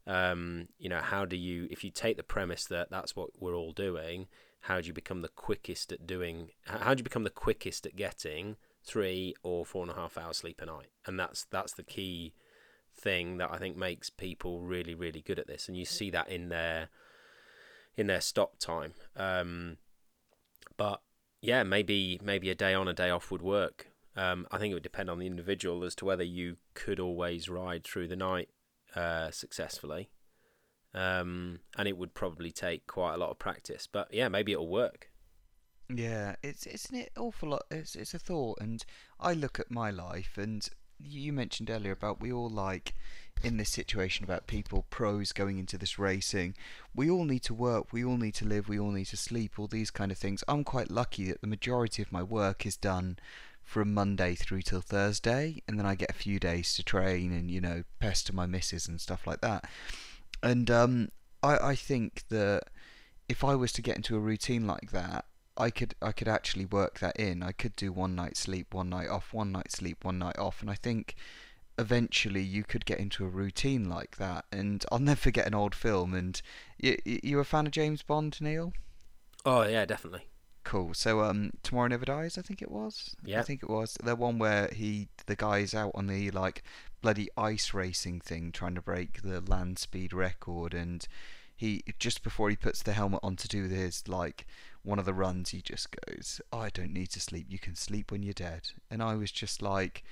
um, 0.10 0.68
you 0.78 0.90
know 0.90 1.02
how 1.02 1.24
do 1.24 1.38
you 1.38 1.68
if 1.70 1.84
you 1.84 1.92
take 1.92 2.18
the 2.18 2.24
premise 2.24 2.66
that 2.66 2.90
that's 2.90 3.16
what 3.16 3.30
we're 3.40 3.56
all 3.56 3.72
doing 3.72 4.28
how 4.62 4.82
do 4.82 4.88
you 4.88 4.94
become 4.94 5.22
the 5.22 5.30
quickest 5.30 5.92
at 5.92 6.06
doing 6.06 6.50
how 6.66 6.94
do 6.94 7.00
you 7.00 7.04
become 7.04 7.24
the 7.24 7.30
quickest 7.30 7.86
at 7.86 7.96
getting 7.96 8.58
three 8.84 9.36
or 9.44 9.66
four 9.66 9.84
and 9.84 9.92
a 9.92 9.96
half 9.96 10.18
hours 10.18 10.38
sleep 10.38 10.62
a 10.62 10.66
night? 10.66 10.88
And 11.06 11.20
that's 11.20 11.46
that's 11.46 11.74
the 11.74 11.84
key 11.84 12.34
thing 12.98 13.38
that 13.38 13.50
i 13.50 13.58
think 13.58 13.78
makes 13.78 14.10
people 14.10 14.60
really 14.60 14.94
really 14.94 15.22
good 15.22 15.40
at 15.40 15.48
this. 15.48 15.68
And 15.68 15.78
you 15.78 15.86
see 15.86 16.10
that 16.10 16.30
in 16.30 16.50
their 16.50 16.90
in 17.96 18.08
their 18.08 18.22
stop 18.22 18.60
time. 18.60 18.94
Um, 19.16 19.78
but 20.78 21.02
yeah 21.42 21.64
maybe 21.64 22.20
maybe 22.22 22.50
a 22.50 22.56
day 22.56 22.74
on 22.74 22.88
a 22.88 22.94
day 22.94 23.10
off 23.10 23.32
would 23.32 23.42
work. 23.42 23.88
Um, 24.16 24.48
i 24.52 24.58
think 24.58 24.72
it 24.72 24.74
would 24.74 24.84
depend 24.84 25.10
on 25.10 25.20
the 25.20 25.28
individual 25.28 25.84
as 25.86 25.96
to 25.96 26.06
whether 26.06 26.24
you 26.24 26.58
could 26.74 27.00
always 27.00 27.48
ride 27.48 27.86
through 27.86 28.08
the 28.08 28.18
night 28.18 28.50
uh, 28.96 29.32
successfully. 29.32 30.10
Um, 30.94 31.60
and 31.78 31.88
it 31.88 31.98
would 31.98 32.14
probably 32.14 32.52
take 32.52 32.88
quite 32.88 33.14
a 33.14 33.18
lot 33.18 33.30
of 33.30 33.38
practice, 33.38 33.88
but 33.92 34.12
yeah, 34.12 34.28
maybe 34.28 34.54
it'll 34.54 34.68
work. 34.68 35.12
Yeah, 35.88 36.36
it's 36.44 36.66
it's 36.66 36.86
an 36.90 37.06
awful 37.18 37.50
lot. 37.50 37.64
It's 37.72 37.96
it's 37.96 38.14
a 38.14 38.20
thought, 38.20 38.60
and 38.62 38.84
I 39.20 39.34
look 39.34 39.60
at 39.60 39.72
my 39.72 39.90
life, 39.92 40.38
and 40.38 40.68
you 41.00 41.34
mentioned 41.34 41.70
earlier 41.70 41.94
about 41.94 42.22
we 42.22 42.32
all 42.32 42.50
like 42.50 42.94
in 43.42 43.58
this 43.58 43.70
situation 43.70 44.26
about 44.26 44.48
people 44.48 44.86
pros 44.90 45.32
going 45.32 45.58
into 45.58 45.78
this 45.78 45.98
racing. 45.98 46.56
We 46.94 47.10
all 47.10 47.24
need 47.24 47.44
to 47.44 47.54
work. 47.54 47.94
We 47.94 48.04
all 48.04 48.18
need 48.18 48.36
to 48.36 48.46
live. 48.46 48.68
We 48.68 48.80
all 48.80 48.92
need 48.92 49.06
to 49.06 49.18
sleep. 49.18 49.58
All 49.58 49.68
these 49.68 49.92
kind 49.92 50.12
of 50.12 50.18
things. 50.18 50.44
I'm 50.48 50.64
quite 50.64 50.92
lucky 50.92 51.30
that 51.30 51.42
the 51.42 51.48
majority 51.48 52.02
of 52.02 52.12
my 52.12 52.22
work 52.22 52.66
is 52.66 52.76
done 52.76 53.18
from 53.70 53.94
Monday 53.94 54.34
through 54.34 54.64
till 54.64 54.82
Thursday, 54.82 55.62
and 55.68 55.78
then 55.78 55.86
I 55.86 55.94
get 55.94 56.10
a 56.10 56.14
few 56.14 56.40
days 56.40 56.74
to 56.74 56.84
train 56.84 57.32
and 57.32 57.52
you 57.52 57.62
know 57.62 57.84
pester 58.00 58.34
my 58.34 58.48
missus 58.48 58.88
and 58.88 59.00
stuff 59.00 59.28
like 59.28 59.42
that. 59.42 59.70
And 60.42 60.72
um, 60.72 61.10
I 61.44 61.58
I 61.58 61.76
think 61.76 62.24
that 62.30 62.64
if 63.28 63.44
I 63.44 63.54
was 63.54 63.72
to 63.74 63.84
get 63.84 63.96
into 63.96 64.16
a 64.16 64.20
routine 64.20 64.66
like 64.66 64.90
that, 64.90 65.26
I 65.56 65.70
could 65.70 65.94
I 66.02 66.12
could 66.12 66.28
actually 66.28 66.66
work 66.66 66.98
that 67.00 67.18
in. 67.18 67.44
I 67.44 67.52
could 67.52 67.76
do 67.76 67.92
one 67.92 68.16
night 68.16 68.38
sleep, 68.38 68.74
one 68.74 68.90
night 68.90 69.08
off, 69.08 69.34
one 69.34 69.52
night 69.52 69.72
sleep, 69.72 70.04
one 70.04 70.18
night 70.18 70.40
off, 70.40 70.62
and 70.62 70.72
I 70.72 70.76
think 70.76 71.16
eventually 71.78 72.42
you 72.42 72.64
could 72.64 72.86
get 72.86 73.00
into 73.00 73.24
a 73.24 73.30
routine 73.30 73.88
like 73.88 74.18
that. 74.18 74.46
And 74.52 74.84
I'll 74.92 74.98
never 75.10 75.22
forget 75.22 75.46
an 75.46 75.54
old 75.54 75.76
film. 75.76 76.16
And 76.16 76.42
you 76.80 76.98
you 77.06 77.38
a 77.40 77.44
fan 77.44 77.68
of 77.68 77.72
James 77.72 78.02
Bond, 78.02 78.42
Neil? 78.42 78.74
Oh 79.46 79.62
yeah, 79.62 79.86
definitely. 79.86 80.26
Cool. 80.64 80.94
So 80.94 81.22
um, 81.22 81.52
Tomorrow 81.64 81.88
Never 81.88 82.06
Dies, 82.06 82.38
I 82.38 82.42
think 82.42 82.62
it 82.62 82.70
was. 82.70 83.16
Yeah. 83.24 83.40
I 83.40 83.44
think 83.44 83.64
it 83.64 83.70
was 83.70 83.98
the 84.04 84.16
one 84.16 84.40
where 84.40 84.70
he 84.74 85.08
the 85.26 85.36
guy's 85.36 85.74
out 85.74 85.92
on 85.96 86.08
the 86.08 86.32
like 86.32 86.64
bloody 87.02 87.30
ice 87.38 87.74
racing 87.74 88.20
thing 88.20 88.52
trying 88.52 88.76
to 88.76 88.82
break 88.82 89.22
the 89.22 89.42
land 89.42 89.80
speed 89.80 90.14
record 90.14 90.74
and 90.74 91.08
he 91.56 91.84
just 91.98 92.24
before 92.24 92.50
he 92.50 92.56
puts 92.56 92.82
the 92.84 92.94
helmet 92.94 93.20
on 93.24 93.36
to 93.36 93.48
do 93.48 93.64
his 93.64 94.08
like 94.08 94.46
one 94.84 95.00
of 95.00 95.06
the 95.06 95.14
runs 95.14 95.50
he 95.50 95.62
just 95.62 95.90
goes 95.92 96.42
oh, 96.52 96.60
I 96.60 96.70
don't 96.70 96.94
need 96.94 97.10
to 97.12 97.20
sleep 97.20 97.48
you 97.50 97.60
can 97.60 97.76
sleep 97.76 98.12
when 98.12 98.24
you're 98.24 98.34
dead 98.34 98.70
and 98.90 99.02
I 99.02 99.16
was 99.16 99.32
just 99.32 99.62
like 99.62 100.04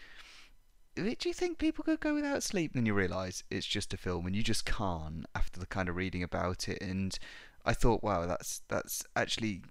do 0.96 1.16
you 1.26 1.34
think 1.34 1.58
people 1.58 1.84
could 1.84 2.00
go 2.00 2.16
without 2.16 2.42
sleep 2.42 2.72
And 2.74 2.82
then 2.82 2.86
you 2.86 2.94
realize 2.94 3.44
it's 3.52 3.68
just 3.68 3.94
a 3.94 3.98
film 3.98 4.26
and 4.26 4.36
you 4.36 4.44
just 4.44 4.66
can't 4.66 5.26
after 5.36 5.60
the 5.60 5.68
kind 5.68 5.90
of 5.90 5.96
reading 5.96 6.24
about 6.24 6.68
it 6.68 6.82
and 6.82 7.18
I 7.66 7.74
thought 7.74 8.04
wow 8.04 8.26
that's 8.26 8.62
that's 8.68 9.04
actually 9.16 9.62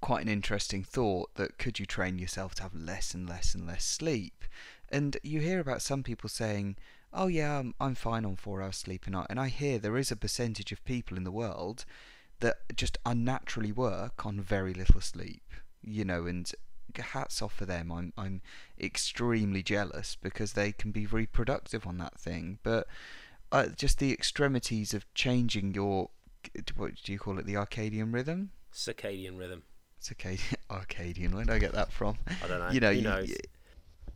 quite 0.00 0.22
an 0.22 0.30
interesting 0.30 0.84
thought 0.84 1.34
that 1.34 1.58
could 1.58 1.78
you 1.78 1.86
train 1.86 2.18
yourself 2.18 2.54
to 2.56 2.62
have 2.62 2.74
less 2.74 3.14
and 3.14 3.28
less 3.28 3.54
and 3.54 3.66
less 3.66 3.84
sleep? 3.84 4.44
And 4.90 5.16
you 5.22 5.40
hear 5.40 5.60
about 5.60 5.82
some 5.82 6.02
people 6.02 6.28
saying, 6.28 6.76
oh 7.12 7.26
yeah, 7.26 7.58
I'm, 7.58 7.74
I'm 7.80 7.94
fine 7.94 8.24
on 8.24 8.36
four 8.36 8.62
hours 8.62 8.76
sleep 8.76 9.06
a 9.06 9.10
night. 9.10 9.26
And 9.30 9.40
I 9.40 9.48
hear 9.48 9.78
there 9.78 9.96
is 9.96 10.10
a 10.10 10.16
percentage 10.16 10.72
of 10.72 10.84
people 10.84 11.16
in 11.16 11.24
the 11.24 11.30
world 11.30 11.84
that 12.40 12.56
just 12.76 12.98
unnaturally 13.04 13.72
work 13.72 14.24
on 14.24 14.40
very 14.40 14.72
little 14.72 15.00
sleep, 15.00 15.42
you 15.82 16.04
know, 16.04 16.26
and 16.26 16.50
hats 16.96 17.42
off 17.42 17.52
for 17.54 17.66
them. 17.66 17.90
I'm 17.92 18.12
I'm 18.16 18.40
extremely 18.80 19.62
jealous 19.62 20.16
because 20.20 20.52
they 20.52 20.72
can 20.72 20.90
be 20.90 21.04
very 21.04 21.26
productive 21.26 21.86
on 21.86 21.98
that 21.98 22.18
thing. 22.18 22.58
But 22.62 22.86
uh, 23.50 23.68
just 23.68 23.98
the 23.98 24.12
extremities 24.12 24.94
of 24.94 25.12
changing 25.14 25.74
your 25.74 26.10
what 26.76 26.94
do 27.02 27.12
you 27.12 27.18
call 27.18 27.38
it? 27.38 27.46
The 27.46 27.54
circadian 27.54 28.12
rhythm. 28.12 28.50
Circadian 28.72 29.38
rhythm. 29.38 29.62
Circadian, 30.02 30.54
Arcadian. 30.70 31.34
Where 31.34 31.44
did 31.44 31.54
I 31.54 31.58
get 31.58 31.72
that 31.72 31.92
from? 31.92 32.18
I 32.42 32.46
don't 32.46 32.58
know. 32.58 32.70
You 32.70 32.80
know, 32.80 32.90
Who 32.92 32.98
you, 32.98 33.02
knows? 33.02 33.32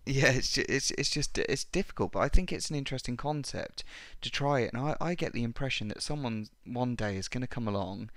yeah, 0.07 0.31
it's 0.31 0.53
just, 0.53 0.69
it's 0.69 0.91
it's 0.93 1.11
just 1.11 1.39
it's 1.39 1.65
difficult, 1.65 2.13
but 2.13 2.21
I 2.21 2.29
think 2.29 2.53
it's 2.53 2.71
an 2.71 2.77
interesting 2.77 3.17
concept 3.17 3.85
to 4.21 4.31
try 4.31 4.61
it. 4.61 4.73
And 4.73 4.83
I, 4.83 4.97
I 5.01 5.15
get 5.15 5.33
the 5.33 5.45
impression 5.45 5.89
that 5.89 6.03
someone 6.03 6.49
one 6.65 6.95
day 6.95 7.17
is 7.17 7.29
going 7.29 7.43
to 7.43 7.47
come 7.47 7.69
along 7.69 8.11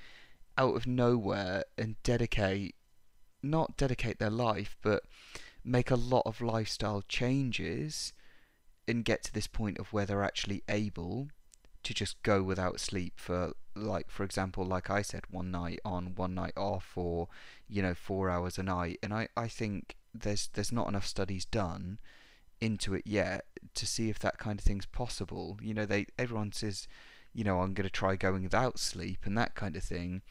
out 0.57 0.75
of 0.75 0.87
nowhere 0.87 1.63
and 1.77 2.01
dedicate, 2.03 2.75
not 3.43 3.77
dedicate 3.77 4.19
their 4.19 4.29
life, 4.29 4.77
but 4.81 5.03
make 5.63 5.91
a 5.91 5.95
lot 5.95 6.23
of 6.25 6.41
lifestyle 6.41 7.03
changes 7.07 8.13
and 8.87 9.03
get 9.03 9.23
to 9.23 9.33
this 9.33 9.47
point 9.47 9.79
of 9.79 9.91
where 9.91 10.05
they're 10.05 10.23
actually 10.23 10.63
able 10.69 11.29
to 11.85 11.93
just 11.93 12.21
go 12.23 12.41
without 12.41 12.79
sleep 12.79 13.13
for 13.15 13.53
like 13.75 14.09
for 14.09 14.23
example 14.23 14.65
like 14.65 14.89
I 14.89 15.01
said 15.01 15.23
one 15.29 15.51
night 15.51 15.79
on 15.85 16.15
one 16.15 16.33
night 16.33 16.53
off 16.57 16.93
or 16.95 17.27
you 17.67 17.81
know 17.81 17.93
4 17.93 18.29
hours 18.29 18.57
a 18.57 18.63
night. 18.63 18.99
And 19.01 19.13
I 19.13 19.29
I 19.37 19.47
think 19.47 19.95
there's 20.13 20.49
there's 20.53 20.71
not 20.71 20.87
enough 20.87 21.05
studies 21.05 21.45
done 21.45 21.99
into 22.59 22.95
it 22.95 23.03
yet 23.05 23.45
to 23.75 23.85
see 23.85 24.09
if 24.09 24.17
that 24.19 24.39
kind 24.39 24.59
of 24.59 24.65
thing's 24.65 24.85
possible. 24.87 25.59
You 25.61 25.73
know 25.73 25.85
they 25.85 26.07
everyone 26.17 26.51
says 26.51 26.87
you 27.33 27.43
know 27.43 27.59
I'm 27.59 27.73
going 27.73 27.87
to 27.87 27.93
try 27.93 28.15
going 28.15 28.43
without 28.43 28.79
sleep 28.79 29.19
and 29.25 29.37
that 29.37 29.55
kind 29.55 29.75
of 29.75 29.83
thing. 29.83 30.21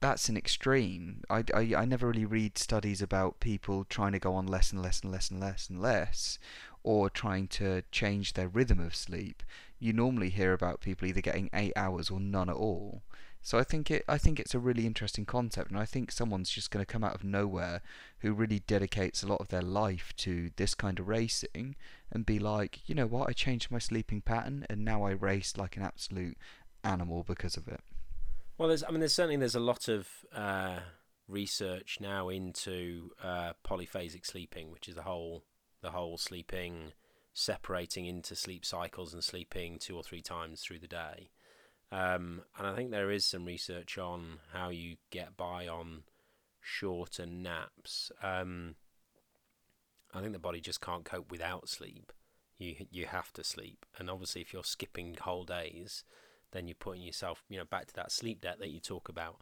That's 0.00 0.28
an 0.28 0.36
extreme. 0.36 1.22
I, 1.30 1.44
I, 1.54 1.74
I 1.78 1.84
never 1.86 2.08
really 2.08 2.26
read 2.26 2.58
studies 2.58 3.00
about 3.00 3.40
people 3.40 3.84
trying 3.84 4.12
to 4.12 4.18
go 4.18 4.34
on 4.34 4.46
less 4.46 4.70
and 4.70 4.82
less 4.82 5.00
and 5.00 5.10
less 5.10 5.30
and 5.30 5.40
less 5.40 5.70
and 5.70 5.80
less 5.80 6.38
or 6.84 7.10
trying 7.10 7.48
to 7.48 7.82
change 7.90 8.34
their 8.34 8.48
rhythm 8.48 8.78
of 8.78 8.94
sleep 8.94 9.42
you 9.84 9.92
normally 9.92 10.30
hear 10.30 10.54
about 10.54 10.80
people 10.80 11.06
either 11.06 11.20
getting 11.20 11.50
eight 11.52 11.74
hours 11.76 12.10
or 12.10 12.18
none 12.18 12.48
at 12.48 12.56
all. 12.56 13.02
So 13.42 13.58
I 13.58 13.64
think 13.64 13.90
it 13.90 14.02
I 14.08 14.16
think 14.16 14.40
it's 14.40 14.54
a 14.54 14.58
really 14.58 14.86
interesting 14.86 15.26
concept, 15.26 15.70
and 15.70 15.78
I 15.78 15.84
think 15.84 16.10
someone's 16.10 16.48
just 16.48 16.70
going 16.70 16.82
to 16.82 16.90
come 16.90 17.04
out 17.04 17.14
of 17.14 17.22
nowhere 17.22 17.82
who 18.20 18.32
really 18.32 18.60
dedicates 18.60 19.22
a 19.22 19.26
lot 19.26 19.42
of 19.42 19.48
their 19.48 19.60
life 19.60 20.14
to 20.18 20.50
this 20.56 20.74
kind 20.74 20.98
of 20.98 21.08
racing 21.08 21.76
and 22.10 22.24
be 22.24 22.38
like, 22.38 22.80
you 22.86 22.94
know 22.94 23.06
what, 23.06 23.28
I 23.28 23.32
changed 23.32 23.70
my 23.70 23.78
sleeping 23.78 24.22
pattern 24.22 24.64
and 24.70 24.82
now 24.82 25.02
I 25.02 25.10
race 25.10 25.58
like 25.58 25.76
an 25.76 25.82
absolute 25.82 26.38
animal 26.82 27.22
because 27.22 27.58
of 27.58 27.68
it. 27.68 27.80
Well, 28.56 28.68
there's 28.68 28.82
I 28.82 28.90
mean, 28.90 29.00
there's 29.00 29.14
certainly 29.14 29.36
there's 29.36 29.54
a 29.54 29.60
lot 29.60 29.88
of 29.88 30.08
uh, 30.34 30.78
research 31.28 31.98
now 32.00 32.30
into 32.30 33.10
uh, 33.22 33.52
polyphasic 33.62 34.24
sleeping, 34.24 34.70
which 34.70 34.88
is 34.88 34.94
the 34.94 35.02
whole 35.02 35.44
the 35.84 35.90
whole 35.90 36.16
sleeping 36.18 36.92
separating 37.34 38.06
into 38.06 38.34
sleep 38.34 38.64
cycles 38.64 39.12
and 39.12 39.22
sleeping 39.22 39.78
two 39.78 39.96
or 39.96 40.02
three 40.02 40.22
times 40.22 40.62
through 40.62 40.78
the 40.78 40.88
day. 40.88 41.30
Um, 41.92 42.42
and 42.56 42.66
I 42.66 42.74
think 42.74 42.90
there 42.90 43.10
is 43.10 43.24
some 43.24 43.44
research 43.44 43.98
on 43.98 44.38
how 44.52 44.70
you 44.70 44.96
get 45.10 45.36
by 45.36 45.68
on 45.68 46.04
shorter 46.60 47.26
naps. 47.26 48.10
Um, 48.22 48.76
I 50.14 50.20
think 50.20 50.32
the 50.32 50.38
body 50.38 50.60
just 50.60 50.80
can't 50.80 51.04
cope 51.04 51.30
without 51.30 51.68
sleep. 51.68 52.12
You 52.56 52.86
you 52.90 53.06
have 53.06 53.32
to 53.32 53.42
sleep, 53.44 53.84
and 53.98 54.08
obviously, 54.08 54.40
if 54.40 54.52
you're 54.52 54.62
skipping 54.64 55.16
whole 55.20 55.44
days, 55.44 56.04
then 56.52 56.68
you're 56.68 56.76
putting 56.76 57.02
yourself, 57.02 57.42
you 57.48 57.58
know, 57.58 57.64
back 57.64 57.86
to 57.86 57.94
that 57.94 58.12
sleep 58.12 58.40
debt 58.40 58.60
that 58.60 58.70
you 58.70 58.78
talk 58.78 59.08
about. 59.08 59.40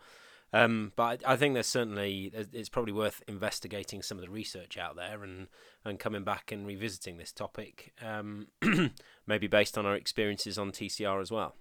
Um, 0.53 0.93
but 0.97 1.23
I, 1.27 1.33
I 1.33 1.37
think 1.37 1.55
there's 1.55 1.66
certainly 1.66 2.31
it's 2.35 2.69
probably 2.69 2.93
worth 2.93 3.23
investigating 3.27 4.03
some 4.03 4.19
of 4.19 4.24
the 4.24 4.31
research 4.31 4.77
out 4.77 4.97
there 4.97 5.23
and 5.24 5.49
and 5.85 5.99
coming 5.99 6.24
back 6.24 6.53
and 6.53 6.66
revisiting 6.66 7.16
this 7.16 7.33
topic, 7.33 7.95
um, 8.05 8.49
maybe 9.27 9.47
based 9.47 9.79
on 9.79 9.87
our 9.87 9.95
experiences 9.95 10.59
on 10.59 10.70
TCR 10.70 11.20
as 11.20 11.31
well. 11.31 11.55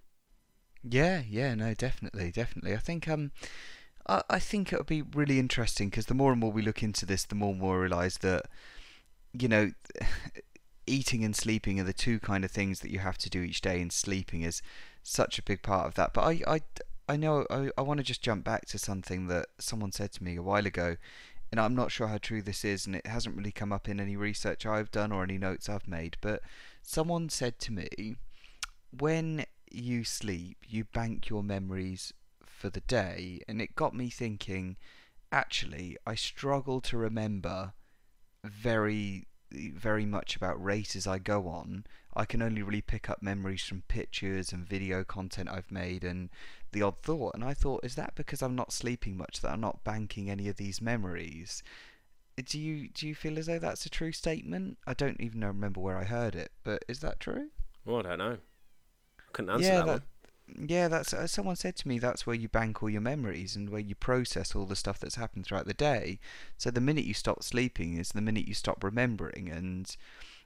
Yeah, 0.84 1.22
yeah, 1.28 1.54
no, 1.54 1.74
definitely, 1.74 2.30
definitely. 2.30 2.74
I 2.74 2.78
think 2.78 3.08
um, 3.08 3.30
I, 4.06 4.22
I 4.28 4.38
think 4.38 4.72
it 4.72 4.78
would 4.78 4.86
be 4.86 5.02
really 5.02 5.38
interesting 5.38 5.88
because 5.88 6.06
the 6.06 6.14
more 6.14 6.32
and 6.32 6.40
more 6.40 6.52
we 6.52 6.62
look 6.62 6.82
into 6.82 7.06
this, 7.06 7.24
the 7.24 7.34
more 7.34 7.50
and 7.50 7.60
more 7.60 7.76
we 7.76 7.82
realise 7.82 8.18
that, 8.18 8.46
you 9.32 9.48
know, 9.48 9.70
eating 10.86 11.24
and 11.24 11.34
sleeping 11.34 11.78
are 11.78 11.84
the 11.84 11.92
two 11.92 12.18
kind 12.18 12.44
of 12.44 12.50
things 12.50 12.80
that 12.80 12.90
you 12.90 12.98
have 12.98 13.16
to 13.18 13.30
do 13.30 13.42
each 13.42 13.60
day, 13.60 13.80
and 13.80 13.92
sleeping 13.92 14.42
is 14.42 14.60
such 15.02 15.38
a 15.38 15.42
big 15.42 15.62
part 15.62 15.86
of 15.86 15.94
that. 15.94 16.12
But 16.12 16.22
I, 16.22 16.40
I, 16.46 16.60
I 17.08 17.16
know 17.16 17.46
I, 17.50 17.70
I 17.76 17.82
want 17.82 17.98
to 17.98 18.04
just 18.04 18.22
jump 18.22 18.44
back 18.44 18.66
to 18.66 18.78
something 18.78 19.26
that 19.26 19.46
someone 19.58 19.92
said 19.92 20.12
to 20.12 20.24
me 20.24 20.36
a 20.36 20.42
while 20.42 20.66
ago, 20.66 20.96
and 21.50 21.60
I'm 21.60 21.74
not 21.74 21.92
sure 21.92 22.06
how 22.08 22.18
true 22.18 22.42
this 22.42 22.64
is, 22.64 22.86
and 22.86 22.96
it 22.96 23.06
hasn't 23.06 23.36
really 23.36 23.52
come 23.52 23.72
up 23.72 23.88
in 23.88 24.00
any 24.00 24.16
research 24.16 24.64
I've 24.64 24.90
done 24.90 25.12
or 25.12 25.22
any 25.22 25.38
notes 25.38 25.68
I've 25.68 25.88
made. 25.88 26.16
But 26.20 26.42
someone 26.82 27.28
said 27.28 27.58
to 27.60 27.72
me, 27.72 28.16
when 28.98 29.44
you 29.70 30.04
sleep, 30.04 30.58
you 30.66 30.84
bank 30.84 31.28
your 31.28 31.42
memories 31.42 32.12
for 32.44 32.70
the 32.70 32.80
day, 32.80 33.40
and 33.48 33.60
it 33.60 33.74
got 33.74 33.94
me 33.94 34.08
thinking. 34.08 34.76
Actually, 35.30 35.96
I 36.06 36.14
struggle 36.14 36.80
to 36.82 36.96
remember 36.98 37.72
very 38.44 39.26
very 39.52 40.06
much 40.06 40.36
about 40.36 40.62
races 40.62 41.06
I 41.06 41.18
go 41.18 41.48
on. 41.48 41.84
I 42.14 42.24
can 42.24 42.42
only 42.42 42.62
really 42.62 42.82
pick 42.82 43.08
up 43.08 43.22
memories 43.22 43.62
from 43.62 43.82
pictures 43.88 44.52
and 44.52 44.66
video 44.66 45.02
content 45.04 45.48
I've 45.48 45.70
made 45.70 46.04
and 46.04 46.30
the 46.72 46.82
odd 46.82 47.00
thought. 47.02 47.34
And 47.34 47.44
I 47.44 47.54
thought, 47.54 47.84
is 47.84 47.94
that 47.94 48.14
because 48.14 48.42
I'm 48.42 48.54
not 48.54 48.72
sleeping 48.72 49.16
much 49.16 49.40
that 49.40 49.50
I'm 49.50 49.60
not 49.60 49.84
banking 49.84 50.28
any 50.28 50.48
of 50.48 50.56
these 50.56 50.80
memories? 50.80 51.62
Do 52.44 52.58
you 52.58 52.88
do 52.88 53.06
you 53.06 53.14
feel 53.14 53.38
as 53.38 53.46
though 53.46 53.58
that's 53.58 53.86
a 53.86 53.90
true 53.90 54.12
statement? 54.12 54.78
I 54.86 54.94
don't 54.94 55.20
even 55.20 55.44
remember 55.44 55.80
where 55.80 55.98
I 55.98 56.04
heard 56.04 56.34
it, 56.34 56.50
but 56.64 56.84
is 56.88 57.00
that 57.00 57.20
true? 57.20 57.48
Well, 57.84 57.98
I 57.98 58.02
don't 58.02 58.18
know. 58.18 58.38
I 59.18 59.22
couldn't 59.32 59.50
answer 59.50 59.64
yeah, 59.64 59.76
that, 59.76 59.86
that, 59.86 59.92
one. 59.92 60.02
Yeah, 60.58 60.88
that's 60.88 61.14
uh, 61.14 61.26
someone 61.26 61.56
said 61.56 61.76
to 61.76 61.88
me 61.88 61.98
that's 61.98 62.26
where 62.26 62.36
you 62.36 62.48
bank 62.48 62.82
all 62.82 62.90
your 62.90 63.00
memories 63.00 63.56
and 63.56 63.70
where 63.70 63.80
you 63.80 63.94
process 63.94 64.54
all 64.54 64.66
the 64.66 64.76
stuff 64.76 64.98
that's 64.98 65.14
happened 65.14 65.46
throughout 65.46 65.66
the 65.66 65.74
day. 65.74 66.18
So 66.58 66.70
the 66.70 66.80
minute 66.80 67.04
you 67.04 67.14
stop 67.14 67.42
sleeping 67.42 67.96
is 67.96 68.10
the 68.10 68.20
minute 68.20 68.46
you 68.46 68.54
stop 68.54 68.84
remembering 68.84 69.48
and 69.50 69.94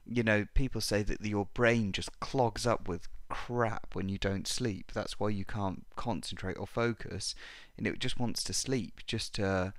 you 0.08 0.22
know, 0.22 0.46
people 0.54 0.80
say 0.80 1.02
that 1.02 1.20
your 1.24 1.46
brain 1.54 1.92
just 1.92 2.20
clogs 2.20 2.66
up 2.66 2.88
with 2.88 3.08
crap 3.28 3.94
when 3.94 4.08
you 4.08 4.18
don't 4.18 4.46
sleep. 4.46 4.92
That's 4.92 5.18
why 5.18 5.30
you 5.30 5.44
can't 5.44 5.84
concentrate 5.96 6.56
or 6.58 6.66
focus 6.66 7.34
and 7.76 7.86
it 7.86 7.98
just 7.98 8.18
wants 8.20 8.44
to 8.44 8.52
sleep 8.52 9.00
just 9.06 9.34
to 9.36 9.74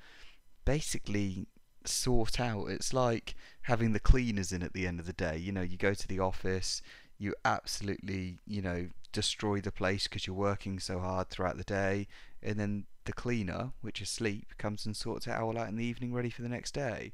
basically 0.66 1.48
sort 1.86 2.40
out. 2.40 2.68
It's 2.68 2.94
like 2.94 3.36
having 3.64 3.94
the 3.94 4.00
cleaners 4.00 4.52
in 4.52 4.64
at 4.64 4.74
the 4.74 4.88
end 4.88 5.00
of 5.00 5.06
the 5.06 5.14
day. 5.14 5.38
You 5.38 5.52
know, 5.52 5.62
you 5.62 5.78
go 5.78 5.94
to 5.94 6.08
the 6.08 6.20
office, 6.20 6.82
you 7.18 7.34
absolutely, 7.44 8.40
you 8.46 8.62
know, 8.62 8.90
destroy 9.12 9.62
the 9.62 9.72
place 9.72 10.04
because 10.04 10.28
you're 10.28 10.36
working 10.36 10.80
so 10.80 11.00
hard 11.00 11.30
throughout 11.30 11.58
the 11.58 11.64
day, 11.64 12.08
and 12.42 12.60
then 12.60 12.86
the 13.06 13.14
cleaner, 13.14 13.72
which 13.82 14.02
is 14.02 14.10
sleep, 14.10 14.54
comes 14.58 14.86
and 14.86 14.96
sorts 14.96 15.28
it 15.28 15.34
all 15.34 15.58
out 15.58 15.70
in 15.70 15.78
the 15.78 15.86
evening, 15.86 16.14
ready 16.14 16.30
for 16.30 16.42
the 16.42 16.50
next 16.50 16.74
day. 16.74 17.14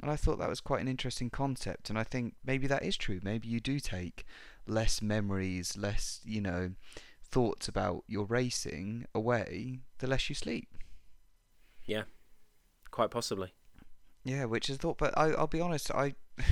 And 0.00 0.10
I 0.10 0.16
thought 0.16 0.38
that 0.38 0.48
was 0.48 0.60
quite 0.60 0.82
an 0.82 0.88
interesting 0.88 1.30
concept, 1.30 1.88
and 1.88 1.98
I 1.98 2.04
think 2.04 2.34
maybe 2.44 2.66
that 2.66 2.82
is 2.82 2.96
true. 2.96 3.20
Maybe 3.22 3.48
you 3.48 3.60
do 3.60 3.80
take 3.80 4.26
less 4.66 5.00
memories, 5.00 5.76
less, 5.76 6.20
you 6.24 6.40
know, 6.40 6.72
thoughts 7.22 7.68
about 7.68 8.04
your 8.06 8.24
racing 8.24 9.06
away 9.14 9.80
the 9.98 10.06
less 10.06 10.28
you 10.28 10.34
sleep. 10.34 10.68
Yeah, 11.84 12.02
quite 12.90 13.10
possibly. 13.10 13.54
Yeah, 14.24 14.46
which 14.46 14.68
is 14.68 14.76
thought, 14.78 14.98
but 14.98 15.16
I, 15.16 15.30
I'll 15.30 15.46
be 15.46 15.60
honest, 15.60 15.90
I 15.92 16.14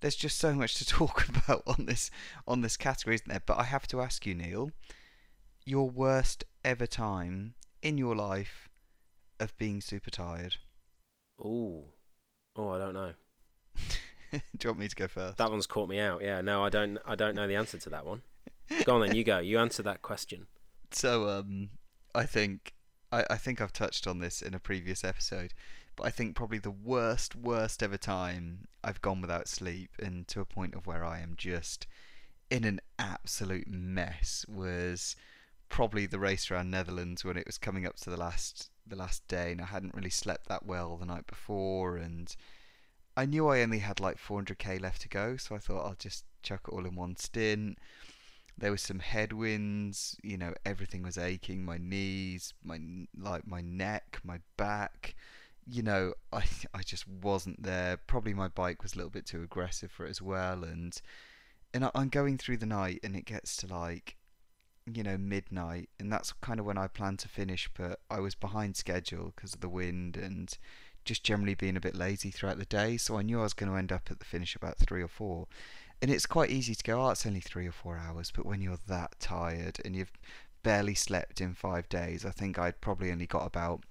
there's 0.00 0.16
just 0.16 0.38
so 0.38 0.54
much 0.54 0.74
to 0.74 0.86
talk 0.86 1.28
about 1.28 1.62
on 1.66 1.86
this 1.86 2.10
on 2.46 2.60
this 2.60 2.76
category, 2.76 3.16
isn't 3.16 3.28
there? 3.28 3.42
But 3.44 3.58
I 3.58 3.64
have 3.64 3.86
to 3.88 4.00
ask 4.00 4.26
you, 4.26 4.34
Neil, 4.34 4.70
your 5.64 5.88
worst 5.88 6.44
ever 6.64 6.86
time 6.86 7.54
in 7.82 7.98
your 7.98 8.14
life 8.14 8.68
of 9.38 9.56
being 9.56 9.80
super 9.80 10.10
tired. 10.10 10.56
Oh, 11.42 11.84
oh, 12.56 12.70
I 12.70 12.78
don't 12.78 12.94
know. 12.94 13.12
Do 14.32 14.40
you 14.62 14.70
want 14.70 14.78
me 14.78 14.88
to 14.88 14.96
go 14.96 15.08
first? 15.08 15.38
That 15.38 15.50
one's 15.50 15.66
caught 15.66 15.88
me 15.88 15.98
out. 15.98 16.22
Yeah, 16.22 16.40
no, 16.40 16.64
I 16.64 16.68
don't. 16.68 16.98
I 17.06 17.14
don't 17.14 17.34
know 17.34 17.46
the 17.46 17.56
answer 17.56 17.78
to 17.78 17.90
that 17.90 18.06
one. 18.06 18.22
go 18.84 18.96
on 18.96 19.06
then, 19.06 19.16
you 19.16 19.24
go. 19.24 19.38
You 19.38 19.58
answer 19.58 19.82
that 19.82 20.02
question. 20.02 20.46
So, 20.92 21.28
um, 21.28 21.68
I 22.16 22.24
think 22.26 22.74
I, 23.12 23.24
I 23.30 23.36
think 23.36 23.60
I've 23.60 23.72
touched 23.72 24.08
on 24.08 24.18
this 24.18 24.42
in 24.42 24.54
a 24.54 24.58
previous 24.58 25.04
episode, 25.04 25.54
but 25.96 26.06
I 26.06 26.10
think 26.10 26.34
probably 26.34 26.58
the 26.58 26.70
worst, 26.70 27.34
worst 27.36 27.82
ever 27.82 27.98
time 27.98 28.68
I've 28.82 29.02
gone 29.02 29.20
without 29.20 29.48
sleep 29.48 29.90
and 30.00 30.26
to 30.28 30.40
a 30.40 30.44
point 30.44 30.74
of 30.74 30.86
where 30.86 31.04
I 31.04 31.20
am 31.20 31.34
just 31.36 31.86
in 32.50 32.64
an 32.64 32.80
absolute 32.98 33.68
mess 33.68 34.44
was 34.48 35.16
probably 35.68 36.04
the 36.06 36.18
race 36.18 36.50
around 36.50 36.70
Netherlands 36.70 37.24
when 37.24 37.36
it 37.36 37.46
was 37.46 37.58
coming 37.58 37.86
up 37.86 37.96
to 37.96 38.10
the 38.10 38.16
last 38.16 38.70
the 38.86 38.96
last 38.96 39.26
day 39.28 39.52
and 39.52 39.60
I 39.60 39.66
hadn't 39.66 39.94
really 39.94 40.10
slept 40.10 40.48
that 40.48 40.66
well 40.66 40.96
the 40.96 41.06
night 41.06 41.28
before 41.28 41.96
and 41.96 42.34
I 43.16 43.24
knew 43.24 43.46
I 43.46 43.62
only 43.62 43.78
had 43.78 44.00
like 44.00 44.18
400k 44.18 44.80
left 44.80 45.02
to 45.02 45.08
go 45.08 45.36
so 45.36 45.54
I 45.54 45.58
thought 45.58 45.86
I'll 45.86 45.94
just 45.94 46.24
chuck 46.42 46.62
it 46.66 46.74
all 46.74 46.86
in 46.86 46.96
one 46.96 47.16
stint. 47.16 47.78
There 48.58 48.72
was 48.72 48.82
some 48.82 48.98
headwinds 48.98 50.16
you 50.24 50.36
know 50.36 50.54
everything 50.66 51.02
was 51.02 51.16
aching 51.16 51.64
my 51.64 51.78
knees 51.78 52.52
my 52.64 52.80
like 53.16 53.46
my 53.46 53.60
neck 53.60 54.20
my 54.24 54.40
back 54.56 55.14
you 55.66 55.82
know, 55.82 56.14
I 56.32 56.44
I 56.74 56.82
just 56.82 57.06
wasn't 57.08 57.62
there. 57.62 57.98
Probably 58.06 58.34
my 58.34 58.48
bike 58.48 58.82
was 58.82 58.94
a 58.94 58.96
little 58.96 59.10
bit 59.10 59.26
too 59.26 59.42
aggressive 59.42 59.90
for 59.90 60.06
it 60.06 60.10
as 60.10 60.22
well, 60.22 60.64
and 60.64 61.00
and 61.72 61.90
I'm 61.94 62.08
going 62.08 62.38
through 62.38 62.58
the 62.58 62.66
night, 62.66 63.00
and 63.04 63.14
it 63.16 63.24
gets 63.24 63.56
to 63.58 63.66
like, 63.66 64.16
you 64.92 65.02
know, 65.02 65.16
midnight, 65.18 65.88
and 65.98 66.12
that's 66.12 66.32
kind 66.40 66.58
of 66.60 66.66
when 66.66 66.78
I 66.78 66.88
plan 66.88 67.16
to 67.18 67.28
finish, 67.28 67.70
but 67.76 68.00
I 68.10 68.20
was 68.20 68.34
behind 68.34 68.76
schedule 68.76 69.32
because 69.36 69.54
of 69.54 69.60
the 69.60 69.68
wind 69.68 70.16
and 70.16 70.56
just 71.04 71.24
generally 71.24 71.54
being 71.54 71.76
a 71.76 71.80
bit 71.80 71.94
lazy 71.94 72.30
throughout 72.30 72.58
the 72.58 72.64
day. 72.64 72.96
So 72.96 73.18
I 73.18 73.22
knew 73.22 73.40
I 73.40 73.44
was 73.44 73.54
going 73.54 73.70
to 73.70 73.78
end 73.78 73.92
up 73.92 74.08
at 74.10 74.18
the 74.18 74.24
finish 74.24 74.54
about 74.54 74.78
three 74.78 75.02
or 75.02 75.08
four. 75.08 75.46
And 76.02 76.10
it's 76.10 76.26
quite 76.26 76.50
easy 76.50 76.74
to 76.74 76.84
go, 76.84 77.04
oh, 77.04 77.10
it's 77.10 77.26
only 77.26 77.40
three 77.40 77.66
or 77.66 77.72
four 77.72 77.96
hours. 77.96 78.32
But 78.34 78.46
when 78.46 78.60
you're 78.60 78.78
that 78.88 79.18
tired 79.20 79.80
and 79.84 79.94
you've 79.94 80.12
barely 80.62 80.94
slept 80.94 81.40
in 81.40 81.54
five 81.54 81.88
days, 81.88 82.24
I 82.24 82.30
think 82.30 82.58
I'd 82.58 82.80
probably 82.80 83.10
only 83.10 83.26
got 83.26 83.46
about 83.46 83.82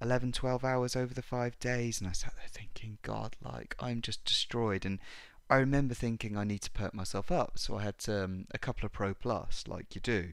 11, 0.00 0.32
12 0.32 0.64
hours 0.64 0.94
over 0.96 1.14
the 1.14 1.22
five 1.22 1.58
days, 1.58 2.00
and 2.00 2.08
I 2.08 2.12
sat 2.12 2.34
there 2.36 2.48
thinking, 2.50 2.98
God, 3.02 3.36
like 3.42 3.74
I'm 3.80 4.00
just 4.00 4.24
destroyed. 4.24 4.84
And 4.84 4.98
I 5.48 5.56
remember 5.56 5.94
thinking 5.94 6.36
I 6.36 6.44
need 6.44 6.62
to 6.62 6.70
perk 6.70 6.94
myself 6.94 7.30
up, 7.30 7.58
so 7.58 7.76
I 7.76 7.82
had 7.82 7.94
um, 8.08 8.46
a 8.52 8.58
couple 8.58 8.86
of 8.86 8.92
Pro 8.92 9.14
Plus, 9.14 9.64
like 9.66 9.94
you 9.94 10.00
do, 10.00 10.32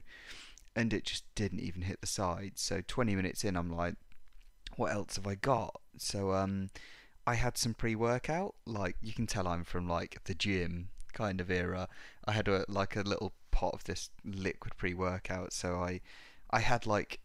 and 0.76 0.92
it 0.92 1.04
just 1.04 1.24
didn't 1.34 1.60
even 1.60 1.82
hit 1.82 2.00
the 2.00 2.06
sides. 2.06 2.60
So 2.60 2.82
20 2.86 3.14
minutes 3.16 3.44
in, 3.44 3.56
I'm 3.56 3.74
like, 3.74 3.94
what 4.76 4.92
else 4.92 5.16
have 5.16 5.26
I 5.26 5.36
got? 5.36 5.80
So 5.96 6.32
um, 6.32 6.70
I 7.26 7.34
had 7.34 7.56
some 7.56 7.74
pre-workout, 7.74 8.54
like 8.66 8.96
you 9.00 9.12
can 9.12 9.26
tell 9.26 9.48
I'm 9.48 9.64
from 9.64 9.88
like 9.88 10.22
the 10.24 10.34
gym 10.34 10.88
kind 11.12 11.40
of 11.40 11.50
era. 11.50 11.88
I 12.26 12.32
had 12.32 12.48
a 12.48 12.64
like 12.68 12.96
a 12.96 13.02
little 13.02 13.32
pot 13.50 13.72
of 13.72 13.84
this 13.84 14.10
liquid 14.24 14.76
pre-workout, 14.76 15.52
so 15.52 15.76
I 15.76 16.00
I 16.50 16.60
had 16.60 16.86
like 16.86 17.20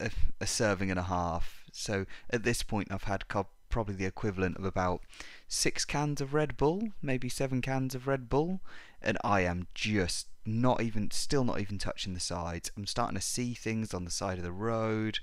a, 0.00 0.10
a 0.40 0.46
serving 0.46 0.90
and 0.90 0.98
a 0.98 1.04
half. 1.04 1.64
So 1.72 2.06
at 2.30 2.42
this 2.42 2.62
point, 2.62 2.88
I've 2.90 3.04
had 3.04 3.24
probably 3.68 3.94
the 3.94 4.06
equivalent 4.06 4.56
of 4.56 4.64
about 4.64 5.02
six 5.48 5.84
cans 5.84 6.20
of 6.20 6.34
Red 6.34 6.56
Bull, 6.56 6.88
maybe 7.02 7.28
seven 7.28 7.60
cans 7.60 7.94
of 7.94 8.06
Red 8.06 8.28
Bull, 8.28 8.60
and 9.02 9.18
I 9.22 9.42
am 9.42 9.66
just 9.74 10.28
not 10.44 10.80
even, 10.80 11.10
still 11.10 11.44
not 11.44 11.60
even 11.60 11.78
touching 11.78 12.14
the 12.14 12.20
sides. 12.20 12.70
I'm 12.76 12.86
starting 12.86 13.16
to 13.16 13.22
see 13.22 13.54
things 13.54 13.92
on 13.92 14.04
the 14.04 14.10
side 14.10 14.38
of 14.38 14.44
the 14.44 14.52
road, 14.52 15.18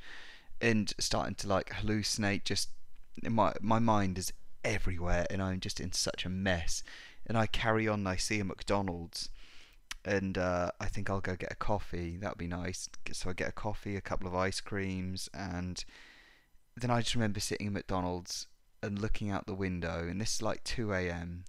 and 0.61 0.93
starting 0.99 1.35
to 1.35 1.47
like 1.47 1.69
hallucinate. 1.71 2.43
Just 2.43 2.69
my 3.21 3.53
my 3.61 3.79
mind 3.79 4.17
is 4.17 4.31
everywhere, 4.63 5.25
and 5.29 5.41
I'm 5.41 5.59
just 5.59 5.79
in 5.79 5.91
such 5.91 6.25
a 6.25 6.29
mess. 6.29 6.83
And 7.25 7.37
I 7.37 7.47
carry 7.47 7.87
on. 7.87 8.05
I 8.05 8.17
see 8.17 8.39
a 8.39 8.43
McDonald's, 8.43 9.29
and 10.05 10.37
uh, 10.37 10.71
I 10.79 10.85
think 10.85 11.09
I'll 11.09 11.21
go 11.21 11.35
get 11.35 11.51
a 11.51 11.55
coffee. 11.55 12.17
That'd 12.17 12.37
be 12.37 12.47
nice. 12.47 12.89
So 13.11 13.29
I 13.29 13.33
get 13.33 13.49
a 13.49 13.53
coffee, 13.53 13.95
a 13.95 14.01
couple 14.01 14.27
of 14.27 14.35
ice 14.35 14.59
creams, 14.59 15.29
and 15.33 15.83
then 16.75 16.89
I 16.89 17.01
just 17.01 17.15
remember 17.15 17.39
sitting 17.39 17.67
at 17.67 17.73
McDonald's 17.73 18.47
and 18.81 18.99
looking 18.99 19.29
out 19.29 19.45
the 19.45 19.55
window, 19.55 20.05
and 20.07 20.19
this 20.19 20.35
is 20.35 20.41
like 20.41 20.63
2 20.65 20.93
a.m. 20.93 21.45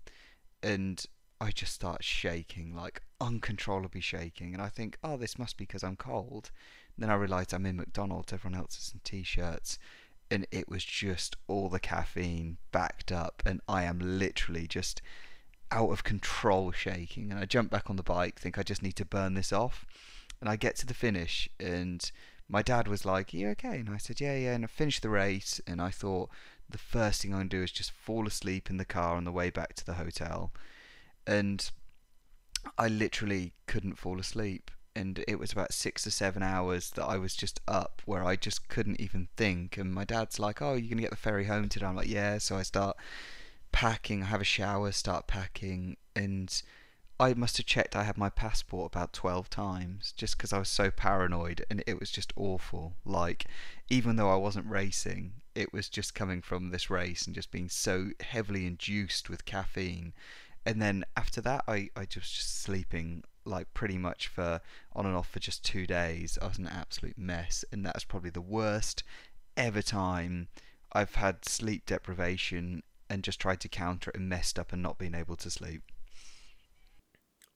and 0.63 1.05
I 1.41 1.51
just 1.51 1.75
start 1.75 2.05
shaking, 2.05 2.75
like 2.75 3.03
uncontrollably 3.21 4.01
shaking, 4.01 4.55
and 4.55 4.63
I 4.63 4.69
think, 4.69 4.99
oh, 5.03 5.17
this 5.17 5.39
must 5.39 5.57
be 5.57 5.65
because 5.65 5.83
I'm 5.83 5.97
cold. 5.97 6.51
And 6.97 7.03
then 7.03 7.11
I 7.11 7.17
realise 7.17 7.53
I'm 7.53 7.67
in 7.67 7.77
McDonald's, 7.77 8.33
everyone 8.33 8.59
else 8.59 8.79
is 8.79 8.93
in 8.95 9.01
t-shirts, 9.03 9.79
and 10.31 10.47
it 10.53 10.69
was 10.69 10.85
just 10.85 11.37
all 11.49 11.69
the 11.69 11.81
caffeine 11.81 12.59
backed 12.71 13.11
up, 13.11 13.43
and 13.45 13.61
I 13.69 13.83
am 13.83 13.99
literally 14.01 14.69
just 14.69 15.03
out 15.75 15.91
of 15.91 16.05
control 16.05 16.71
shaking. 16.73 17.31
And 17.31 17.41
I 17.41 17.45
jump 17.45 17.71
back 17.71 17.91
on 17.91 17.97
the 17.97 18.03
bike, 18.03 18.39
think 18.39 18.59
I 18.59 18.63
just 18.63 18.83
need 18.83 18.97
to 18.97 19.05
burn 19.05 19.35
this 19.35 19.53
off, 19.53 19.85
and 20.41 20.49
I 20.49 20.57
get 20.57 20.77
to 20.77 20.87
the 20.87 20.95
finish, 20.95 21.49
and 21.59 22.11
my 22.49 22.63
dad 22.63 22.89
was 22.89 23.05
like, 23.05 23.35
Are 23.35 23.37
you 23.37 23.49
okay? 23.51 23.79
And 23.79 23.91
I 23.91 23.97
said, 23.97 24.21
Yeah, 24.21 24.37
yeah. 24.37 24.55
And 24.55 24.65
I 24.65 24.69
finished 24.69 25.03
the 25.03 25.11
race, 25.11 25.61
and 25.67 25.81
I 25.81 25.91
thought 25.91 26.31
the 26.69 26.79
first 26.79 27.23
thing 27.23 27.33
I'm 27.33 27.39
going 27.39 27.49
to 27.51 27.57
do 27.59 27.63
is 27.63 27.73
just 27.73 27.91
fall 27.91 28.27
asleep 28.27 28.71
in 28.71 28.77
the 28.77 28.85
car 28.85 29.17
on 29.17 29.25
the 29.25 29.33
way 29.33 29.51
back 29.51 29.75
to 29.75 29.87
the 29.87 29.95
hotel. 29.95 30.53
And 31.27 31.71
I 32.79 32.89
literally 32.89 33.53
couldn't 33.67 33.99
fall 33.99 34.19
asleep. 34.19 34.71
And 34.97 35.25
it 35.27 35.39
was 35.39 35.51
about 35.51 35.73
six 35.73 36.07
or 36.07 36.11
seven 36.11 36.43
hours 36.43 36.91
that 36.91 37.05
I 37.05 37.19
was 37.19 37.35
just 37.35 37.61
up 37.67 38.01
where 38.05 38.25
I 38.25 38.37
just 38.37 38.69
couldn't 38.69 39.01
even 39.01 39.29
think. 39.37 39.77
And 39.77 39.93
my 39.93 40.05
dad's 40.05 40.39
like, 40.39 40.63
Oh, 40.63 40.75
you're 40.75 40.83
going 40.89 40.99
to 40.99 41.03
get 41.03 41.11
the 41.11 41.17
ferry 41.17 41.47
home 41.47 41.69
today? 41.69 41.87
I'm 41.87 41.97
like, 41.97 42.09
Yeah. 42.09 42.39
So 42.39 42.57
I 42.57 42.63
start 42.63 42.97
packing, 43.75 44.23
I 44.23 44.27
have 44.27 44.41
a 44.41 44.45
shower, 44.45 44.93
start 44.93 45.27
packing. 45.27 45.97
And 46.15 46.63
I 47.19 47.35
must 47.35 47.57
have 47.57 47.67
checked 47.67 47.97
I 47.97 48.05
had 48.05 48.17
my 48.17 48.31
passport 48.31 48.93
about 48.93 49.13
12 49.13 49.51
times 49.51 50.15
just 50.17 50.39
because 50.39 50.53
I 50.53 50.61
was 50.61 50.69
so 50.69 50.93
paranoid 50.93 51.65
and 51.69 51.83
it 51.85 51.99
was 51.99 52.13
just 52.13 52.33
awful. 52.37 52.95
Like, 53.05 53.47
even 53.91 54.15
though 54.15 54.31
I 54.31 54.37
wasn't 54.37 54.71
racing, 54.71 55.33
it 55.57 55.73
was 55.73 55.89
just 55.89 56.15
coming 56.15 56.41
from 56.41 56.71
this 56.71 56.89
race 56.89 57.27
and 57.27 57.35
just 57.35 57.51
being 57.51 57.69
so 57.69 58.11
heavily 58.21 58.65
induced 58.65 59.29
with 59.29 59.45
caffeine. 59.45 60.13
And 60.65 60.81
then 60.81 61.05
after 61.17 61.41
that, 61.41 61.65
I, 61.67 61.91
I 61.97 62.05
just 62.05 62.33
just 62.33 62.63
sleeping 62.63 63.25
like 63.45 63.75
pretty 63.75 63.99
much 63.99 64.29
for 64.29 64.61
on 64.95 65.05
and 65.05 65.17
off 65.17 65.29
for 65.29 65.41
just 65.41 65.65
two 65.65 65.85
days. 65.87 66.39
I 66.41 66.47
was 66.47 66.59
an 66.59 66.69
absolute 66.69 67.19
mess, 67.19 67.65
and 67.73 67.85
that's 67.85 68.05
probably 68.05 68.31
the 68.31 68.41
worst 68.41 69.03
ever 69.57 69.83
time 69.83 70.49
I've 70.93 71.17
had 71.17 71.45
sleep 71.45 71.87
deprivation 71.87 72.83
and 73.09 73.23
just 73.23 73.41
tried 73.41 73.61
to 73.61 73.69
counter 73.69 74.11
it 74.11 74.17
and 74.17 74.29
messed 74.29 74.59
up 74.59 74.73
and 74.73 74.83
not 74.83 74.99
being 74.99 75.15
able 75.15 75.37
to 75.37 75.51
sleep. 75.51 75.83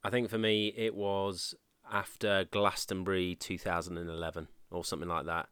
I 0.05 0.11
think 0.11 0.31
for 0.31 0.39
me, 0.39 0.73
it 0.77 0.95
was 0.95 1.55
after 1.91 2.45
Glastonbury 2.51 3.35
2011 3.35 4.49
or 4.71 4.85
something 4.85 5.09
like 5.09 5.27
that. 5.27 5.49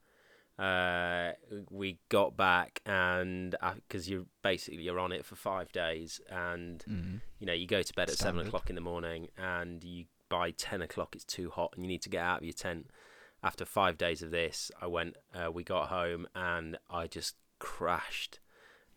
Uh, 0.59 1.33
we 1.71 1.99
got 2.09 2.35
back 2.35 2.81
and 2.87 3.55
because 3.89 4.09
you're 4.09 4.25
basically 4.43 4.83
you're 4.83 4.99
on 4.99 5.13
it 5.13 5.23
for 5.23 5.37
five 5.37 5.71
days 5.71 6.19
and 6.31 6.83
mm. 6.89 7.21
you 7.39 7.47
know 7.47 7.53
you 7.53 7.67
go 7.67 7.83
to 7.83 7.93
bed 7.93 8.09
at 8.09 8.15
Standard. 8.15 8.39
seven 8.39 8.47
o'clock 8.47 8.71
in 8.71 8.75
the 8.75 8.81
morning 8.81 9.29
and 9.37 9.85
you 9.85 10.07
by 10.31 10.51
10 10.53 10.81
o'clock 10.81 11.15
it's 11.15 11.27
too 11.27 11.51
hot 11.51 11.75
and 11.77 11.85
you 11.85 11.89
need 11.89 12.01
to 12.01 12.09
get 12.09 12.23
out 12.23 12.39
of 12.39 12.45
your 12.45 12.55
tent 12.55 12.87
after 13.43 13.67
five 13.67 13.99
days 13.99 14.23
of 14.23 14.31
this 14.31 14.71
i 14.81 14.87
went 14.87 15.15
uh, 15.35 15.53
we 15.53 15.63
got 15.63 15.89
home 15.89 16.27
and 16.35 16.79
i 16.89 17.07
just 17.07 17.37
crashed 17.59 18.41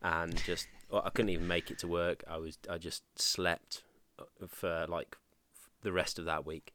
and 0.01 0.41
just 0.45 0.67
well, 0.89 1.01
i 1.05 1.09
couldn't 1.09 1.29
even 1.29 1.47
make 1.47 1.71
it 1.71 1.79
to 1.79 1.87
work 1.87 2.23
i 2.27 2.37
was 2.37 2.57
i 2.69 2.77
just 2.77 3.03
slept 3.15 3.83
uh, 4.19 4.23
for 4.47 4.85
like 4.87 5.17
the 5.81 5.91
rest 5.91 6.19
of 6.19 6.25
that 6.25 6.45
week 6.45 6.73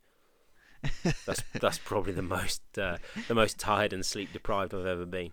that's 1.27 1.43
that's 1.61 1.79
probably 1.79 2.13
the 2.13 2.23
most 2.23 2.63
uh, 2.79 2.99
the 3.29 3.35
most 3.35 3.59
tired 3.59 3.93
and 3.93 4.05
sleep 4.05 4.33
deprived 4.33 4.75
I've 4.75 4.87
ever 4.87 5.07
been. 5.07 5.33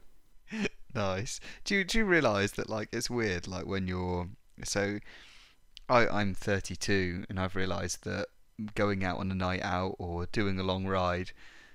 Nice. 0.93 1.39
Do 1.63 1.75
you 1.75 1.83
do 1.83 1.99
you 1.99 2.05
realise 2.05 2.51
that 2.51 2.69
like 2.69 2.89
it's 2.91 3.09
weird 3.09 3.47
like 3.47 3.65
when 3.65 3.87
you're 3.87 4.29
so 4.63 4.99
I 5.89 6.07
I'm 6.07 6.33
32 6.33 7.25
and 7.29 7.39
I've 7.39 7.55
realised 7.55 8.03
that 8.03 8.27
going 8.75 9.03
out 9.03 9.17
on 9.17 9.31
a 9.31 9.35
night 9.35 9.61
out 9.63 9.95
or 9.97 10.25
doing 10.27 10.59
a 10.59 10.63
long 10.63 10.85
ride 10.85 11.31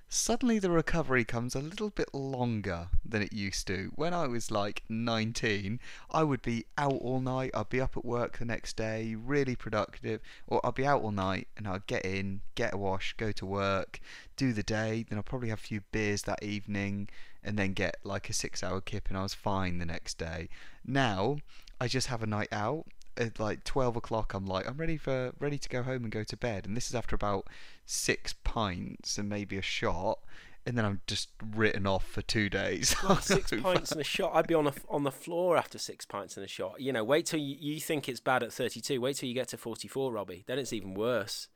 suddenly 0.08 0.58
the 0.58 0.70
recovery 0.70 1.24
comes 1.24 1.54
a 1.54 1.60
little 1.60 1.90
bit 1.90 2.14
longer 2.14 2.88
than 3.04 3.22
it 3.22 3.32
used 3.32 3.66
to. 3.66 3.90
When 3.94 4.14
I 4.14 4.26
was 4.26 4.50
like 4.50 4.82
19, 4.88 5.80
I 6.10 6.22
would 6.22 6.42
be 6.42 6.66
out 6.78 6.94
all 6.94 7.20
night, 7.20 7.50
I'd 7.54 7.68
be 7.68 7.80
up 7.80 7.96
at 7.96 8.04
work 8.04 8.38
the 8.38 8.44
next 8.44 8.76
day, 8.76 9.14
really 9.14 9.56
productive, 9.56 10.20
or 10.46 10.64
I'd 10.64 10.74
be 10.74 10.86
out 10.86 11.02
all 11.02 11.10
night 11.10 11.48
and 11.56 11.66
I'd 11.66 11.86
get 11.86 12.04
in, 12.04 12.40
get 12.54 12.74
a 12.74 12.76
wash, 12.76 13.14
go 13.16 13.32
to 13.32 13.46
work, 13.46 14.00
do 14.36 14.52
the 14.52 14.62
day, 14.62 15.04
then 15.08 15.18
I'd 15.18 15.24
probably 15.24 15.48
have 15.48 15.58
a 15.58 15.62
few 15.62 15.80
beers 15.92 16.22
that 16.22 16.42
evening, 16.42 17.08
and 17.42 17.58
then 17.58 17.72
get 17.72 17.96
like 18.04 18.28
a 18.28 18.32
six 18.32 18.62
hour 18.62 18.80
kip 18.80 19.08
and 19.08 19.16
I 19.16 19.22
was 19.22 19.34
fine 19.34 19.78
the 19.78 19.86
next 19.86 20.18
day. 20.18 20.48
Now, 20.84 21.38
I 21.80 21.88
just 21.88 22.06
have 22.06 22.22
a 22.22 22.26
night 22.26 22.48
out 22.52 22.86
at 23.18 23.40
like 23.40 23.64
12 23.64 23.96
o'clock 23.96 24.34
i'm 24.34 24.46
like 24.46 24.68
i'm 24.68 24.76
ready 24.76 24.96
for 24.96 25.32
ready 25.38 25.58
to 25.58 25.68
go 25.68 25.82
home 25.82 26.02
and 26.02 26.10
go 26.10 26.24
to 26.24 26.36
bed. 26.36 26.66
And 26.66 26.76
this 26.76 26.88
is 26.88 26.94
after 26.94 27.14
about 27.14 27.48
six 27.84 28.32
pints 28.44 29.18
and 29.18 29.28
maybe 29.28 29.56
a 29.56 29.62
shot. 29.62 30.20
And 30.64 30.76
then 30.76 30.84
i'm 30.84 31.00
just 31.06 31.28
written 31.54 31.86
off 31.86 32.04
for 32.06 32.22
two 32.22 32.48
days. 32.48 32.94
Well, 33.02 33.16
six 33.20 33.52
pints 33.52 33.92
and 33.92 34.00
a 34.00 34.04
shot 34.04 34.32
i'd 34.34 34.46
be 34.46 34.54
on 34.54 34.66
a, 34.66 34.72
on 34.88 35.04
the 35.04 35.12
floor 35.12 35.56
after 35.56 35.78
six 35.78 36.04
pints 36.04 36.36
and 36.36 36.44
a 36.44 36.48
shot. 36.48 36.80
You 36.80 36.92
know 36.92 37.04
wait 37.04 37.26
till 37.26 37.40
you, 37.40 37.56
you 37.58 37.80
think 37.80 38.08
it's 38.08 38.20
bad 38.20 38.42
at 38.42 38.52
32 38.52 39.00
wait 39.00 39.16
till 39.16 39.28
you 39.28 39.34
get 39.34 39.48
to 39.48 39.56
44 39.56 40.12
robbie. 40.12 40.44
Then 40.46 40.58
it's 40.58 40.72
even 40.72 40.94
worse. 40.94 41.48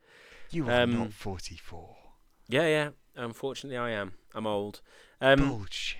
You 0.49 0.67
are 0.69 0.81
um, 0.81 0.97
not 0.97 1.13
44 1.13 1.97
yeah 2.47 2.67
yeah. 2.67 2.89
Unfortunately 3.15 3.77
i 3.77 3.91
am. 3.91 4.13
I'm 4.33 4.47
old. 4.47 4.81
Um, 5.19 5.49
bullshit. 5.49 5.99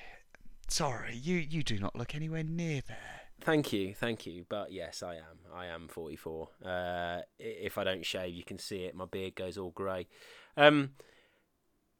Sorry 0.67 1.15
you 1.15 1.35
you 1.35 1.63
do 1.63 1.77
not 1.79 1.95
look 1.95 2.15
anywhere 2.15 2.43
near 2.43 2.81
there 2.87 3.20
Thank 3.41 3.73
you, 3.73 3.95
thank 3.95 4.25
you. 4.25 4.45
But 4.47 4.71
yes, 4.71 5.01
I 5.01 5.15
am. 5.15 5.39
I 5.53 5.65
am 5.65 5.87
44. 5.87 6.49
Uh, 6.63 7.21
if 7.39 7.77
I 7.77 7.83
don't 7.83 8.05
shave, 8.05 8.35
you 8.35 8.43
can 8.43 8.59
see 8.59 8.83
it. 8.83 8.95
My 8.95 9.05
beard 9.05 9.35
goes 9.35 9.57
all 9.57 9.71
grey. 9.71 10.07
Um, 10.55 10.91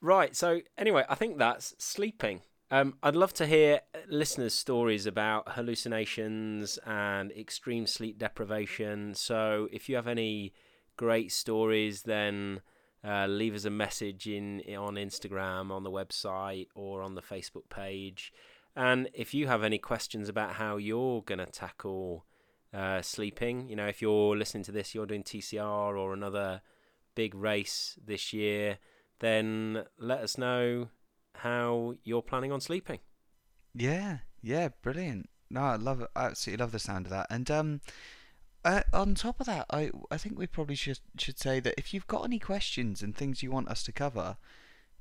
right. 0.02 0.36
So 0.36 0.62
anyway, 0.78 1.04
I 1.10 1.16
think 1.16 1.40
that's 1.40 1.74
sleeping. 1.80 2.42
Um, 2.70 2.94
I'd 3.04 3.16
love 3.16 3.34
to 3.34 3.48
hear 3.48 3.82
listeners' 4.08 4.54
stories 4.54 5.06
about 5.06 5.54
hallucinations 5.54 6.80
and 6.86 7.32
extreme 7.32 7.86
sleep 7.86 8.18
deprivation. 8.18 9.14
So 9.16 9.68
if 9.74 9.90
you 9.90 9.96
have 9.96 10.08
any 10.08 10.54
great 10.96 11.32
stories, 11.32 12.04
then 12.04 12.62
uh, 13.04 13.26
leave 13.28 13.56
us 13.56 13.66
a 13.66 13.70
message 13.70 14.28
in 14.28 14.62
on 14.78 14.96
Instagram, 14.96 15.72
on 15.72 15.84
the 15.84 15.92
website, 15.92 16.68
or 16.76 17.02
on 17.02 17.16
the 17.16 17.22
Facebook 17.22 17.68
page. 17.70 18.32
And 18.76 19.10
if 19.14 19.34
you 19.34 19.48
have 19.48 19.64
any 19.64 19.78
questions 19.78 20.30
about 20.30 20.54
how 20.54 20.78
you're 20.78 21.22
going 21.24 21.40
to 21.40 21.46
tackle 21.46 22.26
uh, 22.74 23.02
sleeping, 23.02 23.68
you 23.68 23.76
know, 23.76 23.88
if 23.88 24.02
you're 24.02 24.38
listening 24.38 24.64
to 24.64 24.72
this, 24.72 24.96
you're 24.96 25.06
doing 25.06 25.24
TCR 25.24 25.98
or 25.98 26.14
another 26.14 26.62
big 27.16 27.36
race 27.36 27.98
this 28.04 28.32
year, 28.32 28.78
then 29.20 29.84
let 29.98 30.20
us 30.20 30.38
know 30.38 30.90
how 31.36 31.96
you're 32.04 32.22
planning 32.22 32.52
on 32.52 32.62
sleeping. 32.62 33.00
Yeah, 33.74 34.20
yeah, 34.42 34.70
brilliant. 34.82 35.30
No, 35.50 35.62
I 35.62 35.76
love. 35.76 36.06
I 36.16 36.26
absolutely 36.26 36.64
love 36.64 36.72
the 36.72 36.80
sound 36.80 37.06
of 37.06 37.12
that. 37.12 37.28
And 37.30 37.52
um, 37.52 37.82
uh, 38.64 38.82
on 38.94 39.16
top 39.16 39.40
of 39.40 39.46
that, 39.48 39.66
I 39.70 39.92
I 40.10 40.18
think 40.18 40.38
we 40.38 40.48
probably 40.48 40.76
should 40.76 41.00
should 41.18 41.40
say 41.40 41.60
that 41.60 41.76
if 41.78 41.94
you've 41.94 42.08
got 42.08 42.24
any 42.24 42.40
questions 42.40 43.02
and 43.02 43.16
things 43.16 43.44
you 43.44 43.52
want 43.52 43.70
us 43.70 43.84
to 43.84 43.92
cover, 43.92 44.38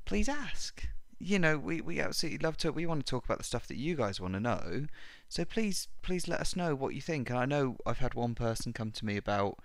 please 0.05 0.29
ask 0.29 0.89
you 1.21 1.39
know, 1.39 1.59
we, 1.59 1.83
we 1.83 2.01
absolutely 2.01 2.39
love 2.39 2.57
to. 2.59 2.73
We 2.73 2.87
want 2.87 3.05
to 3.05 3.11
talk 3.11 3.27
about 3.27 3.39
the 3.39 3.45
stuff 3.45 3.69
that 3.69 3.77
you 3.77 3.95
guys 3.95 4.21
want 4.21 4.35
to 4.35 4.41
know. 4.41 4.87
So 5.29 5.45
please, 5.45 5.87
please 6.01 6.27
let 6.27 6.41
us 6.41 6.57
know 6.57 6.75
what 6.75 6.95
you 6.95 7.03
think. 7.03 7.29
And 7.29 7.39
I 7.39 7.45
know 7.45 7.77
I've 7.85 7.99
had 7.99 8.15
one 8.15 8.35
person 8.35 8.73
come 8.73 8.91
to 8.93 9.05
me 9.05 9.19
about 9.19 9.59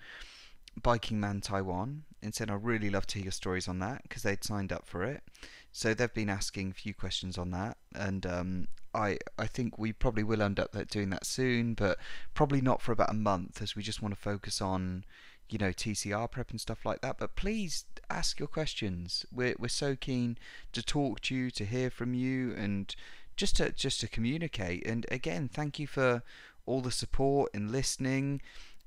Biking 0.82 1.20
Man 1.20 1.40
Taiwan 1.40 2.04
and 2.22 2.36
said, 2.36 2.52
I 2.52 2.56
really 2.56 2.90
love 2.90 3.08
to 3.08 3.20
hear 3.20 3.26
your 3.26 3.32
stories 3.32 3.70
on 3.70 3.80
that 3.80 4.04
because 4.04 4.24
they'd 4.24 4.44
signed 4.44 4.74
up 4.74 4.86
for 4.86 5.04
it. 5.04 5.24
So 5.72 5.94
they've 5.94 6.14
been 6.14 6.30
asking 6.30 6.72
a 6.72 6.74
few 6.74 6.94
questions 6.94 7.38
on 7.38 7.52
that. 7.52 7.78
And 7.96 8.26
um, 8.26 8.68
I, 8.94 9.18
I 9.40 9.48
think 9.48 9.78
we 9.78 9.94
probably 9.94 10.24
will 10.24 10.42
end 10.42 10.60
up 10.60 10.76
doing 10.90 11.10
that 11.12 11.26
soon, 11.26 11.74
but 11.74 11.98
probably 12.34 12.60
not 12.60 12.82
for 12.82 12.92
about 12.92 13.12
a 13.12 13.16
month 13.16 13.62
as 13.62 13.78
we 13.78 13.84
just 13.84 14.02
want 14.02 14.14
to 14.14 14.20
focus 14.20 14.62
on 14.62 15.06
you 15.50 15.58
know 15.58 15.70
TCR 15.70 16.30
prep 16.30 16.52
and 16.52 16.60
stuff 16.60 16.86
like 16.86 17.02
that. 17.02 17.18
But 17.18 17.36
please 17.36 17.86
ask 18.10 18.40
your 18.40 18.48
questions. 18.48 19.26
We're 19.32 19.56
we're 19.60 19.68
so 19.68 19.96
keen 19.96 20.38
to 20.74 20.82
talk 20.82 21.22
to 21.22 21.36
you, 21.36 21.52
to 21.52 21.66
hear 21.66 21.90
from 21.90 22.14
you, 22.14 22.54
and 22.54 22.96
just 23.36 23.58
to 23.58 23.72
just 23.72 24.00
to 24.02 24.08
communicate. 24.08 24.86
And 24.86 25.06
again, 25.12 25.50
thank 25.52 25.80
you 25.80 25.88
for 25.88 26.24
all 26.66 26.82
the 26.82 26.92
support 26.92 27.52
and 27.54 27.72
listening. 27.72 28.42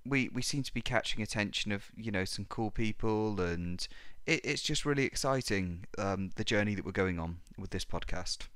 We 0.05 0.29
we 0.33 0.43
seem 0.43 0.63
to 0.63 0.75
be 0.75 0.81
catching 0.81 1.23
attention 1.23 1.73
of 1.73 1.87
you 1.97 2.11
know 2.11 2.25
some 2.25 2.47
cool 2.49 2.71
people, 2.71 3.41
and 3.41 3.87
it, 4.27 4.41
it's 4.45 4.63
just 4.63 4.85
really 4.85 5.05
exciting 5.05 5.85
um, 5.99 6.31
the 6.37 6.45
journey 6.45 6.75
that 6.75 6.85
we're 6.85 6.93
going 6.93 7.19
on 7.19 7.39
with 7.57 7.71
this 7.71 7.85
podcast. 7.85 8.49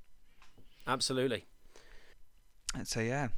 Absolutely. 0.86 1.44
And 2.74 2.88
so 2.88 3.00
yeah, 3.00 3.28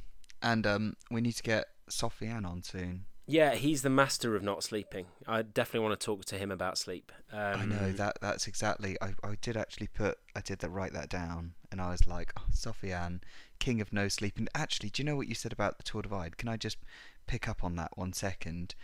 and 0.41 0.65
um, 0.65 0.95
we 1.11 1.21
need 1.21 1.33
to 1.33 1.43
get 1.43 1.65
Sophie 1.89 2.27
Sofiane 2.27 2.45
on 2.45 2.63
soon. 2.63 3.05
Yeah, 3.27 3.55
he's 3.55 3.81
the 3.81 3.89
master 3.89 4.35
of 4.35 4.43
not 4.43 4.63
sleeping. 4.63 5.07
I 5.27 5.41
definitely 5.41 5.87
want 5.87 5.99
to 5.99 6.05
talk 6.05 6.25
to 6.25 6.37
him 6.37 6.51
about 6.51 6.77
sleep. 6.77 7.11
Um, 7.33 7.61
I 7.61 7.65
know 7.65 7.91
that 7.93 8.19
that's 8.21 8.47
exactly. 8.47 8.97
I, 9.01 9.13
I 9.23 9.35
did 9.41 9.57
actually 9.57 9.87
put. 9.87 10.19
I 10.35 10.41
did 10.41 10.59
that 10.59 10.69
write 10.69 10.93
that 10.93 11.09
down, 11.09 11.53
and 11.71 11.81
I 11.81 11.91
was 11.91 12.07
like, 12.07 12.33
oh, 12.37 12.45
Sofiane, 12.53 13.21
king 13.59 13.81
of 13.81 13.91
no 13.91 14.07
sleep. 14.09 14.37
And 14.37 14.47
actually, 14.53 14.89
do 14.89 15.01
you 15.01 15.05
know 15.05 15.15
what 15.15 15.27
you 15.27 15.35
said 15.35 15.51
about 15.51 15.77
the 15.77 15.83
Tour 15.83 16.03
Divide? 16.03 16.37
Can 16.37 16.49
I 16.49 16.57
just 16.57 16.77
pick 17.25 17.47
up 17.47 17.63
on 17.63 17.75
that 17.77 17.97
one 17.97 18.13
second? 18.13 18.75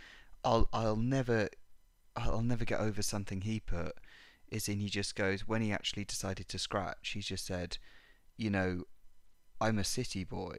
I'll 0.44 0.68
I'll 0.74 0.96
never 0.96 1.50
I'll 2.16 2.42
never 2.42 2.66
get 2.66 2.80
over 2.80 3.02
something 3.02 3.42
he 3.42 3.60
put. 3.60 3.94
Is 4.50 4.68
in 4.68 4.80
he 4.80 4.90
just 4.90 5.16
goes 5.16 5.48
when 5.48 5.62
he 5.62 5.72
actually 5.72 6.04
decided 6.04 6.48
to 6.50 6.60
scratch. 6.60 7.10
He 7.10 7.22
just 7.22 7.46
said, 7.46 7.78
you 8.38 8.50
know, 8.50 8.84
I'm 9.62 9.78
a 9.78 9.84
city 9.84 10.24
boy. 10.24 10.58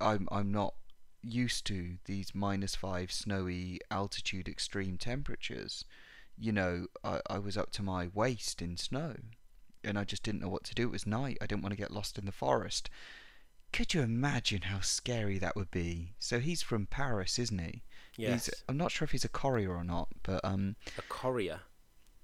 I'm 0.00 0.28
I'm 0.32 0.50
not 0.50 0.74
used 1.22 1.66
to 1.66 1.96
these 2.04 2.34
minus 2.34 2.74
five 2.74 3.10
snowy 3.12 3.80
altitude 3.90 4.48
extreme 4.48 4.96
temperatures. 4.96 5.84
You 6.36 6.52
know, 6.52 6.86
I, 7.02 7.20
I 7.28 7.38
was 7.38 7.56
up 7.56 7.70
to 7.72 7.82
my 7.82 8.08
waist 8.14 8.62
in 8.62 8.76
snow 8.76 9.14
and 9.82 9.98
I 9.98 10.04
just 10.04 10.22
didn't 10.22 10.40
know 10.40 10.48
what 10.48 10.64
to 10.64 10.74
do. 10.74 10.84
It 10.88 10.92
was 10.92 11.06
night. 11.06 11.38
I 11.40 11.46
didn't 11.46 11.62
want 11.62 11.72
to 11.72 11.78
get 11.80 11.90
lost 11.90 12.18
in 12.18 12.26
the 12.26 12.32
forest. 12.32 12.88
Could 13.72 13.92
you 13.92 14.00
imagine 14.02 14.62
how 14.62 14.80
scary 14.80 15.38
that 15.38 15.56
would 15.56 15.70
be? 15.70 16.14
So 16.18 16.38
he's 16.38 16.62
from 16.62 16.86
Paris, 16.86 17.38
isn't 17.38 17.58
he? 17.58 17.82
yes, 18.16 18.46
He's, 18.46 18.64
I'm 18.68 18.76
not 18.78 18.90
sure 18.90 19.04
if 19.04 19.12
he's 19.12 19.24
a 19.24 19.28
courier 19.28 19.74
or 19.74 19.84
not, 19.84 20.08
but 20.22 20.42
um, 20.44 20.76
a 20.96 21.02
courier. 21.02 21.60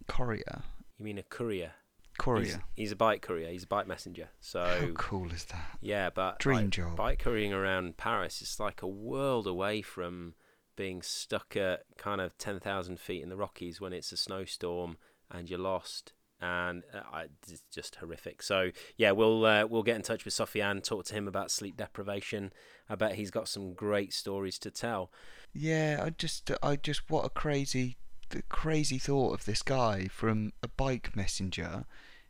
courier, 0.06 0.62
You 0.98 1.04
mean 1.04 1.18
a 1.18 1.22
courier? 1.22 1.72
Courier. 2.18 2.44
He's, 2.44 2.58
he's 2.76 2.92
a 2.92 2.96
bike 2.96 3.22
courier. 3.22 3.50
He's 3.50 3.64
a 3.64 3.68
bike 3.68 3.86
messenger. 3.86 4.28
So 4.40 4.64
How 4.64 4.86
cool 4.94 5.32
is 5.32 5.44
that? 5.46 5.78
yeah, 5.80 6.10
but 6.10 6.38
Dream 6.38 6.56
like, 6.56 6.70
job. 6.70 6.96
Bike 6.96 7.18
couriering 7.18 7.52
around 7.52 7.96
Paris 7.96 8.42
is 8.42 8.58
like 8.60 8.82
a 8.82 8.86
world 8.86 9.46
away 9.46 9.82
from 9.82 10.34
being 10.76 11.02
stuck 11.02 11.56
at 11.56 11.84
kind 11.96 12.20
of 12.20 12.36
ten 12.38 12.58
thousand 12.60 12.98
feet 13.00 13.22
in 13.22 13.28
the 13.28 13.36
Rockies 13.36 13.80
when 13.80 13.92
it's 13.92 14.12
a 14.12 14.16
snowstorm 14.16 14.96
and 15.30 15.48
you're 15.48 15.58
lost. 15.58 16.12
And 16.40 16.82
uh, 16.92 17.22
it's 17.48 17.62
just 17.72 17.96
horrific. 17.96 18.42
So 18.42 18.70
yeah, 18.96 19.12
we'll 19.12 19.46
uh, 19.46 19.66
we'll 19.66 19.84
get 19.84 19.96
in 19.96 20.02
touch 20.02 20.24
with 20.24 20.34
Sofiane, 20.34 20.82
talk 20.82 21.06
to 21.06 21.14
him 21.14 21.26
about 21.26 21.50
sleep 21.50 21.76
deprivation. 21.76 22.52
I 22.88 22.96
bet 22.96 23.14
he's 23.14 23.30
got 23.30 23.48
some 23.48 23.72
great 23.72 24.12
stories 24.12 24.58
to 24.58 24.70
tell. 24.70 25.10
Yeah, 25.54 26.02
I 26.04 26.10
just, 26.10 26.50
I 26.62 26.76
just, 26.76 27.08
what 27.08 27.24
a 27.24 27.30
crazy, 27.30 27.96
the 28.34 28.42
crazy 28.42 28.98
thought 28.98 29.32
of 29.32 29.44
this 29.44 29.62
guy 29.62 30.08
from 30.08 30.52
a 30.60 30.66
bike 30.66 31.14
messenger 31.14 31.84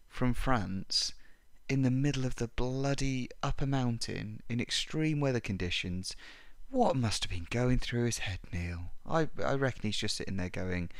from 0.06 0.34
France 0.34 1.14
in 1.66 1.80
the 1.80 1.90
middle 1.90 2.26
of 2.26 2.36
the 2.36 2.48
bloody 2.48 3.30
upper 3.42 3.66
mountain 3.66 4.42
in 4.50 4.60
extreme 4.60 5.18
weather 5.18 5.40
conditions. 5.40 6.14
What 6.68 6.94
must 6.94 7.24
have 7.24 7.30
been 7.30 7.46
going 7.48 7.78
through 7.78 8.04
his 8.04 8.18
head, 8.18 8.40
Neil? 8.52 8.90
I, 9.08 9.28
I 9.42 9.54
reckon 9.54 9.80
he's 9.84 9.96
just 9.96 10.16
sitting 10.16 10.36
there 10.36 10.50
going, 10.50 10.90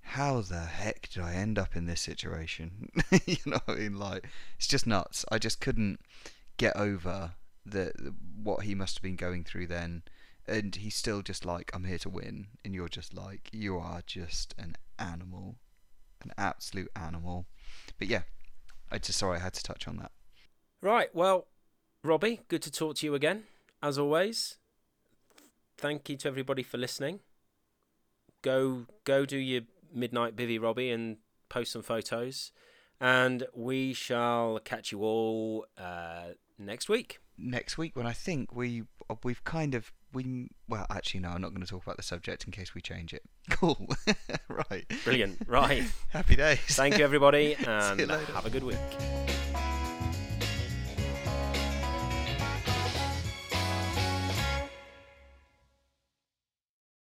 how 0.00 0.40
the 0.40 0.62
heck 0.62 1.08
did 1.08 1.22
I 1.22 1.34
end 1.34 1.56
up 1.56 1.76
in 1.76 1.86
this 1.86 2.00
situation? 2.00 2.90
you 3.26 3.36
know 3.46 3.60
what 3.64 3.76
I 3.76 3.80
mean? 3.80 3.96
Like, 3.96 4.26
it's 4.56 4.66
just 4.66 4.88
nuts. 4.88 5.24
I 5.30 5.38
just 5.38 5.60
couldn't 5.60 6.00
get 6.56 6.74
over 6.74 7.34
the 7.64 7.92
what 8.42 8.64
he 8.64 8.74
must 8.74 8.96
have 8.96 9.02
been 9.02 9.14
going 9.14 9.44
through 9.44 9.68
then 9.68 10.02
and 10.48 10.76
he's 10.76 10.94
still 10.96 11.22
just 11.22 11.44
like 11.44 11.70
i'm 11.74 11.84
here 11.84 11.98
to 11.98 12.08
win 12.08 12.46
and 12.64 12.74
you're 12.74 12.88
just 12.88 13.14
like 13.14 13.48
you 13.52 13.76
are 13.76 14.02
just 14.06 14.54
an 14.58 14.74
animal 14.98 15.56
an 16.22 16.32
absolute 16.36 16.90
animal 16.96 17.46
but 17.98 18.08
yeah 18.08 18.22
i 18.90 18.98
just 18.98 19.18
sorry 19.18 19.36
i 19.38 19.40
had 19.40 19.54
to 19.54 19.62
touch 19.62 19.86
on 19.86 19.96
that 19.96 20.10
Right, 20.80 21.12
well, 21.12 21.48
Robbie, 22.04 22.42
good 22.46 22.62
to 22.62 22.70
talk 22.70 22.94
to 22.98 23.06
you 23.06 23.16
again, 23.16 23.42
as 23.82 23.98
always. 23.98 24.58
Thank 25.76 26.08
you 26.08 26.16
to 26.18 26.28
everybody 26.28 26.62
for 26.62 26.78
listening. 26.78 27.18
Go 28.42 28.86
go 29.02 29.26
do 29.26 29.36
your 29.38 29.62
midnight 29.92 30.36
bivvy, 30.36 30.60
Robbie, 30.62 30.90
and 30.90 31.16
post 31.48 31.72
some 31.72 31.82
photos. 31.82 32.52
And 33.00 33.44
we 33.54 33.92
shall 33.92 34.60
catch 34.60 34.92
you 34.92 35.02
all 35.02 35.66
uh, 35.76 36.34
next 36.58 36.88
week. 36.88 37.18
next 37.36 37.78
week 37.78 37.94
when 37.94 38.06
i 38.06 38.12
think 38.12 38.52
we 38.54 38.82
we've 39.22 39.44
kind 39.44 39.74
of 39.74 39.92
we 40.12 40.48
well 40.68 40.86
actually 40.90 41.20
no 41.20 41.28
i'm 41.28 41.40
not 41.40 41.50
going 41.50 41.60
to 41.60 41.66
talk 41.66 41.82
about 41.82 41.96
the 41.96 42.02
subject 42.02 42.44
in 42.44 42.52
case 42.52 42.74
we 42.74 42.80
change 42.80 43.12
it 43.12 43.22
cool 43.50 43.86
right 44.48 44.86
Brilliant. 45.04 45.38
Right. 45.46 45.82
happy 46.08 46.36
days 46.36 46.60
Thank 46.60 46.98
you, 46.98 47.04
everybody, 47.04 47.54
and 47.66 48.00
you 48.00 48.06
have 48.08 48.46
a 48.46 48.50
good 48.50 48.64
week. 48.64 48.76